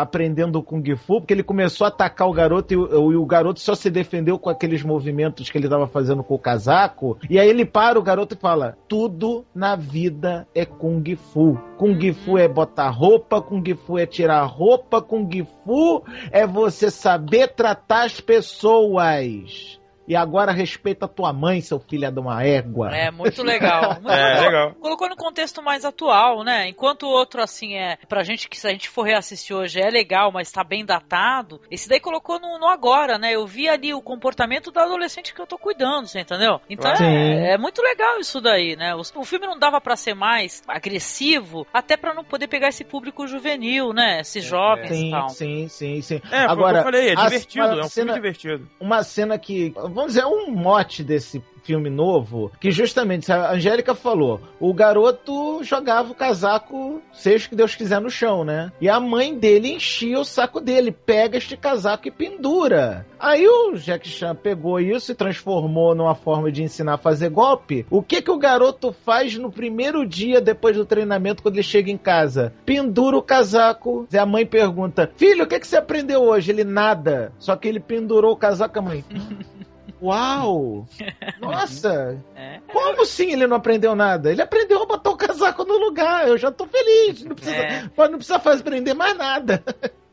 aprendendo 0.00 0.62
Kung 0.62 0.96
Fu, 0.96 1.20
porque 1.20 1.34
ele 1.34 1.42
começou 1.42 1.84
a 1.84 1.88
atacar 1.88 2.26
o 2.26 2.32
garoto 2.32 2.72
e 2.72 2.76
o, 2.78 3.12
e 3.12 3.16
o 3.16 3.26
garoto 3.26 3.60
só 3.60 3.74
se 3.74 3.90
defendeu 3.90 4.38
com 4.38 4.48
aqueles 4.48 4.82
movimentos 4.82 5.50
que 5.50 5.58
ele 5.58 5.66
estava 5.66 5.86
fazendo 5.86 6.24
com 6.24 6.34
o 6.34 6.38
casaco. 6.38 7.18
E 7.28 7.38
aí 7.38 7.48
ele 7.48 7.66
para 7.66 7.98
o 7.98 8.02
garoto 8.02 8.34
e 8.34 8.40
fala: 8.40 8.76
Tudo 8.88 9.44
na 9.54 9.76
vida 9.76 10.48
é 10.54 10.64
Kung 10.64 11.04
Fu. 11.14 11.58
Kung 11.76 12.12
Fu 12.12 12.38
é 12.38 12.48
botar 12.48 12.88
roupa, 12.88 13.42
Kung 13.42 13.62
Fu 13.74 13.98
é 13.98 14.06
tirar 14.06 14.42
roupa, 14.44 15.02
Kung 15.02 15.46
Fu 15.64 16.02
é 16.32 16.46
você 16.46 16.90
saber 16.90 17.17
tratar 17.48 18.04
as 18.04 18.20
pessoas. 18.20 19.77
E 20.08 20.16
agora 20.16 20.50
respeita 20.52 21.04
a 21.04 21.08
tua 21.08 21.32
mãe, 21.32 21.60
seu 21.60 21.78
filho 21.78 22.10
de 22.10 22.18
uma 22.18 22.42
égua. 22.42 22.90
É, 22.96 23.10
muito 23.10 23.42
legal. 23.42 23.96
Muito 24.00 24.10
É, 24.10 24.40
legal. 24.40 24.74
Colocou 24.80 25.08
no 25.08 25.16
contexto 25.16 25.62
mais 25.62 25.84
atual, 25.84 26.42
né? 26.42 26.66
Enquanto 26.68 27.02
o 27.04 27.08
outro, 27.10 27.42
assim, 27.42 27.74
é. 27.76 27.98
Pra 28.08 28.22
gente 28.22 28.48
que 28.48 28.58
se 28.58 28.66
a 28.66 28.70
gente 28.70 28.88
for 28.88 29.02
reassistir 29.02 29.54
hoje 29.54 29.78
é 29.80 29.90
legal, 29.90 30.32
mas 30.32 30.50
tá 30.50 30.64
bem 30.64 30.84
datado. 30.84 31.60
Esse 31.70 31.88
daí 31.88 32.00
colocou 32.00 32.40
no, 32.40 32.58
no 32.58 32.66
agora, 32.68 33.18
né? 33.18 33.32
Eu 33.34 33.46
vi 33.46 33.68
ali 33.68 33.92
o 33.92 34.00
comportamento 34.00 34.70
do 34.70 34.80
adolescente 34.80 35.34
que 35.34 35.40
eu 35.40 35.46
tô 35.46 35.58
cuidando, 35.58 36.06
você 36.06 36.20
entendeu? 36.20 36.58
Então 36.70 36.90
é, 36.92 37.52
é 37.54 37.58
muito 37.58 37.82
legal 37.82 38.18
isso 38.18 38.40
daí, 38.40 38.76
né? 38.76 38.94
O, 38.94 39.00
o 39.00 39.24
filme 39.24 39.46
não 39.46 39.58
dava 39.58 39.78
pra 39.80 39.94
ser 39.96 40.14
mais 40.14 40.62
agressivo, 40.66 41.66
até 41.72 41.96
pra 41.96 42.14
não 42.14 42.24
poder 42.24 42.48
pegar 42.48 42.68
esse 42.68 42.84
público 42.84 43.26
juvenil, 43.26 43.92
né? 43.92 44.20
Esses 44.20 44.44
jovens 44.44 44.90
e 44.90 44.94
Sim, 44.96 45.10
tal. 45.10 45.28
sim, 45.28 45.68
sim, 45.68 46.00
sim. 46.00 46.16
É, 46.16 46.20
foi 46.20 46.38
o 46.38 46.46
que 46.46 46.52
Agora, 46.52 46.78
eu 46.78 46.82
falei, 46.82 47.08
é 47.10 47.12
a- 47.12 47.24
divertido, 47.24 47.66
uma 47.66 47.74
é 47.74 47.80
um 47.80 47.88
cena- 47.88 47.90
filme 47.90 48.14
divertido. 48.14 48.70
uma 48.80 49.02
cena 49.02 49.38
que, 49.38 49.72
vamos 49.98 50.12
dizer, 50.12 50.22
é 50.22 50.26
um 50.26 50.50
mote 50.52 51.02
desse 51.02 51.42
filme 51.68 51.90
novo, 51.90 52.50
que 52.58 52.70
justamente 52.70 53.30
a 53.30 53.52
Angélica 53.52 53.94
falou, 53.94 54.40
o 54.58 54.72
garoto 54.72 55.62
jogava 55.62 56.12
o 56.12 56.14
casaco, 56.14 57.02
seja 57.12 57.46
o 57.46 57.50
que 57.50 57.56
Deus 57.56 57.74
quiser, 57.74 58.00
no 58.00 58.08
chão, 58.08 58.42
né? 58.42 58.72
E 58.80 58.88
a 58.88 58.98
mãe 58.98 59.38
dele 59.38 59.72
enchia 59.72 60.18
o 60.18 60.24
saco 60.24 60.62
dele, 60.62 60.90
pega 60.90 61.36
este 61.36 61.58
casaco 61.58 62.08
e 62.08 62.10
pendura. 62.10 63.04
Aí 63.20 63.46
o 63.46 63.74
Jack 63.74 64.08
Chan 64.08 64.34
pegou 64.34 64.80
isso 64.80 65.12
e 65.12 65.14
transformou 65.14 65.94
numa 65.94 66.14
forma 66.14 66.50
de 66.50 66.62
ensinar 66.62 66.94
a 66.94 66.98
fazer 66.98 67.28
golpe. 67.28 67.84
O 67.90 68.02
que 68.02 68.22
que 68.22 68.30
o 68.30 68.38
garoto 68.38 68.94
faz 69.04 69.36
no 69.36 69.50
primeiro 69.50 70.06
dia 70.06 70.40
depois 70.40 70.74
do 70.74 70.86
treinamento 70.86 71.42
quando 71.42 71.56
ele 71.56 71.62
chega 71.62 71.90
em 71.90 71.98
casa? 71.98 72.54
Pendura 72.64 73.18
o 73.18 73.22
casaco. 73.22 74.06
E 74.10 74.16
a 74.16 74.24
mãe 74.24 74.46
pergunta: 74.46 75.10
"Filho, 75.16 75.44
o 75.44 75.46
que 75.48 75.58
que 75.58 75.66
você 75.66 75.76
aprendeu 75.76 76.22
hoje?" 76.22 76.52
Ele 76.52 76.64
nada. 76.64 77.32
Só 77.38 77.56
que 77.56 77.66
ele 77.66 77.80
pendurou 77.80 78.32
o 78.32 78.36
casaco 78.36 78.78
a 78.78 78.82
mãe. 78.82 79.04
Uau! 80.00 80.86
Nossa! 81.40 82.18
É. 82.36 82.60
Como 82.72 83.02
assim 83.02 83.32
ele 83.32 83.46
não 83.46 83.56
aprendeu 83.56 83.94
nada? 83.94 84.30
Ele 84.30 84.42
aprendeu 84.42 84.82
a 84.82 84.86
botar 84.86 85.10
o 85.10 85.16
casaco 85.16 85.64
no 85.64 85.76
lugar. 85.78 86.28
Eu 86.28 86.38
já 86.38 86.50
tô 86.50 86.66
feliz. 86.66 87.24
Não 87.24 87.34
precisa, 87.34 87.56
É. 87.56 87.82
não 87.96 88.18
precisa 88.18 88.38
fazer 88.38 88.60
aprender 88.62 88.94
mais 88.94 89.16
nada. 89.16 89.62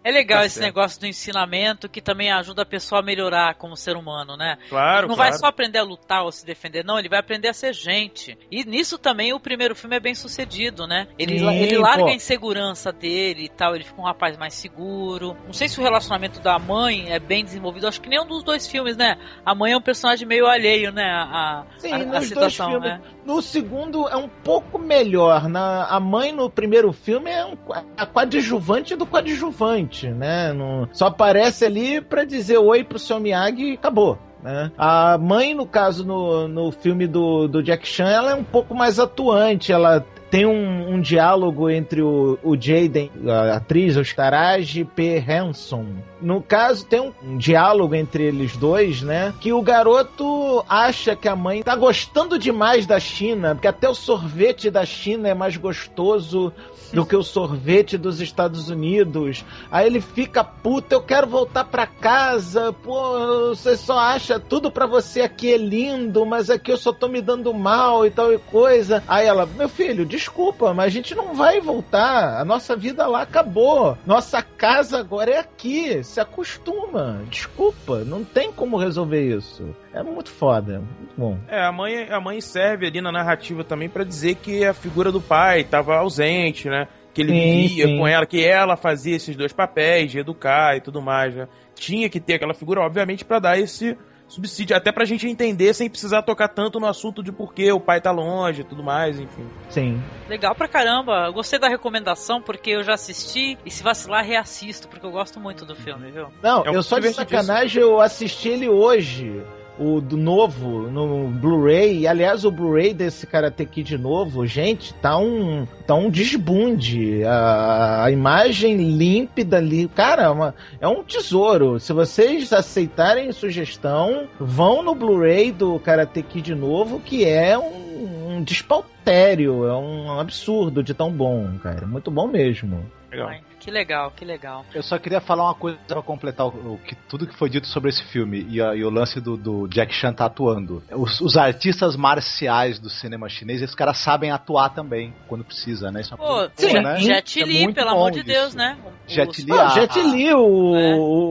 É 0.06 0.12
legal 0.12 0.42
Tá 0.42 0.46
esse 0.46 0.56
certo. 0.56 0.66
negócio 0.68 1.00
do 1.00 1.08
ensinamento 1.08 1.90
que 1.90 2.00
também 2.00 2.32
ajuda 2.32 2.62
a 2.62 2.66
pessoa 2.66 3.02
a 3.02 3.04
melhorar 3.04 3.56
como 3.56 3.76
ser 3.76 3.98
humano, 3.98 4.38
né? 4.38 4.58
Claro, 4.70 5.08
não 5.08 5.16
claro. 5.16 5.32
vai 5.32 5.40
só 5.40 5.48
aprender 5.48 5.80
a 5.80 5.84
lutar 5.84 6.24
ou 6.24 6.32
se 6.32 6.46
defender, 6.46 6.86
não, 6.86 7.00
ele 7.00 7.10
vai 7.10 7.18
aprender 7.20 7.48
a 7.48 7.54
ser 7.54 7.74
gente. 7.74 8.38
E 8.52 8.64
nisso 8.64 9.00
também 9.00 9.34
o 9.34 9.40
primeiro 9.40 9.76
filme 9.76 9.96
é 9.96 10.00
bem 10.00 10.14
sucedido, 10.14 10.86
né? 10.86 11.08
Ele, 11.18 11.40
Sim, 11.40 11.50
ele 11.56 11.78
larga 11.80 12.04
pô. 12.04 12.10
a 12.10 12.14
insegurança 12.14 12.92
dele 12.92 13.46
e 13.46 13.50
tal, 13.50 13.74
ele 13.74 13.84
fica 13.84 14.00
um 14.00 14.06
rapaz 14.06 14.38
mais 14.38 14.54
seguro. 14.54 15.36
Não 15.46 15.54
sei 15.54 15.68
se 15.68 15.80
o 15.80 15.84
relacionamento 15.84 16.40
da 16.40 16.60
mãe 16.60 17.12
é 17.12 17.18
bem 17.18 17.44
desenvolvido, 17.44 17.88
acho 17.88 18.00
que 18.00 18.08
nenhum 18.10 18.28
dos 18.28 18.44
dois 18.44 18.68
filmes, 18.68 18.96
né? 18.96 19.18
A 19.44 19.56
mãe 19.56 19.72
é 19.72 19.78
um 19.78 19.82
personagem 19.82 20.28
meio 20.28 20.46
alheio, 20.46 20.92
né? 20.92 21.04
A, 21.04 21.64
Sim, 21.80 21.92
a, 21.94 22.18
a 22.18 22.22
situação, 22.22 22.70
filmes. 22.70 22.90
né? 22.90 23.02
No 23.26 23.42
segundo 23.42 24.08
é 24.08 24.16
um 24.16 24.30
pouco 24.30 24.78
melhor. 24.78 25.50
Na, 25.50 25.86
a 25.88 26.00
mãe 26.00 26.32
no 26.32 26.48
primeiro 26.48 26.94
filme 26.94 27.32
é 27.32 27.44
um, 27.44 27.58
a 27.98 28.06
coadjuvante 28.06 28.96
do 28.96 29.04
coadjuvante, 29.06 29.95
né? 30.04 30.54
Não- 30.54 30.88
só 30.92 31.08
aparece 31.08 31.66
ali 31.66 32.02
pra 32.02 32.24
dizer 32.24 32.58
oi 32.58 32.84
pro 32.84 33.00
seu 33.00 33.20
Miyagi 33.20 33.72
e 33.72 33.74
acabou. 33.74 34.18
Né? 34.44 34.72
A 34.78 35.18
mãe, 35.18 35.56
no 35.56 35.66
caso, 35.66 36.06
no, 36.06 36.48
no 36.48 36.72
filme 36.72 37.08
do, 37.08 37.48
do 37.48 37.64
Jack 37.64 37.88
Chan, 37.88 38.08
ela 38.10 38.32
é 38.32 38.36
um 38.36 38.44
pouco 38.44 38.76
mais 38.76 39.00
atuante. 39.00 39.72
Ela 39.72 40.06
tem 40.36 40.46
um, 40.46 40.96
um 40.96 41.00
diálogo 41.00 41.70
entre 41.70 42.02
o, 42.02 42.38
o 42.44 42.60
Jaden, 42.60 43.10
a 43.26 43.56
atriz, 43.56 43.96
o 43.96 44.02
Staraji 44.02 44.84
P. 44.84 45.18
Hanson. 45.18 45.86
No 46.22 46.42
caso, 46.42 46.86
tem 46.86 47.00
um, 47.00 47.14
um 47.24 47.38
diálogo 47.38 47.96
entre 47.96 48.24
eles 48.24 48.58
dois, 48.58 49.02
né? 49.02 49.34
Que 49.40 49.54
o 49.54 49.62
garoto 49.62 50.62
acha 50.68 51.16
que 51.16 51.30
a 51.30 51.38
mãe 51.38 51.64
tá 51.64 51.74
gostando 51.78 52.38
demais 52.38 52.86
da 52.86 53.00
China, 53.00 53.56
porque 53.56 53.70
até 53.70 53.88
o 53.88 53.96
sorvete 53.96 54.70
da 54.70 54.86
China 54.86 55.30
é 55.30 55.34
mais 55.34 55.56
gostoso 55.56 56.52
do 56.94 57.06
que 57.06 57.16
o 57.16 57.24
sorvete 57.24 57.98
dos 57.98 58.22
Estados 58.22 58.70
Unidos. 58.70 59.44
Aí 59.72 59.86
ele 59.86 60.02
fica 60.02 60.44
puto, 60.44 60.94
eu 60.94 61.02
quero 61.02 61.28
voltar 61.28 61.66
pra 61.66 61.86
casa. 61.86 62.74
Pô, 62.74 63.50
você 63.50 63.76
só 63.76 63.98
acha 64.00 64.40
tudo 64.40 64.72
pra 64.72 64.86
você 64.86 65.22
aqui 65.22 65.54
é 65.54 65.58
lindo, 65.58 66.26
mas 66.26 66.50
aqui 66.50 66.72
eu 66.72 66.78
só 66.78 66.94
tô 66.94 67.08
me 67.08 67.22
dando 67.22 67.54
mal 67.54 68.06
e 68.06 68.12
tal 68.12 68.34
e 68.34 68.38
coisa. 68.38 69.04
Aí 69.08 69.28
ela, 69.28 69.46
meu 69.46 69.70
filho, 69.70 70.06
desculpa, 70.06 70.25
mas 70.74 70.86
a 70.86 70.90
gente 70.90 71.14
não 71.16 71.34
vai 71.34 71.60
voltar. 71.60 72.40
A 72.40 72.46
nossa 72.46 72.76
vida 72.76 73.06
lá 73.08 73.22
acabou. 73.22 73.98
Nossa 74.06 74.42
casa 74.42 75.00
agora 75.00 75.32
é 75.32 75.40
aqui. 75.40 76.04
Se 76.04 76.20
acostuma. 76.20 77.22
Desculpa, 77.30 78.04
não 78.04 78.24
tem 78.24 78.52
como 78.52 78.78
resolver 78.78 79.22
isso. 79.22 79.76
É 79.94 80.04
muito 80.04 80.30
foda, 80.30 80.80
muito 80.80 81.16
bom. 81.18 81.38
É, 81.48 81.66
a 81.66 81.72
mãe, 81.72 82.08
a 82.10 82.20
mãe 82.20 82.42
serve 82.42 82.88
ali 82.88 83.02
na 83.02 83.12
narrativa 83.12 83.64
também 83.64 83.90
pra 83.90 84.04
dizer 84.04 84.36
que 84.36 84.66
a 84.66 84.74
figura 84.74 85.12
do 85.12 85.22
pai 85.22 85.62
estava 85.62 85.96
ausente, 85.96 86.68
né? 86.70 86.88
Que 87.14 87.22
ele 87.22 87.32
Sim, 87.32 87.62
vivia 87.62 87.88
sim. 87.88 87.98
com 87.98 88.08
ela, 88.08 88.26
que 88.26 88.44
ela 88.44 88.76
fazia 88.76 89.16
esses 89.16 89.36
dois 89.36 89.54
papéis 89.54 90.12
de 90.12 90.20
educar 90.20 90.76
e 90.76 90.82
tudo 90.82 91.02
mais, 91.02 91.34
né? 91.34 91.48
Tinha 91.74 92.10
que 92.10 92.20
ter 92.20 92.36
aquela 92.36 92.54
figura, 92.54 92.82
obviamente, 92.82 93.24
pra 93.24 93.40
dar 93.40 93.58
esse 93.58 93.98
subsídio, 94.28 94.76
até 94.76 94.92
pra 94.92 95.06
gente 95.06 95.28
entender 95.28 95.74
sem 95.74 95.90
precisar 95.90 96.24
tocar 96.24 96.48
tanto 96.48 96.80
no 96.80 96.88
assunto 96.88 97.22
de 97.24 97.32
por 97.32 97.54
que 97.54 97.72
o 97.72 97.80
pai 97.80 98.02
tá 98.02 98.12
longe 98.12 98.62
e 98.62 98.64
tudo 98.64 98.84
mais, 98.84 99.20
enfim. 99.20 99.48
Sim. 99.70 100.02
Legal 100.28 100.56
pra 100.56 100.68
caramba. 100.68 101.26
Eu 101.28 101.34
Gostei 101.34 101.60
da 101.60 101.68
recomendação 101.68 102.42
porque 102.42 102.72
eu 102.72 102.84
já 102.84 102.94
assisti 102.94 103.58
e 103.66 103.72
se 103.72 103.84
vacilar 103.84 104.26
reassisto 104.26 104.88
porque 104.88 105.06
eu 105.06 105.12
gosto 105.12 105.40
muito 105.40 105.66
do 105.66 105.76
filme, 105.76 106.12
viu? 106.12 106.28
Não, 106.42 106.66
É 106.66 106.72
um 106.72 106.76
eu 106.76 106.84
só 106.84 107.00
de 107.00 107.10
sacanagem 107.14 107.82
eu 107.82 108.02
assisti 108.02 108.50
ele 108.50 108.68
hoje. 108.68 109.44
O 109.78 110.00
do 110.00 110.16
novo, 110.16 110.90
no 110.90 111.28
Blu-ray. 111.28 112.00
E, 112.00 112.08
aliás, 112.08 112.46
o 112.46 112.52
Blu-ray 112.52 112.94
desse 112.94 113.28
Karate 113.28 113.66
Kid 113.66 113.98
novo, 113.98 114.48
gente, 114.48 114.94
tá 114.96 115.18
um, 115.18 115.68
tá 115.86 115.94
um 115.96 116.10
desbunde. 116.10 117.24
A, 117.26 118.06
a 118.06 118.12
imagem 118.12 118.78
límpida 118.78 119.58
ali. 119.58 119.88
Cara, 119.90 120.24
é 120.24 120.30
uma- 120.30 120.56
é 120.80 120.88
um 120.88 121.04
tesouro. 121.04 121.80
Se 121.80 121.92
vocês 121.92 122.54
aceitarem 122.54 123.32
sugestão, 123.34 124.28
vão 124.40 124.82
no 124.82 124.96
Blu-ray 124.96 125.52
do 125.52 125.78
Karate 125.80 126.22
Kid 126.24 126.56
novo, 126.56 127.00
que 127.02 127.26
é 127.26 127.58
um, 127.58 128.36
um 128.38 128.44
despautério. 128.44 129.66
É 129.68 129.76
um 129.76 130.20
absurdo 130.20 130.82
de 130.82 130.94
tão 130.94 131.12
bom, 131.12 131.50
cara. 131.62 131.86
Muito 131.86 132.10
bom 132.10 132.28
mesmo. 132.28 132.86
Legal. 133.12 133.32
Que 133.66 133.72
legal, 133.72 134.12
que 134.16 134.24
legal. 134.24 134.64
Eu 134.76 134.84
só 134.84 135.00
queria 135.00 135.20
falar 135.20 135.46
uma 135.46 135.56
coisa 135.56 135.76
pra 135.88 136.00
completar 136.00 136.46
o, 136.46 136.74
o 136.74 136.78
que, 136.86 136.94
tudo 136.94 137.26
que 137.26 137.36
foi 137.36 137.50
dito 137.50 137.66
sobre 137.66 137.90
esse 137.90 138.04
filme 138.04 138.46
e, 138.48 138.62
a- 138.62 138.76
e 138.76 138.84
o 138.84 138.92
lance 138.92 139.20
do, 139.20 139.36
do 139.36 139.68
Jack 139.68 139.92
Chan 139.92 140.14
tá 140.14 140.26
atuando. 140.26 140.84
Os, 140.92 141.20
os 141.20 141.36
artistas 141.36 141.96
marciais 141.96 142.78
do 142.78 142.92
cinema 142.92 143.28
chinês, 143.28 143.64
esses 143.64 143.74
caras 143.76 143.98
sabem 143.98 144.30
atuar 144.30 144.70
também 144.70 145.16
quando 145.28 145.44
precisa, 145.44 145.90
né? 145.92 146.02
Isso 146.02 146.14
é 146.14 146.16
uma 146.18 146.24
Pô, 146.28 146.34
boa, 146.34 146.82
né? 146.84 146.98
Jet 147.00 147.42
É 147.42 147.44
Li, 147.44 147.64
muito 147.64 147.76
pelo 147.76 147.90
amor 147.90 148.12
de. 148.12 148.22
Deus, 148.22 148.54
né? 148.54 148.78
O- 148.86 148.92
Jet 149.12 149.42
Li, 149.42 149.52
Ah, 149.52 149.64
a- 149.64 149.66
o 149.66 149.70
Jet 149.72 150.00
a- 150.00 150.04
Li, 150.04 150.34
o, 150.36 150.46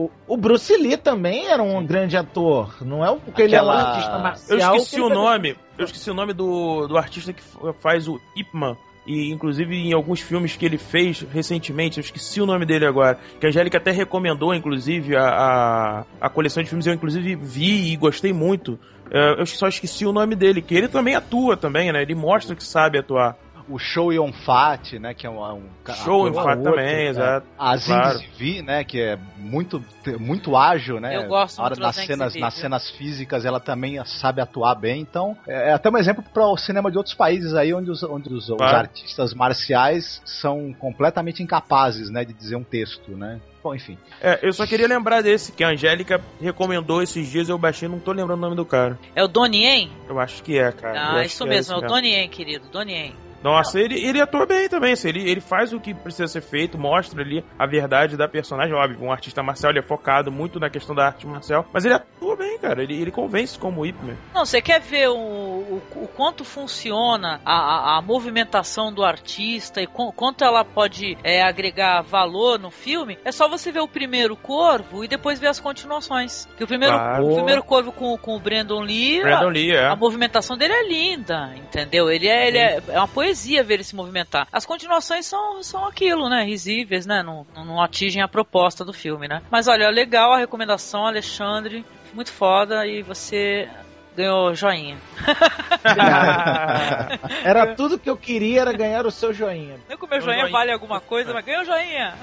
o, 0.05 0.11
o 0.27 0.35
Bruce 0.37 0.75
Lee 0.75 0.97
também 0.97 1.47
era 1.47 1.63
um 1.63 1.85
grande 1.85 2.17
ator. 2.17 2.75
Não 2.81 3.01
é 3.05 3.15
porque 3.17 3.43
ele 3.43 3.55
é 3.55 3.63
um 3.63 3.69
artista 3.71 4.11
Eu 4.15 4.19
marcial. 4.19 4.75
esqueci 4.75 4.95
que 4.97 5.01
o 5.01 5.07
nome. 5.07 5.55
Eu 5.77 5.85
esqueci 5.85 6.11
o 6.11 6.13
nome 6.13 6.33
do, 6.33 6.85
do 6.85 6.97
artista 6.97 7.31
que 7.31 7.41
faz 7.79 8.09
o 8.09 8.19
Ip 8.35 8.49
Man. 8.53 8.75
E 9.05 9.31
inclusive 9.31 9.75
em 9.75 9.93
alguns 9.93 10.19
filmes 10.19 10.55
que 10.55 10.65
ele 10.65 10.77
fez 10.77 11.21
recentemente, 11.31 11.97
eu 11.97 12.01
esqueci 12.01 12.41
o 12.41 12.45
nome 12.45 12.65
dele 12.65 12.85
agora. 12.85 13.19
Que 13.39 13.45
a 13.45 13.49
Angélica 13.49 13.77
até 13.77 13.91
recomendou, 13.91 14.53
inclusive, 14.53 15.15
a, 15.15 15.27
a, 15.27 16.05
a 16.21 16.29
coleção 16.29 16.63
de 16.63 16.69
filmes. 16.69 16.87
Eu 16.87 16.93
inclusive 16.93 17.35
vi 17.35 17.91
e 17.91 17.95
gostei 17.95 18.33
muito. 18.33 18.79
É, 19.11 19.39
eu 19.39 19.45
só 19.45 19.67
esqueci 19.67 20.05
o 20.05 20.11
nome 20.11 20.35
dele, 20.35 20.61
que 20.61 20.75
ele 20.75 20.87
também 20.87 21.15
atua 21.15 21.55
também, 21.55 21.91
né? 21.91 22.01
Ele 22.01 22.15
mostra 22.15 22.55
que 22.55 22.63
sabe 22.63 22.97
atuar. 22.97 23.37
O 23.67 23.79
Show 23.79 24.13
Yon 24.13 24.31
Fat, 24.31 24.93
né, 24.99 25.13
que 25.13 25.25
é 25.25 25.29
um, 25.29 25.39
um 25.41 25.61
Show 26.03 26.27
ator- 26.27 26.27
Yon 26.27 26.33
Fat 26.33 26.57
outro, 26.57 26.71
também, 26.71 26.85
né? 26.95 27.05
exato, 27.07 27.47
A 27.57 27.77
claro. 27.77 28.17
Zing 28.19 28.27
Zivi, 28.37 28.61
né, 28.61 28.83
que 28.83 29.01
é 29.01 29.17
muito 29.37 29.83
muito 30.19 30.55
ágil, 30.55 30.99
né? 30.99 31.15
Eu 31.15 31.27
gosto 31.27 31.57
Na 31.57 31.63
hora 31.63 31.75
Zhang 31.75 31.93
cenas, 32.05 32.35
nas 32.35 32.53
viu? 32.53 32.61
cenas 32.61 32.89
físicas 32.91 33.43
ela 33.43 33.59
também 33.59 33.99
sabe 34.05 34.39
atuar 34.39 34.75
bem. 34.75 35.01
Então, 35.01 35.35
é 35.47 35.73
até 35.73 35.89
um 35.89 35.97
exemplo 35.97 36.23
para 36.31 36.45
o 36.47 36.55
cinema 36.57 36.91
de 36.91 36.97
outros 36.97 37.15
países 37.15 37.55
aí 37.55 37.73
onde 37.73 37.89
os, 37.89 38.03
onde 38.03 38.31
os, 38.31 38.49
os 38.49 38.61
artistas 38.61 39.33
marciais 39.33 40.21
são 40.23 40.73
completamente 40.77 41.41
incapazes, 41.41 42.09
né, 42.09 42.23
de 42.23 42.33
dizer 42.33 42.55
um 42.55 42.63
texto, 42.63 43.11
né? 43.17 43.39
Bom, 43.63 43.73
enfim. 43.73 43.97
É, 44.21 44.39
eu 44.43 44.53
só 44.53 44.67
queria 44.67 44.87
lembrar 44.87 45.23
desse 45.23 45.51
que 45.51 45.63
a 45.63 45.69
Angélica 45.69 46.21
recomendou 46.39 47.01
esses 47.01 47.27
dias, 47.27 47.49
eu 47.49 47.57
baixei, 47.57 47.87
não 47.89 47.97
tô 47.99 48.11
lembrando 48.11 48.37
o 48.37 48.41
nome 48.41 48.55
do 48.55 48.63
cara. 48.65 48.99
É 49.15 49.23
o 49.23 49.27
Donnie 49.27 49.63
Yen? 49.65 49.89
Eu 50.07 50.19
acho 50.19 50.43
que 50.43 50.55
é, 50.59 50.71
cara. 50.71 51.15
Ah, 51.17 51.25
isso 51.25 51.43
que 51.43 51.49
mesmo, 51.49 51.73
é 51.73 51.77
esse 51.77 51.85
o 51.85 51.87
Donnie 51.87 52.11
Yen, 52.13 52.29
querido, 52.29 52.67
Donnie 52.69 52.93
Yen. 52.95 53.15
Nossa, 53.45 53.79
ele, 53.79 54.03
ele 54.03 54.19
atua 54.19 54.45
bem 54.47 54.67
também, 54.67 54.93
assim, 54.93 55.09
ele, 55.09 55.29
ele 55.29 55.39
faz 55.39 55.71
o 55.71 55.79
que 55.79 55.93
precisa 55.93 56.27
ser 56.27 56.41
feito, 56.41 56.79
mostra 56.79 57.21
ali 57.21 57.45
a 57.59 57.67
verdade 57.67 58.17
da 58.17 58.27
personagem, 58.27 58.73
óbvio, 58.73 59.03
um 59.03 59.11
artista 59.11 59.43
marcial, 59.43 59.71
ele 59.71 59.79
é 59.79 59.83
focado 59.83 60.31
muito 60.31 60.59
na 60.59 60.67
questão 60.67 60.95
da 60.95 61.05
arte 61.05 61.27
marcial, 61.27 61.63
mas 61.71 61.85
ele 61.85 61.93
atua 61.93 62.35
bem, 62.35 62.57
cara, 62.57 62.81
ele, 62.81 62.99
ele 62.99 63.11
convence 63.11 63.59
como 63.59 63.85
Ip 63.85 63.95
Man. 64.03 64.15
Não, 64.33 64.45
você 64.45 64.59
quer 64.63 64.81
ver 64.81 65.09
o, 65.09 65.15
o, 65.15 65.81
o 65.95 66.07
quanto 66.07 66.43
funciona 66.43 67.39
a, 67.45 67.53
a, 67.53 67.97
a 67.99 68.01
movimentação 68.01 68.91
do 68.91 69.03
artista 69.03 69.79
e 69.79 69.85
qu- 69.85 70.11
quanto 70.13 70.43
ela 70.43 70.65
pode 70.65 71.15
é, 71.23 71.43
agregar 71.43 72.01
valor 72.01 72.57
no 72.59 72.71
filme? 72.71 73.19
É 73.23 73.31
só 73.31 73.47
você 73.47 73.71
ver 73.71 73.81
o 73.81 73.87
primeiro 73.87 74.35
Corvo 74.35 75.03
e 75.03 75.07
depois 75.07 75.39
ver 75.39 75.47
as 75.49 75.59
continuações. 75.59 76.47
Que 76.57 76.63
o 76.63 76.67
primeiro, 76.67 76.95
Claro. 76.95 77.27
o 77.27 77.35
primeiro 77.35 77.61
Corvo 77.63 77.91
com, 77.91 78.17
com 78.17 78.35
o 78.35 78.39
Brandon 78.39 78.81
Lee, 78.81 79.21
Brandon 79.21 79.47
a, 79.47 79.51
Lee, 79.51 79.71
é. 79.71 79.85
a 79.87 79.95
movimentação 79.95 80.57
dele 80.57 80.73
é 80.73 80.87
linda, 80.87 81.53
entendeu? 81.55 82.09
Ele 82.09 82.27
é, 82.27 82.47
ele 82.47 82.57
é, 82.57 82.81
é 82.89 82.97
uma 82.97 83.07
poesia 83.07 83.34
ver 83.63 83.75
ele 83.75 83.83
se 83.83 83.95
movimentar. 83.95 84.47
As 84.51 84.65
continuações 84.65 85.25
são, 85.25 85.61
são 85.63 85.85
aquilo, 85.85 86.29
né? 86.29 86.43
Risíveis, 86.43 87.05
né? 87.05 87.21
Não, 87.23 87.45
não, 87.55 87.65
não 87.65 87.81
atingem 87.81 88.21
a 88.21 88.27
proposta 88.27 88.83
do 88.83 88.93
filme, 88.93 89.27
né? 89.27 89.41
Mas 89.51 89.67
olha, 89.67 89.89
legal 89.89 90.33
a 90.33 90.37
recomendação, 90.37 91.05
Alexandre. 91.05 91.85
Muito 92.13 92.31
foda 92.31 92.85
e 92.87 93.01
você 93.01 93.67
ganhou 94.15 94.55
joinha. 94.55 94.97
Era 97.43 97.75
tudo 97.75 97.99
que 97.99 98.09
eu 98.09 98.15
queria 98.15 98.61
era 98.61 98.71
ganhar 98.71 99.05
o 99.05 99.11
seu 99.11 99.33
joinha. 99.33 99.77
Nem 99.87 99.97
que 99.97 100.05
o 100.05 100.07
meu 100.07 100.21
joinha 100.21 100.39
joinha. 100.39 100.51
vale 100.51 100.71
alguma 100.71 101.01
coisa, 101.01 101.33
mas 101.33 101.43
ganhou 101.43 101.65
joinha. 101.65 102.13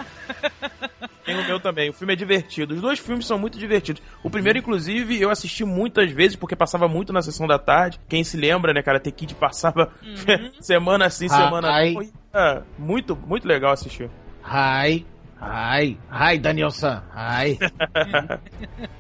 Tem 1.33 1.41
o 1.41 1.47
meu 1.47 1.59
também. 1.59 1.91
O 1.91 1.93
filme 1.93 2.13
é 2.13 2.17
divertido. 2.17 2.75
Os 2.75 2.81
dois 2.81 2.99
filmes 2.99 3.27
são 3.27 3.39
muito 3.39 3.59
divertidos. 3.59 4.03
O 4.23 4.29
primeiro, 4.31 4.59
inclusive, 4.59 5.21
eu 5.21 5.31
assisti 5.31 5.65
muitas 5.65 6.11
vezes, 6.11 6.37
porque 6.37 6.55
passava 6.55 6.87
muito 6.89 7.13
na 7.13 7.23
sessão 7.23 7.47
da 7.47 7.59
tarde. 7.59 7.99
Quem 8.09 8.23
se 8.23 8.37
lembra, 8.37 8.73
né, 8.73 8.83
cara? 8.83 9.01
T 9.01 9.11
Kid 9.11 9.35
passava 9.35 9.91
semana 10.61 11.07
Ah, 11.07 11.11
semana 11.11 11.73
não. 11.73 12.03
E, 12.03 12.13
é, 12.35 12.63
muito, 12.79 13.17
muito 13.17 13.49
legal 13.49 13.73
assistir. 13.73 14.11
Ai, 14.45 15.07
ai, 15.41 15.97
ai, 16.11 16.39
Daniel-san, 16.39 17.03
ai. 17.15 17.59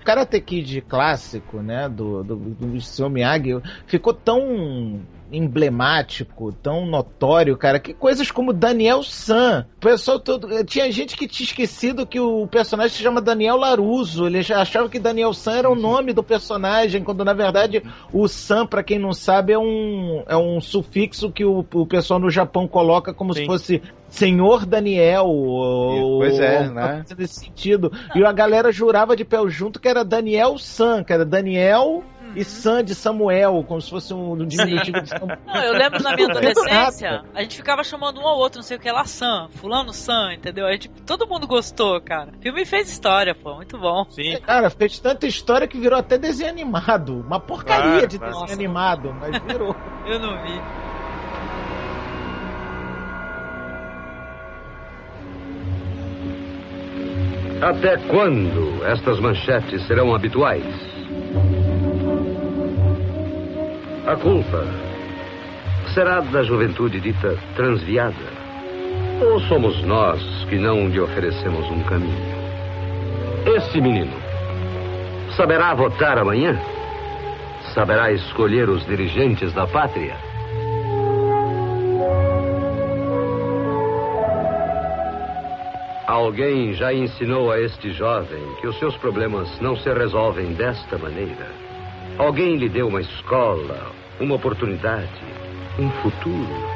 o 0.00 0.04
Karate 0.04 0.40
Kid 0.40 0.80
clássico, 0.82 1.60
né, 1.60 1.88
do, 1.88 2.22
do, 2.22 2.36
do 2.36 3.10
Miyagi, 3.10 3.60
ficou 3.86 4.14
tão 4.14 5.00
emblemático, 5.32 6.52
tão 6.52 6.86
notório, 6.86 7.56
cara, 7.56 7.80
que 7.80 7.94
coisas 7.94 8.30
como 8.30 8.52
Daniel 8.52 9.02
San, 9.02 9.66
o 9.76 9.80
pessoal 9.80 10.20
todo, 10.20 10.64
tinha 10.64 10.90
gente 10.92 11.16
que 11.16 11.26
tinha 11.26 11.46
esquecido 11.46 12.06
que 12.06 12.20
o 12.20 12.46
personagem 12.46 12.96
se 12.96 13.02
chama 13.02 13.20
Daniel 13.20 13.56
Laruso, 13.56 14.26
ele 14.26 14.42
já 14.42 14.60
achava 14.60 14.88
que 14.88 14.98
Daniel 14.98 15.32
San 15.32 15.56
era 15.56 15.70
o 15.70 15.74
nome 15.74 16.12
do 16.12 16.22
personagem, 16.22 17.02
quando 17.02 17.24
na 17.24 17.32
verdade 17.32 17.82
o 18.12 18.28
San, 18.28 18.66
pra 18.66 18.82
quem 18.82 18.98
não 18.98 19.12
sabe, 19.12 19.52
é 19.52 19.59
um, 19.59 20.22
é 20.28 20.36
um 20.36 20.60
sufixo 20.60 21.30
que 21.30 21.44
o, 21.44 21.64
o 21.74 21.86
pessoal 21.86 22.20
no 22.20 22.30
Japão 22.30 22.68
coloca 22.68 23.14
como 23.14 23.32
se 23.32 23.46
fosse 23.46 23.82
Senhor 24.12 24.66
Daniel, 24.66 25.24
ou, 25.24 26.18
Pois 26.18 26.38
é, 26.38 26.66
ou 26.68 26.74
né? 26.74 27.04
nesse 27.16 27.40
sentido. 27.40 27.90
E 28.14 28.22
a 28.22 28.30
galera 28.30 28.70
jurava 28.70 29.16
de 29.16 29.24
pé 29.24 29.38
junto 29.48 29.80
que 29.80 29.88
era 29.88 30.04
Daniel 30.04 30.59
San, 30.59 31.02
que 31.02 31.12
era 31.12 31.24
Daniel 31.24 32.04
e 32.34 32.44
San 32.44 32.84
de 32.84 32.94
Samuel, 32.94 33.64
como 33.66 33.80
se 33.80 33.90
fosse 33.90 34.14
um 34.14 34.36
diminutivo 34.46 35.02
de 35.02 35.09
Samuel. 35.09 35.38
Não, 35.46 35.62
eu 35.62 35.72
lembro 35.72 36.02
na 36.02 36.14
minha 36.14 36.28
adolescência, 36.30 37.22
a 37.34 37.42
gente 37.42 37.56
ficava 37.56 37.84
chamando 37.84 38.20
um 38.20 38.26
ao 38.26 38.38
outro, 38.38 38.59
não 38.59 38.62
sei 38.62 38.76
o 38.76 38.80
que 38.80 38.90
lá, 38.90 39.04
Sam, 39.04 39.48
fulano 39.50 39.92
Sam, 39.92 40.34
entendeu? 40.34 40.66
A 40.66 40.72
gente, 40.72 40.88
todo 41.06 41.26
mundo 41.26 41.46
gostou, 41.46 42.00
cara. 42.00 42.30
O 42.38 42.42
filme 42.42 42.64
fez 42.64 42.90
história, 42.90 43.34
pô, 43.34 43.56
muito 43.56 43.78
bom. 43.78 44.04
Sim. 44.10 44.38
Cara, 44.40 44.70
fez 44.70 44.98
tanta 44.98 45.26
história 45.26 45.66
que 45.68 45.78
virou 45.78 45.98
até 45.98 46.18
desenho 46.18 46.50
animado. 46.50 47.20
Uma 47.20 47.40
porcaria 47.40 47.82
Claro, 47.82 48.06
de 48.06 48.18
desenho 48.18 48.40
Nossa. 48.40 48.52
animado, 48.52 49.14
mas 49.18 49.42
virou. 49.42 49.74
Eu 50.06 50.18
não 50.18 50.42
vi. 50.42 50.60
Até 57.62 57.96
quando 58.09 58.84
estas 58.84 59.20
manchetes 59.20 59.86
serão 59.86 60.14
habituais? 60.14 60.64
A 64.05 64.16
culpa 64.16 64.66
será 65.95 66.19
da 66.19 66.43
juventude 66.43 66.99
dita 66.99 67.39
transviada? 67.55 68.43
Ou 69.24 69.39
somos 69.43 69.81
nós 69.85 70.20
que 70.49 70.59
não 70.59 70.89
lhe 70.89 70.99
oferecemos 70.99 71.70
um 71.70 71.85
caminho? 71.85 72.35
Esse 73.57 73.81
menino 73.81 74.12
saberá 75.37 75.73
votar 75.74 76.19
amanhã? 76.19 76.61
Saberá 77.74 78.11
escolher 78.11 78.69
os 78.69 78.85
dirigentes 78.87 79.53
da 79.53 79.69
pátria? 79.69 80.16
Alguém 86.09 86.73
já 86.73 86.93
ensinou 86.93 87.53
a 87.53 87.61
este 87.61 87.93
jovem 87.93 88.43
que 88.61 88.66
os 88.66 88.77
seus 88.81 88.97
problemas 88.97 89.61
não 89.61 89.77
se 89.77 89.89
resolvem 89.93 90.55
desta 90.55 90.99
maneira. 90.99 91.47
Alguém 92.18 92.56
lhe 92.56 92.68
deu 92.68 92.89
uma 92.89 93.01
escola, 93.01 93.90
uma 94.20 94.34
oportunidade, 94.34 95.09
um 95.78 95.90
futuro. 96.02 96.72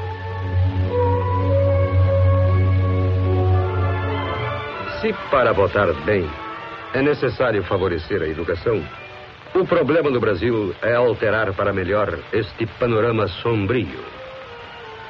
Se 5.01 5.13
para 5.31 5.53
votar 5.53 5.93
bem 6.05 6.29
é 6.95 7.03
necessário 7.03 7.63
favorecer 7.65 8.23
a 8.23 8.27
educação, 8.27 8.83
o 9.55 9.67
problema 9.67 10.11
no 10.11 10.19
Brasil 10.19 10.75
é 10.83 10.95
alterar 10.95 11.53
para 11.53 11.73
melhor 11.73 12.19
este 12.33 12.67
panorama 12.79 13.29
sombrio. 13.29 14.05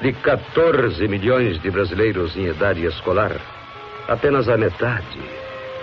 De 0.00 0.12
14 0.12 1.06
milhões 1.08 1.60
de 1.62 1.70
brasileiros 1.70 2.36
em 2.36 2.46
idade 2.46 2.84
escolar, 2.84 3.32
apenas 4.08 4.48
a 4.48 4.56
metade 4.56 5.20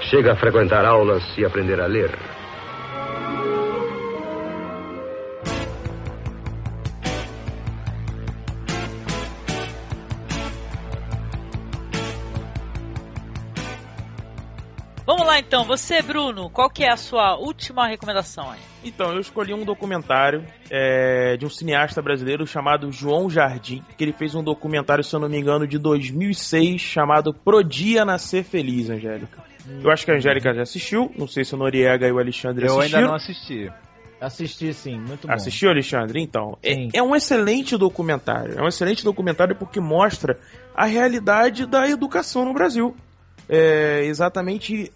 chega 0.01 0.33
a 0.33 0.35
frequentar 0.35 0.85
aulas 0.85 1.23
e 1.37 1.45
aprender 1.45 1.79
a 1.79 1.87
ler. 1.87 2.11
Então, 15.63 15.77
você, 15.77 16.01
Bruno, 16.01 16.49
qual 16.49 16.69
que 16.69 16.83
é 16.83 16.91
a 16.91 16.97
sua 16.97 17.37
última 17.37 17.87
recomendação 17.87 18.51
aí? 18.51 18.59
Então, 18.83 19.13
eu 19.13 19.19
escolhi 19.21 19.53
um 19.53 19.63
documentário 19.63 20.45
é, 20.69 21.37
de 21.37 21.45
um 21.45 21.49
cineasta 21.49 22.01
brasileiro 22.01 22.45
chamado 22.45 22.91
João 22.91 23.29
Jardim, 23.29 23.81
que 23.97 24.03
ele 24.03 24.11
fez 24.11 24.35
um 24.35 24.43
documentário, 24.43 25.03
se 25.03 25.15
eu 25.15 25.21
não 25.21 25.29
me 25.29 25.39
engano, 25.39 25.65
de 25.65 25.77
2006, 25.77 26.81
chamado 26.81 27.33
Pro 27.33 27.63
Dia 27.63 28.03
Nascer 28.03 28.43
Feliz, 28.43 28.89
Angélica. 28.89 29.41
Eu 29.81 29.89
acho 29.89 30.03
que 30.03 30.11
a 30.11 30.15
Angélica 30.15 30.53
já 30.53 30.63
assistiu, 30.63 31.09
não 31.17 31.27
sei 31.27 31.45
se 31.45 31.55
o 31.55 31.57
Noriega 31.57 32.05
e 32.05 32.11
o 32.11 32.19
Alexandre 32.19 32.65
Eu 32.65 32.77
assistiram. 32.79 32.99
ainda 32.99 33.09
não 33.09 33.15
assisti. 33.15 33.71
Assisti 34.19 34.73
sim, 34.73 34.99
muito 34.99 35.27
bom. 35.27 35.33
Assistiu, 35.33 35.69
Alexandre? 35.69 36.21
Então, 36.21 36.57
é, 36.61 36.97
é 36.97 37.03
um 37.03 37.15
excelente 37.15 37.77
documentário. 37.77 38.59
É 38.59 38.61
um 38.61 38.67
excelente 38.67 39.03
documentário 39.03 39.55
porque 39.55 39.79
mostra 39.79 40.37
a 40.75 40.85
realidade 40.85 41.65
da 41.65 41.87
educação 41.89 42.43
no 42.43 42.53
Brasil. 42.53 42.95
É 43.49 44.05
exatamente 44.05 44.91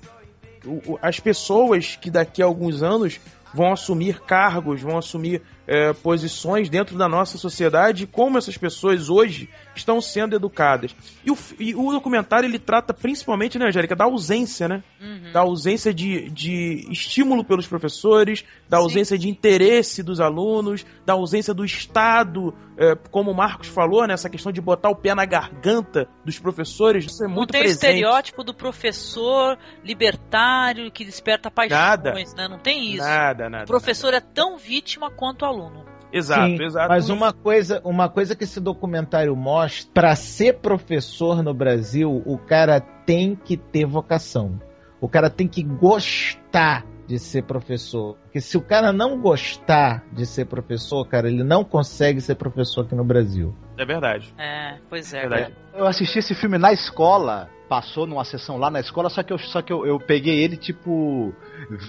as 1.02 1.20
pessoas 1.20 1.96
que 1.96 2.10
daqui 2.10 2.42
a 2.42 2.46
alguns 2.46 2.84
anos 2.84 3.20
vão 3.54 3.72
assumir 3.72 4.20
cargos, 4.22 4.82
vão 4.82 4.98
assumir 4.98 5.42
é, 5.66 5.94
posições 5.94 6.70
dentro 6.70 6.98
da 6.98 7.08
nossa 7.08 7.38
sociedade 7.38 8.06
como 8.06 8.38
essas 8.38 8.58
pessoas 8.58 9.10
hoje 9.10 9.50
estão 9.78 10.02
sendo 10.02 10.36
educadas. 10.36 10.96
E 11.26 11.32
o, 11.32 11.38
e 11.60 11.76
o 11.76 11.92
documentário 11.92 12.48
ele 12.48 12.60
trata 12.60 12.94
principalmente, 12.94 13.58
né, 13.58 13.68
Angélica, 13.68 13.96
da 13.96 14.06
ausência, 14.06 14.68
né? 14.68 14.84
Da 15.32 15.42
ausência 15.42 15.94
de, 15.94 16.30
de 16.30 16.88
estímulo 16.92 17.44
pelos 17.44 17.68
professores, 17.68 18.44
da 18.70 18.78
ausência 18.78 19.18
de 19.18 19.30
interesse 19.30 20.02
dos 20.04 20.20
alunos, 20.20 20.86
da 21.06 21.14
ausência 21.14 21.54
do 21.54 21.64
Estado, 21.64 22.54
é, 22.78 22.96
como 23.12 23.32
o 23.32 23.36
Marcos 23.36 23.68
falou, 23.68 24.06
né, 24.08 24.14
essa 24.14 24.30
questão 24.30 24.52
de 24.52 24.62
botar 24.62 24.90
o 24.90 24.96
pé 24.96 25.14
na 25.16 25.26
garganta 25.26 26.08
dos 26.26 26.38
professores, 26.40 27.06
isso 27.06 27.24
é 27.24 27.28
Não 27.28 27.36
muito 27.36 27.52
tem 27.52 27.62
o 27.62 27.64
presente. 27.64 27.84
estereótipo 27.86 28.44
do 28.44 28.54
professor 28.54 29.58
libertário 29.84 30.92
que 30.92 31.04
desperta 31.06 31.50
paixões, 31.52 31.80
Nada. 31.80 32.14
né? 32.14 32.48
Não 32.48 32.60
tem 32.60 32.94
isso. 32.94 33.04
Nada, 33.04 33.50
nada. 33.50 33.64
O 33.64 33.68
professor 33.68 34.14
é 34.14 34.20
tão 34.20 34.58
vítima 34.58 35.10
quanto 35.12 35.44
o 35.44 35.46
aluno. 35.46 35.86
Exato, 36.12 36.58
Sim, 36.58 36.64
exato. 36.64 36.90
Mas 36.90 37.10
uma 37.10 37.34
coisa, 37.34 37.82
uma 37.84 38.10
coisa 38.10 38.36
que 38.36 38.44
esse 38.44 38.60
documentário 38.60 39.36
mostra, 39.36 39.92
para 39.94 40.16
ser 40.16 40.60
professor 40.60 41.44
no 41.44 41.54
Brasil, 41.54 42.22
o 42.26 42.38
cara 42.38 42.80
tem 42.80 43.36
que 43.36 43.58
ter 43.58 43.86
vocação. 43.86 44.60
O 45.00 45.08
cara 45.08 45.30
tem 45.30 45.48
que 45.48 45.62
gostar 45.62 46.86
de 47.08 47.18
ser 47.18 47.44
professor. 47.44 48.18
Porque 48.24 48.42
se 48.42 48.58
o 48.58 48.62
cara 48.62 48.92
não 48.92 49.20
gostar 49.20 50.04
de 50.12 50.26
ser 50.26 50.46
professor, 50.46 51.08
cara, 51.08 51.30
ele 51.30 51.44
não 51.44 51.64
consegue 51.64 52.20
ser 52.20 52.36
professor 52.36 52.86
aqui 52.86 52.96
no 52.96 53.04
Brasil. 53.04 53.56
É 53.78 53.86
verdade. 53.86 54.34
É, 54.38 54.78
pois 54.90 55.14
é. 55.14 55.22
Verdade. 55.22 55.56
Eu 55.74 55.88
assisti 55.88 56.20
esse 56.20 56.36
filme 56.36 56.58
na 56.58 56.74
escola, 56.74 57.50
passou 57.68 58.08
numa 58.08 58.24
sessão 58.24 58.58
lá 58.58 58.70
na 58.70 58.80
escola, 58.80 59.10
só 59.10 59.22
que 59.22 59.34
eu, 59.34 59.38
só 59.38 59.62
que 59.62 59.72
eu, 59.72 59.86
eu 59.86 60.00
peguei 60.00 60.40
ele, 60.40 60.58
tipo, 60.58 61.34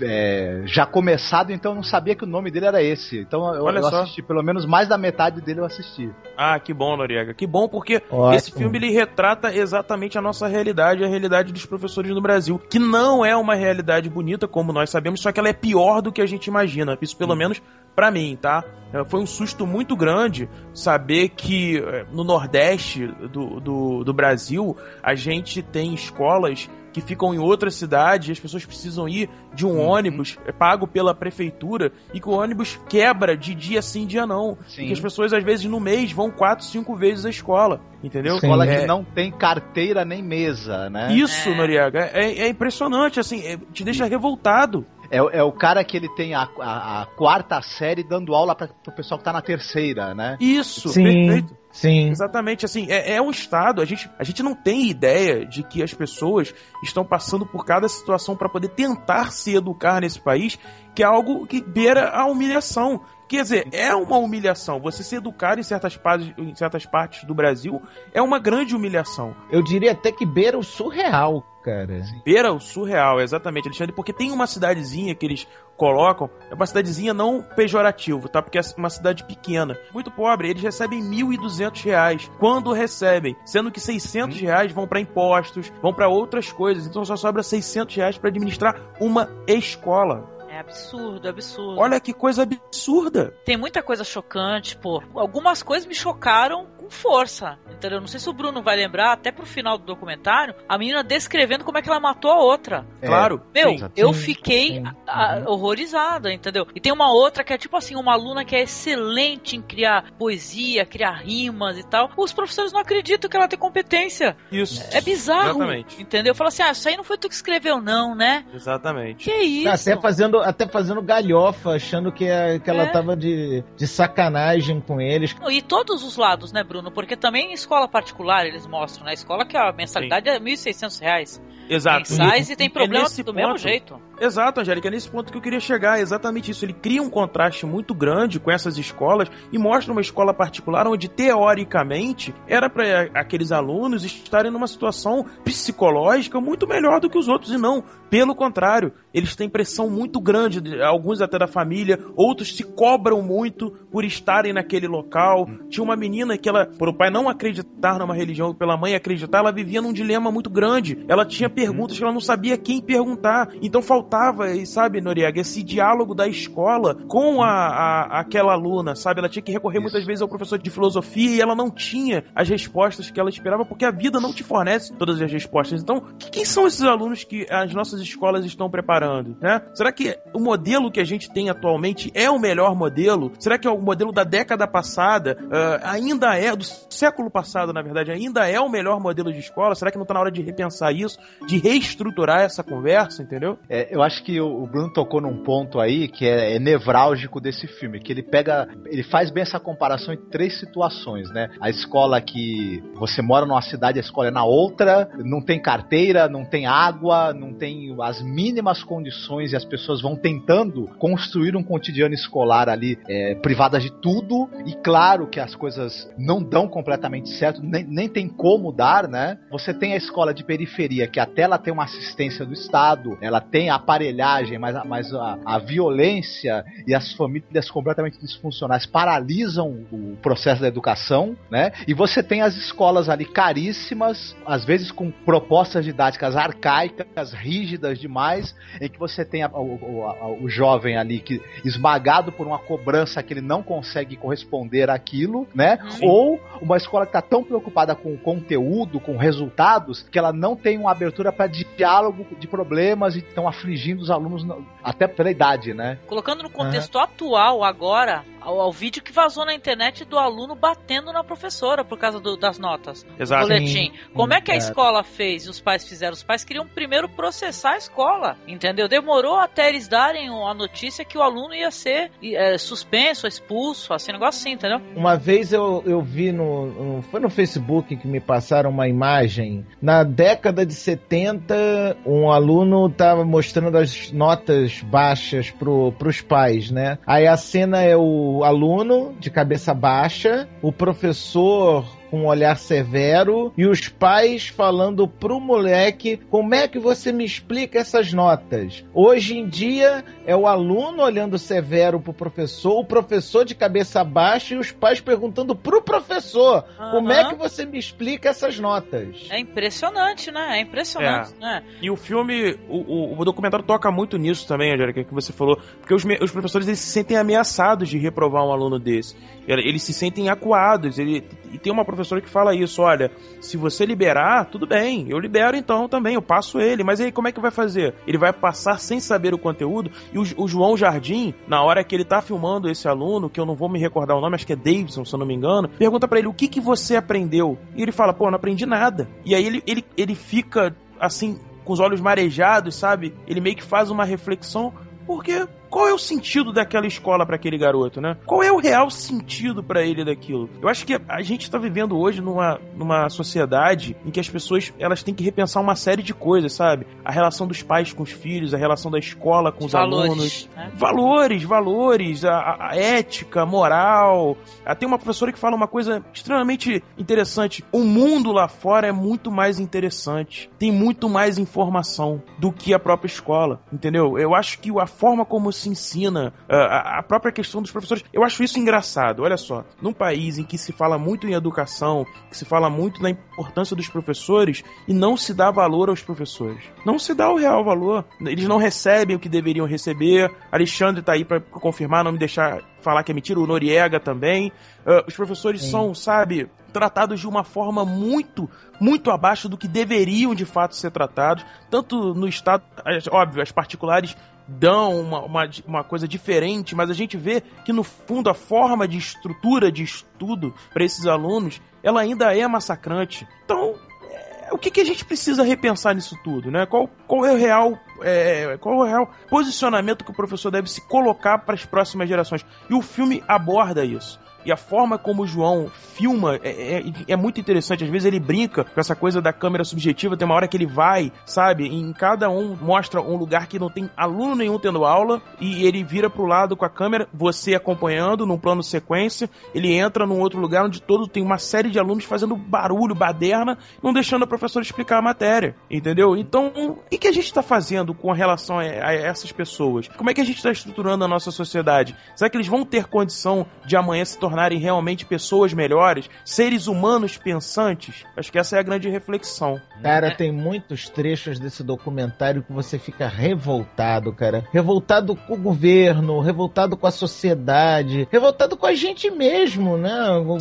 é, 0.03 0.63
já 0.67 0.85
começado, 0.85 1.53
então 1.53 1.73
eu 1.73 1.77
não 1.77 1.83
sabia 1.83 2.15
que 2.15 2.25
o 2.25 2.27
nome 2.27 2.51
dele 2.51 2.67
era 2.67 2.83
esse. 2.83 3.19
Então 3.21 3.55
eu, 3.55 3.69
eu 3.69 3.87
assisti, 3.87 4.23
pelo 4.23 4.43
menos 4.43 4.67
mais 4.67 4.89
da 4.89 4.99
metade 4.99 5.41
dele 5.41 5.61
eu 5.61 5.65
assisti. 5.65 6.11
Ah, 6.37 6.59
que 6.59 6.75
bom, 6.75 6.97
Noriega. 6.97 7.35
Que 7.35 7.47
bom, 7.47 7.69
porque 7.69 8.03
Ótimo. 8.11 8.35
esse 8.35 8.53
filme 8.53 8.79
ele 8.79 8.91
retrata 8.91 9.55
exatamente 9.55 10.19
a 10.19 10.23
nossa 10.23 10.47
realidade, 10.47 11.05
a 11.05 11.09
realidade 11.09 11.53
dos 11.53 11.65
professores 11.65 12.11
no 12.11 12.21
Brasil, 12.21 12.59
que 12.59 12.79
não 12.79 13.25
é 13.25 13.37
uma 13.37 13.55
realidade 13.55 14.09
bonita, 14.09 14.49
como 14.49 14.73
nós 14.73 14.91
sabemos, 14.91 15.21
só 15.21 15.33
que 15.33 15.39
ela 15.39 15.49
é 15.49 15.53
pior 15.53 16.03
do 16.03 16.13
que 16.13 16.21
a 16.21 16.27
gente 16.27 16.47
imagina. 16.47 16.99
Isso 17.01 17.17
pelo 17.17 17.37
menos 17.37 17.63
pra 17.99 18.13
mim, 18.13 18.39
tá? 18.41 18.63
É, 18.93 19.05
Foi 19.05 19.19
um 19.21 19.27
susto 19.27 19.67
muito 19.67 19.97
grande 19.97 20.49
saber 20.73 21.31
que 21.31 21.79
é, 21.79 22.07
no 22.13 22.23
Nordeste 22.23 23.09
do, 23.09 23.59
do, 23.59 24.05
do 24.05 24.15
Brasil 24.15 24.77
a 25.03 25.17
gente 25.17 25.63
tem 25.63 25.95
escolas 25.95 26.71
que 26.93 27.01
ficam 27.01 27.35
em 27.35 27.39
outra 27.39 27.73
cidade 27.73 28.31
e 28.31 28.33
as 28.33 28.39
pessoas 28.39 28.65
precisam 28.65 29.09
ir 29.09 29.29
de 29.53 29.67
um 29.67 29.81
ônibus 29.85 30.39
é, 30.47 30.53
pago 30.53 30.87
pela 30.87 31.13
prefeitura 31.13 31.91
e 32.15 32.21
que 32.21 32.29
o 32.29 32.33
ônibus 32.33 32.79
quebra 32.89 33.37
de 33.37 33.53
dia 33.53 33.83
sim, 33.83 34.07
dia 34.07 34.25
não. 34.25 34.57
Sim. 34.69 34.85
E 34.85 34.87
que 34.87 34.93
as 34.93 35.01
pessoas, 35.01 35.33
às 35.33 35.43
vezes, 35.43 35.65
no 35.67 35.81
mês 35.81 36.13
vão 36.13 36.31
quatro, 36.31 36.65
cinco 36.65 36.95
vezes 36.95 37.27
à 37.27 37.31
escola. 37.31 37.81
Entendeu? 38.03 38.37
Escola 38.37 38.65
É- 38.65 38.81
que 38.81 38.87
não 38.87 39.03
tem 39.03 39.33
carteira 39.33 40.05
nem 40.05 40.23
mesa, 40.23 40.89
né? 40.89 41.13
Isso, 41.13 41.53
Noriega. 41.53 42.11
É, 42.15 42.43
é 42.43 42.49
impressionante, 42.49 43.19
assim, 43.19 43.45
é- 43.45 43.59
te 43.73 43.83
deixa 43.83 44.05
revoltado. 44.07 44.87
É, 45.11 45.23
o- 45.23 45.31
é 45.31 45.43
o 45.43 45.53
cara 45.53 45.83
que 45.85 45.97
ele 45.97 46.09
tem 46.15 46.35
a, 46.35 46.49
a- 46.61 47.03
a 47.03 47.07
quarta 47.07 47.61
série 47.63 48.03
dando 48.03 48.35
aula 48.35 48.55
para 48.55 48.69
o 48.87 48.93
pessoal 48.93 49.19
que 49.19 49.25
tá 49.25 49.33
na 49.33 49.41
terceira, 49.41 50.15
né? 50.15 50.37
Isso, 50.41 50.91
Sim, 50.91 51.03
perfeito. 51.05 51.57
Sim. 51.81 52.11
Exatamente, 52.11 52.65
assim, 52.65 52.91
é, 52.91 53.15
é 53.15 53.23
um 53.23 53.31
estado, 53.31 53.81
a 53.81 53.85
gente, 53.85 54.11
a 54.19 54.25
gente 54.25 54.43
não 54.43 54.53
tem 54.53 54.91
ideia 54.91 55.47
de 55.47 55.63
que 55.63 55.81
as 55.81 55.95
pessoas 55.95 56.53
estão 56.83 57.05
passando 57.05 57.47
por 57.47 57.65
cada 57.65 57.89
situação 57.89 58.37
para 58.37 58.49
poder 58.49 58.71
tentar 58.71 59.31
se 59.31 59.55
educar 59.55 60.01
nesse 60.01 60.21
país, 60.21 60.59
que 60.93 61.05
é 61.05 61.07
algo 61.07 61.47
que 61.47 61.63
beira 61.63 62.11
a 62.11 62.27
humilhação. 62.27 63.01
Quer 63.29 63.43
dizer, 63.43 63.69
é 63.73 63.95
uma 63.95 64.17
humilhação. 64.17 64.81
Você 64.81 65.05
se 65.05 65.15
educar 65.15 65.59
em 65.59 65.63
certas, 65.63 65.97
partes, 65.97 66.33
em 66.39 66.55
certas 66.55 66.87
partes 66.87 67.25
do 67.25 67.35
Brasil 67.35 67.81
é 68.13 68.23
uma 68.23 68.39
grande 68.39 68.75
humilhação. 68.75 69.37
Eu 69.51 69.63
diria 69.63 69.93
até 69.93 70.11
que 70.11 70.25
beira 70.25 70.59
o 70.59 70.65
surreal, 70.65 71.45
cara. 71.63 72.03
Beira 72.25 72.53
o 72.53 72.59
surreal, 72.59 73.21
exatamente, 73.21 73.69
Alexandre, 73.69 73.95
porque 73.95 74.15
tem 74.15 74.33
uma 74.33 74.47
cidadezinha 74.47 75.15
que 75.15 75.27
eles 75.27 75.47
colocam, 75.77 76.31
é 76.51 76.55
uma 76.55 76.67
cidadezinha 76.67 77.13
não 77.13 77.43
pejorativo, 77.43 78.29
tá? 78.29 78.41
Porque 78.41 78.59
é 78.59 78.63
uma 78.79 78.91
cidade 78.91 79.23
pequena, 79.25 79.79
muito 79.93 80.11
pobre, 80.11 80.49
eles 80.49 80.63
recebem 80.63 81.03
1.200 81.03 81.68
reais 81.77 82.31
quando 82.39 82.73
recebem, 82.73 83.37
sendo 83.45 83.71
que 83.71 83.81
600 83.81 84.41
reais 84.41 84.73
vão 84.73 84.87
para 84.87 85.01
impostos, 85.01 85.73
vão 85.83 85.93
para 85.93 86.09
outras 86.09 86.51
coisas, 86.51 86.87
então 86.87 87.05
só 87.05 87.17
sobra 87.17 87.43
600 87.43 87.95
reais 87.95 88.19
para 88.19 88.31
administrar 88.31 88.81
uma 89.01 89.29
escola. 89.47 90.39
É 90.51 90.61
absurdo, 90.61 91.29
absurdo. 91.29 91.79
Olha 91.79 92.01
que 92.01 92.13
coisa 92.13 92.43
absurda. 92.43 93.33
Tem 93.45 93.57
muita 93.57 93.83
coisa 93.83 94.03
chocante, 94.03 94.77
pô. 94.77 95.03
Algumas 95.15 95.63
coisas 95.63 95.87
me 95.87 95.95
chocaram 95.95 96.67
com 96.89 96.91
força, 96.91 97.59
entendeu? 97.71 98.01
Não 98.01 98.07
sei 98.07 98.19
se 98.19 98.29
o 98.29 98.33
Bruno 98.33 98.63
vai 98.63 98.77
lembrar, 98.77 99.13
até 99.13 99.31
pro 99.31 99.45
final 99.47 99.77
do 99.79 99.85
documentário, 99.85 100.55
a 100.69 100.79
menina 100.79 101.03
descrevendo 101.05 101.65
como 101.65 101.77
é 101.79 101.83
que 101.83 101.89
ela 101.89 102.01
matou 102.01 102.31
a 102.31 102.39
outra. 102.43 102.87
É, 103.03 103.07
Claro. 103.07 103.43
Meu, 103.55 103.71
sim. 103.79 103.85
eu 103.97 104.13
Sim, 104.15 104.21
fiquei 104.21 104.69
sim. 104.77 104.85
a- 105.07 105.35
a- 105.37 105.45
horrorizada, 105.51 106.33
entendeu? 106.33 106.67
E 106.75 106.81
tem 106.81 106.93
uma 106.93 107.13
outra 107.13 107.45
que 107.45 107.53
é 107.53 107.59
tipo 107.59 107.77
assim, 107.77 107.95
uma 107.95 108.13
aluna 108.13 108.45
que 108.45 108.57
é 108.57 108.63
excelente 108.63 109.57
em 109.57 109.63
criar 109.63 110.13
poesia, 110.19 110.85
criar 110.87 111.13
rimas 111.13 111.79
e 111.79 111.83
tal. 111.87 112.11
Os 112.17 112.33
professores 112.33 112.73
não 112.73 112.81
acreditam 112.81 113.29
que 113.29 113.37
ela 113.37 113.49
tem 113.49 113.59
competência. 113.59 114.37
Isso. 114.51 114.83
É 114.93 115.01
bizarro. 115.01 115.51
Exatamente. 115.63 116.01
Entendeu? 116.03 116.35
Fala 116.35 116.49
assim, 116.49 116.63
ah, 116.63 116.71
isso 116.73 116.89
aí 116.89 116.97
não 116.97 117.05
foi 117.05 117.19
tu 117.19 117.29
que 117.29 117.35
escreveu, 117.35 117.81
não, 117.81 118.15
né? 118.15 118.45
Exatamente. 118.55 119.25
Que 119.25 119.33
isso? 119.43 119.91
Até 119.91 120.01
fazendo, 120.01 120.39
até 120.41 120.67
fazendo 120.67 121.03
galhofa, 121.03 121.71
achando 121.73 122.11
que, 122.13 122.25
é- 122.25 122.59
que 122.59 122.71
ela 122.71 122.85
É. 122.85 122.87
tava 122.87 123.17
de, 123.17 123.63
de 123.77 123.87
sacanagem 123.87 124.81
com 124.81 125.01
eles. 125.01 125.35
E 125.51 125.61
todos 125.63 126.03
os 126.05 126.17
lados, 126.17 126.53
né, 126.53 126.63
Bruno? 126.65 126.78
Porque 126.93 127.17
também 127.17 127.51
em 127.51 127.53
escola 127.53 127.89
particular 127.89 128.47
eles 128.47 128.67
mostram, 128.67 129.05
na 129.05 129.13
escola 129.13 129.45
que 129.45 129.57
a 129.57 129.73
mensalidade 129.73 130.29
é 130.29 130.39
1.600 130.39 131.01
reais. 131.01 131.43
Exato. 131.69 132.11
Mensais 132.11 132.49
e 132.51 132.57
tem 132.57 132.67
É 132.67 132.71
problema 132.71 133.05
nesse 133.05 133.23
do 133.23 133.33
mesmo 133.35 133.51
ponto- 133.51 133.61
jeito. 133.61 134.01
Exato, 134.21 134.61
Angélica, 134.61 134.89
é 134.89 134.91
nesse 134.91 135.09
ponto 135.09 135.31
que 135.31 135.39
eu 135.39 135.43
queria 135.43 135.61
chegar, 135.61 135.99
é 135.99 136.03
exatamente 136.03 136.51
isso. 136.51 136.65
Ele 136.65 136.73
cria 136.73 137.01
um 137.03 137.09
contraste 137.11 137.65
muito 137.67 137.95
grande 137.95 138.41
com 138.41 138.51
essas 138.51 138.77
escolas 138.77 139.29
e 139.53 139.59
mostra 139.59 139.93
uma 139.93 140.01
escola 140.01 140.35
particular 140.35 140.87
onde, 140.89 141.09
teoricamente, 141.09 142.35
era 142.47 142.69
para 142.69 143.03
aqueles 143.15 143.53
alunos 143.53 144.05
estarem 144.05 144.51
numa 144.51 144.67
situação 144.67 145.25
psicológica 145.45 146.41
muito 146.41 146.67
melhor 146.67 147.01
do 147.01 147.11
que 147.11 147.19
os 147.19 147.29
outros, 147.29 147.53
e 147.53 147.59
não. 147.59 147.83
Pelo 148.11 148.35
contrário, 148.35 148.93
eles 149.13 149.37
têm 149.37 149.49
pressão 149.51 149.91
muito 149.91 150.19
grande, 150.21 150.61
de- 150.63 150.83
alguns 150.83 151.21
até 151.21 151.39
da 151.39 151.47
família, 151.47 151.99
outros 152.17 152.57
se 152.57 152.63
cobram 152.65 153.21
muito 153.21 153.71
por 153.93 154.03
estarem 154.05 154.53
naquele 154.53 154.87
local. 154.89 155.47
Tinha 155.69 155.85
uma 155.85 155.95
menina 155.97 156.39
que 156.39 156.49
ela, 156.49 156.65
por 156.67 156.89
o 156.89 156.95
pai 156.95 157.11
não 157.11 157.29
acreditar 157.29 157.99
numa 157.99 158.15
religião, 158.15 158.55
pela 158.55 158.77
mãe 158.79 158.95
acreditar, 158.95 159.39
ela 159.39 159.53
vivia 159.53 159.83
num 159.83 159.93
dilema 159.93 160.31
muito 160.33 160.49
grande. 160.49 161.05
Ela 161.07 161.27
tinha 161.27 161.51
perguntas 161.59 161.97
que 161.99 162.05
ela 162.05 162.13
não 162.13 162.21
sabia 162.21 162.57
quem 162.57 162.81
perguntar. 162.81 163.49
Então 163.61 163.83
faltava, 163.83 164.51
e 164.53 164.65
sabe, 164.65 165.01
Noriega, 165.01 165.41
esse 165.41 165.63
diálogo 165.63 166.15
da 166.15 166.29
escola 166.29 166.95
com 167.09 167.43
a, 167.43 167.49
a- 167.51 168.21
aquela 168.21 168.53
aluna, 168.53 168.95
sabe? 168.95 169.19
Ela 169.19 169.29
tinha 169.29 169.43
que 169.43 169.51
recorrer 169.51 169.81
muitas 169.81 170.05
vezes 170.05 170.23
ao 170.23 170.29
professor 170.29 170.59
de 170.59 170.71
filosofia 170.71 171.31
e 171.37 171.41
ela 171.41 171.55
não 171.57 171.69
tinha 171.71 172.25
as 172.35 172.49
respostas 172.49 173.11
que 173.11 173.19
ela 173.19 173.29
esperava, 173.31 173.65
porque 173.65 173.85
a 173.85 173.91
vida 173.91 174.21
não 174.21 174.33
te 174.33 174.45
fornece 174.45 174.93
todas 174.95 175.21
as 175.21 175.33
respostas. 175.33 175.83
Então, 175.83 176.01
que- 176.19 176.31
quem 176.31 176.45
são 176.45 176.67
esses 176.67 176.83
alunos 176.83 177.25
que 177.25 177.47
as 177.51 177.75
nossas 177.75 178.01
escolas 178.01 178.45
estão 178.45 178.71
preparando, 178.71 179.37
né? 179.41 179.61
Será 179.75 179.91
que 179.91 180.17
o 180.33 180.39
modelo 180.41 180.91
que 180.93 181.01
a 181.01 181.05
gente 181.05 181.29
tem 181.33 181.51
atualmente 181.51 182.11
é 182.15 182.31
o 182.31 182.39
melhor 182.39 182.77
modelo? 182.77 183.33
Será 183.41 183.59
que 183.59 183.67
é 183.67 183.71
o 183.71 183.81
modelo 183.81 184.13
da 184.13 184.23
década 184.23 184.67
passada 184.69 185.37
ah, 185.51 185.91
ainda 185.93 186.37
é, 186.37 186.55
do 186.55 186.65
século 186.65 187.31
passado, 187.31 187.73
na 187.73 187.83
verdade, 187.83 188.11
ainda 188.13 188.49
é 188.49 188.61
o 188.61 188.69
melhor 188.69 189.01
modelo 189.01 189.33
de 189.33 189.41
escola? 189.41 189.75
Será 189.75 189.91
que 189.91 189.99
não 189.99 190.05
tá 190.07 190.15
na 190.15 190.21
hora 190.21 190.31
de 190.31 190.41
repensar 190.43 190.93
isso, 190.93 191.19
de 191.49 191.57
reestruturar 191.57 192.43
essa 192.43 192.63
conversa, 192.63 193.23
entendeu? 193.23 193.59
É, 193.71 193.89
eu 193.91 194.03
acho 194.03 194.23
que 194.23 194.39
o 194.39 194.67
Bruno 194.67 194.93
tocou 194.93 195.19
num 195.19 195.43
ponto 195.43 195.81
aí 195.81 196.07
que 196.07 196.27
é, 196.27 196.57
é 196.57 196.59
nevrálgico 196.59 197.41
desse 197.41 197.67
filme, 197.67 198.01
que 198.01 198.13
ele 198.13 198.23
pega, 198.23 198.69
ele 198.85 199.03
faz 199.03 199.31
bem 199.31 199.43
essa 199.43 199.59
comparação 199.59 200.13
em 200.13 200.19
três 200.29 200.61
situações, 200.61 201.31
né? 201.31 201.49
A 201.59 201.71
escola 201.71 202.21
que 202.21 202.83
você 202.97 203.23
mora 203.23 203.47
numa 203.47 203.63
cidade, 203.63 203.99
a 203.99 204.03
escola 204.03 204.29
é 204.29 204.31
na 204.31 204.45
outra, 204.45 205.09
não 205.25 205.41
tem 205.41 205.59
carteira, 205.59 206.29
não 206.29 206.45
tem 206.45 206.67
água, 206.67 207.33
não 207.33 207.55
tem 207.55 207.97
as 208.03 208.21
mínimas 208.21 208.85
condições 208.85 209.53
e 209.53 209.57
as 209.57 209.65
pessoas 209.65 210.03
vão 210.03 210.17
tentando 210.17 210.87
construir 210.99 211.57
um 211.57 211.63
cotidiano 211.63 212.15
escolar 212.15 212.69
ali 212.69 212.99
é, 213.09 213.35
privadas 213.37 213.83
de 213.83 213.91
tudo 214.03 214.51
e 214.67 214.75
claro 214.75 215.27
que 215.27 215.41
as 215.41 215.55
coisas 215.55 216.11
não 216.19 216.43
dão 216.43 216.69
completamente 216.69 217.31
certo, 217.31 217.63
nem, 217.63 217.85
nem 217.85 218.07
tem 218.07 218.29
como 218.29 218.71
dar, 218.71 219.09
né? 219.09 219.39
Você 219.51 219.73
tem 219.73 219.95
a 219.95 219.97
escola 219.97 220.35
de 220.35 220.45
periferia 220.45 221.09
que 221.09 221.19
até 221.19 221.38
ela 221.43 221.59
tem 221.59 221.73
uma 221.73 221.85
assistência 221.85 222.45
do 222.45 222.53
Estado, 222.53 223.17
ela 223.21 223.41
tem 223.41 223.71
a 223.71 223.77
aparelhagem, 223.77 224.59
mas, 224.59 224.75
a- 224.77 224.85
mas 224.85 225.13
a, 225.15 225.39
a 225.45 225.59
violência 225.59 226.65
e 226.87 226.95
as 226.95 227.13
famílias 227.13 227.71
completamente 227.71 228.19
disfuncionais 228.19 228.87
paralisam 228.87 229.85
o 229.93 230.17
processo 230.23 230.61
da 230.63 230.69
educação, 230.69 231.37
né? 231.51 231.73
E 231.87 231.95
você 231.95 232.23
tem 232.23 232.43
as 232.43 232.57
escolas 232.57 233.09
ali 233.09 233.25
caríssimas, 233.25 234.37
às 234.47 234.65
vezes 234.65 234.91
com 234.91 235.11
propostas 235.11 235.85
didáticas 235.85 236.37
arcaicas, 236.37 237.33
rígidas 237.33 237.99
demais, 237.99 238.55
em 238.81 238.89
que 238.89 238.99
você 238.99 239.25
tem 239.25 239.43
a- 239.43 239.51
o, 239.53 240.05
a- 240.05 240.29
o 240.43 240.49
jovem 240.49 240.97
ali 240.97 241.21
que 241.21 241.41
esmagado 241.65 242.33
por 242.33 242.47
uma 242.47 242.59
cobrança 242.59 243.23
que 243.23 243.33
ele 243.33 243.41
não 243.41 243.63
consegue 243.63 244.17
corresponder 244.17 244.91
àquilo, 244.91 245.47
né? 245.55 245.79
Ou 246.03 246.41
uma 246.61 246.77
escola 246.77 247.05
que 247.07 247.11
está 247.11 247.23
tão 247.23 247.43
preocupada 247.45 247.95
com 247.95 248.13
o 248.15 248.19
conteúdo, 248.19 249.01
com 249.01 249.17
resultados, 249.17 250.03
que 250.03 250.19
ela 250.19 250.33
não 250.33 250.57
tem 250.57 250.79
uma 250.79 250.91
abertura 250.93 251.28
para 251.33 251.47
diálogo 251.47 252.27
de 252.39 252.47
problemas 252.47 253.17
e 253.17 253.19
estão 253.19 253.49
afligindo 253.49 254.03
os 254.03 254.11
alunos 254.11 254.47
até 254.83 255.07
pela 255.07 255.31
idade, 255.31 255.75
né? 255.75 255.99
Colocando 256.07 256.43
no 256.43 256.51
contexto 256.51 256.99
atual, 256.99 257.65
agora, 257.65 258.25
ao, 258.49 258.61
ao 258.61 258.73
vídeo 258.73 259.03
que 259.03 259.13
vazou 259.13 259.45
na 259.45 259.55
internet 259.55 260.05
do 260.05 260.19
aluno 260.19 260.55
batendo 260.55 261.13
na 261.13 261.23
professora 261.23 261.85
por 261.85 261.99
causa 261.99 262.19
do- 262.19 262.37
das 262.37 262.59
notas. 262.59 263.07
Exato. 263.19 263.43
Boletim. 263.47 263.93
Como 264.15 264.33
é 264.33 264.41
que 264.41 264.51
a 264.51 264.57
exato. 264.57 264.73
escola 264.73 265.03
fez 265.05 265.45
e 265.47 265.51
os 265.51 265.61
pais 265.61 265.87
fizeram? 265.87 266.15
Os 266.15 266.23
pais 266.23 266.45
queriam 266.45 266.67
primeiro 266.67 267.09
processar 267.09 267.73
a 267.73 267.77
escola, 267.77 268.37
entendeu? 268.47 268.89
Demorou 268.89 269.37
até 269.37 269.69
eles 269.69 269.87
darem 269.89 270.29
a 270.29 270.55
notícia 270.55 271.05
que 271.05 271.19
o 271.19 271.23
aluno 271.23 271.55
ia 271.55 271.71
ser 271.71 272.11
é, 272.23 272.57
suspenso, 272.57 273.27
expulso, 273.27 273.93
assim, 273.93 274.13
negócio 274.13 274.41
assim, 274.41 274.53
entendeu? 274.53 274.81
Uma 274.97 275.17
vez 275.17 275.53
eu, 275.53 275.83
eu 275.87 276.01
vi 276.01 276.33
no, 276.33 276.67
no- 276.67 277.03
Foi 277.03 277.21
no 277.21 277.29
Facebook 277.31 277.97
que 277.97 278.07
me 278.09 278.21
passaram 278.21 278.71
uma 278.71 278.89
imagem. 278.89 279.67
Na 279.81 280.03
década 280.05 280.65
de 280.65 280.75
70, 280.75 281.97
um 282.07 282.31
aluno 282.31 282.87
estava 282.89 283.25
mostrando 283.25 283.77
as 283.77 284.11
notas 284.13 284.81
baixas 284.83 285.51
pro, 285.51 285.93
pros 285.93 286.21
pais, 286.21 286.71
né? 286.71 286.99
Aí 287.07 287.27
a 287.27 287.37
cena 287.37 287.83
é 287.83 287.97
o 287.97 288.38
aluno 288.45 289.15
de 289.19 289.31
cabeça 289.31 289.75
baixa, 289.75 290.49
o 290.63 290.73
professor 290.73 291.98
com 292.11 292.21
um 292.23 292.27
olhar 292.27 292.57
severo 292.57 293.53
e 293.57 293.67
os 293.67 293.89
pais 293.89 294.49
falando 294.49 295.09
pro 295.09 295.41
moleque 295.41 296.19
como 296.29 296.55
é 296.55 296.69
que 296.69 296.79
você 296.79 297.13
me 297.13 297.25
explica 297.25 297.79
essas 297.79 298.13
notas. 298.13 298.85
Hoje 298.93 299.39
em 299.39 299.49
dia 299.49 300.05
é 300.27 300.37
o 300.37 300.47
aluno 300.47 301.03
olhando 301.03 301.39
severo 301.39 301.99
pro 302.01 302.13
professor, 302.13 302.79
o 302.81 302.85
professor 302.85 303.45
de 303.45 303.55
cabeça 303.55 304.05
baixa 304.05 304.55
e 304.55 304.59
os 304.59 304.71
pais 304.71 305.01
perguntando 305.01 305.57
pro 305.57 305.81
professor 305.81 306.65
como 306.91 307.11
é 307.11 307.29
que 307.31 307.35
você 307.35 307.65
me 307.65 307.79
explica 307.79 308.29
essas 308.29 308.59
notas. 308.59 309.27
É 309.31 309.39
impressionante, 309.39 310.31
né? 310.31 310.59
É 310.59 310.61
impressionante, 310.61 311.35
É. 311.37 311.41
né? 311.41 311.63
E 311.81 311.91
o 311.91 311.97
filme, 311.97 312.59
o, 312.69 312.79
o, 312.79 313.21
o 313.21 313.25
documentário 313.25 313.65
toca 313.65 313.91
muito 313.91 314.19
nisso 314.19 314.47
também, 314.47 314.75
Angélica, 314.75 315.05
que 315.05 315.15
você 315.15 315.33
falou, 315.33 315.57
porque 315.81 315.95
os, 315.95 316.05
os 316.21 316.31
professores 316.31 316.67
eles 316.67 316.79
se 316.79 316.91
sentem 316.91 317.17
ameaçados 317.17 317.89
de 317.89 317.97
reprovar 317.97 318.45
um 318.45 318.53
aluno 318.53 318.79
desse. 318.79 319.17
Eles 319.47 319.79
eles 319.79 319.83
se 319.83 319.93
sentem 319.93 320.29
acuados. 320.29 320.99
Ele, 320.99 321.25
e 321.53 321.59
tem 321.59 321.73
uma 321.73 321.85
professora 321.99 322.21
que 322.21 322.29
fala 322.29 322.55
isso: 322.55 322.83
olha, 322.83 323.11
se 323.41 323.57
você 323.57 323.85
liberar, 323.85 324.47
tudo 324.47 324.67
bem, 324.67 325.07
eu 325.09 325.19
libero 325.19 325.57
então 325.57 325.89
também, 325.89 326.15
eu 326.15 326.23
passo 326.23 326.61
ele. 326.61 326.85
Mas 326.85 327.01
aí 327.01 327.11
como 327.11 327.29
é 327.29 327.33
que 327.33 327.41
vai 327.41 327.51
fazer? 327.51 327.95
Ele 328.07 328.19
vai 328.19 328.33
passar 328.33 328.79
sem 328.79 329.01
saber 329.01 329.35
o 329.35 329.39
conteúdo. 329.39 329.91
E 330.13 330.19
o, 330.19 330.23
o 330.37 330.49
João 330.49 330.77
Jardim, 330.77 331.35
na 331.47 331.63
hora 331.63 331.83
que 331.83 331.95
ele 331.95 332.05
tá 332.05 332.23
filmando 332.23 332.71
esse 332.71 332.89
aluno, 332.89 333.29
que 333.29 333.41
eu 333.41 333.47
não 333.47 333.55
vou 333.55 333.69
me 333.69 333.79
recordar 333.79 334.17
o 334.17 334.21
nome, 334.21 334.37
acho 334.37 334.47
que 334.47 334.53
é 334.53 334.57
Davidson, 334.57 335.05
se 335.05 335.15
eu 335.15 335.19
não 335.19 335.27
me 335.27 335.35
engano, 335.35 335.69
pergunta 335.69 336.07
pra 336.07 336.19
ele 336.19 336.29
o 336.29 336.35
que, 336.35 336.49
que 336.49 336.61
você 336.61 336.97
aprendeu. 336.97 337.59
E 337.75 337.83
ele 337.83 337.93
fala: 337.93 338.13
pô, 338.13 338.31
não 338.31 338.37
aprendi 338.37 338.65
nada. 338.65 339.09
E 339.25 339.35
aí 339.35 339.45
ele, 339.45 339.63
ele, 339.67 339.85
ele 339.97 340.15
fica 340.15 340.75
assim, 341.01 341.39
com 341.65 341.73
os 341.73 341.81
olhos 341.81 342.01
marejados, 342.01 342.75
sabe? 342.75 343.15
Ele 343.27 343.41
meio 343.41 343.57
que 343.57 343.63
faz 343.63 343.91
uma 343.91 344.05
reflexão, 344.05 344.73
porque 345.07 345.47
qual 345.71 345.89
é 345.89 345.93
o 345.95 345.99
sentido 345.99 346.53
daquela 346.53 346.87
escola 346.87 347.25
pra 347.27 347.37
aquele 347.37 347.59
garoto, 347.59 348.01
né? 348.01 348.17
Qual 348.27 348.43
é 348.43 348.51
o 348.53 348.59
real 348.59 348.91
sentido 348.91 349.63
pra 349.63 349.83
ele 349.83 350.05
daquilo? 350.05 350.49
Eu 350.63 350.69
acho 350.69 350.85
que 350.87 350.99
a 351.09 351.23
gente 351.23 351.51
tá 351.51 351.59
vivendo 351.59 351.99
hoje 351.99 352.21
numa, 352.21 352.59
numa 352.77 353.09
sociedade 353.09 353.97
em 354.05 354.11
que 354.11 354.21
as 354.21 354.29
pessoas 354.29 354.73
elas 354.79 355.03
têm 355.03 355.15
que 355.15 355.23
repensar 355.25 355.61
uma 355.61 355.75
série 355.77 356.03
de 356.03 356.15
coisas, 356.15 356.53
sabe? 356.53 356.87
A 357.05 357.13
relação 357.13 357.47
dos 357.47 357.63
pais 357.63 357.93
com 357.93 358.03
os 358.03 358.11
filhos, 358.11 358.55
a 358.55 358.59
relação 358.59 358.91
da 358.91 358.99
escola 358.99 359.53
com 359.53 359.65
os 359.67 359.73
Valores, 359.73 360.11
alunos, 360.11 360.49
né? 360.57 360.73
valores, 360.75 361.43
valores, 361.45 362.25
a, 362.25 362.35
a- 362.39 362.71
a 362.73 362.77
ética, 362.77 363.45
moral. 363.47 364.37
Ah, 364.65 364.75
Tem 364.75 364.87
uma 364.89 364.99
professora 364.99 365.33
que 365.33 365.39
fala 365.39 365.57
uma 365.57 365.69
coisa 365.69 366.03
extremamente 366.13 366.83
interessante. 366.97 367.65
O 367.73 367.81
mundo 367.85 368.33
lá 368.33 368.49
fora 368.49 368.87
é 368.87 368.93
muito 368.93 369.31
mais 369.31 369.59
interessante, 369.59 370.51
tem 370.59 370.71
muito 370.73 371.09
mais 371.09 371.39
informação 371.39 372.23
do 372.39 372.53
que 372.53 372.73
a 372.75 372.79
própria 372.79 373.07
escola, 373.09 373.61
entendeu? 373.73 374.19
Eu 374.19 374.35
acho 374.35 374.59
que 374.61 374.71
a 374.79 374.87
forma 374.87 375.25
como 375.25 375.53
se 375.59 375.69
ensina, 375.69 376.33
ah, 376.49 376.57
a, 376.57 376.99
a 376.99 377.03
própria 377.03 377.33
questão 377.33 377.61
dos 377.61 377.71
professores, 377.71 378.05
eu 378.13 378.25
acho 378.25 378.43
isso 378.43 378.59
engraçado. 378.59 379.23
Olha 379.23 379.37
só, 379.37 379.65
num 379.81 379.93
país 379.93 380.39
em 380.39 380.45
que 380.45 380.57
se 380.57 380.73
fala 380.73 380.99
muito 380.99 381.27
em 381.27 381.35
educação, 381.35 382.07
que 382.31 382.37
se 382.37 382.45
fala 382.45 382.71
muito 382.71 383.01
da 383.03 383.11
importância 383.11 383.77
dos 383.77 383.89
professores 383.89 384.63
e 384.87 384.95
não 384.95 385.17
se 385.17 385.35
dá 385.35 385.51
valor 385.51 385.89
aos 385.89 386.03
professores, 386.03 386.65
não 386.85 386.99
se 386.99 387.15
dá 387.15 387.31
o 387.31 387.37
real 387.37 387.65
valor. 387.65 388.05
Eles 388.21 388.47
não 388.47 388.57
recebem 388.57 389.17
o 389.17 389.19
que 389.21 389.29
deveriam 389.29 389.67
receber. 389.67 390.31
Alexandre 390.51 391.03
tá 391.03 391.13
aí 391.13 391.25
pra 391.25 391.41
confirmar, 391.41 392.05
não 392.05 392.13
me 392.13 392.19
deixar 392.19 392.63
falar 392.81 393.03
que 393.03 393.13
é 393.13 393.15
mentira. 393.15 393.41
O 393.41 393.47
Noriega 393.47 394.01
também. 394.01 394.53
Ah, 394.87 395.05
os 395.07 395.15
professores 395.15 395.63
são, 395.65 395.95
sabe, 395.95 396.49
tratados 396.73 397.21
de 397.21 397.27
uma 397.27 397.45
forma 397.45 397.85
muito, 397.85 398.49
muito 398.81 399.11
abaixo 399.11 399.49
do 399.49 399.57
que 399.57 399.67
deveriam 399.69 400.35
de 400.35 400.45
fato 400.45 400.77
ser 400.77 400.91
tratados, 400.91 401.45
tanto 401.71 402.15
no 402.15 402.29
estado, 402.29 402.63
óbvio, 403.11 403.43
as 403.43 403.53
particulares 403.53 404.17
dão 404.49 404.99
uma, 405.01 405.21
uma, 405.21 405.51
uma 405.67 405.85
coisa 405.85 406.09
diferente, 406.09 406.75
mas 406.75 406.89
a 406.89 406.95
gente 406.95 407.17
vê 407.17 407.43
que 407.65 407.73
no 407.73 407.85
fundo 407.85 408.31
a 408.31 408.35
forma 408.35 408.89
de 408.89 408.97
estrutura 408.97 409.71
de 409.71 409.83
estudo 409.83 410.55
para 410.73 410.85
esses 410.85 411.07
alunos, 411.07 411.61
ela 411.83 412.01
ainda 412.01 412.35
é 412.35 412.49
massacrante. 412.49 413.29
Então, 413.45 413.75
é, 414.11 414.49
o 414.51 414.57
que, 414.57 414.71
que 414.71 414.81
a 414.81 414.85
gente 414.85 415.05
precisa 415.05 415.43
repensar 415.43 415.95
nisso 415.95 416.17
tudo, 416.25 416.51
né? 416.51 416.65
Qual, 416.65 416.89
qual 417.07 417.27
é 417.27 417.33
o 417.33 417.37
real 417.37 417.79
é, 418.03 418.57
qual 418.59 418.77
é 418.77 418.79
o 418.79 418.85
real 418.85 419.11
posicionamento 419.29 420.05
que 420.05 420.11
o 420.11 420.15
professor 420.15 420.51
deve 420.51 420.71
se 420.71 420.81
colocar 420.81 421.39
para 421.39 421.55
as 421.55 421.67
próximas 421.67 422.09
gerações? 422.09 422.45
E 422.71 422.75
o 422.75 422.81
filme 422.81 423.23
aborda 423.29 423.85
isso. 423.85 424.19
E 424.45 424.53
a 424.53 424.57
forma 424.57 424.99
como 424.99 425.23
o 425.23 425.27
João 425.27 425.71
filma 425.95 426.37
é, 426.43 426.79
é- 426.79 426.85
é 427.09 427.17
muito 427.17 427.41
interessante. 427.41 427.85
Às 427.85 427.91
vezes 427.91 428.07
ele 428.07 428.21
brinca 428.21 428.65
com 428.65 428.81
essa 428.81 428.95
coisa 428.95 429.21
da 429.21 429.33
câmera 429.33 429.65
subjetiva. 429.65 430.17
Tem 430.17 430.27
uma 430.27 430.35
hora 430.35 430.49
que 430.49 430.57
ele 430.57 430.67
vai, 430.67 431.13
sabe? 431.27 431.67
Em 431.67 431.93
cada 431.93 432.31
um 432.31 432.57
mostra 432.61 433.01
um 433.01 433.17
lugar 433.17 433.47
que 433.47 433.59
não 433.59 433.69
tem 433.69 433.91
aluno 433.97 434.37
nenhum 434.37 434.59
tendo 434.59 434.85
aula. 434.85 435.21
E 435.41 435.67
ele 435.67 435.83
vira 435.83 436.09
pro 436.09 436.25
lado 436.25 436.57
com 436.57 436.65
a 436.65 436.71
câmera, 436.71 437.09
você 437.13 437.55
acompanhando 437.55 438.27
num 438.27 438.39
plano 438.39 438.63
sequência. 438.63 439.29
Ele 439.55 439.75
entra 439.75 440.07
num 440.07 440.21
outro 440.21 440.41
lugar 440.41 440.65
onde 440.65 440.81
todo 440.81 441.09
tem 441.09 441.23
uma 441.23 441.39
série 441.39 441.71
de 441.71 441.79
alunos 441.79 442.05
fazendo 442.05 442.37
barulho, 442.37 442.95
baderna, 442.95 443.59
não 443.83 443.93
deixando 443.93 444.23
a 444.23 444.27
professora 444.27 444.65
explicar 444.65 444.99
a 444.99 445.03
matéria. 445.03 445.57
Entendeu? 445.71 446.17
Então, 446.17 446.53
o 446.57 446.99
que, 446.99 447.09
a 447.09 447.13
gente 447.13 447.27
está 447.27 447.43
fazendo 447.43 447.95
com 447.95 448.13
relação 448.13 448.59
a, 448.59 448.65
essas 448.65 449.33
pessoas? 449.33 449.89
Como 449.89 450.11
é 450.11 450.15
que 450.15 450.21
a 450.21 450.25
gente 450.25 450.37
está 450.37 450.51
estruturando 450.51 451.05
a 451.05 451.09
nossa 451.09 451.31
sociedade? 451.31 451.97
Será 452.15 452.31
que 452.31 452.37
eles 452.37 452.47
vão 452.47 452.65
ter 452.65 452.87
condição 452.87 453.47
de 453.67 453.77
amanhã 453.77 454.05
se 454.05 454.19
tornarem 454.29 454.59
realmente 454.59 455.07
pessoas 455.07 455.55
melhores, 455.55 456.09
seres 456.25 456.67
humanos 456.67 457.17
pensantes? 457.17 458.05
Acho 458.17 458.31
que 458.31 458.39
essa 458.39 458.57
é 458.57 458.61
a 458.61 458.63
grande 458.63 458.89
reflexão. 458.89 459.61
Cara, 459.83 460.15
tem 460.15 460.31
muitos 460.31 460.89
trechos 460.89 461.39
desse 461.39 461.63
documentário 461.63 462.43
que 462.43 462.53
você 462.53 462.79
fica 462.79 463.09
revoltado, 463.09 464.13
cara. 464.13 464.45
Revoltado 464.53 465.17
com 465.17 465.35
o 465.35 465.39
governo, 465.39 466.21
revoltado 466.21 466.77
com 466.77 466.87
a 466.87 466.91
sociedade, 466.91 468.07
revoltado 468.11 468.57
com 468.57 468.67
a 468.67 468.75
gente 468.75 469.11
mesmo, 469.11 469.79
né? 469.79 469.91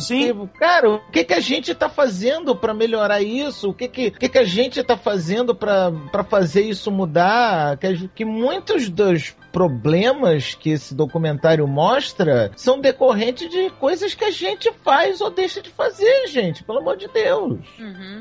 Sim. 0.00 0.48
cara, 0.58 0.90
o 0.90 1.10
que, 1.10 1.24
que 1.24 1.34
a 1.34 1.40
gente 1.40 1.74
tá 1.74 1.88
fazendo 1.88 2.54
pra 2.54 2.74
melhorar 2.74 3.22
isso? 3.22 3.70
O 3.70 3.74
que, 3.74 3.88
que, 3.88 4.08
o 4.08 4.12
que, 4.12 4.28
que 4.28 4.38
a 4.38 4.44
gente 4.44 4.82
tá 4.82 4.96
fazendo 4.96 5.54
pra 5.54 5.90
pra 6.12 6.24
fazer 6.24 6.62
isso 6.62 6.90
mudar? 6.90 7.76
Que, 7.78 8.08
que 8.08 8.24
muitos 8.24 8.88
dos 8.88 9.34
problemas 9.58 10.54
que 10.54 10.70
esse 10.70 10.94
documentário 10.94 11.66
mostra 11.66 12.52
são 12.54 12.80
decorrentes 12.80 13.50
de 13.50 13.70
coisas 13.70 14.14
que 14.14 14.22
a 14.22 14.30
gente 14.30 14.72
faz 14.84 15.20
ou 15.20 15.30
deixa 15.30 15.60
de 15.60 15.68
fazer, 15.68 16.28
gente. 16.28 16.62
Pelo 16.62 16.78
amor 16.78 16.96
de 16.96 17.08
Deus. 17.08 17.58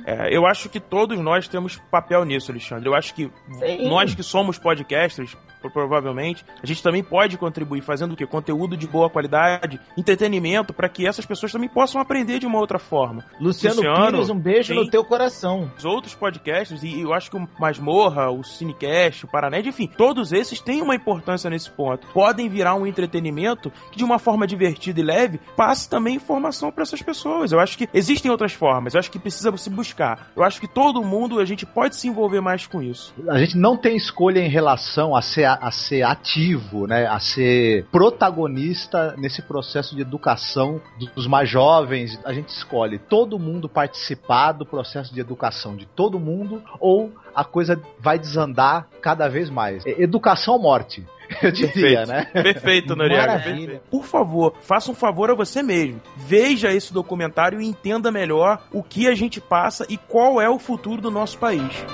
É, 0.08 0.36
eu 0.36 0.48
acho 0.48 0.68
que 0.68 0.80
todos 0.80 1.20
nós 1.20 1.48
temos 1.48 1.80
papel 1.92 2.26
nisso, 2.26 2.52
Alexandre. 2.52 2.90
Eu 2.90 2.96
acho 2.96 3.14
que 3.14 3.32
Sim. 3.52 3.88
nós 3.88 4.16
que 4.16 4.24
somos 4.24 4.58
podcasters, 4.58 5.38
provavelmente, 5.62 6.46
a 6.62 6.66
gente 6.66 6.82
também 6.82 7.04
pode 7.04 7.38
contribuir 7.38 7.82
fazendo 7.82 8.14
o 8.14 8.16
quê? 8.16 8.26
Conteúdo 8.26 8.78
de 8.78 8.88
boa 8.88 9.10
qualidade, 9.10 9.80
entretenimento, 9.98 10.74
para 10.74 10.90
que 10.90 11.08
essas 11.08 11.26
pessoas 11.26 11.52
também 11.52 11.70
possam 11.70 12.00
aprender 12.02 12.40
de 12.40 12.46
uma 12.46 12.60
outra 12.60 12.80
forma. 12.80 13.26
Luciano, 13.40 13.82
Pires, 13.82 14.30
um 14.30 14.40
beijo 14.40 14.74
no 14.74 14.90
teu 14.90 15.04
coração. 15.04 15.72
Os 15.78 15.86
outros 15.86 16.14
podcasts, 16.16 16.84
e 16.84 17.02
eu 17.02 17.14
acho 17.14 17.32
que 17.32 17.38
o 17.38 17.48
Masmorra, 17.60 18.30
o 18.30 18.44
Cinecast, 18.44 19.26
o 19.26 19.28
Paranet, 19.28 19.68
enfim, 19.68 19.88
todos 19.88 20.32
esses 20.32 20.62
têm 20.62 20.82
uma 20.82 20.96
importância 20.96 21.50
nesse 21.50 21.70
ponto. 21.70 22.08
Podem 22.08 22.50
virar 22.50 22.76
um 22.76 22.86
entretenimento 22.86 23.72
que, 23.92 23.98
de 23.98 24.04
uma 24.04 24.20
forma 24.20 24.46
divertida 24.46 25.00
e 25.00 25.04
leve, 25.04 25.40
passe 25.56 25.90
também 25.90 26.16
informação 26.16 26.72
para 26.72 26.84
essas 26.84 27.02
pessoas. 27.02 27.52
Eu 27.52 27.60
acho 27.60 27.78
que 27.78 27.90
existem 27.94 28.30
outras 28.30 28.54
formas, 28.54 28.94
eu 28.94 29.00
acho 29.00 29.12
que 29.12 29.20
precisa 29.20 29.56
se 29.58 29.70
buscar. 29.70 30.32
Eu 30.36 30.44
acho 30.44 30.60
que 30.60 30.68
todo 30.68 31.04
mundo, 31.04 31.40
a 31.40 31.46
gente 31.46 31.66
pode 31.66 31.96
se 31.96 32.08
envolver 32.08 32.42
mais 32.42 32.68
com 32.68 32.82
isso. 32.82 33.14
A 33.30 33.38
gente 33.38 33.58
não 33.58 33.78
tem 33.78 33.96
escolha 33.96 34.40
em 34.40 34.50
relação 34.50 35.16
a 35.16 35.22
ser, 35.22 35.47
a 35.54 35.72
ser 35.72 36.04
ativo, 36.04 36.88
né? 36.88 37.08
A 37.08 37.20
ser 37.20 37.86
protagonista 37.92 39.16
nesse 39.18 39.42
processo 39.42 39.96
de 39.96 40.02
educação 40.02 40.82
dos 41.16 41.28
mais 41.28 41.50
jovens. 41.50 42.20
A 42.24 42.34
gente 42.34 42.50
escolhe 42.50 42.98
todo 42.98 43.40
mundo 43.40 43.70
participar 43.70 44.52
do 44.52 44.66
processo 44.66 45.14
de 45.14 45.20
educação 45.20 45.76
de 45.76 45.86
todo 45.86 46.20
mundo 46.20 46.64
ou 46.80 47.12
a 47.36 47.44
coisa 47.44 47.80
vai 48.00 48.18
desandar 48.18 48.88
cada 49.02 49.28
vez 49.28 49.50
mais. 49.50 49.86
Educação 49.86 50.56
ou 50.56 50.60
morte? 50.60 51.06
Eu 51.44 51.52
diria, 51.52 52.06
Perfeito. 52.06 52.08
né? 52.08 52.26
Perfeito, 52.26 52.96
Noriega. 52.96 53.28
Maravilha. 53.28 53.82
Por 53.92 54.06
favor, 54.06 54.54
faça 54.62 54.92
um 54.92 54.96
favor 54.96 55.30
a 55.30 55.36
você 55.36 55.62
mesmo. 55.62 56.02
Veja 56.16 56.72
esse 56.74 56.94
documentário 56.94 57.62
e 57.62 57.66
entenda 57.68 58.12
melhor 58.12 58.62
o 58.72 58.82
que 58.82 59.08
a 59.08 59.16
gente 59.16 59.42
passa 59.42 59.86
e 59.90 59.98
qual 59.98 60.42
é 60.42 60.50
o 60.50 60.58
futuro 60.58 61.02
do 61.02 61.12
nosso 61.12 61.38
país. 61.38 61.86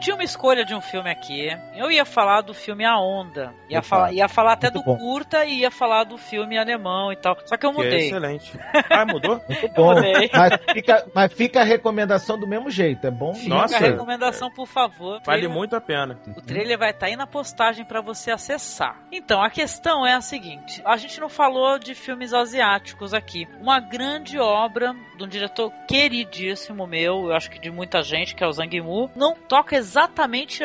Tinha 0.00 0.14
uma 0.16 0.24
escolha 0.24 0.64
de 0.64 0.74
um 0.74 0.80
filme 0.80 1.10
aqui. 1.10 1.48
Eu 1.74 1.90
ia 1.90 2.04
falar 2.04 2.40
do 2.40 2.52
filme 2.54 2.84
A 2.84 2.98
Onda. 2.98 3.52
Ia, 3.68 3.78
Opa. 3.78 3.88
falar, 3.88 4.12
ia 4.12 4.28
falar 4.28 4.52
até 4.54 4.70
do 4.70 4.82
bom. 4.82 4.96
curta 4.96 5.44
e 5.44 5.60
ia 5.60 5.70
falar 5.70 6.04
do 6.04 6.16
filme 6.18 6.58
alemão 6.58 7.12
e 7.12 7.16
tal. 7.16 7.36
Só 7.44 7.56
que 7.56 7.66
eu 7.66 7.72
Que 7.72 7.80
é 7.80 7.84
mudei. 7.84 8.06
excelente. 8.06 8.58
Ah, 8.90 9.04
mudou? 9.06 9.40
Muito 9.48 9.68
bom. 9.74 9.94
mudei. 9.94 10.30
Mas 10.34 10.52
fica, 10.72 11.06
mas 11.14 11.32
fica 11.32 11.60
a 11.60 11.64
recomendação 11.64 12.38
do 12.38 12.46
mesmo 12.46 12.70
jeito, 12.70 13.06
é 13.06 13.10
bom? 13.10 13.34
Fica 13.34 13.54
Nossa. 13.54 13.76
a 13.76 13.80
recomendação, 13.80 14.50
por 14.50 14.66
favor. 14.66 15.20
Vale 15.24 15.40
Trailer- 15.40 15.50
muito 15.50 15.76
a 15.76 15.80
pena. 15.80 16.18
O 16.36 16.40
trailer 16.40 16.78
vai 16.78 16.90
estar 16.90 17.06
aí 17.06 17.16
na 17.16 17.26
postagem 17.26 17.84
pra 17.84 18.00
você 18.00 18.30
acessar. 18.30 18.96
Então, 19.12 19.42
a 19.42 19.50
questão 19.50 20.06
é 20.06 20.14
a 20.14 20.20
seguinte: 20.20 20.80
a 20.84 20.96
gente 20.96 21.20
não 21.20 21.28
falou 21.28 21.78
de 21.78 21.94
filmes 21.94 22.32
asiáticos 22.32 23.12
aqui. 23.12 23.46
Uma 23.60 23.78
grande 23.80 24.38
obra 24.38 24.94
de 25.16 25.24
um 25.24 25.28
diretor 25.28 25.70
queridíssimo 25.86 26.86
meu, 26.86 27.26
eu 27.26 27.32
acho 27.34 27.50
que 27.50 27.58
de 27.58 27.70
muita 27.70 28.02
gente, 28.02 28.34
que 28.34 28.42
é 28.42 28.46
o 28.46 28.52
Zhang 28.52 28.80
Mu, 28.80 29.10
não 29.14 29.34
toca 29.34 29.76
exatamente, 29.76 29.89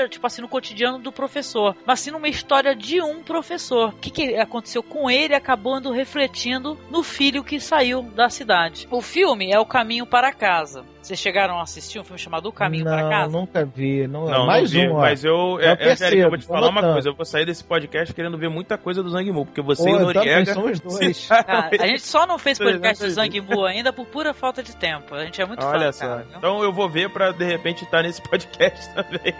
tipo 0.09 0.27
assim, 0.27 0.41
no 0.41 0.47
cotidiano 0.47 0.99
do 0.99 1.11
professor, 1.11 1.75
mas 1.85 1.99
sim 1.99 2.11
numa 2.11 2.27
história 2.27 2.75
de 2.75 3.01
um 3.01 3.23
professor. 3.23 3.89
O 3.89 3.97
que, 3.97 4.09
que 4.09 4.35
aconteceu 4.35 4.83
com 4.83 5.09
ele 5.09 5.33
acabando 5.33 5.91
refletindo 5.91 6.77
no 6.89 7.03
filho 7.03 7.43
que 7.43 7.59
saiu 7.59 8.01
da 8.01 8.29
cidade. 8.29 8.87
O 8.91 9.01
filme 9.01 9.51
é 9.51 9.59
O 9.59 9.65
Caminho 9.65 10.05
para 10.05 10.33
Casa. 10.33 10.85
Vocês 11.05 11.19
chegaram 11.19 11.59
a 11.59 11.61
assistir 11.61 11.99
um 11.99 12.03
filme 12.03 12.17
chamado 12.17 12.47
O 12.49 12.51
Caminho 12.51 12.83
para 12.83 13.03
não, 13.03 13.09
Casa? 13.09 13.31
nunca 13.31 13.63
vi. 13.63 14.07
Não, 14.07 14.25
Não, 14.25 14.45
mais 14.47 14.71
não 14.73 14.79
vi, 14.81 14.87
um, 14.87 14.95
ó. 14.95 15.01
mas 15.01 15.23
eu, 15.23 15.57
Já 15.61 15.69
é, 15.71 15.91
Angélica, 15.91 16.21
eu 16.23 16.29
vou 16.29 16.37
te 16.37 16.41
percebo, 16.41 16.53
falar 16.53 16.61
uma 16.69 16.79
anotando. 16.79 16.93
coisa, 16.93 17.09
eu 17.09 17.13
vou 17.15 17.25
sair 17.25 17.45
desse 17.45 17.63
podcast 17.63 18.11
querendo 18.13 18.37
ver 18.39 18.49
muita 18.49 18.75
coisa 18.77 19.03
do 19.03 19.09
Zang 19.11 19.31
Mu, 19.31 19.45
porque 19.45 19.61
você 19.61 19.83
Pô, 19.83 19.89
e 19.89 19.93
o 19.93 19.99
Noriega... 19.99 20.53
somos 20.53 20.79
dois. 20.79 21.29
Ah, 21.31 21.69
a 21.79 21.87
gente 21.87 22.01
só 22.01 22.25
não 22.25 22.39
fez 22.39 22.57
podcast 22.57 23.03
do 23.03 23.07
Exatamente. 23.07 23.39
Zhang 23.41 23.55
Mu 23.55 23.65
ainda 23.65 23.93
por 23.93 24.05
pura 24.07 24.33
falta 24.33 24.63
de 24.63 24.75
tempo. 24.75 25.13
A 25.13 25.23
gente 25.25 25.39
é 25.39 25.45
muito 25.45 25.63
Olha 25.63 25.85
fã, 25.87 25.91
só. 25.91 26.07
cara. 26.07 26.27
Então 26.37 26.63
eu 26.63 26.73
vou 26.73 26.89
ver 26.89 27.09
pra 27.11 27.31
de 27.31 27.45
repente 27.45 27.83
estar 27.83 28.01
nesse 28.01 28.21
podcast 28.21 28.91
também. 28.95 29.33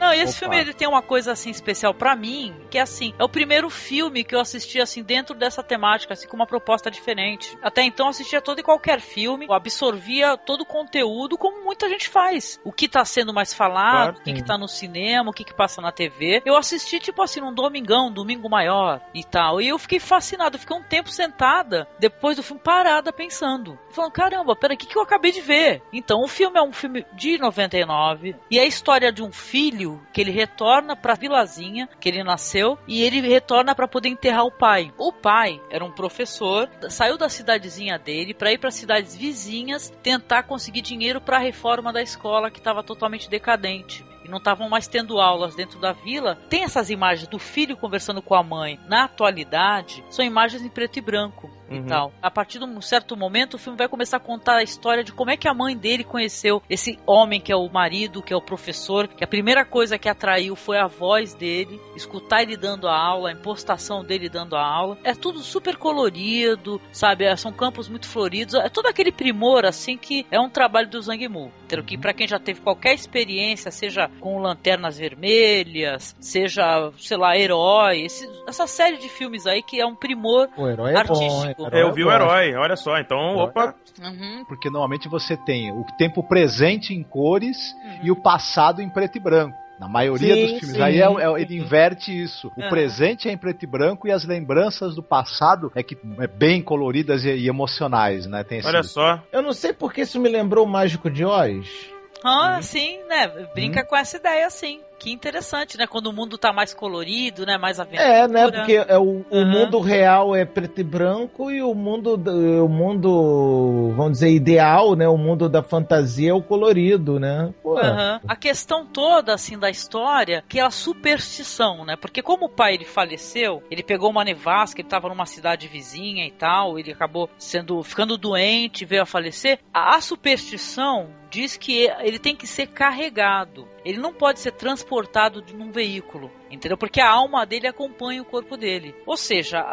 Não, 0.00 0.12
esse 0.12 0.32
Opa. 0.32 0.38
filme 0.38 0.58
ele 0.58 0.72
tem 0.74 0.88
uma 0.88 1.02
coisa 1.02 1.32
assim 1.32 1.50
especial 1.50 1.92
pra 1.94 2.16
mim, 2.16 2.54
que 2.70 2.78
é 2.78 2.80
assim, 2.80 3.12
é 3.18 3.22
o 3.24 3.28
primeiro 3.28 3.68
filme 3.68 4.24
que 4.24 4.34
eu 4.34 4.40
assisti 4.40 4.80
assim 4.80 5.02
dentro 5.02 5.34
dessa 5.34 5.62
temática, 5.62 6.14
assim 6.14 6.26
com 6.26 6.36
uma 6.36 6.46
proposta 6.46 6.90
diferente. 6.90 7.56
Até 7.62 7.82
então 7.82 8.06
eu 8.06 8.10
assistia 8.10 8.40
todo 8.40 8.60
e 8.60 8.62
qualquer 8.62 9.00
filme, 9.00 9.46
absorvia 9.50 10.36
todo 10.36 10.62
o 10.62 10.66
conteúdo 10.66 11.36
como 11.36 11.62
muita 11.64 11.88
gente 11.88 12.08
faz. 12.08 12.58
O 12.64 12.72
que 12.72 12.88
tá 12.88 13.04
sendo 13.04 13.32
mais 13.34 13.52
falado, 13.54 13.90
Claro. 13.90 14.16
o 14.18 14.22
que, 14.22 14.32
que 14.32 14.44
tá 14.44 14.56
no 14.56 14.66
cinema, 14.68 15.30
o 15.30 15.32
que 15.34 15.44
que 15.44 15.54
passa 15.54 15.80
na 15.80 15.92
TV. 15.92 16.42
Eu 16.44 16.56
assisti 16.56 16.98
tipo 16.98 17.22
assim 17.22 17.40
num 17.40 17.52
domingão, 17.52 18.08
um 18.08 18.12
domingo 18.12 18.48
maior 18.48 19.00
e 19.14 19.22
tal. 19.24 19.60
E 19.60 19.68
eu 19.68 19.78
fiquei 19.78 20.00
fascinado, 20.00 20.56
eu 20.56 20.60
fiquei 20.60 20.76
um 20.76 20.82
tempo 20.82 21.10
sentada 21.10 21.86
depois 21.98 22.36
do 22.36 22.42
filme 22.42 22.60
parada 22.62 23.12
pensando. 23.12 23.78
Falando, 23.90 24.12
caramba, 24.12 24.56
peraí, 24.56 24.76
o 24.76 24.78
que, 24.78 24.86
que 24.86 24.96
eu 24.96 25.02
acabei 25.02 25.32
de 25.32 25.40
ver? 25.40 25.82
Então 25.92 26.22
o 26.22 26.28
filme 26.28 26.58
é 26.58 26.62
um 26.62 26.72
filme 26.72 27.04
de 27.12 27.38
99 27.38 28.36
e 28.50 28.58
é 28.58 28.62
a 28.62 28.66
história 28.66 29.12
de 29.12 29.22
um 29.22 29.32
filho 29.32 29.89
que 30.12 30.20
ele 30.20 30.30
retorna 30.30 30.94
pra 30.94 31.14
vilazinha 31.14 31.88
que 32.00 32.08
ele 32.08 32.22
nasceu 32.22 32.78
e 32.86 33.02
ele 33.02 33.20
retorna 33.20 33.74
pra 33.74 33.88
poder 33.88 34.08
enterrar 34.08 34.44
o 34.44 34.50
pai. 34.50 34.92
O 34.98 35.12
pai 35.12 35.60
era 35.70 35.84
um 35.84 35.92
professor, 35.92 36.68
saiu 36.88 37.16
da 37.16 37.28
cidadezinha 37.28 37.98
dele 37.98 38.34
pra 38.34 38.52
ir 38.52 38.58
para 38.58 38.70
cidades 38.70 39.16
vizinhas 39.16 39.92
tentar 40.02 40.42
conseguir 40.42 40.82
dinheiro 40.82 41.20
pra 41.20 41.38
reforma 41.38 41.92
da 41.92 42.02
escola 42.02 42.50
que 42.50 42.58
estava 42.58 42.82
totalmente 42.82 43.30
decadente. 43.30 44.04
E 44.24 44.28
não 44.28 44.38
estavam 44.38 44.68
mais 44.68 44.86
tendo 44.86 45.18
aulas 45.18 45.54
dentro 45.54 45.80
da 45.80 45.92
vila. 45.92 46.36
Tem 46.48 46.62
essas 46.62 46.90
imagens 46.90 47.28
do 47.28 47.38
filho 47.38 47.76
conversando 47.76 48.20
com 48.20 48.34
a 48.34 48.42
mãe. 48.42 48.78
Na 48.86 49.04
atualidade, 49.04 50.04
são 50.10 50.24
imagens 50.24 50.62
em 50.62 50.68
preto 50.68 50.98
e 50.98 51.02
branco 51.02 51.59
e 51.70 51.78
Uhum. 51.78 51.86
tal. 51.86 52.12
A 52.20 52.30
partir 52.30 52.58
de 52.58 52.64
um 52.64 52.80
certo 52.80 53.16
momento, 53.16 53.54
o 53.54 53.58
filme 53.58 53.78
vai 53.78 53.88
começar 53.88 54.16
a 54.16 54.20
contar 54.20 54.56
a 54.56 54.62
história 54.62 55.04
de 55.04 55.12
como 55.12 55.30
é 55.30 55.36
que 55.36 55.48
a 55.48 55.54
mãe 55.54 55.76
dele 55.76 56.02
conheceu 56.04 56.62
esse 56.68 56.98
homem 57.06 57.40
que 57.40 57.52
é 57.52 57.56
o 57.56 57.68
marido, 57.70 58.22
que 58.22 58.32
é 58.32 58.36
o 58.36 58.40
professor, 58.42 59.06
que 59.08 59.22
a 59.24 59.28
primeira 59.28 59.64
coisa 59.64 59.98
que 59.98 60.08
atraiu 60.08 60.56
foi 60.56 60.78
a 60.78 60.86
voz 60.86 61.34
dele, 61.34 61.80
escutar 61.96 62.42
ele 62.42 62.56
dando 62.56 62.88
a 62.88 62.96
aula, 62.96 63.28
a 63.28 63.32
impostação 63.32 64.04
dele 64.04 64.28
dando 64.28 64.56
a 64.56 64.64
aula. 64.64 64.98
É 65.04 65.14
tudo 65.14 65.38
super 65.40 65.76
colorido, 65.76 66.80
sabe? 66.92 67.24
É, 67.24 67.36
São 67.36 67.52
campos 67.52 67.88
muito 67.88 68.06
floridos. 68.08 68.54
É 68.54 68.68
todo 68.68 68.86
aquele 68.86 69.12
primor, 69.12 69.64
assim, 69.64 69.96
que 69.96 70.26
é 70.30 70.38
um 70.40 70.50
trabalho 70.50 70.88
do 70.88 71.00
Zhang 71.00 71.26
Mu. 71.28 71.50
Que 71.86 71.96
pra 71.96 72.12
quem 72.12 72.26
já 72.26 72.38
teve 72.38 72.60
qualquer 72.60 72.94
experiência, 72.94 73.70
seja 73.70 74.10
com 74.20 74.38
lanternas 74.40 74.98
vermelhas, 74.98 76.16
seja, 76.20 76.90
sei 76.98 77.16
lá, 77.16 77.36
herói, 77.36 78.02
esse- 78.02 78.28
essa 78.46 78.66
série 78.66 78.96
de 78.98 79.08
filmes 79.08 79.46
aí 79.46 79.62
que 79.62 79.80
é 79.80 79.86
um 79.86 79.94
primor 79.94 80.48
O 80.56 80.68
herói 80.68 80.94
é 80.94 81.04
bom, 81.04 81.44
artístico. 81.64 81.76
hein? 81.76 81.88
Eu 81.88 81.94
vi 81.94 82.04
o 82.04 82.10
herói, 82.12 82.54
olha 82.54 82.76
só, 82.76 82.98
então, 82.98 83.36
opa, 83.36 83.74
Uhum. 84.00 84.44
Porque 84.48 84.70
normalmente 84.70 85.08
você 85.08 85.36
tem 85.36 85.70
o 85.72 85.84
tempo 85.98 86.22
presente 86.22 86.94
em 86.94 87.02
cores 87.02 87.74
Uhum. 87.84 87.98
e 88.04 88.10
o 88.10 88.16
passado 88.16 88.80
em 88.80 88.88
preto 88.88 89.16
e 89.16 89.20
branco. 89.20 89.56
Na 89.78 89.88
maioria 89.88 90.34
Sim, 90.34 90.40
dos 90.42 90.50
filmes. 90.60 90.76
sim, 90.76 90.82
Aí 90.82 91.00
é- 91.00 91.04
é- 91.06 91.40
ele 91.40 91.56
inverte 91.56 92.12
isso. 92.12 92.52
O 92.56 92.68
presente 92.68 93.28
é 93.28 93.32
em 93.32 93.36
preto 93.38 93.62
e 93.62 93.66
branco 93.66 94.06
e 94.06 94.12
as 94.12 94.24
lembranças 94.26 94.94
do 94.94 95.02
passado 95.02 95.72
é 95.74 95.82
que 95.82 95.96
é 96.18 96.26
bem 96.26 96.60
coloridas 96.62 97.24
e, 97.24 97.30
e 97.30 97.48
emocionais, 97.48 98.26
né? 98.26 98.44
Tem 98.44 98.58
esse, 98.58 98.68
olha 98.68 98.82
só. 98.82 99.18
Eu 99.32 99.40
não 99.42 99.54
sei 99.54 99.72
porque 99.72 100.02
isso 100.02 100.20
me 100.20 100.28
lembrou 100.28 100.66
o 100.66 100.68
Mágico 100.68 101.10
de 101.10 101.24
Oz. 101.24 101.89
Ah, 102.24 102.56
Uhum. 102.56 102.62
sim, 102.62 102.98
né? 103.08 103.28
Brinca 103.54 103.84
com 103.84 103.96
essa 103.96 104.16
ideia, 104.16 104.48
sim. 104.50 104.80
Que 104.98 105.10
interessante, 105.10 105.78
né? 105.78 105.86
Quando 105.86 106.08
o 106.08 106.12
mundo 106.12 106.36
tá 106.36 106.52
mais 106.52 106.74
colorido, 106.74 107.46
né? 107.46 107.56
Mais 107.56 107.80
aventura. 107.80 108.02
É, 108.06 108.28
né? 108.28 108.50
Porque 108.50 108.74
é 108.86 108.98
o, 108.98 109.24
o 109.30 109.44
mundo 109.46 109.80
real 109.80 110.36
é 110.36 110.44
preto 110.44 110.82
e 110.82 110.84
branco 110.84 111.50
e 111.50 111.62
o 111.62 111.72
mundo, 111.74 112.18
do- 112.18 112.66
o 112.66 112.68
mundo, 112.68 113.94
vamos 113.96 114.12
dizer, 114.12 114.30
ideal, 114.30 114.94
né? 114.94 115.08
O 115.08 115.16
mundo 115.16 115.48
da 115.48 115.62
fantasia 115.62 116.30
é 116.32 116.34
o 116.34 116.42
colorido, 116.42 117.18
né? 117.18 117.50
Aham. 117.64 118.20
A 118.28 118.36
questão 118.36 118.84
toda, 118.84 119.32
assim, 119.32 119.58
da 119.58 119.70
história, 119.70 120.44
que 120.46 120.60
é 120.60 120.62
a 120.62 120.70
superstição, 120.70 121.84
né? 121.86 121.96
Porque 121.96 122.20
como 122.22 122.44
o 122.44 122.50
pai 122.50 122.74
ele 122.74 122.84
faleceu, 122.84 123.62
ele 123.70 123.82
pegou 123.82 124.10
uma 124.10 124.22
nevasca, 124.24 124.82
ele 124.82 124.88
tava 124.88 125.08
numa 125.08 125.24
cidade 125.24 125.66
vizinha 125.66 126.26
e 126.26 126.30
tal, 126.30 126.78
ele 126.78 126.92
acabou 126.92 127.30
sendo 127.38 127.82
ficando 127.82 128.18
doente, 128.18 128.84
veio 128.84 129.02
a 129.02 129.06
falecer. 129.06 129.60
A 129.72 129.98
superstição 130.02 131.08
diz 131.30 131.56
que 131.56 131.88
ele 132.00 132.18
tem 132.18 132.34
que 132.34 132.46
ser 132.46 132.66
carregado. 132.66 133.68
Ele 133.84 133.98
não 133.98 134.12
pode 134.12 134.40
ser 134.40 134.52
transportado 134.52 135.40
de 135.40 135.54
um 135.54 135.70
veículo, 135.70 136.30
entendeu? 136.50 136.76
Porque 136.76 137.00
a 137.00 137.10
alma 137.10 137.46
dele 137.46 137.66
acompanha 137.66 138.22
o 138.22 138.24
corpo 138.24 138.56
dele. 138.56 138.94
Ou 139.06 139.16
seja, 139.16 139.64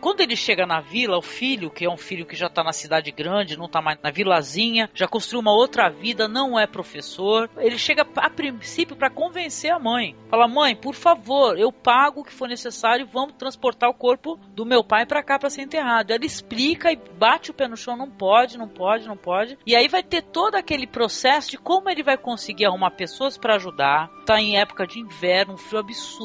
quando 0.00 0.20
ele 0.20 0.36
chega 0.36 0.66
na 0.66 0.80
vila, 0.80 1.18
o 1.18 1.22
filho, 1.22 1.70
que 1.70 1.84
é 1.84 1.90
um 1.90 1.96
filho 1.96 2.26
que 2.26 2.36
já 2.36 2.48
tá 2.48 2.62
na 2.62 2.72
cidade 2.72 3.10
grande, 3.10 3.56
não 3.56 3.68
tá 3.68 3.80
mais 3.80 3.98
na 4.02 4.10
vilazinha, 4.10 4.88
já 4.94 5.06
construiu 5.06 5.40
uma 5.40 5.52
outra 5.52 5.88
vida, 5.88 6.26
não 6.28 6.58
é 6.58 6.66
professor, 6.66 7.50
ele 7.58 7.78
chega 7.78 8.06
a 8.16 8.30
princípio 8.30 8.96
para 8.96 9.10
convencer 9.10 9.70
a 9.70 9.78
mãe. 9.78 10.16
Fala: 10.28 10.48
"Mãe, 10.48 10.74
por 10.74 10.94
favor, 10.94 11.58
eu 11.58 11.70
pago 11.72 12.20
o 12.20 12.24
que 12.24 12.32
for 12.32 12.48
necessário, 12.48 13.06
vamos 13.06 13.34
transportar 13.34 13.90
o 13.90 13.94
corpo 13.94 14.38
do 14.54 14.64
meu 14.64 14.82
pai 14.82 15.06
para 15.06 15.22
cá 15.22 15.38
para 15.38 15.50
ser 15.50 15.62
enterrado". 15.62 16.10
Ela 16.10 16.24
explica 16.24 16.92
e 16.92 16.96
bate 16.96 17.50
o 17.50 17.54
pé 17.54 17.68
no 17.68 17.76
chão, 17.76 17.96
não 17.96 18.10
pode, 18.10 18.58
não 18.58 18.68
pode, 18.68 19.06
não 19.06 19.16
pode. 19.16 19.58
E 19.66 19.76
aí 19.76 19.88
vai 19.88 20.02
ter 20.02 20.22
todo 20.22 20.54
aquele 20.54 20.86
processo 20.86 21.50
de 21.50 21.58
como 21.58 21.90
ele 21.90 22.02
vai 22.02 22.16
conseguir 22.16 22.66
arrumar 22.66 22.92
pessoas 22.92 23.36
para 23.36 23.56
ajudar. 23.56 24.10
Tá 24.24 24.40
em 24.40 24.58
época 24.58 24.86
de 24.86 25.00
inverno, 25.00 25.54
um 25.54 25.58
frio 25.58 25.80
absurdo, 25.80 26.21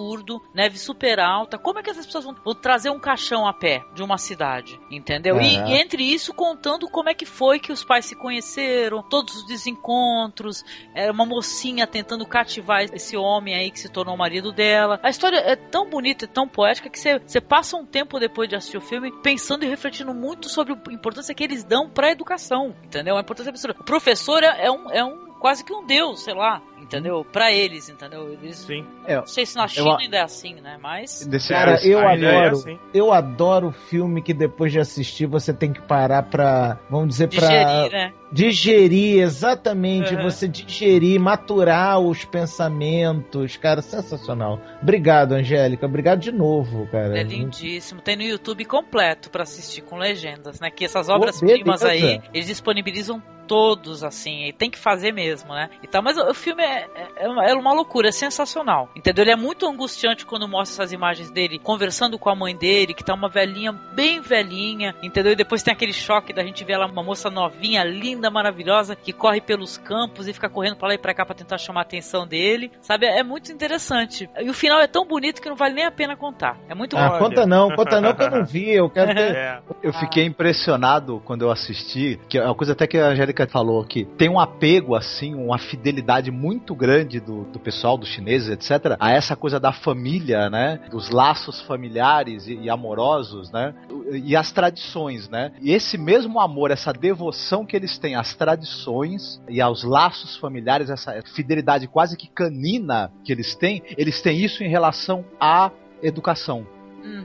neve 0.53 0.77
super 0.77 1.19
alta. 1.19 1.57
Como 1.57 1.79
é 1.79 1.83
que 1.83 1.89
essas 1.89 2.05
pessoas 2.05 2.25
vão, 2.25 2.35
vão 2.43 2.55
trazer 2.55 2.89
um 2.89 2.99
caixão 2.99 3.47
a 3.47 3.53
pé 3.53 3.83
de 3.93 4.03
uma 4.03 4.17
cidade? 4.17 4.79
Entendeu? 4.91 5.39
E, 5.39 5.57
Aham. 5.57 5.69
e 5.69 5.73
entre 5.73 6.03
isso, 6.03 6.33
contando 6.33 6.89
como 6.89 7.09
é 7.09 7.13
que 7.13 7.25
foi 7.25 7.59
que 7.59 7.71
os 7.71 7.83
pais 7.83 8.05
se 8.05 8.15
conheceram, 8.15 9.03
todos 9.03 9.35
os 9.35 9.47
desencontros, 9.47 10.63
é, 10.93 11.11
uma 11.11 11.25
mocinha 11.25 11.85
tentando 11.87 12.25
cativar 12.25 12.83
esse 12.83 13.15
homem 13.17 13.55
aí 13.55 13.71
que 13.71 13.79
se 13.79 13.89
tornou 13.89 14.15
o 14.15 14.17
marido 14.17 14.51
dela. 14.51 14.99
A 15.03 15.09
história 15.09 15.37
é 15.37 15.55
tão 15.55 15.89
bonita 15.89 16.25
e 16.25 16.27
tão 16.27 16.47
poética 16.47 16.89
que 16.89 16.99
você 16.99 17.41
passa 17.41 17.77
um 17.77 17.85
tempo 17.85 18.19
depois 18.19 18.49
de 18.49 18.55
assistir 18.55 18.77
o 18.77 18.81
filme 18.81 19.11
pensando 19.21 19.63
e 19.63 19.67
refletindo 19.67 20.13
muito 20.13 20.49
sobre 20.49 20.73
a 20.73 20.93
importância 20.93 21.33
que 21.33 21.43
eles 21.43 21.63
dão 21.63 21.89
pra 21.89 22.11
educação, 22.11 22.75
entendeu? 22.83 23.17
A 23.17 23.21
importância 23.21 23.49
absurda. 23.49 23.79
O 23.79 23.83
professor 23.83 24.43
é, 24.43 24.65
é 24.65 24.71
um, 24.71 24.91
é 24.91 25.03
um 25.03 25.26
quase 25.39 25.63
que 25.63 25.73
um 25.73 25.85
deus, 25.85 26.21
sei 26.23 26.33
lá, 26.33 26.61
entendeu? 26.81 27.25
Pra 27.31 27.51
eles, 27.51 27.89
entendeu? 27.89 28.31
Eles, 28.33 28.57
Sim. 28.57 28.85
É, 29.05 29.17
não 29.17 29.25
sei 29.27 29.45
se 29.45 29.55
na 29.55 29.63
eu 29.63 29.69
China 29.69 29.93
a- 29.93 29.97
ainda 29.99 30.17
é 30.17 30.21
assim, 30.21 30.55
né? 30.55 30.77
Mas 30.81 31.27
Cara, 31.47 31.79
eu 31.85 31.99
é 31.99 32.13
adoro, 32.13 32.55
assim. 32.57 32.79
eu 32.93 33.11
adoro 33.13 33.71
filme 33.71 34.21
que 34.21 34.33
depois 34.33 34.71
de 34.71 34.79
assistir 34.79 35.25
você 35.25 35.53
tem 35.53 35.71
que 35.71 35.81
parar 35.81 36.23
pra, 36.23 36.77
vamos 36.89 37.09
dizer, 37.09 37.27
pra 37.29 37.39
digerir, 37.47 37.91
né? 37.91 38.13
digerir, 38.31 39.21
exatamente, 39.21 40.15
Uhum. 40.15 40.23
você 40.23 40.47
digerir, 40.47 41.19
maturar 41.19 41.99
os 41.99 42.25
pensamentos, 42.25 43.55
cara, 43.57 43.81
sensacional. 43.81 44.59
Obrigado, 44.81 45.33
Angélica, 45.33 45.85
obrigado 45.85 46.19
de 46.19 46.31
novo, 46.31 46.87
cara. 46.87 47.17
É 47.17 47.23
lindíssimo. 47.23 48.01
Tem 48.01 48.15
no 48.15 48.23
YouTube 48.23 48.65
completo 48.65 49.29
pra 49.29 49.43
assistir 49.43 49.81
com 49.81 49.97
legendas, 49.97 50.59
né? 50.59 50.69
Que 50.69 50.85
essas 50.85 51.09
obras 51.09 51.39
primas 51.39 51.83
aí, 51.83 52.21
eles 52.33 52.47
disponibilizam 52.47 53.21
todos, 53.47 54.03
assim, 54.03 54.45
e 54.45 54.53
tem 54.53 54.69
que 54.69 54.77
fazer 54.77 55.11
mesmo, 55.11 55.53
né? 55.53 55.69
E 55.81 55.87
tal, 55.87 56.01
mas 56.03 56.17
o, 56.17 56.29
o 56.29 56.33
filme 56.33 56.61
é, 56.63 56.87
é, 56.95 57.25
é 57.25 57.27
uma- 57.29 57.45
é 57.45 57.53
uma 57.53 57.73
loucura, 57.73 58.09
é 58.09 58.11
sensacional, 58.11 58.89
entendeu? 58.95 59.23
Ele 59.23 59.31
é 59.31 59.35
muito 59.35 59.65
angustiante 59.67 60.25
quando 60.25 60.47
mostra 60.47 60.83
essas 60.83 60.91
imagens 60.93 61.31
dele 61.31 61.57
conversando 61.59 62.19
com 62.19 62.29
a 62.29 62.35
mãe 62.35 62.55
dele, 62.55 62.93
que 62.93 63.03
tá 63.03 63.13
uma 63.13 63.29
velhinha, 63.29 63.71
bem 63.71 64.19
velhinha, 64.21 64.93
entendeu? 65.01 65.31
E 65.31 65.35
depois 65.35 65.63
tem 65.63 65.71
aquele 65.73 65.93
choque 65.93 66.33
da 66.33 66.43
gente 66.43 66.63
ver 66.63 66.73
ela, 66.73 66.85
uma 66.87 67.03
moça 67.03 67.29
novinha, 67.29 67.83
linda, 67.83 68.29
maravilhosa, 68.29 68.95
que 68.95 69.13
corre 69.13 69.39
pelos 69.41 69.77
campos 69.77 70.27
e 70.27 70.33
fica 70.33 70.49
correndo 70.49 70.75
pra 70.75 70.89
lá 70.89 70.93
e 70.93 70.97
pra 70.97 71.13
cá 71.13 71.25
pra 71.25 71.33
tentar 71.35 71.57
chamar 71.57 71.81
a 71.81 71.83
atenção 71.83 72.27
dele, 72.27 72.71
sabe? 72.81 73.05
É 73.05 73.23
muito 73.23 73.51
interessante. 73.51 74.29
E 74.39 74.49
o 74.49 74.53
final 74.53 74.79
é 74.79 74.87
tão 74.87 75.05
bonito 75.05 75.41
que 75.41 75.49
não 75.49 75.55
vale 75.55 75.73
nem 75.75 75.85
a 75.85 75.91
pena 75.91 76.15
contar. 76.15 76.57
É 76.69 76.75
muito 76.75 76.97
Ah, 76.97 77.09
bom. 77.09 77.19
conta 77.19 77.45
não, 77.45 77.71
conta 77.75 78.01
não 78.01 78.13
que 78.13 78.23
eu 78.23 78.31
não 78.31 78.43
vi, 78.45 78.71
eu 78.71 78.89
quero 78.89 79.13
ter... 79.15 79.35
É. 79.35 79.59
Eu 79.83 79.93
fiquei 79.93 80.25
impressionado 80.25 81.21
quando 81.25 81.43
eu 81.43 81.51
assisti, 81.51 82.19
que 82.27 82.37
é 82.37 82.43
uma 82.43 82.55
coisa 82.55 82.73
até 82.73 82.87
que 82.87 82.97
a 82.97 83.07
Angélica 83.07 83.36
falou 83.45 83.81
aqui. 83.81 84.05
Tem 84.17 84.29
um 84.29 84.39
apego, 84.39 84.95
assim, 84.95 85.35
uma 85.35 85.57
fidelidade 85.57 86.31
muito 86.31 86.73
grande 86.73 87.19
do, 87.19 87.43
do 87.43 87.59
pessoal, 87.59 87.97
dos 87.97 88.09
chineses, 88.09 88.49
etc., 88.49 88.95
a 88.99 89.11
essa 89.11 89.35
coisa 89.35 89.59
da 89.59 89.71
família, 89.71 90.49
né? 90.49 90.79
Dos 90.89 91.09
laços 91.09 91.61
familiares 91.61 92.47
e, 92.47 92.55
e 92.55 92.69
amorosos, 92.69 93.51
né? 93.51 93.75
E 94.11 94.35
as 94.35 94.51
tradições, 94.51 95.29
né? 95.29 95.51
E 95.61 95.71
esse 95.71 95.97
mesmo 95.97 96.39
amor, 96.39 96.71
essa 96.71 96.93
devoção 96.93 97.65
que 97.65 97.75
eles 97.75 97.97
têm 97.97 98.15
às 98.15 98.33
tradições 98.33 99.41
e 99.49 99.61
aos 99.61 99.83
laços 99.83 100.37
familiares, 100.37 100.89
essa 100.89 101.21
fidelidade 101.35 101.87
quase 101.87 102.17
que 102.17 102.27
canina 102.27 103.11
que 103.23 103.31
eles 103.31 103.53
têm, 103.55 103.83
eles 103.97 104.21
têm 104.21 104.43
isso 104.43 104.63
em 104.63 104.69
relação 104.69 105.25
à 105.39 105.71
educação. 106.01 106.65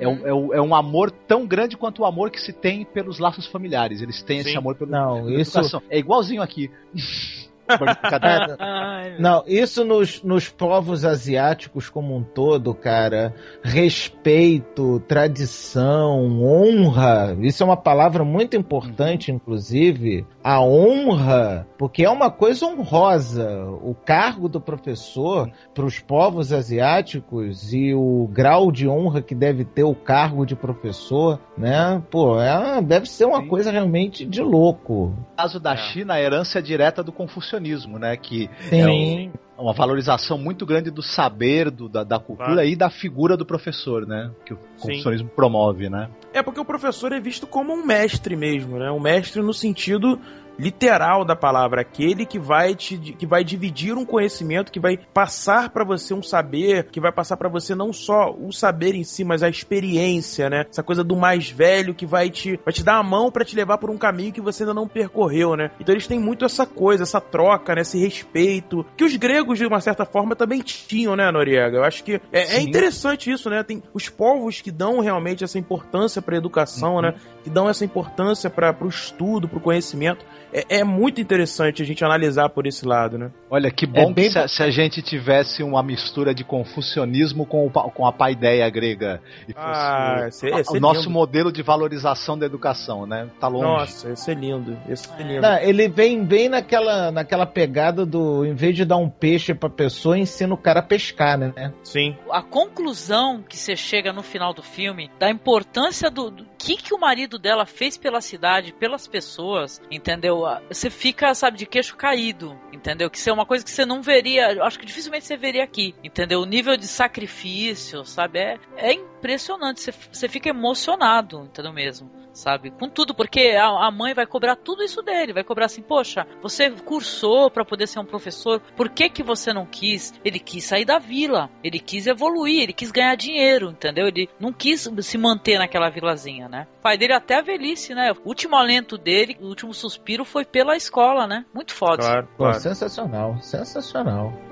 É, 0.00 0.09
um, 0.09 0.26
é, 0.26 0.34
um, 0.34 0.54
é 0.54 0.60
um 0.62 0.74
amor 0.74 1.10
tão 1.10 1.46
grande 1.46 1.76
quanto 1.76 2.02
o 2.02 2.04
amor 2.04 2.30
que 2.30 2.40
se 2.40 2.52
tem 2.52 2.84
pelos 2.84 3.18
laços 3.18 3.46
familiares. 3.46 4.00
Eles 4.02 4.22
têm 4.22 4.38
esse 4.38 4.50
Sim. 4.50 4.56
amor 4.59 4.74
pelo, 4.74 4.90
Não, 4.90 5.24
pela 5.24 5.40
isso- 5.40 5.59
educação. 5.59 5.82
É 5.90 5.98
igualzinho 5.98 6.42
aqui. 6.42 6.70
Não, 9.18 9.44
isso 9.47 9.84
nos, 9.84 10.22
nos 10.22 10.48
povos 10.48 11.05
asiáticos 11.05 11.89
como 11.89 12.16
um 12.16 12.22
todo, 12.22 12.74
cara. 12.74 13.34
Respeito, 13.62 15.01
tradição, 15.01 16.43
honra. 16.43 17.36
Isso 17.40 17.62
é 17.62 17.66
uma 17.66 17.76
palavra 17.76 18.24
muito 18.24 18.56
importante, 18.56 19.30
inclusive. 19.30 20.26
A 20.43 20.60
honra, 20.60 21.66
porque 21.78 22.05
é 22.05 22.10
uma 22.10 22.30
coisa 22.30 22.66
honrosa. 22.66 23.64
O 23.82 23.94
cargo 23.94 24.48
do 24.48 24.60
professor 24.60 25.51
para 25.74 25.84
os 25.84 25.98
povos 25.98 26.52
asiáticos 26.52 27.72
e 27.72 27.94
o 27.94 28.28
grau 28.30 28.70
de 28.72 28.89
honra 28.89 29.22
que 29.22 29.34
deve 29.34 29.64
ter 29.64 29.84
o 29.84 29.94
cargo 29.94 30.44
de 30.44 30.56
professor, 30.56 31.39
né? 31.56 32.02
Pô, 32.10 32.40
é, 32.40 32.80
deve 32.82 33.09
ser 33.09 33.24
uma 33.24 33.47
coisa 33.47 33.70
realmente 33.70 34.24
de 34.24 34.40
louco. 34.40 35.14
No 35.16 35.36
caso 35.36 35.60
da 35.60 35.76
China, 35.76 36.14
a 36.14 36.20
herança 36.20 36.59
é 36.59 36.62
direta 36.62 37.02
do 37.02 37.12
confucionismo, 37.12 37.51
né? 37.98 38.16
Que 38.16 38.48
Sim. 38.68 38.80
é 38.80 38.88
um- 38.88 39.32
uma 39.58 39.72
valorização 39.72 40.36
muito 40.38 40.66
grande 40.66 40.90
do 40.90 41.02
saber, 41.02 41.70
do- 41.70 41.88
da, 41.88 42.02
da 42.02 42.18
cultura 42.18 42.52
Claro. 42.54 42.68
e 42.68 42.74
da 42.74 42.90
figura 42.90 43.36
do 43.36 43.46
professor, 43.46 44.06
né? 44.06 44.30
Que 44.44 44.54
o 44.54 44.56
Sim. 44.56 44.88
confucionismo 44.88 45.28
promove, 45.28 45.88
né? 45.88 46.08
É 46.32 46.42
porque 46.42 46.58
o 46.60 46.64
professor 46.64 47.12
é 47.12 47.20
visto 47.20 47.46
como 47.46 47.72
um 47.72 47.84
mestre 47.86 48.34
mesmo, 48.34 48.78
né? 48.78 48.90
Um 48.90 48.98
mestre 49.00 49.40
no 49.42 49.52
sentido 49.54 50.18
literal 50.58 51.24
da 51.24 51.34
palavra, 51.34 51.80
aquele 51.80 52.24
que 52.26 52.38
vai 52.38 52.74
te 52.74 52.96
que 52.96 53.26
vai 53.26 53.44
dividir 53.44 53.94
um 53.94 54.04
conhecimento, 54.04 54.72
que 54.72 54.80
vai 54.80 54.96
passar 54.96 55.70
pra 55.70 55.84
você 55.84 56.14
um 56.14 56.22
saber, 56.22 56.84
que 56.84 57.00
vai 57.00 57.12
passar 57.12 57.36
pra 57.36 57.48
você 57.48 57.74
não 57.74 57.92
só 57.92 58.30
o 58.30 58.52
saber 58.52 58.94
em 58.94 59.04
si, 59.04 59.24
mas 59.24 59.42
a 59.42 59.48
experiência, 59.48 60.48
né? 60.48 60.66
Essa 60.70 60.82
coisa 60.82 61.02
do 61.02 61.16
mais 61.16 61.50
velho 61.50 61.94
que 61.94 62.06
vai 62.06 62.30
te 62.30 62.58
vai 62.64 62.72
te 62.72 62.82
dar 62.82 62.96
a 62.96 63.02
mão 63.02 63.30
pra 63.30 63.44
te 63.44 63.56
levar 63.56 63.78
por 63.78 63.90
um 63.90 63.98
caminho 63.98 64.32
que 64.32 64.40
você 64.40 64.62
ainda 64.62 64.74
não 64.74 64.88
percorreu, 64.88 65.56
né? 65.56 65.70
Então 65.80 65.94
eles 65.94 66.06
têm 66.06 66.18
muito 66.18 66.44
essa 66.44 66.66
coisa, 66.66 67.02
essa 67.02 67.20
troca, 67.20 67.74
né? 67.74 67.82
esse 67.82 67.98
respeito 67.98 68.84
que 68.96 69.04
os 69.04 69.16
gregos 69.16 69.58
de 69.58 69.66
uma 69.66 69.80
certa 69.80 70.04
forma 70.04 70.34
também 70.34 70.60
tinham, 70.60 71.16
né, 71.16 71.30
Noriega? 71.30 71.76
Eu 71.76 71.84
acho 71.84 72.02
que 72.04 72.20
é, 72.32 72.56
é 72.56 72.60
interessante 72.60 73.30
isso, 73.30 73.50
né? 73.50 73.62
Tem 73.62 73.82
os 73.92 74.08
povos 74.08 74.60
que 74.60 74.70
dão 74.70 75.00
realmente 75.00 75.44
essa 75.44 75.58
importância 75.58 76.22
pra 76.22 76.36
educação, 76.36 77.00
né? 77.00 77.14
Que 77.42 77.50
dão 77.50 77.68
essa 77.68 77.84
importância 77.84 78.48
para 78.48 78.76
o 78.80 78.88
estudo, 78.88 79.48
para 79.48 79.58
o 79.58 79.60
conhecimento. 79.60 80.24
É, 80.52 80.78
é 80.80 80.84
muito 80.84 81.20
interessante 81.20 81.82
a 81.82 81.84
gente 81.86 82.04
analisar 82.04 82.48
por 82.50 82.66
esse 82.66 82.84
lado, 82.86 83.16
né? 83.16 83.30
Olha, 83.50 83.70
que 83.70 83.86
bom 83.86 84.10
É 84.10 84.12
bem 84.12 84.26
que 84.26 84.30
se, 84.32 84.38
a- 84.38 84.48
se 84.48 84.62
a 84.62 84.70
gente 84.70 85.00
tivesse 85.02 85.62
uma 85.62 85.82
mistura 85.82 86.34
de 86.34 86.44
confucionismo 86.44 87.46
com, 87.46 87.66
o 87.66 87.70
com 87.70 88.06
a 88.06 88.12
paideia 88.12 88.68
grega. 88.68 89.20
E 89.48 89.52
fosse 89.52 89.64
Ah, 89.66 90.20
o, 90.24 90.28
esse- 90.28 90.46
esse 90.48 90.72
o 90.72 90.76
é 90.76 90.80
nosso 90.80 91.00
lindo. 91.00 91.10
modelo 91.10 91.52
de 91.52 91.62
valorização 91.62 92.38
da 92.38 92.46
educação, 92.46 93.06
né? 93.06 93.28
Tá 93.40 93.48
longe. 93.48 93.64
Nossa, 93.64 94.10
esse 94.12 94.30
é 94.30 94.34
lindo. 94.34 94.76
Esse 94.88 95.08
é 95.18 95.22
lindo. 95.22 95.40
Não, 95.42 95.58
ele 95.58 95.88
vem 95.88 96.24
bem 96.24 96.48
naquela, 96.48 97.10
naquela 97.10 97.46
pegada 97.46 98.04
do, 98.04 98.44
em 98.44 98.54
vez 98.54 98.76
de 98.76 98.84
dar 98.84 98.96
um 98.96 99.08
peixe 99.08 99.54
pra 99.54 99.70
pessoa, 99.70 100.18
ensina 100.18 100.52
o 100.54 100.58
cara 100.58 100.80
a 100.80 100.82
pescar, 100.82 101.38
né? 101.38 101.72
Sim. 101.82 102.16
a 102.30 102.42
conclusão 102.42 103.42
que 103.42 103.56
você 103.56 103.74
chega 103.76 104.12
no 104.12 104.22
final 104.22 104.52
do 104.52 104.62
filme 104.62 105.10
da 105.18 105.30
importância 105.30 106.10
do, 106.10 106.30
do 106.30 106.44
que 106.58 106.76
que 106.76 106.94
o 106.94 106.98
marido 106.98 107.38
dela 107.38 107.64
fez 107.66 107.96
pela 107.96 108.20
cidade, 108.20 108.72
pelas 108.72 109.06
pessoas, 109.06 109.80
entendeu? 109.90 110.41
Você 110.69 110.90
fica, 110.90 111.35
sabe, 111.35 111.59
de 111.59 111.66
queixo 111.66 111.97
caído, 111.97 112.59
entendeu? 112.73 113.10
Que 113.10 113.19
isso 113.19 113.31
é 113.31 113.32
uma 113.32 113.47
coisa 113.47 113.64
que 113.64 113.70
você 113.70 113.85
não 113.85 114.02
veria, 114.02 114.62
acho 114.64 114.78
que 114.78 114.86
dificilmente 114.86 115.24
você 115.24 115.36
veria 115.36 115.64
aqui, 115.64 115.94
entendeu? 116.02 116.40
O 116.40 116.47
nível 116.47 116.77
de 116.77 116.86
sacrifício, 116.86 118.05
sabe? 118.05 118.39
É, 118.39 118.59
é 118.77 118.93
impressionante, 118.93 119.81
você, 119.81 119.93
você 119.93 120.28
fica 120.28 120.48
emocionado, 120.48 121.44
entendeu 121.44 121.73
mesmo? 121.73 122.21
Sabe? 122.32 122.70
Com 122.70 122.88
tudo, 122.88 123.14
porque 123.14 123.56
a, 123.59 123.86
a 123.86 123.90
mãe 123.90 124.14
vai 124.14 124.26
cobrar 124.26 124.56
tudo 124.56 124.82
isso 124.82 125.02
dele, 125.02 125.32
vai 125.32 125.44
cobrar 125.44 125.66
assim, 125.66 125.82
poxa, 125.82 126.26
você 126.42 126.70
cursou 126.70 127.50
pra 127.50 127.64
poder 127.64 127.86
ser 127.86 127.98
um 127.98 128.04
professor, 128.04 128.60
por 128.76 128.88
que 128.88 129.09
que 129.10 129.22
você 129.22 129.52
não 129.52 129.66
quis? 129.66 130.14
Ele 130.24 130.38
quis 130.38 130.64
sair 130.64 130.84
da 130.84 130.98
vila, 130.98 131.50
ele 131.62 131.78
quis 131.78 132.06
evoluir, 132.06 132.62
ele 132.62 132.72
quis 132.72 132.90
ganhar 132.90 133.14
dinheiro, 133.16 133.70
entendeu? 133.70 134.06
Ele 134.06 134.28
não 134.40 134.52
quis 134.52 134.88
se 135.00 135.18
manter 135.18 135.59
naquela 135.59 135.90
vilazinha, 135.90 136.48
né? 136.48 136.66
O 136.78 136.82
pai 136.82 136.96
dele 136.96 137.12
até 137.12 137.38
a 137.38 137.42
velhice, 137.42 137.94
né? 137.94 138.12
O 138.12 138.28
último 138.28 138.56
alento 138.56 138.96
dele, 138.96 139.36
o 139.40 139.46
último 139.46 139.74
suspiro 139.74 140.24
foi 140.24 140.44
pela 140.44 140.76
escola, 140.76 141.26
né? 141.26 141.44
Muito 141.52 141.74
foda. 141.74 142.02
Claro, 142.02 142.26
Pô, 142.36 142.44
claro. 142.44 142.60
sensacional, 142.60 143.38
sensacional. 143.40 144.51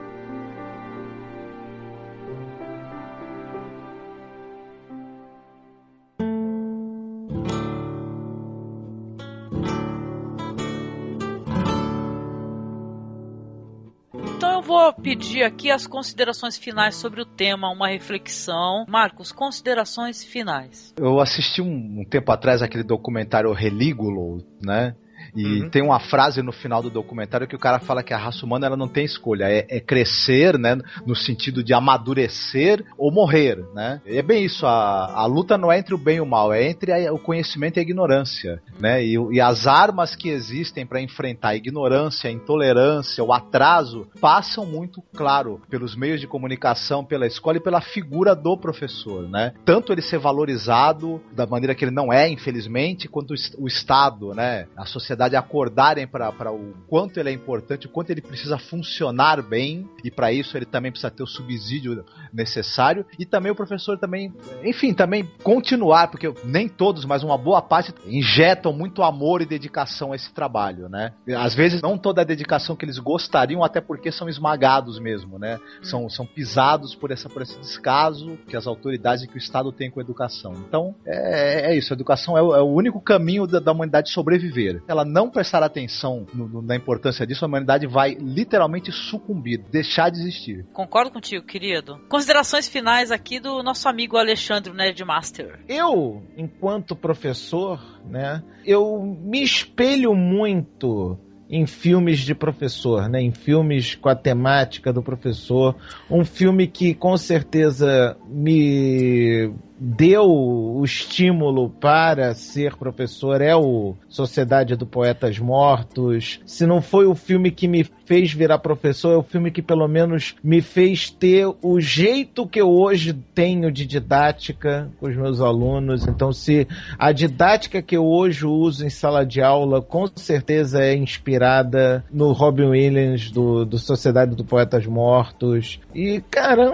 Vou 14.70 14.92
pedir 14.92 15.42
aqui 15.42 15.68
as 15.68 15.84
considerações 15.84 16.56
finais 16.56 16.94
sobre 16.94 17.20
o 17.20 17.26
tema, 17.26 17.68
uma 17.72 17.88
reflexão. 17.88 18.84
Marcos, 18.88 19.32
considerações 19.32 20.22
finais. 20.22 20.94
Eu 20.96 21.18
assisti 21.18 21.60
um, 21.60 22.00
um 22.00 22.04
tempo 22.04 22.30
atrás 22.30 22.62
aquele 22.62 22.84
documentário 22.84 23.52
Relígulo, 23.52 24.44
né? 24.62 24.94
E 25.36 25.62
Uhum. 25.62 25.70
tem 25.70 25.82
uma 25.82 26.00
frase 26.00 26.42
no 26.42 26.52
final 26.52 26.82
do 26.82 26.90
documentário 26.90 27.46
que 27.46 27.56
o 27.56 27.58
cara 27.58 27.78
fala 27.78 28.02
que 28.02 28.12
a 28.14 28.18
raça 28.18 28.44
humana 28.44 28.66
ela 28.66 28.76
não 28.76 28.88
tem 28.88 29.04
escolha, 29.04 29.44
é, 29.44 29.66
é 29.68 29.80
crescer, 29.80 30.58
né, 30.58 30.76
no 31.06 31.14
sentido 31.16 31.62
de 31.62 31.72
amadurecer 31.74 32.84
ou 32.98 33.12
morrer, 33.12 33.58
né? 33.74 34.00
E 34.06 34.16
é 34.18 34.22
bem 34.22 34.44
isso, 34.44 34.66
a, 34.66 35.12
a 35.14 35.26
luta 35.26 35.56
não 35.56 35.70
é 35.70 35.78
entre 35.78 35.94
o 35.94 35.98
bem 35.98 36.16
e 36.16 36.20
o 36.20 36.26
mal, 36.26 36.52
é 36.52 36.68
entre 36.68 36.92
a- 36.92 37.12
o 37.12 37.18
conhecimento 37.18 37.76
e 37.76 37.80
a 37.80 37.82
ignorância, 37.82 38.60
né? 38.78 39.04
E, 39.04 39.14
e 39.32 39.40
as 39.40 39.66
armas 39.66 40.14
que 40.16 40.28
existem 40.28 40.84
para 40.86 41.00
enfrentar 41.00 41.50
a 41.50 41.56
ignorância, 41.56 42.28
a 42.28 42.32
intolerância, 42.32 43.22
o 43.24 43.32
atraso, 43.32 44.06
passam 44.20 44.66
muito 44.66 45.02
claro 45.14 45.60
pelos 45.70 45.94
meios 45.96 46.20
de 46.20 46.26
comunicação, 46.26 47.04
pela 47.04 47.26
escola 47.26 47.56
e 47.56 47.60
pela 47.60 47.80
figura 47.80 48.34
do 48.34 48.56
professor, 48.56 49.28
né? 49.28 49.52
Tanto 49.64 49.92
ele 49.92 50.02
ser 50.02 50.18
valorizado 50.18 51.20
da 51.32 51.46
maneira 51.46 51.74
que 51.74 51.84
ele 51.84 51.90
não 51.92 52.12
é, 52.12 52.28
infelizmente, 52.28 53.08
quanto 53.08 53.34
o 53.58 53.66
Estado, 53.66 54.34
né? 54.34 54.66
A 54.76 54.84
sociedade 54.84 55.19
acordarem 55.24 56.06
para 56.06 56.52
o 56.52 56.74
quanto 56.86 57.18
ele 57.18 57.30
é 57.30 57.32
importante, 57.32 57.86
o 57.86 57.90
quanto 57.90 58.10
ele 58.10 58.20
precisa 58.20 58.58
funcionar 58.58 59.42
bem, 59.42 59.88
e 60.04 60.10
para 60.10 60.32
isso 60.32 60.56
ele 60.56 60.66
também 60.66 60.90
precisa 60.90 61.10
ter 61.10 61.22
o 61.22 61.26
subsídio 61.26 62.04
necessário, 62.32 63.04
e 63.18 63.26
também 63.26 63.52
o 63.52 63.54
professor 63.54 63.98
também, 63.98 64.32
enfim, 64.62 64.94
também 64.94 65.28
continuar, 65.42 66.08
porque 66.08 66.32
nem 66.44 66.68
todos, 66.68 67.04
mas 67.04 67.22
uma 67.22 67.36
boa 67.36 67.60
parte 67.60 67.94
injetam 68.06 68.72
muito 68.72 69.02
amor 69.02 69.42
e 69.42 69.46
dedicação 69.46 70.12
a 70.12 70.16
esse 70.16 70.32
trabalho, 70.32 70.88
né? 70.88 71.12
Às 71.36 71.54
vezes 71.54 71.82
não 71.82 71.98
toda 71.98 72.22
a 72.22 72.24
dedicação 72.24 72.76
que 72.76 72.84
eles 72.84 72.98
gostariam, 72.98 73.64
até 73.64 73.80
porque 73.80 74.10
são 74.12 74.28
esmagados 74.28 74.98
mesmo, 74.98 75.38
né? 75.38 75.58
São, 75.82 76.08
são 76.08 76.26
pisados 76.26 76.94
por, 76.94 77.10
essa, 77.10 77.28
por 77.28 77.42
esse 77.42 77.58
descaso 77.58 78.38
que 78.48 78.56
as 78.56 78.66
autoridades 78.66 79.24
e 79.24 79.28
que 79.28 79.34
o 79.34 79.38
Estado 79.38 79.72
têm 79.72 79.90
com 79.90 80.00
a 80.00 80.02
educação. 80.02 80.52
Então, 80.66 80.94
é, 81.04 81.72
é 81.72 81.76
isso, 81.76 81.92
a 81.92 81.96
educação 81.96 82.36
é 82.36 82.42
o, 82.42 82.54
é 82.54 82.62
o 82.62 82.66
único 82.66 83.00
caminho 83.00 83.46
da, 83.46 83.58
da 83.58 83.72
humanidade 83.72 84.10
sobreviver. 84.10 84.82
Ela 84.86 85.04
não 85.10 85.28
prestar 85.28 85.62
atenção 85.62 86.26
no- 86.32 86.48
no- 86.48 86.62
na 86.62 86.76
importância 86.76 87.26
disso, 87.26 87.44
a 87.44 87.48
humanidade 87.48 87.86
vai 87.86 88.14
literalmente 88.14 88.92
sucumbir, 88.92 89.58
deixar 89.70 90.10
de 90.10 90.20
existir. 90.20 90.64
Concordo 90.72 91.10
contigo, 91.10 91.44
querido. 91.44 91.98
Considerações 92.08 92.68
finais 92.68 93.10
aqui 93.10 93.40
do 93.40 93.62
nosso 93.62 93.88
amigo 93.88 94.16
Alexandre 94.16 94.72
Nerdmaster. 94.72 95.60
Eu, 95.68 96.22
enquanto 96.36 96.94
professor, 96.94 97.80
né, 98.08 98.42
eu 98.64 99.02
me 99.02 99.42
espelho 99.42 100.14
muito 100.14 101.18
em 101.50 101.66
filmes 101.66 102.20
de 102.20 102.32
professor, 102.32 103.08
né? 103.08 103.20
Em 103.20 103.32
filmes 103.32 103.96
com 103.96 104.08
a 104.08 104.14
temática 104.14 104.92
do 104.92 105.02
professor. 105.02 105.74
Um 106.08 106.24
filme 106.24 106.68
que 106.68 106.94
com 106.94 107.16
certeza 107.16 108.16
me 108.28 109.52
deu 109.80 110.26
o 110.26 110.84
estímulo 110.84 111.70
para 111.70 112.34
ser 112.34 112.76
professor 112.76 113.40
é 113.40 113.56
o 113.56 113.94
Sociedade 114.08 114.76
do 114.76 114.86
Poetas 114.86 115.38
Mortos. 115.38 116.40
Se 116.44 116.66
não 116.66 116.82
foi 116.82 117.06
o 117.06 117.14
filme 117.14 117.50
que 117.50 117.66
me 117.66 117.84
fez 118.04 118.32
virar 118.32 118.58
professor, 118.58 119.14
é 119.14 119.16
o 119.16 119.22
filme 119.22 119.50
que 119.50 119.62
pelo 119.62 119.88
menos 119.88 120.34
me 120.44 120.60
fez 120.60 121.08
ter 121.08 121.46
o 121.62 121.80
jeito 121.80 122.46
que 122.46 122.60
eu 122.60 122.68
hoje 122.68 123.14
tenho 123.34 123.72
de 123.72 123.86
didática 123.86 124.90
com 124.98 125.08
os 125.08 125.16
meus 125.16 125.40
alunos. 125.40 126.06
Então, 126.06 126.30
se 126.30 126.68
a 126.98 127.10
didática 127.10 127.80
que 127.80 127.96
eu 127.96 128.04
hoje 128.04 128.44
uso 128.44 128.84
em 128.84 128.90
sala 128.90 129.24
de 129.24 129.40
aula 129.40 129.80
com 129.80 130.06
certeza 130.14 130.82
é 130.82 130.94
inspirada 130.94 132.04
no 132.12 132.32
Robin 132.32 132.66
Williams 132.66 133.30
do, 133.30 133.64
do 133.64 133.78
Sociedade 133.78 134.36
do 134.36 134.44
Poetas 134.44 134.84
Mortos. 134.86 135.80
E, 135.94 136.20
cara, 136.30 136.70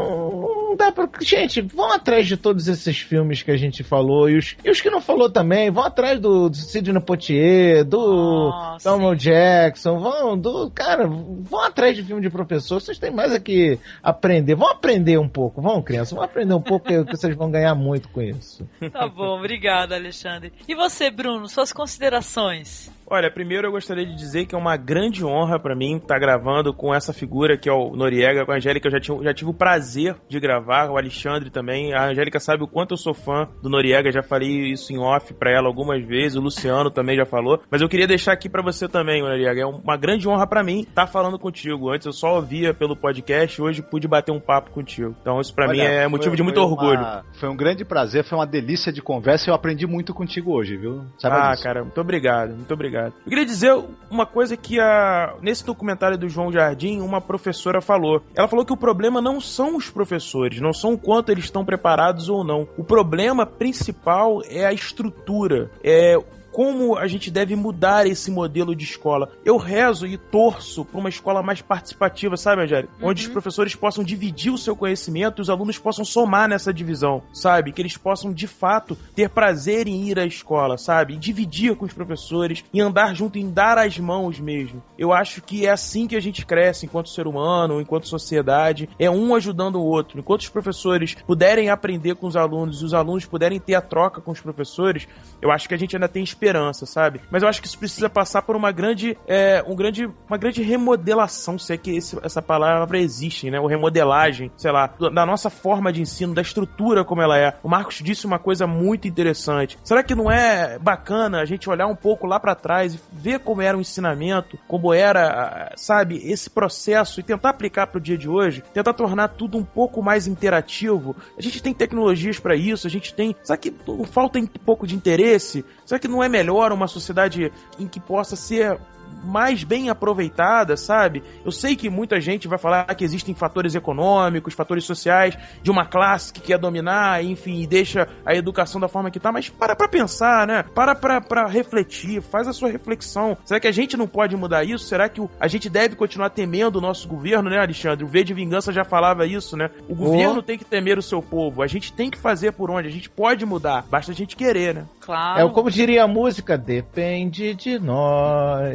não 0.76 0.86
dá 0.86 0.92
pra. 0.92 1.08
Gente, 1.20 1.62
vão 1.62 1.90
atrás 1.90 2.26
de 2.26 2.36
todos 2.36 2.68
esses 2.68 2.98
filmes 2.98 3.42
que 3.42 3.50
a 3.50 3.56
gente 3.56 3.82
falou 3.82 4.28
e 4.28 4.36
os, 4.36 4.54
e 4.62 4.70
os 4.70 4.80
que 4.80 4.90
não 4.90 5.00
falou 5.00 5.30
também. 5.30 5.70
Vão 5.70 5.82
atrás 5.82 6.20
do, 6.20 6.50
do 6.50 6.56
Sidney 6.56 7.00
Poitier, 7.00 7.84
do 7.84 8.52
Samuel 8.78 9.14
Jackson. 9.14 9.98
Vão, 9.98 10.38
do. 10.38 10.70
Cara, 10.70 11.06
vão 11.06 11.60
atrás 11.60 11.96
de 11.96 12.04
filme 12.04 12.20
de 12.20 12.30
professor. 12.30 12.80
Vocês 12.80 12.98
têm 12.98 13.10
mais 13.10 13.32
aqui 13.32 13.80
aprender. 14.02 14.54
Vão 14.54 14.68
aprender 14.68 15.18
um 15.18 15.28
pouco. 15.28 15.62
Vão, 15.62 15.82
criança. 15.82 16.14
Vão 16.14 16.22
aprender 16.22 16.54
um 16.54 16.60
pouco 16.60 16.86
que, 16.86 17.04
que 17.04 17.16
vocês 17.16 17.34
vão 17.34 17.50
ganhar 17.50 17.74
muito 17.74 18.08
com 18.10 18.20
isso. 18.20 18.68
Tá 18.92 19.08
bom, 19.08 19.38
obrigada, 19.38 19.94
Alexandre. 19.94 20.52
E 20.68 20.74
você, 20.74 21.10
Bruno, 21.10 21.48
suas 21.48 21.72
considerações? 21.72 22.90
Olha, 23.08 23.30
primeiro 23.30 23.68
eu 23.68 23.70
gostaria 23.70 24.04
de 24.04 24.16
dizer 24.16 24.46
que 24.46 24.54
é 24.54 24.58
uma 24.58 24.76
grande 24.76 25.24
honra 25.24 25.60
para 25.60 25.76
mim 25.76 25.96
estar 25.96 26.18
gravando 26.18 26.74
com 26.74 26.92
essa 26.92 27.12
figura 27.12 27.56
que 27.56 27.68
é 27.68 27.72
o 27.72 27.94
Noriega, 27.94 28.44
com 28.44 28.50
a 28.50 28.56
Angélica. 28.56 28.88
Eu 28.88 28.92
já 28.92 28.98
tive, 28.98 29.22
já 29.22 29.32
tive 29.32 29.50
o 29.50 29.54
prazer 29.54 30.16
de 30.28 30.40
gravar, 30.40 30.90
o 30.90 30.98
Alexandre 30.98 31.48
também. 31.48 31.94
A 31.94 32.08
Angélica 32.08 32.40
sabe 32.40 32.64
o 32.64 32.66
quanto 32.66 32.94
eu 32.94 32.96
sou 32.96 33.14
fã 33.14 33.48
do 33.62 33.70
Noriega, 33.70 34.10
já 34.10 34.24
falei 34.24 34.72
isso 34.72 34.92
em 34.92 34.98
off 34.98 35.32
para 35.34 35.52
ela 35.52 35.68
algumas 35.68 36.04
vezes. 36.04 36.36
O 36.36 36.40
Luciano 36.40 36.90
também 36.90 37.16
já 37.16 37.24
falou. 37.24 37.62
Mas 37.70 37.80
eu 37.80 37.88
queria 37.88 38.08
deixar 38.08 38.32
aqui 38.32 38.48
para 38.48 38.60
você 38.60 38.88
também, 38.88 39.22
Noriega. 39.22 39.60
É 39.60 39.66
uma 39.66 39.96
grande 39.96 40.28
honra 40.28 40.46
para 40.46 40.64
mim 40.64 40.80
estar 40.80 41.06
falando 41.06 41.38
contigo. 41.38 41.92
Antes 41.92 42.06
eu 42.06 42.12
só 42.12 42.34
ouvia 42.34 42.74
pelo 42.74 42.96
podcast, 42.96 43.62
hoje 43.62 43.82
pude 43.82 44.08
bater 44.08 44.32
um 44.32 44.40
papo 44.40 44.72
contigo. 44.72 45.14
Então 45.20 45.40
isso 45.40 45.54
para 45.54 45.68
mim 45.68 45.78
é 45.78 46.08
motivo 46.08 46.30
foi, 46.30 46.36
de 46.36 46.42
muito 46.42 46.60
orgulho. 46.60 46.98
Uma, 46.98 47.24
foi 47.34 47.48
um 47.48 47.56
grande 47.56 47.84
prazer, 47.84 48.24
foi 48.24 48.36
uma 48.36 48.46
delícia 48.46 48.92
de 48.92 49.00
conversa 49.00 49.48
e 49.48 49.50
eu 49.50 49.54
aprendi 49.54 49.86
muito 49.86 50.12
contigo 50.12 50.52
hoje, 50.52 50.76
viu? 50.76 51.04
Sabe 51.18 51.36
ah, 51.36 51.50
disso. 51.52 51.62
cara, 51.62 51.82
muito 51.84 52.00
obrigado, 52.00 52.50
muito 52.56 52.74
obrigado. 52.74 52.95
Eu 53.04 53.28
queria 53.28 53.44
dizer 53.44 53.72
uma 54.10 54.26
coisa 54.26 54.56
que 54.56 54.80
a, 54.80 55.34
nesse 55.42 55.64
documentário 55.64 56.18
do 56.18 56.28
João 56.28 56.52
Jardim, 56.52 57.00
uma 57.00 57.20
professora 57.20 57.80
falou. 57.80 58.22
Ela 58.34 58.48
falou 58.48 58.64
que 58.64 58.72
o 58.72 58.76
problema 58.76 59.20
não 59.20 59.40
são 59.40 59.76
os 59.76 59.90
professores, 59.90 60.60
não 60.60 60.72
são 60.72 60.94
o 60.94 60.98
quanto 60.98 61.30
eles 61.30 61.44
estão 61.44 61.64
preparados 61.64 62.28
ou 62.28 62.44
não. 62.44 62.68
O 62.76 62.84
problema 62.84 63.44
principal 63.44 64.40
é 64.48 64.64
a 64.64 64.72
estrutura, 64.72 65.70
é 65.82 66.16
como 66.56 66.96
a 66.96 67.06
gente 67.06 67.30
deve 67.30 67.54
mudar 67.54 68.06
esse 68.06 68.30
modelo 68.30 68.74
de 68.74 68.82
escola. 68.82 69.28
Eu 69.44 69.58
rezo 69.58 70.06
e 70.06 70.16
torço 70.16 70.86
para 70.86 70.98
uma 70.98 71.10
escola 71.10 71.42
mais 71.42 71.60
participativa, 71.60 72.34
sabe, 72.34 72.62
Angélica? 72.62 72.94
Uhum. 72.98 73.10
Onde 73.10 73.24
os 73.24 73.28
professores 73.28 73.74
possam 73.74 74.02
dividir 74.02 74.50
o 74.50 74.56
seu 74.56 74.74
conhecimento 74.74 75.38
e 75.38 75.42
os 75.42 75.50
alunos 75.50 75.78
possam 75.78 76.02
somar 76.02 76.48
nessa 76.48 76.72
divisão, 76.72 77.22
sabe? 77.30 77.72
Que 77.72 77.82
eles 77.82 77.98
possam, 77.98 78.32
de 78.32 78.46
fato, 78.46 78.96
ter 79.14 79.28
prazer 79.28 79.86
em 79.86 80.08
ir 80.08 80.18
à 80.18 80.24
escola, 80.24 80.78
sabe? 80.78 81.12
E 81.12 81.18
dividir 81.18 81.76
com 81.76 81.84
os 81.84 81.92
professores 81.92 82.64
e 82.72 82.80
andar 82.80 83.14
junto, 83.14 83.38
em 83.38 83.50
dar 83.50 83.76
as 83.76 83.98
mãos 83.98 84.40
mesmo. 84.40 84.82
Eu 84.96 85.12
acho 85.12 85.42
que 85.42 85.66
é 85.66 85.70
assim 85.70 86.06
que 86.06 86.16
a 86.16 86.20
gente 86.20 86.46
cresce 86.46 86.86
enquanto 86.86 87.10
ser 87.10 87.26
humano, 87.26 87.82
enquanto 87.82 88.08
sociedade, 88.08 88.88
é 88.98 89.10
um 89.10 89.34
ajudando 89.34 89.76
o 89.76 89.84
outro. 89.84 90.18
Enquanto 90.18 90.40
os 90.40 90.48
professores 90.48 91.14
puderem 91.26 91.68
aprender 91.68 92.14
com 92.14 92.26
os 92.26 92.34
alunos 92.34 92.80
e 92.80 92.84
os 92.86 92.94
alunos 92.94 93.26
puderem 93.26 93.60
ter 93.60 93.74
a 93.74 93.82
troca 93.82 94.22
com 94.22 94.30
os 94.30 94.40
professores, 94.40 95.06
eu 95.42 95.50
acho 95.50 95.68
que 95.68 95.74
a 95.74 95.78
gente 95.78 95.94
ainda 95.94 96.08
tem 96.08 96.24
esperança 96.24 96.45
esperança, 96.46 96.86
sabe? 96.86 97.20
Mas 97.30 97.42
eu 97.42 97.48
acho 97.48 97.60
que 97.60 97.66
isso 97.66 97.78
precisa 97.78 98.08
passar 98.08 98.42
por 98.42 98.54
uma 98.54 98.70
grande, 98.70 99.18
é, 99.26 99.64
um 99.66 99.74
grande, 99.74 100.08
uma 100.28 100.38
grande 100.38 100.62
remodelação, 100.62 101.58
se 101.58 101.72
é 101.72 101.76
que 101.76 101.96
esse, 101.96 102.16
essa 102.22 102.40
palavra 102.40 102.98
existe, 102.98 103.50
né? 103.50 103.58
Ou 103.58 103.66
remodelagem, 103.66 104.50
sei 104.56 104.70
lá, 104.70 104.86
da 105.12 105.26
nossa 105.26 105.50
forma 105.50 105.92
de 105.92 106.00
ensino, 106.00 106.34
da 106.34 106.42
estrutura 106.42 107.04
como 107.04 107.20
ela 107.22 107.38
é. 107.38 107.56
O 107.62 107.68
Marcos 107.68 107.96
disse 108.02 108.26
uma 108.26 108.38
coisa 108.38 108.66
muito 108.66 109.08
interessante. 109.08 109.78
Será 109.82 110.02
que 110.02 110.14
não 110.14 110.30
é 110.30 110.78
bacana 110.78 111.40
a 111.40 111.44
gente 111.44 111.68
olhar 111.68 111.86
um 111.86 111.96
pouco 111.96 112.26
lá 112.26 112.38
para 112.38 112.54
trás 112.54 112.94
e 112.94 113.00
ver 113.12 113.40
como 113.40 113.62
era 113.62 113.76
o 113.76 113.80
ensinamento, 113.80 114.58
como 114.68 114.94
era, 114.94 115.72
sabe, 115.76 116.20
esse 116.30 116.48
processo 116.48 117.18
e 117.18 117.22
tentar 117.22 117.50
aplicar 117.50 117.88
para 117.88 117.98
o 117.98 118.00
dia 118.00 118.16
de 118.16 118.28
hoje, 118.28 118.62
tentar 118.72 118.92
tornar 118.92 119.28
tudo 119.28 119.58
um 119.58 119.64
pouco 119.64 120.02
mais 120.02 120.26
interativo? 120.26 121.16
A 121.36 121.42
gente 121.42 121.62
tem 121.62 121.74
tecnologias 121.74 122.38
para 122.38 122.54
isso, 122.54 122.86
a 122.86 122.90
gente 122.90 123.12
tem. 123.14 123.34
Será 123.42 123.56
que 123.56 123.74
falta 124.12 124.38
um 124.38 124.46
pouco 124.46 124.86
de 124.86 124.94
interesse? 124.94 125.64
Será 125.84 125.98
que 125.98 126.08
não 126.08 126.22
é 126.22 126.28
melhor 126.36 126.70
uma 126.70 126.86
sociedade 126.86 127.50
em 127.78 127.88
que 127.88 127.98
possa 127.98 128.36
ser 128.36 128.78
mais 129.26 129.64
bem 129.64 129.90
aproveitada, 129.90 130.76
sabe? 130.76 131.22
Eu 131.44 131.50
sei 131.50 131.74
que 131.74 131.90
muita 131.90 132.20
gente 132.20 132.46
vai 132.46 132.58
falar 132.58 132.84
que 132.94 133.04
existem 133.04 133.34
fatores 133.34 133.74
econômicos, 133.74 134.54
fatores 134.54 134.84
sociais 134.84 135.36
de 135.62 135.70
uma 135.70 135.84
classe 135.84 136.32
que 136.32 136.40
quer 136.40 136.58
dominar, 136.58 137.24
enfim, 137.24 137.60
e 137.60 137.66
deixa 137.66 138.08
a 138.24 138.34
educação 138.34 138.80
da 138.80 138.88
forma 138.88 139.10
que 139.10 139.20
tá, 139.20 139.32
mas 139.32 139.48
para 139.48 139.74
pra 139.74 139.88
pensar, 139.88 140.46
né? 140.46 140.64
Para 140.74 140.94
pra, 140.94 141.20
pra 141.20 141.46
refletir, 141.46 142.22
faz 142.22 142.46
a 142.46 142.52
sua 142.52 142.70
reflexão. 142.70 143.36
Será 143.44 143.58
que 143.58 143.68
a 143.68 143.72
gente 143.72 143.96
não 143.96 144.06
pode 144.06 144.36
mudar 144.36 144.64
isso? 144.64 144.84
Será 144.84 145.08
que 145.08 145.20
o, 145.20 145.28
a 145.40 145.48
gente 145.48 145.68
deve 145.68 145.96
continuar 145.96 146.30
temendo 146.30 146.76
o 146.76 146.80
nosso 146.80 147.08
governo, 147.08 147.50
né, 147.50 147.58
Alexandre? 147.58 148.04
O 148.04 148.08
V 148.08 148.22
de 148.22 148.34
Vingança 148.34 148.72
já 148.72 148.84
falava 148.84 149.26
isso, 149.26 149.56
né? 149.56 149.70
O 149.88 149.94
governo 149.94 150.42
tem 150.42 150.56
que 150.56 150.64
temer 150.64 150.98
o 150.98 151.02
seu 151.02 151.20
povo, 151.20 151.62
a 151.62 151.66
gente 151.66 151.92
tem 151.92 152.10
que 152.10 152.18
fazer 152.18 152.52
por 152.52 152.70
onde, 152.70 152.88
a 152.88 152.92
gente 152.92 153.10
pode 153.10 153.44
mudar, 153.44 153.84
basta 153.90 154.12
a 154.12 154.14
gente 154.14 154.36
querer, 154.36 154.74
né? 154.74 154.84
Claro. 155.00 155.40
É 155.40 155.52
como 155.52 155.70
diria 155.70 156.04
a 156.04 156.08
música, 156.08 156.58
depende 156.58 157.54
de 157.54 157.78
nós. 157.78 158.74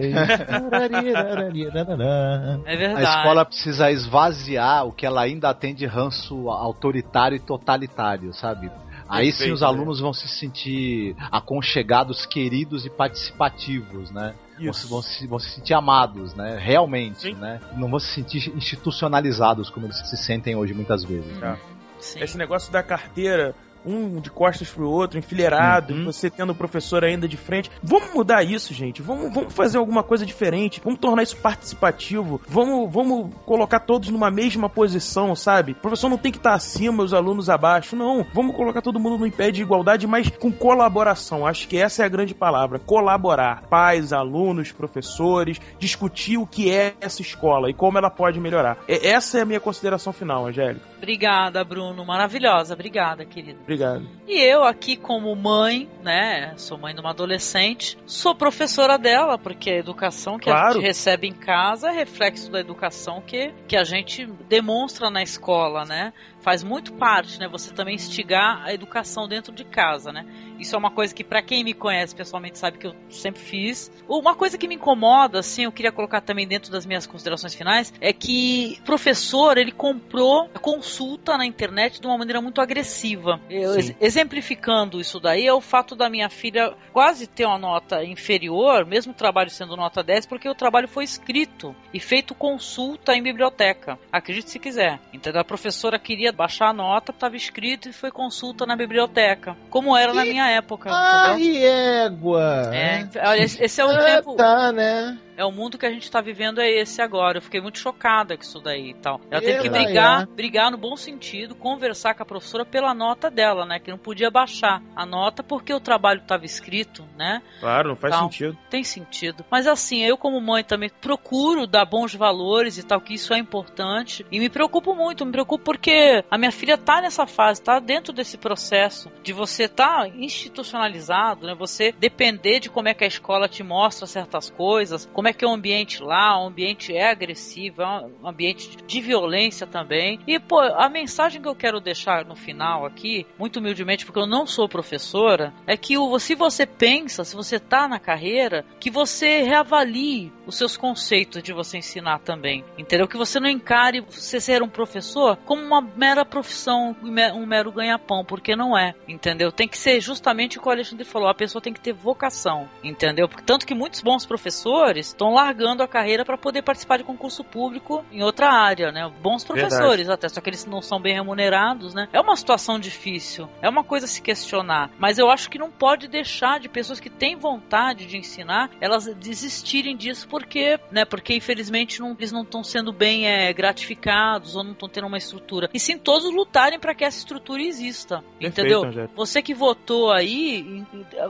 É 2.66 2.76
verdade. 2.76 3.06
A 3.06 3.18
escola 3.18 3.46
precisa 3.46 3.92
esvaziar 3.92 4.86
o 4.86 4.92
que 4.92 5.06
ela 5.06 5.22
ainda 5.22 5.54
tem 5.54 5.74
de 5.74 5.86
ranço 5.86 6.50
autoritário 6.50 7.36
e 7.36 7.40
totalitário, 7.40 8.34
sabe? 8.34 8.72
Aí 9.12 9.26
sim 9.26 9.40
Perfeito, 9.40 9.56
os 9.56 9.64
alunos 9.64 10.00
vão 10.00 10.14
se 10.14 10.28
sentir 10.30 11.18
aconchegados, 11.30 12.26
queridos 12.26 12.86
e 12.86 12.90
participativos, 12.90 14.10
né? 14.10 14.34
Vão 14.58 14.74
se, 14.74 14.88
vão, 14.88 15.02
se, 15.02 15.28
vão 15.28 15.40
se 15.40 15.50
sentir 15.50 15.74
amados, 15.74 16.34
né? 16.34 16.58
Realmente, 16.58 17.34
né? 17.34 17.60
Não 17.76 17.90
vão 17.90 18.00
se 18.00 18.14
sentir 18.14 18.56
institucionalizados 18.56 19.70
como 19.70 19.88
eles 19.88 19.98
se 19.98 20.16
sentem 20.16 20.56
hoje 20.56 20.74
muitas 20.74 21.04
vezes. 21.04 21.38
Tá. 21.40 21.58
Esse 22.00 22.38
negócio 22.38 22.72
da 22.72 22.82
carteira, 22.82 23.54
um 23.86 24.20
de 24.20 24.30
costas 24.30 24.70
pro 24.70 24.90
outro, 24.90 25.18
enfileirado, 25.20 25.94
Uhum. 25.94 26.06
você 26.06 26.30
tendo 26.30 26.52
o 26.52 26.56
professor 26.56 27.04
ainda 27.04 27.28
de 27.28 27.38
frente. 27.38 27.70
Vamos 27.82 28.14
mudar 28.14 28.44
isso, 28.44 28.74
gente. 28.74 29.02
Vamos, 29.02 29.34
vamos 29.34 29.54
fazer 29.54 29.78
alguma 29.78 30.04
coisa 30.04 30.26
diferente. 30.26 30.82
Vamos 30.84 31.00
tornar 31.00 31.24
isso 31.24 31.38
participativo. 31.38 32.42
Vamos, 32.48 32.92
vamos 32.92 33.34
colocar 33.46 33.80
todos 33.80 34.10
numa 34.10 34.30
mesma 34.30 34.70
posição, 34.70 35.36
sabe? 35.36 35.72
O 35.74 35.76
professor 35.76 36.10
não 36.10 36.18
tem 36.18 36.32
que 36.32 36.38
estar 36.38 36.54
acima, 36.54 37.04
os 37.04 37.14
alunos 37.14 37.50
abaixo. 37.50 37.96
Não. 37.96 38.26
Vamos 38.34 38.56
colocar 38.56 38.82
todo 38.82 39.00
mundo 39.00 39.18
no 39.26 39.32
pé 39.32 39.52
de 39.52 39.62
igualdade, 39.62 40.06
mas 40.08 40.30
com 40.30 40.52
colaboração. 40.52 41.46
Acho 41.46 41.68
que 41.68 41.78
essa 41.78 42.04
é 42.04 42.06
a 42.06 42.10
grande 42.10 42.34
palavra. 42.36 42.80
Colaborar. 42.80 43.64
Pais, 43.70 44.14
alunos, 44.14 44.72
professores, 44.72 45.60
discutir 45.80 46.38
o 46.38 46.46
que 46.46 46.70
é 46.72 46.94
essa 47.02 47.22
escola 47.22 47.70
e 47.70 47.74
como 47.74 47.98
ela 47.98 48.10
pode 48.10 48.40
melhorar. 48.40 48.78
E- 48.88 49.02
Essa 49.12 49.40
é 49.40 49.42
a 49.42 49.46
minha 49.46 49.60
consideração 49.60 50.14
final, 50.14 50.46
Angélica. 50.48 50.91
Obrigada, 51.02 51.64
Bruno. 51.64 52.06
Maravilhosa. 52.06 52.76
Obrigada, 52.76 53.26
querido. 53.26 53.60
Obrigado. 53.64 54.08
E 54.28 54.40
eu 54.40 54.64
aqui 54.64 54.96
como 54.96 55.36
mãe, 55.36 55.90
né, 56.04 56.54
sou 56.58 56.78
mãe 56.78 56.94
de 56.94 57.02
uma 57.02 57.10
adolescente, 57.10 57.98
sou 58.06 58.36
professora 58.36 59.00
dela, 59.00 59.36
porque 59.36 59.72
a 59.72 59.78
educação 59.78 60.38
que 60.38 60.48
a 60.48 60.54
Claro. 60.54 60.74
gente 60.76 60.84
recebe 60.84 61.28
em 61.28 61.34
casa 61.34 61.90
é 61.90 61.92
reflexo 61.92 62.52
da 62.52 62.60
educação 62.60 63.20
que, 63.20 63.52
que 63.68 63.76
a 63.76 63.84
gente 63.84 64.28
demonstra 64.48 65.10
na 65.10 65.24
escola, 65.24 65.86
né? 65.86 66.14
Faz 66.42 66.64
muito 66.64 66.94
parte, 66.94 67.40
né, 67.40 67.48
você 67.48 67.74
também 67.74 67.96
instigar 67.96 68.64
a 68.64 68.74
educação 68.74 69.28
dentro 69.28 69.54
de 69.54 69.64
casa, 69.64 70.12
né? 70.12 70.26
Isso 70.60 70.76
é 70.76 70.78
uma 70.78 70.92
coisa 70.92 71.14
que 71.14 71.24
pra 71.24 71.42
quem 71.42 71.64
me 71.64 71.74
conhece 71.74 72.16
pessoalmente 72.16 72.58
sabe 72.58 72.78
que 72.78 72.86
eu 72.86 72.96
sempre 73.10 73.42
fiz. 73.42 73.92
Uma 74.08 74.36
coisa 74.36 74.58
que 74.58 74.68
me 74.68 74.76
incomoda, 74.76 75.40
assim, 75.40 75.64
eu 75.64 75.72
queria 75.72 75.92
colocar 75.92 76.22
também 76.22 76.48
dentro 76.48 76.72
das 76.72 76.86
minhas 76.86 77.08
considerações 77.08 77.56
finais, 77.56 77.94
é 78.00 78.14
que 78.14 78.78
o 78.82 78.84
professor, 78.84 79.58
ele 79.58 79.72
comprou 79.72 80.50
a 80.54 80.60
consulta 80.60 81.38
na 81.38 81.46
internet 81.46 82.00
de 82.00 82.08
uma 82.08 82.18
maneira 82.18 82.42
muito 82.42 82.62
agressiva. 82.62 83.40
Eu, 83.50 83.74
exemplificando 84.00 85.00
isso 85.00 85.20
daí 85.20 85.48
é 85.48 85.54
o 85.54 85.62
fato 85.62 85.96
da 85.96 86.10
minha 86.10 86.30
filha 86.30 86.76
quase 86.94 87.26
ter 87.26 87.46
uma 87.46 87.58
nota 87.58 88.04
inferior, 88.04 88.86
mesmo 88.86 89.14
o 89.14 89.16
trabalho 89.16 89.50
sendo 89.50 89.76
nota 89.76 90.04
10, 90.04 90.26
porque 90.26 90.50
o 90.50 90.56
trabalho 90.56 90.88
foi 90.88 91.04
escrito 91.04 91.76
e 91.94 92.00
feito 92.00 92.36
consulta 92.36 93.14
em 93.16 93.24
biblioteca. 93.24 93.98
Acredite 94.12 94.50
se 94.50 94.60
quiser. 94.60 95.00
Entendeu? 95.14 95.42
A 95.42 95.46
professora 95.46 95.98
queria 95.98 96.31
baixar 96.32 96.70
a 96.70 96.74
nota, 96.74 97.12
estava 97.12 97.36
escrito 97.36 97.90
e 97.90 97.94
foi 97.94 98.12
consulta 98.12 98.66
na 98.66 98.76
biblioteca. 98.76 99.56
Como 99.70 99.96
era 99.96 100.14
na 100.14 100.24
minha 100.26 100.48
época. 100.50 100.90
entendeu? 100.90 101.34
Ai, 101.34 101.66
égua! 102.06 102.72
É, 102.74 103.08
olha, 103.28 103.42
esse 103.44 103.82
é 103.82 103.86
o 103.86 103.90
Ah, 103.90 103.98
exemplo. 104.10 104.36
tá, 104.36 104.72
né? 104.72 105.18
É 105.42 105.44
o 105.44 105.52
mundo 105.52 105.76
que 105.76 105.88
a 105.88 105.90
gente 105.90 106.12
tá 106.12 106.22
vivendo 106.22 106.62
é 106.62 106.70
esse 106.70 107.02
agora. 107.02 107.40
Eu 107.40 107.42
fiquei 107.42 107.60
muito 107.60 107.80
chocada 107.80 108.38
com 108.38 108.44
isso 108.44 108.60
daí 108.60 108.92
e 108.92 108.94
tal. 108.94 109.20
Ela 109.32 109.42
teve 109.42 109.64
que 109.64 109.70
brigar, 109.72 110.22
é. 110.22 110.26
brigar 110.28 110.70
no 110.70 110.78
bom 110.78 110.96
sentido, 110.96 111.56
conversar 111.56 112.14
com 112.14 112.22
a 112.22 112.26
professora 112.28 112.64
pela 112.64 112.94
nota 112.94 113.28
dela, 113.28 113.66
né? 113.66 113.80
Que 113.80 113.90
não 113.90 113.98
podia 113.98 114.30
baixar 114.30 114.84
a 114.96 115.04
nota 115.04 115.42
porque 115.42 115.74
o 115.74 115.80
trabalho 115.80 116.22
estava 116.22 116.46
escrito, 116.46 117.04
né? 117.18 117.42
Claro, 117.60 117.90
não 117.90 117.96
faz 117.96 118.14
Então, 118.14 118.30
sentido. 118.30 118.58
Tem 118.70 118.84
sentido. 118.84 119.44
Mas 119.50 119.66
assim, 119.66 120.04
eu 120.04 120.16
como 120.16 120.40
mãe 120.40 120.64
também 120.64 120.92
procuro 121.02 121.66
dar 121.66 121.86
bons 121.86 122.14
valores 122.14 122.78
e 122.78 122.84
tal, 122.84 123.02
que 123.02 123.16
isso 123.16 123.34
é 123.34 123.40
importante. 123.40 124.24
E 124.32 124.40
me 124.40 124.48
preocupo 124.48 124.94
muito, 124.94 125.26
me 125.26 125.32
preocupo 125.32 125.64
porque 125.64 126.24
a 126.30 126.38
minha 126.38 126.52
filha 126.52 126.78
tá 126.78 127.02
nessa 127.02 127.26
fase, 127.26 127.64
tá 127.64 127.80
dentro 127.80 128.14
desse 128.14 128.38
processo 128.38 129.12
de 129.24 129.34
você 129.34 129.68
tá 129.68 130.08
institucionalizado, 130.08 131.48
né? 131.48 131.56
Você 131.56 131.92
depender 131.98 132.60
de 132.60 132.70
como 132.70 132.90
é 132.90 132.94
que 132.94 133.04
a 133.04 133.08
escola 133.08 133.50
te 133.50 133.64
mostra 133.64 134.06
certas 134.06 134.52
coisas, 134.52 135.10
como 135.12 135.28
é 135.28 135.31
que 135.34 135.46
é 135.46 135.48
o 135.48 135.52
ambiente 135.52 136.02
lá, 136.02 136.42
o 136.42 136.48
ambiente 136.48 136.96
é 136.96 137.10
agressivo, 137.10 137.82
é 137.82 137.88
um 138.22 138.28
ambiente 138.28 138.78
de 138.86 139.02
violência 139.02 139.66
também. 139.66 140.20
E, 140.28 140.40
pô, 140.40 140.60
a 140.60 140.90
mensagem 140.90 141.42
que 141.42 141.48
eu 141.48 141.56
quero 141.56 141.80
deixar 141.80 142.26
no 142.26 142.36
final 142.36 142.86
aqui, 142.86 143.26
muito 143.38 143.60
humildemente, 143.60 144.06
porque 144.06 144.20
eu 144.20 144.28
não 144.28 144.46
sou 144.46 144.68
professora, 144.68 145.54
é 145.66 145.76
que 145.78 145.96
se 146.20 146.36
você 146.36 146.66
pensa, 146.66 147.24
se 147.24 147.36
você 147.36 147.60
tá 147.60 147.88
na 147.88 148.00
carreira, 148.00 148.66
que 148.80 148.90
você 148.90 149.42
reavalie 149.44 150.32
os 150.52 150.58
seus 150.58 150.78
conceitos 150.78 151.42
de 151.42 151.54
você 151.54 151.78
ensinar 151.78 152.20
também. 152.20 152.64
Entendeu? 152.78 153.08
Que 153.08 153.18
você 153.18 153.40
não 153.40 153.50
encare 153.50 154.02
você 154.02 154.40
ser 154.40 154.62
um 154.62 154.70
professor 154.70 155.38
como 155.46 155.62
uma 155.64 155.82
mera 155.82 156.24
profissão, 156.26 156.96
um 157.02 157.10
me- 157.12 157.46
mero 157.46 157.72
ganha-pão, 157.72 158.24
porque 158.24 158.56
não 158.56 158.78
é. 158.78 158.94
Entendeu? 159.08 159.52
Tem 159.52 159.68
que 159.68 159.78
ser 159.78 160.00
justamente 160.02 160.58
o 160.58 160.62
que 160.62 160.68
o 160.68 160.72
Alexandre 160.72 161.06
falou, 161.06 161.28
a 161.30 161.34
pessoa 161.34 161.62
tem 161.62 161.74
que 161.74 161.80
ter 161.80 161.94
vocação. 161.94 162.70
Entendeu? 162.84 163.28
Tanto 163.46 163.66
que 163.66 163.74
muitos 163.74 164.02
bons 164.02 164.26
professores 164.26 165.08
estão 165.08 165.34
largando 165.34 165.82
a 165.84 165.88
carreira 165.88 166.24
para 166.26 166.38
poder 166.38 166.62
participar 166.62 166.98
de 166.98 167.04
concurso 167.04 167.44
público 167.44 168.06
em 168.12 168.22
outra 168.22 168.50
área, 168.52 168.92
né? 168.92 169.10
Bons 169.22 169.44
professores 169.44 170.08
até, 170.10 170.28
só 170.30 170.42
que 170.42 170.50
eles 170.50 170.66
não 170.66 170.82
são 170.82 171.00
bem 171.02 171.14
remunerados, 171.14 171.94
né? 171.94 172.08
É 172.14 172.20
uma 172.20 172.36
situação 172.36 172.78
difícil, 172.80 173.50
é 173.62 173.70
uma 173.70 173.84
coisa 173.84 174.06
a 174.06 174.10
se 174.10 174.22
questionar, 174.22 174.90
mas 175.00 175.18
eu 175.18 175.30
acho 175.30 175.50
que 175.50 175.58
não 175.58 175.72
pode 175.72 176.08
deixar 176.08 176.60
de 176.60 176.68
pessoas 176.70 177.00
que 177.00 177.10
têm 177.10 177.36
vontade 177.36 178.06
de 178.06 178.18
ensinar, 178.18 178.70
elas 178.80 179.06
desistirem 179.16 179.96
disso 179.96 180.28
porque, 180.42 180.80
né? 180.92 181.06
Porque 181.06 181.36
infelizmente 181.36 182.00
não- 182.00 182.16
eles 182.18 182.32
não 182.32 182.42
estão 182.42 182.64
sendo 182.64 182.92
bem 182.92 183.28
é, 183.28 183.54
gratificados 183.54 184.56
ou 184.56 184.64
não 184.64 184.72
estão 184.72 184.90
tendo 184.90 185.08
uma 185.08 185.18
estrutura. 185.18 185.70
E 185.74 185.80
sim 185.80 185.98
todos 185.98 186.34
lutarem 186.34 186.80
para 186.80 186.94
que 186.96 187.04
essa 187.04 187.18
estrutura 187.20 187.62
exista, 187.62 188.24
entendeu? 188.40 188.84
Angélica. 188.84 189.14
Você 189.16 189.42
que 189.42 189.54
votou 189.54 190.12
aí, 190.12 190.84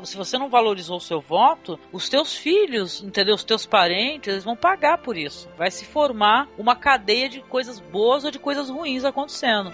se 0.03 0.15
você 0.17 0.37
não 0.37 0.49
valorizou 0.49 0.97
o 0.97 1.01
seu 1.01 1.19
voto, 1.21 1.79
os 1.91 2.09
teus 2.09 2.35
filhos, 2.35 3.01
entendeu? 3.03 3.35
Os 3.35 3.43
teus 3.43 3.65
parentes, 3.65 4.29
eles 4.31 4.43
vão 4.43 4.55
pagar 4.55 4.97
por 4.99 5.17
isso. 5.17 5.49
Vai 5.57 5.69
se 5.69 5.85
formar 5.85 6.47
uma 6.57 6.75
cadeia 6.75 7.27
de 7.29 7.41
coisas 7.41 7.79
boas 7.79 8.23
ou 8.23 8.31
de 8.31 8.39
coisas 8.39 8.69
ruins 8.69 9.03
acontecendo. 9.03 9.71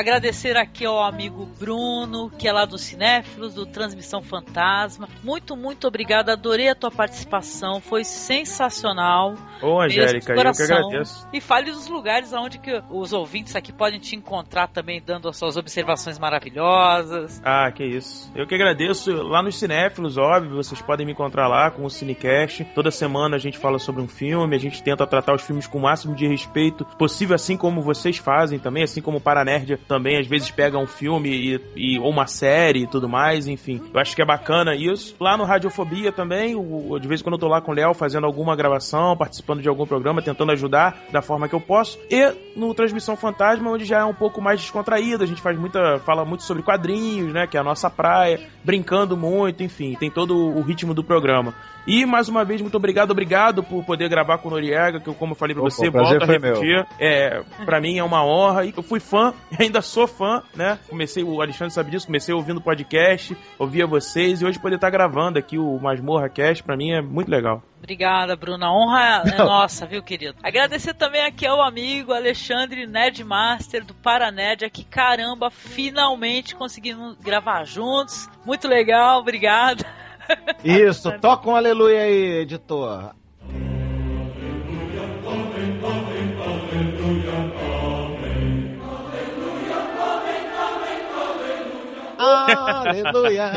Agradecer 0.00 0.56
aqui 0.56 0.86
ao 0.86 1.04
amigo 1.04 1.44
Bruno, 1.44 2.30
que 2.30 2.48
é 2.48 2.52
lá 2.52 2.64
do 2.64 2.78
Cinéfilos, 2.78 3.52
do 3.52 3.66
Transmissão 3.66 4.22
Fantasma. 4.22 5.06
Muito, 5.22 5.54
muito 5.54 5.86
obrigado. 5.86 6.30
Adorei 6.30 6.70
a 6.70 6.74
tua 6.74 6.90
participação. 6.90 7.82
Foi 7.82 8.02
sensacional. 8.02 9.34
Ô, 9.60 9.78
Angélica, 9.78 10.32
eu 10.32 10.52
que 10.54 10.62
agradeço. 10.62 11.28
E 11.34 11.38
fale 11.38 11.70
dos 11.70 11.86
lugares 11.86 12.32
onde 12.32 12.56
que 12.56 12.82
os 12.88 13.12
ouvintes 13.12 13.54
aqui 13.54 13.74
podem 13.74 14.00
te 14.00 14.16
encontrar 14.16 14.68
também, 14.68 15.02
dando 15.04 15.28
as 15.28 15.36
suas 15.36 15.58
observações 15.58 16.18
maravilhosas. 16.18 17.38
Ah, 17.44 17.70
que 17.70 17.84
isso. 17.84 18.32
Eu 18.34 18.46
que 18.46 18.54
agradeço. 18.54 19.12
Lá 19.12 19.42
nos 19.42 19.58
Cinéfilos, 19.58 20.16
óbvio, 20.16 20.56
vocês 20.56 20.80
podem 20.80 21.04
me 21.04 21.12
encontrar 21.12 21.46
lá 21.46 21.70
com 21.70 21.84
o 21.84 21.90
Cinecast. 21.90 22.64
Toda 22.74 22.90
semana 22.90 23.36
a 23.36 23.38
gente 23.38 23.58
fala 23.58 23.78
sobre 23.78 24.00
um 24.00 24.08
filme, 24.08 24.56
a 24.56 24.58
gente 24.58 24.82
tenta 24.82 25.06
tratar 25.06 25.34
os 25.34 25.42
filmes 25.42 25.66
com 25.66 25.76
o 25.76 25.82
máximo 25.82 26.14
de 26.14 26.26
respeito 26.26 26.86
possível, 26.96 27.34
assim 27.34 27.54
como 27.54 27.82
vocês 27.82 28.16
fazem 28.16 28.58
também, 28.58 28.82
assim 28.82 29.02
como 29.02 29.18
o 29.18 29.20
Paranerd 29.20 29.76
também 29.90 30.16
às 30.18 30.26
vezes 30.28 30.50
pega 30.52 30.78
um 30.78 30.86
filme 30.86 31.28
e, 31.76 31.94
e- 31.96 31.98
ou 31.98 32.08
uma 32.10 32.26
série 32.28 32.84
e 32.84 32.86
tudo 32.86 33.08
mais, 33.08 33.48
enfim. 33.48 33.80
Eu 33.92 34.00
acho 34.00 34.14
que 34.14 34.22
é 34.22 34.24
bacana 34.24 34.74
isso. 34.76 35.16
Lá 35.18 35.36
no 35.36 35.42
Radiofobia 35.44 36.12
também, 36.12 36.54
o- 36.54 36.96
de 37.00 37.08
vez 37.08 37.20
em 37.20 37.24
quando 37.24 37.34
eu 37.34 37.38
tô 37.40 37.48
lá 37.48 37.60
com 37.60 37.72
o 37.72 37.74
Léo 37.74 37.92
fazendo 37.92 38.24
alguma 38.24 38.54
gravação, 38.54 39.16
participando 39.16 39.60
de 39.60 39.68
algum 39.68 39.84
programa, 39.84 40.22
tentando 40.22 40.52
ajudar 40.52 40.96
da 41.10 41.20
forma 41.20 41.48
que 41.48 41.54
eu 41.54 41.60
posso. 41.60 41.98
E 42.08 42.32
no 42.56 42.72
Transmissão 42.72 43.16
Fantasma, 43.16 43.68
onde 43.70 43.84
já 43.84 43.98
é 43.98 44.04
um 44.04 44.14
pouco 44.14 44.40
mais 44.40 44.60
descontraído, 44.60 45.24
a 45.24 45.26
gente 45.26 45.42
faz 45.42 45.58
muita, 45.58 45.98
fala 45.98 46.24
muito 46.24 46.44
sobre 46.44 46.62
quadrinhos, 46.62 47.32
né, 47.32 47.48
que 47.48 47.56
é 47.56 47.60
a 47.60 47.64
nossa 47.64 47.90
praia, 47.90 48.40
brincando 48.64 49.16
muito, 49.16 49.64
enfim, 49.64 49.96
tem 49.98 50.10
todo 50.10 50.36
o 50.36 50.62
ritmo 50.62 50.94
do 50.94 51.02
programa. 51.02 51.52
E 51.86 52.04
mais 52.04 52.28
uma 52.28 52.44
vez, 52.44 52.60
muito 52.60 52.76
obrigado, 52.76 53.10
obrigado 53.10 53.62
por 53.62 53.82
poder 53.84 54.08
gravar 54.08 54.36
com 54.38 54.48
o 54.48 54.50
Noriega, 54.50 55.00
que 55.00 55.08
eu, 55.08 55.14
como 55.14 55.32
eu 55.32 55.36
falei 55.36 55.54
pra 55.54 55.62
Opa, 55.64 55.70
você, 55.70 55.88
volto 55.90 56.22
a 56.22 56.26
foi 56.26 56.38
meu. 56.38 56.54
repetir. 56.54 56.86
É, 57.00 57.42
pra 57.64 57.80
mim 57.80 57.96
é 57.98 58.04
uma 58.04 58.22
honra. 58.22 58.66
E 58.66 58.74
eu 58.76 58.82
fui 58.82 59.00
fã, 59.00 59.32
e 59.58 59.69
ainda 59.70 59.80
sou 59.80 60.06
fã, 60.06 60.42
né? 60.54 60.78
Comecei, 60.88 61.22
o 61.22 61.40
Alexandre 61.40 61.72
sabe 61.72 61.90
disso, 61.90 62.06
comecei 62.06 62.34
ouvindo 62.34 62.60
podcast, 62.60 63.36
ouvia 63.58 63.86
vocês, 63.86 64.42
e 64.42 64.44
hoje 64.44 64.58
poder 64.58 64.74
estar 64.74 64.90
gravando 64.90 65.38
aqui 65.38 65.56
o 65.56 65.78
Masmorra 65.78 66.28
Cast, 66.28 66.62
pra 66.62 66.76
mim 66.76 66.90
é 66.90 67.00
muito 67.00 67.30
legal. 67.30 67.62
Obrigada, 67.78 68.36
Bruna. 68.36 68.66
A 68.66 68.72
honra 68.72 69.22
é 69.26 69.38
nossa, 69.38 69.86
viu, 69.86 70.02
querido? 70.02 70.36
Agradecer 70.42 70.92
também 70.92 71.22
aqui 71.22 71.46
ao 71.46 71.62
amigo 71.62 72.12
Alexandre 72.12 72.86
Nerdmaster 72.86 73.84
do 73.84 73.94
Paranerd, 73.94 74.68
que 74.70 74.84
caramba, 74.84 75.50
finalmente 75.50 76.54
conseguimos 76.54 77.16
gravar 77.16 77.64
juntos. 77.64 78.28
Muito 78.44 78.68
legal, 78.68 79.20
obrigada. 79.20 79.86
Isso, 80.62 81.10
toca 81.18 81.48
um 81.48 81.56
aleluia 81.56 82.02
aí, 82.02 82.42
editor. 82.42 83.14
Aleluia! 92.20 93.50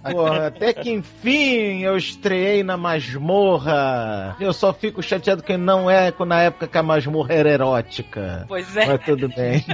Porra, 0.10 0.46
até 0.46 0.72
que 0.72 0.90
enfim 0.90 1.82
eu 1.82 1.96
estreiei 1.96 2.62
na 2.62 2.76
masmorra. 2.76 4.36
Eu 4.40 4.52
só 4.52 4.72
fico 4.72 5.02
chateado 5.02 5.42
que 5.42 5.56
não 5.56 5.90
é 5.90 6.12
na 6.26 6.42
época 6.42 6.68
que 6.68 6.78
a 6.78 6.82
masmorra 6.82 7.34
era 7.34 7.50
erótica. 7.50 8.44
Pois 8.48 8.76
é. 8.76 8.86
Mas 8.86 9.04
tudo 9.04 9.28
bem. 9.28 9.64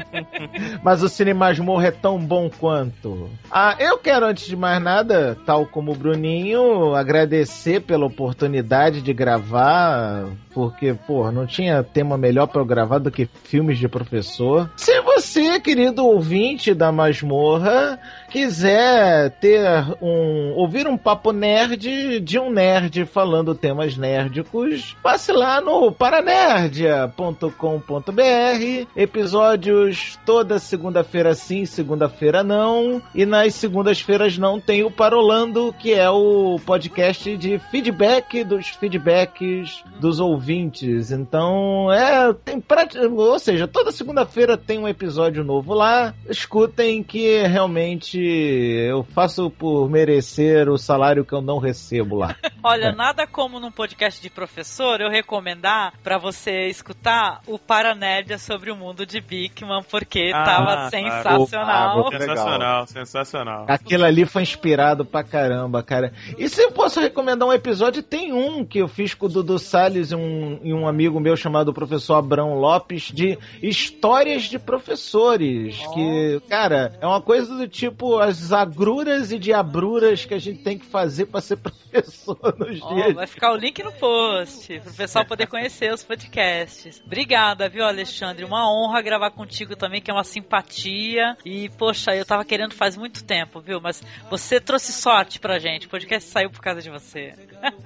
Mas 0.82 1.02
o 1.02 1.08
Cine 1.08 1.34
Masmorra 1.34 1.88
é 1.88 1.90
tão 1.90 2.18
bom 2.18 2.48
quanto. 2.48 3.30
Ah, 3.50 3.76
eu 3.78 3.98
quero, 3.98 4.26
antes 4.26 4.46
de 4.46 4.56
mais 4.56 4.82
nada, 4.82 5.36
tal 5.44 5.66
como 5.66 5.92
o 5.92 5.96
Bruninho, 5.96 6.94
agradecer 6.94 7.80
pela 7.80 8.06
oportunidade 8.06 9.02
de 9.02 9.12
gravar, 9.12 10.26
porque, 10.54 10.94
pô, 11.06 11.30
não 11.30 11.46
tinha 11.46 11.82
tema 11.82 12.16
melhor 12.16 12.46
pra 12.46 12.60
eu 12.60 12.64
gravar 12.64 12.98
do 12.98 13.10
que 13.10 13.28
filmes 13.44 13.78
de 13.78 13.88
professor. 13.88 14.70
Se 14.76 15.00
você, 15.02 15.58
querido 15.60 16.04
ouvinte 16.06 16.74
da 16.74 16.92
Masmorra, 16.92 17.98
quiser 18.32 19.30
ter 19.32 19.60
um. 20.00 20.54
ouvir 20.56 20.86
um 20.88 20.96
papo 20.96 21.32
nerd 21.32 22.18
de 22.20 22.38
um 22.38 22.50
nerd 22.50 23.04
falando 23.04 23.54
temas 23.54 23.94
nérdicos, 23.96 24.96
passe 25.02 25.30
lá 25.32 25.60
no 25.60 25.92
paranerdia.com.br. 25.92 28.86
Episódios 28.96 30.18
toda 30.24 30.58
segunda-feira 30.58 31.34
sim, 31.34 31.66
segunda-feira 31.66 32.42
não. 32.42 33.02
E 33.14 33.26
nas 33.26 33.54
segundas-feiras 33.54 34.38
não 34.38 34.58
tem 34.58 34.82
o 34.82 34.90
Parolando, 34.90 35.74
que 35.78 35.92
é 35.92 36.08
o 36.08 36.58
podcast 36.64 37.36
de 37.36 37.58
feedback 37.70 38.44
dos 38.44 38.68
feedbacks 38.68 39.82
dos 40.00 40.18
ouvintes. 40.20 41.10
Então, 41.10 41.92
é. 41.92 42.32
Tem 42.44 42.58
prati- 42.60 42.98
Ou 42.98 43.38
seja, 43.38 43.68
toda 43.68 43.92
segunda-feira 43.92 44.56
tem 44.56 44.78
um 44.78 44.88
episódio 44.88 45.44
novo 45.44 45.74
lá. 45.74 46.14
Escutem 46.28 47.02
que 47.02 47.42
realmente 47.42 48.21
eu 48.24 49.04
faço 49.04 49.50
por 49.50 49.88
merecer 49.88 50.68
o 50.68 50.76
salário 50.76 51.24
que 51.24 51.32
eu 51.32 51.42
não 51.42 51.58
recebo 51.58 52.16
lá. 52.16 52.34
Olha, 52.62 52.92
nada 52.92 53.26
como 53.26 53.60
num 53.60 53.70
podcast 53.70 54.20
de 54.20 54.30
professor 54.30 55.00
eu 55.00 55.10
recomendar 55.10 55.92
pra 56.02 56.18
você 56.18 56.68
escutar 56.68 57.40
o 57.46 57.58
Paranédia 57.58 58.38
sobre 58.38 58.70
o 58.70 58.76
mundo 58.76 59.04
de 59.04 59.20
Bigman, 59.20 59.82
porque 59.90 60.32
Ah, 60.34 60.44
tava 60.44 60.90
sensacional. 60.90 62.08
Ah, 62.08 62.18
Sensacional, 62.18 62.86
sensacional. 62.86 63.66
Aquilo 63.68 64.04
ali 64.04 64.24
foi 64.24 64.42
inspirado 64.42 65.04
pra 65.04 65.22
caramba, 65.22 65.82
cara. 65.82 66.12
E 66.38 66.48
se 66.48 66.62
eu 66.62 66.72
posso 66.72 67.00
recomendar 67.00 67.48
um 67.48 67.52
episódio, 67.52 68.02
tem 68.02 68.32
um 68.32 68.64
que 68.64 68.78
eu 68.78 68.88
fiz 68.88 69.14
com 69.14 69.26
o 69.26 69.28
Dudu 69.28 69.58
Salles, 69.58 70.12
um 70.12 70.22
um, 70.22 70.58
e 70.62 70.72
um 70.72 70.86
amigo 70.86 71.20
meu 71.20 71.36
chamado 71.36 71.72
professor 71.72 72.14
Abrão 72.14 72.54
Lopes 72.54 73.10
de 73.12 73.38
histórias 73.62 74.44
de 74.44 74.58
professores. 74.58 75.78
Que, 75.94 76.40
cara, 76.48 76.96
é 77.00 77.06
uma 77.06 77.20
coisa 77.20 77.54
do 77.54 77.68
tipo 77.68 78.11
as 78.20 78.52
agruras 78.52 79.32
e 79.32 79.38
diabruras 79.38 80.24
que 80.24 80.34
a 80.34 80.38
gente 80.38 80.62
tem 80.62 80.78
que 80.78 80.86
fazer 80.86 81.26
para 81.26 81.40
ser 81.40 81.56
professor 81.92 82.56
nos 82.58 82.80
Ó, 82.82 82.94
dias. 82.94 83.14
vai 83.14 83.26
ficar 83.26 83.52
o 83.52 83.56
link 83.56 83.82
no 83.82 83.92
post, 83.92 84.80
pro 84.80 84.92
pessoal 84.94 85.24
poder 85.24 85.46
conhecer 85.46 85.92
os 85.92 86.02
podcasts. 86.02 87.02
Obrigada, 87.04 87.68
viu, 87.68 87.84
Alexandre? 87.84 88.44
Uma 88.44 88.68
honra 88.70 89.02
gravar 89.02 89.30
contigo 89.30 89.76
também, 89.76 90.00
que 90.00 90.10
é 90.10 90.14
uma 90.14 90.24
simpatia. 90.24 91.36
E, 91.44 91.68
poxa, 91.78 92.14
eu 92.16 92.24
tava 92.24 92.44
querendo 92.44 92.74
faz 92.74 92.96
muito 92.96 93.22
tempo, 93.24 93.60
viu? 93.60 93.80
Mas 93.80 94.02
você 94.30 94.60
trouxe 94.60 94.92
sorte 94.92 95.38
pra 95.38 95.58
gente. 95.58 95.86
O 95.86 95.90
podcast 95.90 96.28
saiu 96.30 96.50
por 96.50 96.60
causa 96.60 96.80
de 96.80 96.90
você. 96.90 97.34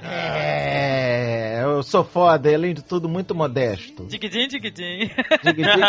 É, 0.02 1.60
eu 1.62 1.82
sou 1.82 2.04
foda, 2.04 2.50
e 2.50 2.54
além 2.54 2.72
de 2.72 2.82
tudo, 2.82 3.08
muito 3.08 3.34
modesto. 3.34 4.06
Digidin, 4.06 4.48
digidin. 4.48 5.10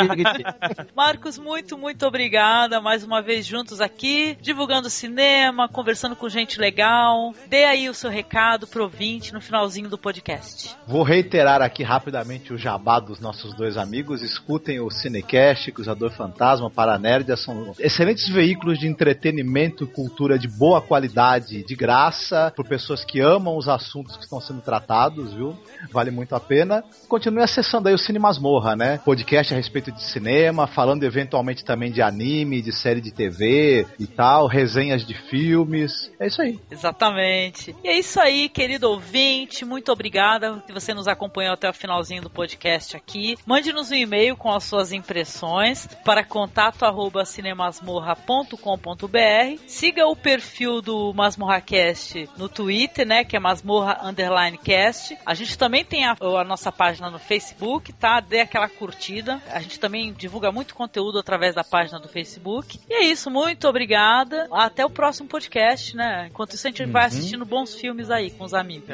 Marcos, 0.95 1.38
muito, 1.38 1.77
muito 1.77 2.05
obrigada. 2.05 2.81
Mais 2.81 3.03
uma 3.03 3.22
vez 3.22 3.45
juntos 3.45 3.80
aqui, 3.80 4.27
divulgando 4.36 4.90
cinema, 4.90 5.70
conversando 5.70 6.16
com 6.16 6.28
gente 6.30 6.60
legal. 6.60 7.34
Dê 7.48 7.64
aí 7.64 7.90
o 7.90 7.94
seu 7.94 8.10
recado 8.10 8.68
pro 8.68 8.84
ouvinte 8.84 9.34
no 9.34 9.41
finalzinho 9.41 9.90
do 9.90 9.98
podcast. 9.98 10.76
Vou 10.88 11.04
reiterar 11.04 11.62
aqui 11.62 11.84
rapidamente 11.84 12.54
o 12.54 12.58
jabá 12.58 12.99
dos 12.99 13.20
nossos 13.20 13.54
dois 13.54 13.78
amigos. 13.78 14.22
Escutem 14.22 14.80
o 14.80 14.90
Cinecast, 14.90 15.72
Cruzador 15.72 16.12
Fantasma, 16.12 16.70
Paranerdia. 16.70 17.36
São 17.36 17.74
excelentes 17.80 18.28
veículos 18.30 18.80
de 18.80 18.88
entretenimento 18.88 19.84
e 19.84 19.88
cultura 19.88 20.38
de 20.38 20.48
boa 20.48 20.82
qualidade, 20.82 21.64
de 21.64 21.76
graça, 21.76 22.52
por 22.56 22.68
pessoas 22.68 23.06
que 23.06 23.20
amam 23.20 23.58
os 23.58 23.68
assuntos 23.68 24.18
que 24.18 24.24
estão 24.24 24.41
sendo 24.41 24.62
tratados, 24.62 25.34
viu? 25.34 25.58
Vale 25.91 26.12
muito 26.12 26.36
a 26.36 26.40
pena. 26.40 26.84
Continue 27.08 27.44
acessando 27.44 27.88
aí 27.88 27.94
o 27.94 27.98
Cine 27.98 28.20
Masmorra, 28.20 28.76
né? 28.76 28.99
Podcast 29.04 29.54
a 29.54 29.58
respeito 29.58 29.91
de 29.91 30.04
cinema, 30.04 30.68
falando 30.68 31.04
eventualmente 31.04 31.64
também 31.64 31.91
de 31.91 32.02
anime, 32.02 32.62
de 32.62 32.72
série 32.72 33.02
de 33.02 33.12
TV 33.12 33.86
e 33.99 34.08
tal, 34.18 34.48
resenhas 34.48 35.06
de 35.06 35.14
filmes. 35.14 36.11
É 36.19 36.26
isso 36.26 36.41
aí. 36.41 36.60
Exatamente. 36.72 37.76
E 37.84 37.88
é 37.88 37.99
isso 37.99 38.19
aí, 38.19 38.49
querido 38.49 38.89
ouvinte. 38.89 39.64
Muito 39.64 39.91
obrigada 39.91 40.64
que 40.65 40.73
você 40.73 40.91
nos 40.91 41.07
acompanhou 41.07 41.53
até 41.53 41.69
o 41.69 41.73
finalzinho 41.73 42.23
do 42.23 42.30
podcast 42.30 42.98
aqui. 42.98 43.38
Mande-nos 43.45 43.91
um 43.91 43.95
e-mail 43.95 44.35
com 44.35 44.52
as 44.52 44.64
suas 44.64 44.91
impressões 44.91 45.88
para 46.03 46.23
contato 46.23 46.84
arroba 46.84 47.23
cinemasmorra.com.br. 47.26 49.61
Siga 49.68 50.07
o 50.07 50.15
perfil 50.15 50.81
do 50.81 51.14
MasmorraCast 51.14 52.27
no 52.35 52.49
Twitter, 52.49 53.06
né? 53.06 53.23
Que 53.23 53.38
é 53.38 53.39
Masmorra 53.39 53.99
Underline 54.03 54.57
Cast. 54.57 55.15
A 55.23 55.35
gente 55.35 55.56
também 55.56 55.85
tem 55.85 56.06
a, 56.06 56.15
a 56.19 56.44
nossa 56.44 56.72
página 56.72 57.11
no 57.11 57.19
Facebook, 57.19 57.94
tá? 57.94 58.19
Dê 58.19 58.39
aquela 58.39 58.68
curtida. 58.68 59.39
A 59.52 59.60
gente 59.60 59.80
também 59.80 60.11
divulga 60.11 60.52
muito 60.52 60.73
conteúdo 60.73 61.19
através 61.19 61.53
da 61.53 61.64
página 61.64 61.99
do 61.99 62.10
Facebook. 62.10 62.80
E 62.89 62.94
é 62.95 63.03
isso, 63.03 63.30
muito 63.30 63.68
obrigada. 63.68 64.06
Até 64.51 64.85
o 64.85 64.89
próximo 64.89 65.27
podcast, 65.27 65.95
né? 65.95 66.27
Enquanto 66.29 66.53
isso, 66.53 66.67
a 66.67 66.69
gente 66.69 66.85
vai 66.85 67.03
Uhum. 67.03 67.07
assistindo 67.07 67.45
bons 67.45 67.75
filmes 67.75 68.09
aí 68.09 68.31
com 68.31 68.43
os 68.45 68.53
amigos. 68.53 68.89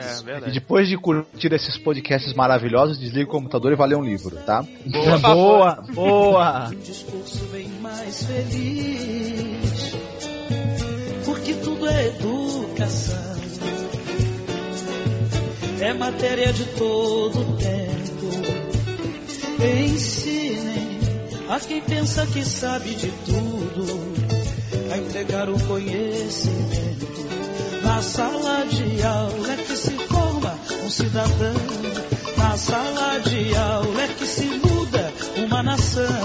E 0.48 0.52
depois 0.52 0.88
de 0.88 0.98
curtir 0.98 1.54
esses 1.54 1.78
podcasts 1.78 2.34
maravilhosos, 2.34 2.98
desliga 3.00 3.28
o 3.28 3.32
computador 3.32 3.72
e 3.72 3.76
vai 3.76 3.90
ler 3.90 3.96
um 3.98 4.04
livro, 4.04 4.36
tá? 4.46 4.64
Boa, 4.86 5.18
boa, 5.20 5.84
boa. 5.94 6.68
Um 6.70 6.76
discurso 6.80 7.46
bem 7.52 7.68
mais 7.82 8.24
feliz. 8.26 9.96
Porque 11.26 11.54
tudo 11.56 11.88
é 11.90 12.08
educação. 12.08 13.34
É 15.80 15.94
matéria 15.94 16.54
de 16.54 16.64
todo 16.78 17.58
tempo. 17.58 17.84
Ensinem 19.64 21.00
a 21.50 21.60
quem 21.60 21.82
pensa 21.82 22.26
que 22.28 22.44
sabe 22.44 22.96
de 22.96 23.12
tudo. 23.26 24.13
A 24.94 24.98
entregar 25.00 25.50
o 25.50 25.60
conhecimento. 25.62 27.08
Na 27.82 28.00
sala 28.04 28.64
de 28.68 29.02
aula 29.02 29.54
é 29.54 29.58
que 29.58 29.76
se 29.76 29.90
forma 30.08 30.60
um 30.86 30.90
cidadão. 30.92 31.56
Na 32.38 32.56
sala 32.56 33.18
de 33.22 33.56
aula 33.56 34.04
é 34.04 34.08
que 34.10 34.28
se 34.28 34.46
muda 34.46 35.12
uma 35.48 35.64
nação. 35.64 36.23